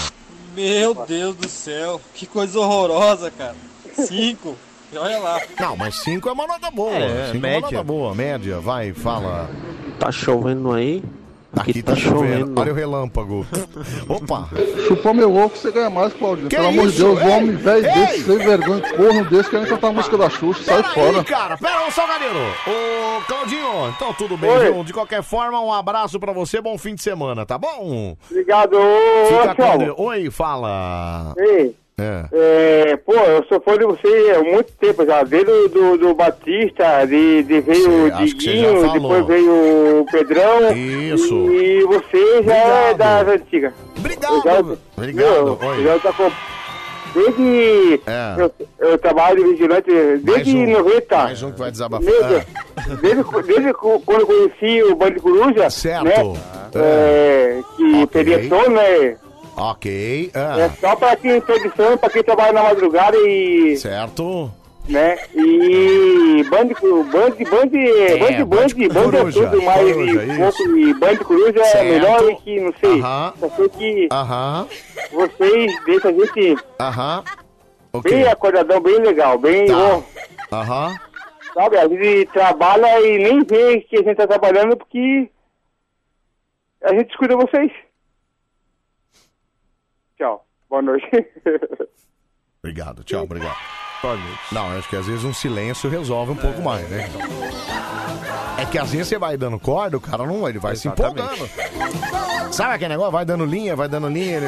[0.56, 3.56] Meu Deus do céu, que coisa horrorosa, cara.
[3.96, 4.56] Cinco.
[4.92, 5.42] E olha lá.
[5.60, 6.94] Não, mas cinco é uma nota boa.
[6.94, 7.62] É, cinco é uma média.
[7.62, 8.60] nota boa, média.
[8.60, 9.50] Vai, fala.
[10.00, 11.04] Tá chovendo aí?
[11.56, 12.60] Aqui tá, chovendo.
[12.60, 13.46] Olha o relâmpago.
[14.10, 14.50] Opa!
[14.88, 16.50] Chupou meu louco, você ganha mais, Claudinho.
[16.50, 16.98] Que Pelo amor de?
[16.98, 20.30] Deus, um Ei, homem velho desse, sem vergonha, corno desse, querendo cantar a música da
[20.30, 21.20] Xuxa, sai fora.
[21.20, 22.40] Aí, cara, pera, ô Salgadeiro.
[22.68, 24.72] Ô, Claudinho, então tudo bem, Oi.
[24.72, 24.84] viu?
[24.84, 28.18] De qualquer forma, um abraço pra você, bom fim de semana, tá bom?
[28.30, 28.78] Obrigado,
[29.28, 29.78] Fica.
[29.78, 29.96] Deus.
[29.98, 31.34] Oi, fala.
[31.38, 32.26] Ei, É.
[32.92, 35.24] é, pô, eu sou fã de você há muito tempo já.
[35.24, 40.76] Veio do, do Batista, de, de veio o Diguinho, depois veio o Pedrão.
[40.76, 41.52] Isso.
[41.52, 42.98] E você já é Obrigado.
[42.98, 43.74] das antigas.
[43.98, 44.34] Obrigado.
[44.34, 45.80] Eu já, Obrigado, Eu, oi.
[45.80, 46.32] eu já tô com...
[47.14, 48.02] Desde...
[48.08, 48.36] É.
[48.42, 49.92] Eu, eu trabalho de vigilante
[50.24, 50.72] desde um.
[50.72, 51.16] 90.
[51.16, 52.06] Mais um que vai desabafar.
[52.10, 52.48] Desde,
[53.02, 56.06] desde, desde quando eu conheci o Bando de Coruja, Certo.
[56.06, 56.14] né?
[56.74, 59.16] É, que teria sono, né?
[59.56, 60.32] Ok.
[60.34, 63.78] É Ah, só pra quem tem de sono, pra quem trabalha na madrugada e...
[63.78, 64.52] certo.
[64.90, 65.18] Né?
[65.34, 67.70] E Band, Band, Band, Band,
[68.20, 70.24] Band, Band, Band é tudo, mas Coruja,
[70.78, 71.86] e, Band Coruja é Certo.
[71.90, 73.34] melhor e que, não sei, Aham.
[73.40, 74.68] só sei que Aham.
[75.14, 77.24] vocês deixam a gente Aham.
[78.04, 79.74] bem acordadão, bem legal, bem Tá.
[79.76, 80.04] bom.
[80.52, 81.00] Aham.
[81.54, 85.30] Sabe, a gente trabalha e nem vê que a gente tá trabalhando porque
[86.84, 87.72] a gente escuta vocês.
[90.74, 91.06] Boa noite.
[92.64, 93.56] Obrigado, tchau, obrigado.
[94.52, 97.08] Não, acho que às vezes um silêncio resolve um pouco mais, né?
[98.58, 101.48] É que às vezes você vai dando corda, o cara não, ele vai se empolgando.
[102.52, 103.12] Sabe aquele negócio?
[103.12, 104.38] Vai dando linha, vai dando linha.
[104.38, 104.48] Ele...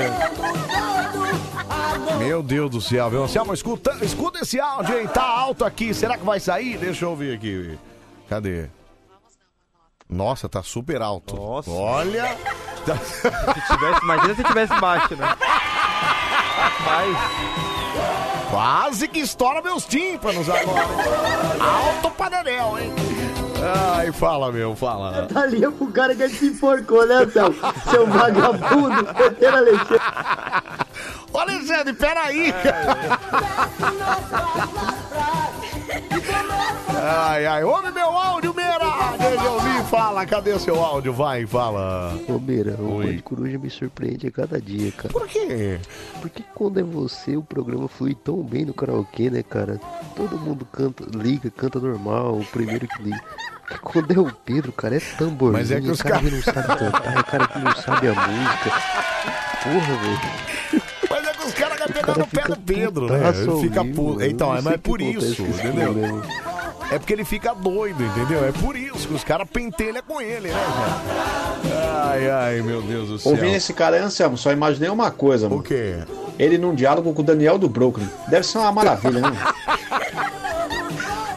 [2.18, 3.24] Meu Deus do céu, viu?
[3.26, 5.94] Anselmo, escuta, escuta esse áudio aí, tá alto aqui.
[5.94, 6.78] Será que vai sair?
[6.80, 7.78] Deixa eu ouvir aqui.
[8.28, 8.66] Cadê?
[10.10, 11.36] Nossa, tá super alto.
[11.36, 11.70] Nossa.
[11.70, 12.36] Olha.
[12.86, 15.28] Se tivesse, imagina se tivesse baixo, né?
[16.56, 17.18] Rapaz.
[18.50, 20.88] Quase que estoura meus tímpanos agora.
[21.60, 22.94] Alto panerel, hein?
[23.60, 25.28] Vai, fala, meu, fala.
[25.34, 27.56] Ali é pro cara que se enforcou, né, Anselmo?
[27.90, 30.02] Seu vagabundo, Peteira Alexandre.
[31.34, 32.54] Ô, Alexandre, peraí.
[37.02, 38.95] Ai, ai, ouve meu áudio, Meira!
[39.18, 41.14] Deixa eu ouvir, fala, cadê seu áudio?
[41.14, 42.18] Vai, fala.
[42.28, 43.14] Ô, Meira, o Oi.
[43.14, 45.10] Band Coruja me surpreende a cada dia, cara.
[45.10, 45.80] Por quê?
[46.22, 49.80] Porque quando é você, o programa flui tão bem no karaokê, né, cara?
[50.16, 53.22] Todo mundo canta, liga, canta normal, o primeiro que liga.
[53.82, 56.42] Quando é o Pedro, cara, é tamborzinho, Mas é que os o cara que não
[56.42, 58.72] sabe cantar, é o cara que não sabe a música.
[59.64, 60.82] Porra, velho.
[61.10, 63.30] Mas é que os caras querem pegar no pé do Pedro, né?
[63.30, 64.24] Ele fica puto.
[64.24, 65.94] Então, é, mas é por isso, entendeu?
[65.94, 66.55] programa.
[66.92, 68.46] É porque ele fica doido, entendeu?
[68.46, 72.12] É por isso que os caras pentelham com ele, né, cara?
[72.12, 73.32] Ai, ai, meu Deus do céu.
[73.32, 75.62] Ouvindo esse cara aí, Anselmo, só imaginei uma coisa, mano.
[75.62, 75.96] O quê?
[76.38, 78.08] Ele num diálogo com o Daniel do Brooklyn.
[78.30, 79.32] Deve ser uma maravilha, né?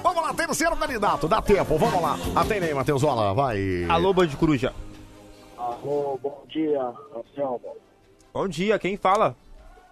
[0.03, 2.17] Vamos lá, terceiro candidato, dá tempo, vamos lá.
[2.37, 3.85] Atende aí, Matheusola, vai.
[3.89, 4.73] Alô, Band Coruja.
[5.57, 6.81] Alô, bom dia,
[7.17, 7.61] Anselmo.
[8.33, 9.35] Bom dia, quem fala?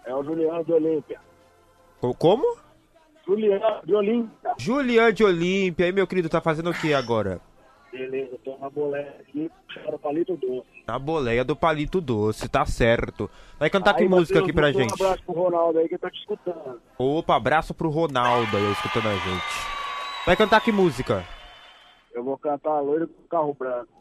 [0.05, 1.19] É o Juliano de Olímpia.
[1.99, 2.55] Co- Como?
[3.27, 4.53] Juliano de Olímpia.
[4.57, 5.87] Julian de Olímpia.
[5.87, 7.41] E meu querido, tá fazendo o que agora?
[7.91, 10.67] Beleza, tô na boleia aqui, puxando palito doce.
[10.87, 13.29] Na boleia do palito doce, tá certo.
[13.59, 14.91] Vai cantar que Aí, música Matheus, aqui pra gente?
[14.91, 16.81] Um abraço pro Ronaldo aí que tá te escutando.
[16.97, 19.45] Opa, abraço pro Ronaldo aí escutando a gente.
[20.25, 21.25] Vai cantar que música?
[22.13, 23.96] Eu vou cantar a loira do carro branco.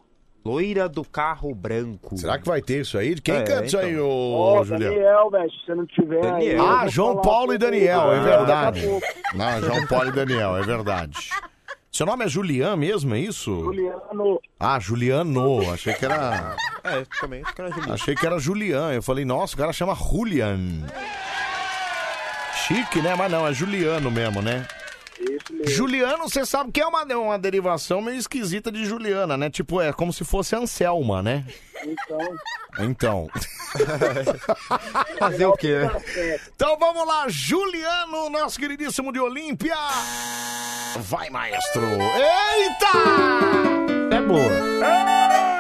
[0.47, 2.17] Loira do carro branco.
[2.17, 3.21] Será que vai ter isso aí?
[3.21, 4.07] Quem É, canta isso aí, então.
[4.09, 4.95] ô Ô, Juliano?
[4.95, 6.47] Daniel, velho, se você não tiver aí...
[6.49, 8.87] eu Ah, vou João Paulo e Daniel, é verdade.
[9.35, 11.31] Não, João Paulo e Daniel, é verdade.
[11.91, 13.51] Seu nome é Julian mesmo, é isso?
[13.65, 14.39] Juliano.
[14.61, 15.73] Ah, Juliano.
[15.73, 16.55] Achei que era.
[16.85, 17.95] É, também, acho que era Juliano.
[17.95, 18.93] Achei que era Julian.
[18.93, 20.59] Eu falei, nossa, o cara chama Julian.
[22.67, 23.15] Chique, né?
[23.17, 24.67] Mas não, é Juliano mesmo, né?
[25.67, 29.51] Juliano, você sabe que é uma, uma derivação meio esquisita de Juliana, né?
[29.51, 31.45] Tipo, é como se fosse Anselma, né?
[31.83, 32.19] Então,
[32.79, 33.31] Então.
[35.19, 35.81] Fazer o quê?
[36.55, 39.77] Então vamos lá, Juliano, nosso queridíssimo de Olímpia.
[40.99, 41.83] Vai, maestro.
[41.83, 42.97] Eita!
[44.17, 44.53] É boa.
[44.53, 45.56] Eita,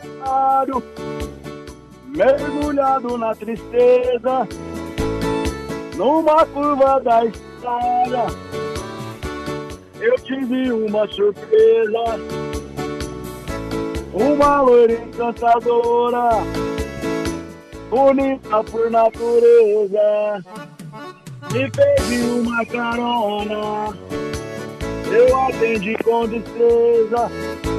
[0.00, 0.82] solitário,
[2.08, 4.48] mergulhado na tristeza,
[5.96, 8.26] numa curva da estrada,
[10.00, 12.18] eu tive uma surpresa,
[14.12, 16.30] uma loira encantadora,
[17.90, 20.42] bonita por natureza,
[21.52, 23.96] me pediu uma carona,
[25.12, 27.69] eu atendi com destreza.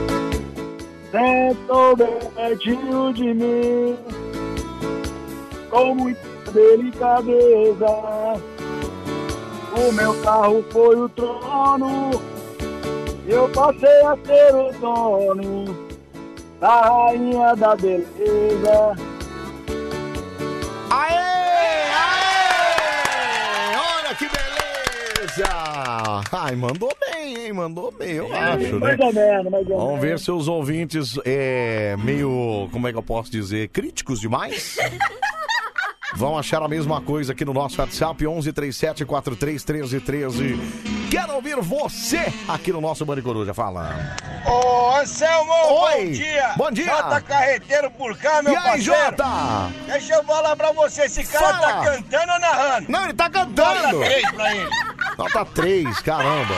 [1.11, 3.97] Sentou bem pertinho de mim,
[5.69, 7.85] com muita delicadeza.
[9.75, 12.11] O meu carro foi o trono,
[13.27, 15.91] eu passei a ser o dono
[16.61, 18.95] da rainha da beleza.
[20.91, 21.17] Aê!
[21.93, 23.75] Aê!
[23.75, 24.29] Olha que
[25.35, 26.21] beleza!
[26.31, 27.53] Ai, mandou bem, hein?
[27.53, 28.79] Mandou bem, eu acho, né?
[28.79, 30.01] Mais ou menos, mais ou Vamos menos.
[30.01, 34.77] ver se os ouvintes é meio, como é que eu posso dizer, críticos demais?
[36.13, 40.59] Vão achar a mesma coisa aqui no nosso WhatsApp 11 37 43 13 13.
[41.09, 43.53] Quero ouvir você aqui no nosso Bande Coruja.
[43.53, 44.17] Fala.
[44.45, 46.05] Ô, Anselmo, Oi.
[46.05, 46.53] bom dia!
[46.57, 46.85] Bom dia.
[46.85, 48.83] Jota Carreteiro por cá, meu E aí, parceiro!
[49.01, 49.25] Jota?
[49.87, 51.67] Deixa eu falar pra você, esse cara Fala.
[51.67, 52.91] tá cantando ou narrando?
[52.91, 53.81] Não, ele tá cantando.
[53.99, 54.69] Nota três pra ele.
[55.17, 56.55] Nota 3, caramba.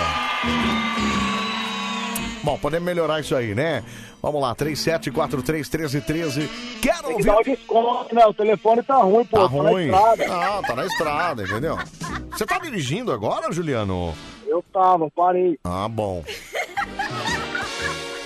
[2.44, 3.84] Bom, podemos melhorar isso aí, né?
[4.24, 6.50] Vamos lá, 37431313.
[6.82, 7.26] Quero Tem que ouvir.
[7.26, 8.26] dar um desconto, né?
[8.26, 9.36] O telefone tá ruim, pô.
[9.36, 9.86] Tá na ruim?
[9.88, 10.26] estrada.
[10.32, 11.78] Ah, tá na estrada, entendeu?
[12.32, 14.14] Você tá dirigindo agora, Juliano?
[14.48, 15.60] Eu tava, parei.
[15.66, 16.24] Ah, bom.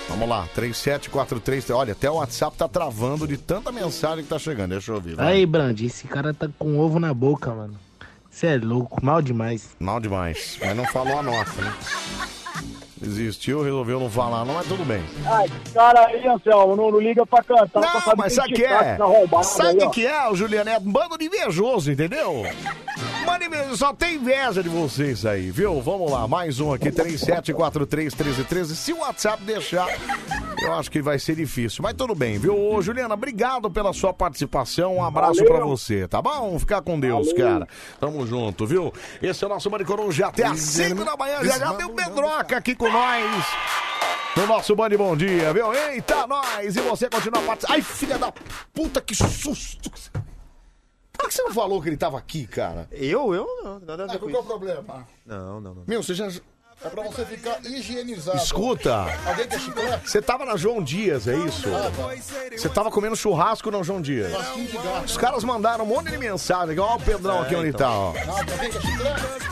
[0.08, 1.70] Vamos lá, 3743.
[1.70, 4.70] Olha, até o WhatsApp tá travando de tanta mensagem que tá chegando.
[4.70, 5.16] Deixa eu ouvir.
[5.16, 5.32] vai.
[5.34, 7.74] Aí, Brandi, esse cara tá com ovo na boca, mano.
[8.30, 9.70] Você é louco, mal demais.
[9.80, 10.58] Mal demais.
[10.60, 11.74] Mas não falou a nossa, né?
[13.00, 15.02] Desistiu, resolveu não falar, não, mas tudo bem.
[15.44, 17.68] Esse cara aí, Anselmo, não, não liga pra cantar.
[17.80, 18.98] pra Não, saber mas sabe o que é?
[19.44, 20.70] Sabe o que é, o Juliano?
[20.70, 22.42] É bando de invejoso, entendeu?
[23.24, 25.80] Mano, invejoso, só tem inveja de vocês aí, viu?
[25.80, 28.64] Vamos lá, mais um aqui, 37431313.
[28.74, 29.86] Se o WhatsApp deixar,
[30.62, 32.56] Eu acho que vai ser difícil, mas tudo bem, viu?
[32.58, 34.96] Ô, Juliana, obrigado pela sua participação.
[34.96, 35.54] Um abraço Valeu.
[35.54, 36.58] pra você, tá bom?
[36.58, 37.44] Ficar com Deus, Valeu.
[37.44, 37.68] cara.
[38.00, 38.92] Tamo junto, viu?
[39.22, 41.44] Esse é o nosso Bande Coruja até às 5 da manhã.
[41.44, 43.46] Já já tem o Pedroca aqui com nós.
[44.36, 45.72] No nosso Band Bom Dia, viu?
[45.72, 46.76] Eita, nós!
[46.76, 47.74] E você continua participando.
[47.76, 48.32] Ai, filha da
[48.72, 49.90] puta, que susto!
[51.12, 52.86] Por que você não falou que ele tava aqui, cara?
[52.92, 53.34] Eu?
[53.34, 54.46] Eu não, nada a ver Ah, com qual que é o isso.
[54.48, 55.06] problema?
[55.26, 55.84] Não, não, não.
[55.86, 56.28] Meu, você já.
[56.84, 58.36] É pra você ficar higienizado.
[58.38, 59.06] Escuta.
[59.26, 60.08] Alguém quer chiclete?
[60.10, 61.68] Você tava na João Dias, é isso?
[62.56, 64.32] Você tava comendo churrasco na João Dias.
[64.32, 65.04] Pastinho de gato.
[65.06, 66.78] Os caras mandaram um monte de mensagem.
[66.78, 68.12] Olha o Pedrão aqui onde tá, ó.
[68.12, 69.48] Nada, alguém quer chiclete?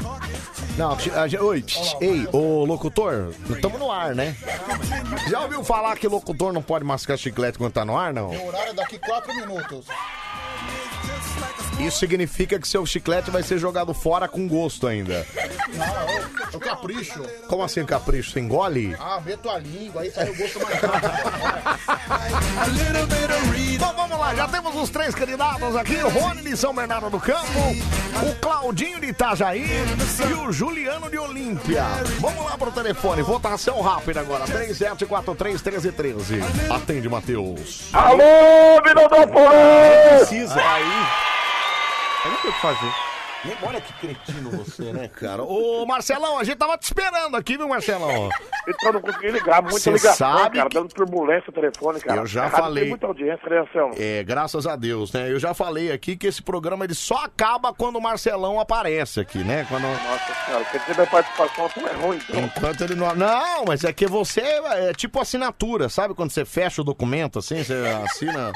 [0.78, 4.36] Não, ti- a gente- oi, tch, ei, ô locutor, estamos no ar, né?
[5.30, 8.28] Já ouviu falar que locutor não pode mascar chiclete quando tá no ar, não?
[8.30, 9.86] O horário é daqui 4 minutos.
[11.78, 15.26] Isso significa que seu chiclete vai ser jogado fora com gosto ainda.
[15.74, 16.24] Não, eu,
[16.55, 17.22] eu capricho.
[17.48, 18.30] Como assim capricho?
[18.30, 18.96] Você engole?
[18.98, 20.80] Ah, meto a língua, aí sai o gosto mais
[23.78, 27.20] Bom, vamos lá, já temos os três candidatos aqui: o Rony de São Bernardo do
[27.20, 27.60] Campo,
[28.22, 29.66] o Claudinho de Itajaí
[30.28, 31.84] e o Juliano de Olímpia.
[32.18, 36.40] Vamos lá pro telefone, votação rápida agora: 37431313.
[36.70, 37.90] Atende, Matheus.
[37.92, 38.22] Alô,
[38.84, 40.18] Vinodópolis!
[40.18, 40.60] Precisa.
[40.60, 41.06] Aí.
[42.26, 42.92] Eu não tenho o que fazer.
[43.62, 45.42] Olha que cretino você, né, cara?
[45.44, 48.28] Ô, Marcelão, a gente tava te esperando aqui, viu, Marcelão?
[48.68, 52.20] Então não consegui ligar, muita Cê ligação, sabe cara, que- dando turbulência o telefone, cara.
[52.22, 52.82] Eu já A falei.
[52.82, 53.94] Tem muita audiência, né, Anselmo?
[53.96, 55.30] É, graças a Deus, né?
[55.30, 59.38] Eu já falei aqui que esse programa ele só acaba quando o Marcelão aparece aqui,
[59.38, 59.64] né?
[59.68, 59.84] Quando...
[59.84, 62.40] Nossa senhora, quer dizer, minha participação é ruim, então.
[62.40, 63.14] Enquanto ele não.
[63.14, 66.12] Não, mas é que você é tipo assinatura, sabe?
[66.12, 68.50] Quando você fecha o documento assim, você assina.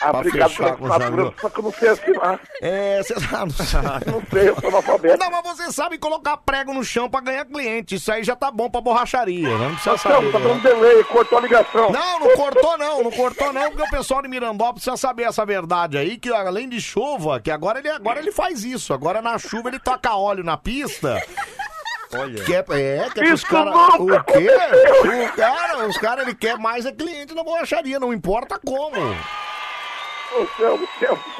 [0.00, 2.40] Ah, pra obrigado fechar pela com assinatura, só que eu não sei assinar.
[2.60, 4.04] É, você não sabe.
[4.10, 5.18] Não sei, eu sou analfabeto.
[5.18, 7.94] Não, mas você sabe colocar prego no chão pra ganhar cliente.
[7.94, 9.68] Isso aí já tá bom pra borracharia, né?
[9.68, 10.32] Não precisa Anselmo, saber.
[10.32, 10.44] tá né?
[10.48, 11.90] dando delay, cortou a ligação.
[11.92, 15.44] Não, não cortou não, não cortou não, porque o pessoal de Mirandópolis precisa saber essa
[15.46, 19.38] verdade aí, que além de chuva, que agora ele, agora ele faz isso, agora na
[19.38, 21.22] chuva ele toca óleo na pista.
[22.12, 22.44] Olha.
[22.44, 23.74] Quer, é, quer que os Isso caras...
[23.74, 24.48] nunca O quê?
[24.48, 25.24] aconteceu.
[25.26, 28.96] O cara, os caras, ele quer mais é cliente na borracharia, não importa como.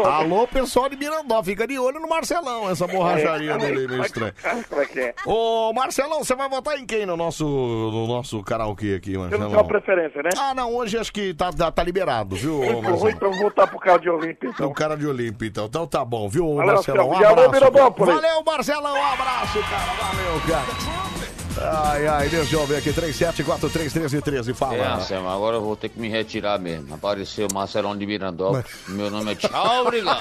[0.04, 4.02] Alô, pessoal de Mirandó, fica de olho no Marcelão, essa borracharia É, dele meio como
[4.02, 4.34] é estranha.
[4.68, 5.14] Como é que é?
[5.26, 9.22] Ô, Marcelão, você vai votar em quem no nosso, no nosso karaokê aqui, Você não
[9.22, 9.48] Marcelão?
[9.50, 10.30] tem uma preferência, né?
[10.38, 13.10] Ah, não, hoje acho que tá, tá, tá liberado, viu, Muito ruim, Marcelão?
[13.10, 14.68] então vou voltar pro carro de Olímpia, então.
[14.68, 15.64] O cara de Olímpia, então.
[15.66, 17.08] Então tá bom, viu, Marcelão?
[17.08, 17.94] Um abraço.
[17.98, 19.92] Valeu, Marcelão, um abraço, cara.
[20.12, 21.23] Valeu, cara.
[21.60, 24.74] Ai, ai, deixa eu ver aqui, 37431313, fala.
[24.74, 26.94] É, Anselmo, agora eu vou ter que me retirar mesmo.
[26.94, 28.66] Apareceu o Marcelão de Mirandópolis.
[28.88, 30.20] Meu nome é Tchau, obrigado.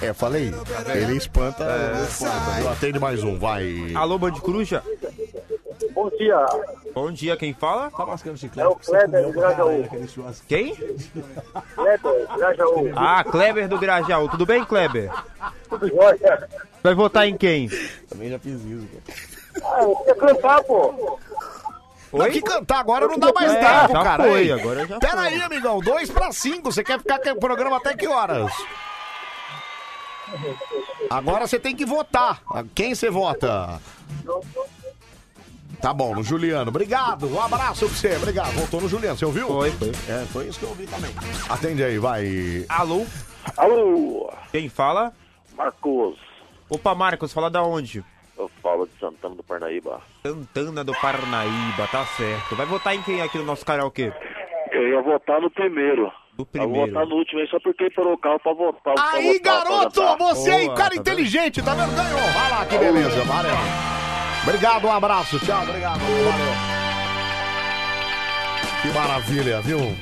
[0.00, 0.52] É, falei,
[0.94, 1.64] ele espanta,
[2.08, 2.68] espanta, viu?
[2.70, 3.92] Atende mais um, vai.
[3.94, 4.82] Alô, Band Coruja?
[6.02, 6.46] Bom dia.
[6.94, 7.88] Bom dia, quem fala?
[7.90, 8.66] Tá mascando chiclete?
[8.66, 9.88] É o Kleber do Grajaú.
[10.48, 10.74] Quem?
[10.74, 12.92] Kleber do Grajaú.
[12.96, 14.28] Ah, Kleber do Grajaú.
[14.28, 15.12] Tudo bem, Kleber?
[15.68, 16.48] Tudo jóia.
[16.82, 17.70] Vai votar em quem?
[18.08, 19.72] Também já fiz isso, cara.
[19.76, 21.18] Ah, eu queria cantar, pô.
[22.12, 22.30] Oi?
[22.30, 24.24] que cantar agora não dá mais É, tempo, já cara.
[24.24, 25.26] foi, agora já Pera foi.
[25.28, 26.72] aí, amigão, dois pra cinco.
[26.72, 28.52] Você quer ficar com o programa até que horas?
[31.08, 32.42] Agora você tem que votar.
[32.74, 33.80] Quem você vota?
[35.82, 36.68] Tá bom, no Juliano.
[36.70, 38.16] Obrigado, um abraço pra você.
[38.16, 38.52] Obrigado.
[38.52, 39.48] Voltou no Juliano, você ouviu?
[39.48, 39.88] Foi, foi.
[40.08, 41.10] É, foi isso que eu ouvi também.
[41.48, 42.64] Atende aí, vai.
[42.68, 43.04] Alô?
[43.56, 44.32] Alô?
[44.52, 45.12] Quem fala?
[45.56, 46.16] Marcos.
[46.70, 48.04] Opa, Marcos, fala da onde?
[48.38, 50.00] Eu falo de Santana do Parnaíba.
[50.24, 52.54] Santana do Parnaíba, tá certo.
[52.56, 54.12] Vai votar em quem aqui no nosso karaokê?
[54.70, 56.04] Eu ia votar no primeiro.
[56.34, 56.92] Do Eu vou primeiro.
[56.92, 58.94] votar no último aí só porque parou o carro pra votar.
[58.94, 60.16] pra Aí, votar, pra garoto, votar.
[60.34, 61.94] você aí, Boa, cara tá inteligente, tá vendo?
[61.94, 62.32] Ganhou.
[62.32, 63.24] Vai lá, que beleza.
[63.24, 63.52] Valeu.
[64.42, 65.38] Obrigado, um abraço.
[65.40, 66.00] Tchau, obrigado.
[66.00, 66.72] Valeu.
[68.82, 69.96] Que maravilha, viu?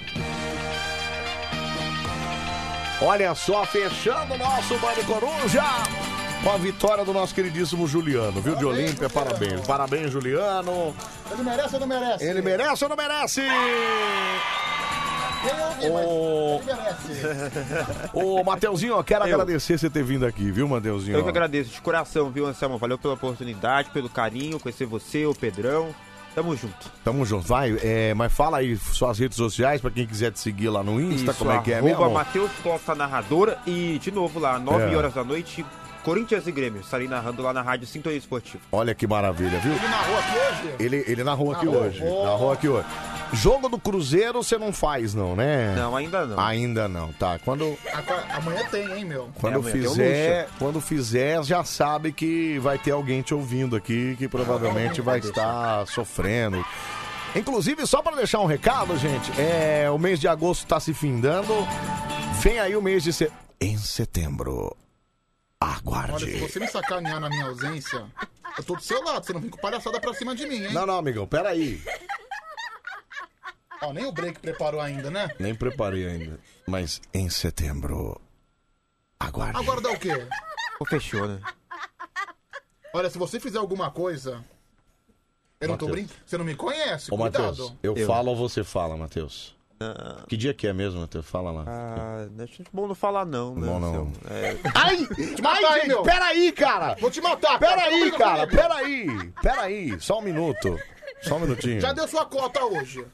[3.02, 5.64] Olha só, fechando o nosso Bande Coruja
[6.42, 8.56] com a vitória do nosso queridíssimo Juliano, viu?
[8.56, 9.60] De Olímpia, parabéns.
[9.66, 10.94] Parabéns, Juliano.
[11.30, 12.24] Ele merece ou não merece?
[12.24, 13.42] Ele merece ou não merece?
[15.82, 16.60] Eu, Ô.
[18.40, 19.34] Ô, Mateuzinho, eu quero Eu.
[19.34, 21.16] agradecer você ter vindo aqui, viu, Mateuzinho?
[21.16, 22.76] Eu que agradeço de coração, viu, Anselmo?
[22.78, 25.94] Valeu pela oportunidade, pelo carinho, conhecer você, o Pedrão.
[26.34, 26.90] Tamo junto.
[27.02, 27.76] Tamo junto, vai.
[27.82, 31.34] É, mas fala aí suas redes sociais pra quem quiser te seguir lá no Insta,
[31.34, 32.08] como é que é mesmo?
[32.10, 34.96] Matheus Costa Narradora e, de novo, lá, 9 É.
[34.96, 35.64] horas da noite,
[36.00, 36.80] Corinthians e Grêmio.
[36.80, 38.62] Estarei narrando lá na Rádio Sintonia Esportiva.
[38.72, 39.72] Olha que maravilha, viu?
[39.72, 40.74] Ele narrou aqui hoje?
[40.78, 41.82] Ele, ele narrou aqui Narrou?
[41.82, 42.00] hoje.
[42.00, 42.30] Boa.
[42.30, 42.86] Narrou aqui hoje.
[43.32, 45.72] Jogo do Cruzeiro você não faz, não, né?
[45.76, 46.40] Não, ainda não.
[46.40, 47.38] Ainda não, tá.
[47.44, 49.30] Quando, Agora, amanhã tem, hein, meu?
[49.40, 53.32] quando É, amanhã tem o fizer, quando fizer, já sabe que vai ter alguém te
[53.32, 56.64] ouvindo aqui que provavelmente vai estar sofrendo.
[57.36, 61.54] Inclusive, só pra deixar um recado, gente, é, o mês de agosto tá se findando.
[62.42, 63.38] Vem aí o mês de setembro.
[63.60, 64.76] Em setembro.
[65.62, 66.38] Olha, se Aguarde.
[66.38, 68.10] você me sacanear na minha ausência,
[68.56, 69.24] eu tô do seu lado.
[69.26, 70.72] Você não vem com palhaçada pra cima de mim, hein?
[70.72, 71.82] Não, não, amigão, peraí.
[73.82, 75.28] Ó, nem o break preparou ainda, né?
[75.38, 76.40] Nem preparei ainda.
[76.66, 78.20] Mas em setembro.
[79.18, 79.58] Aguarde.
[79.58, 80.26] Aguardar o quê?
[80.88, 81.40] Fechou, né?
[82.94, 84.44] Olha, se você fizer alguma coisa.
[85.60, 86.18] Eu não tô brincando.
[86.24, 87.12] Você não me conhece?
[87.12, 87.78] Ô, Matheus, Cuidado.
[87.82, 89.54] eu, falo ou você fala, Matheus?
[90.28, 91.24] Que dia que é mesmo, Matheus?
[91.26, 91.64] Fala lá.
[91.66, 93.66] Ah, acho bom não falar não, né?
[93.66, 94.12] Bom, não.
[94.28, 95.06] É- Ai!
[95.06, 96.02] te matar, Ai, meu?
[96.02, 96.96] peraí, cara!
[97.00, 99.32] Vou te matar, Peraí, cara, peraí!
[99.40, 100.78] Peraí, só um minuto.
[101.22, 101.80] Só um minutinho.
[101.80, 103.06] Já deu sua cota hoje.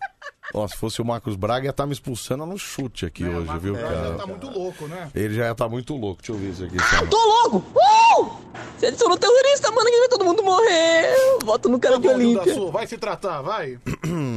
[0.54, 3.74] Ó, se fosse o Marcos Braga, ia estar me expulsando no chute aqui hoje, viu,
[3.74, 4.14] Já cara?
[4.14, 5.10] tá muito louco, né?
[5.14, 6.22] Ele já ia estar muito louco.
[6.22, 6.76] Deixa eu ver isso aqui.
[6.78, 7.16] Ah, tô
[7.50, 7.64] louco!
[7.78, 8.46] Uh!
[8.78, 11.14] Você adicionou terrorista, mano, que vai todo mundo morrer.
[11.44, 12.70] Voto no cara de Tá Duda Olímpia.
[12.70, 13.78] Vai se tratar, vai.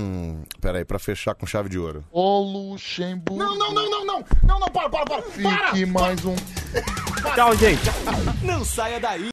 [0.61, 2.03] Peraí, pra fechar com chave de ouro.
[2.11, 3.41] Ô, Luxemburgo.
[3.41, 4.25] Não, não, não, não, não.
[4.43, 5.21] Não, não, para, para, para.
[5.21, 5.67] Para!
[5.73, 6.35] Fique mais um.
[7.35, 7.81] Tchau, gente.
[8.43, 9.25] Não saia daí.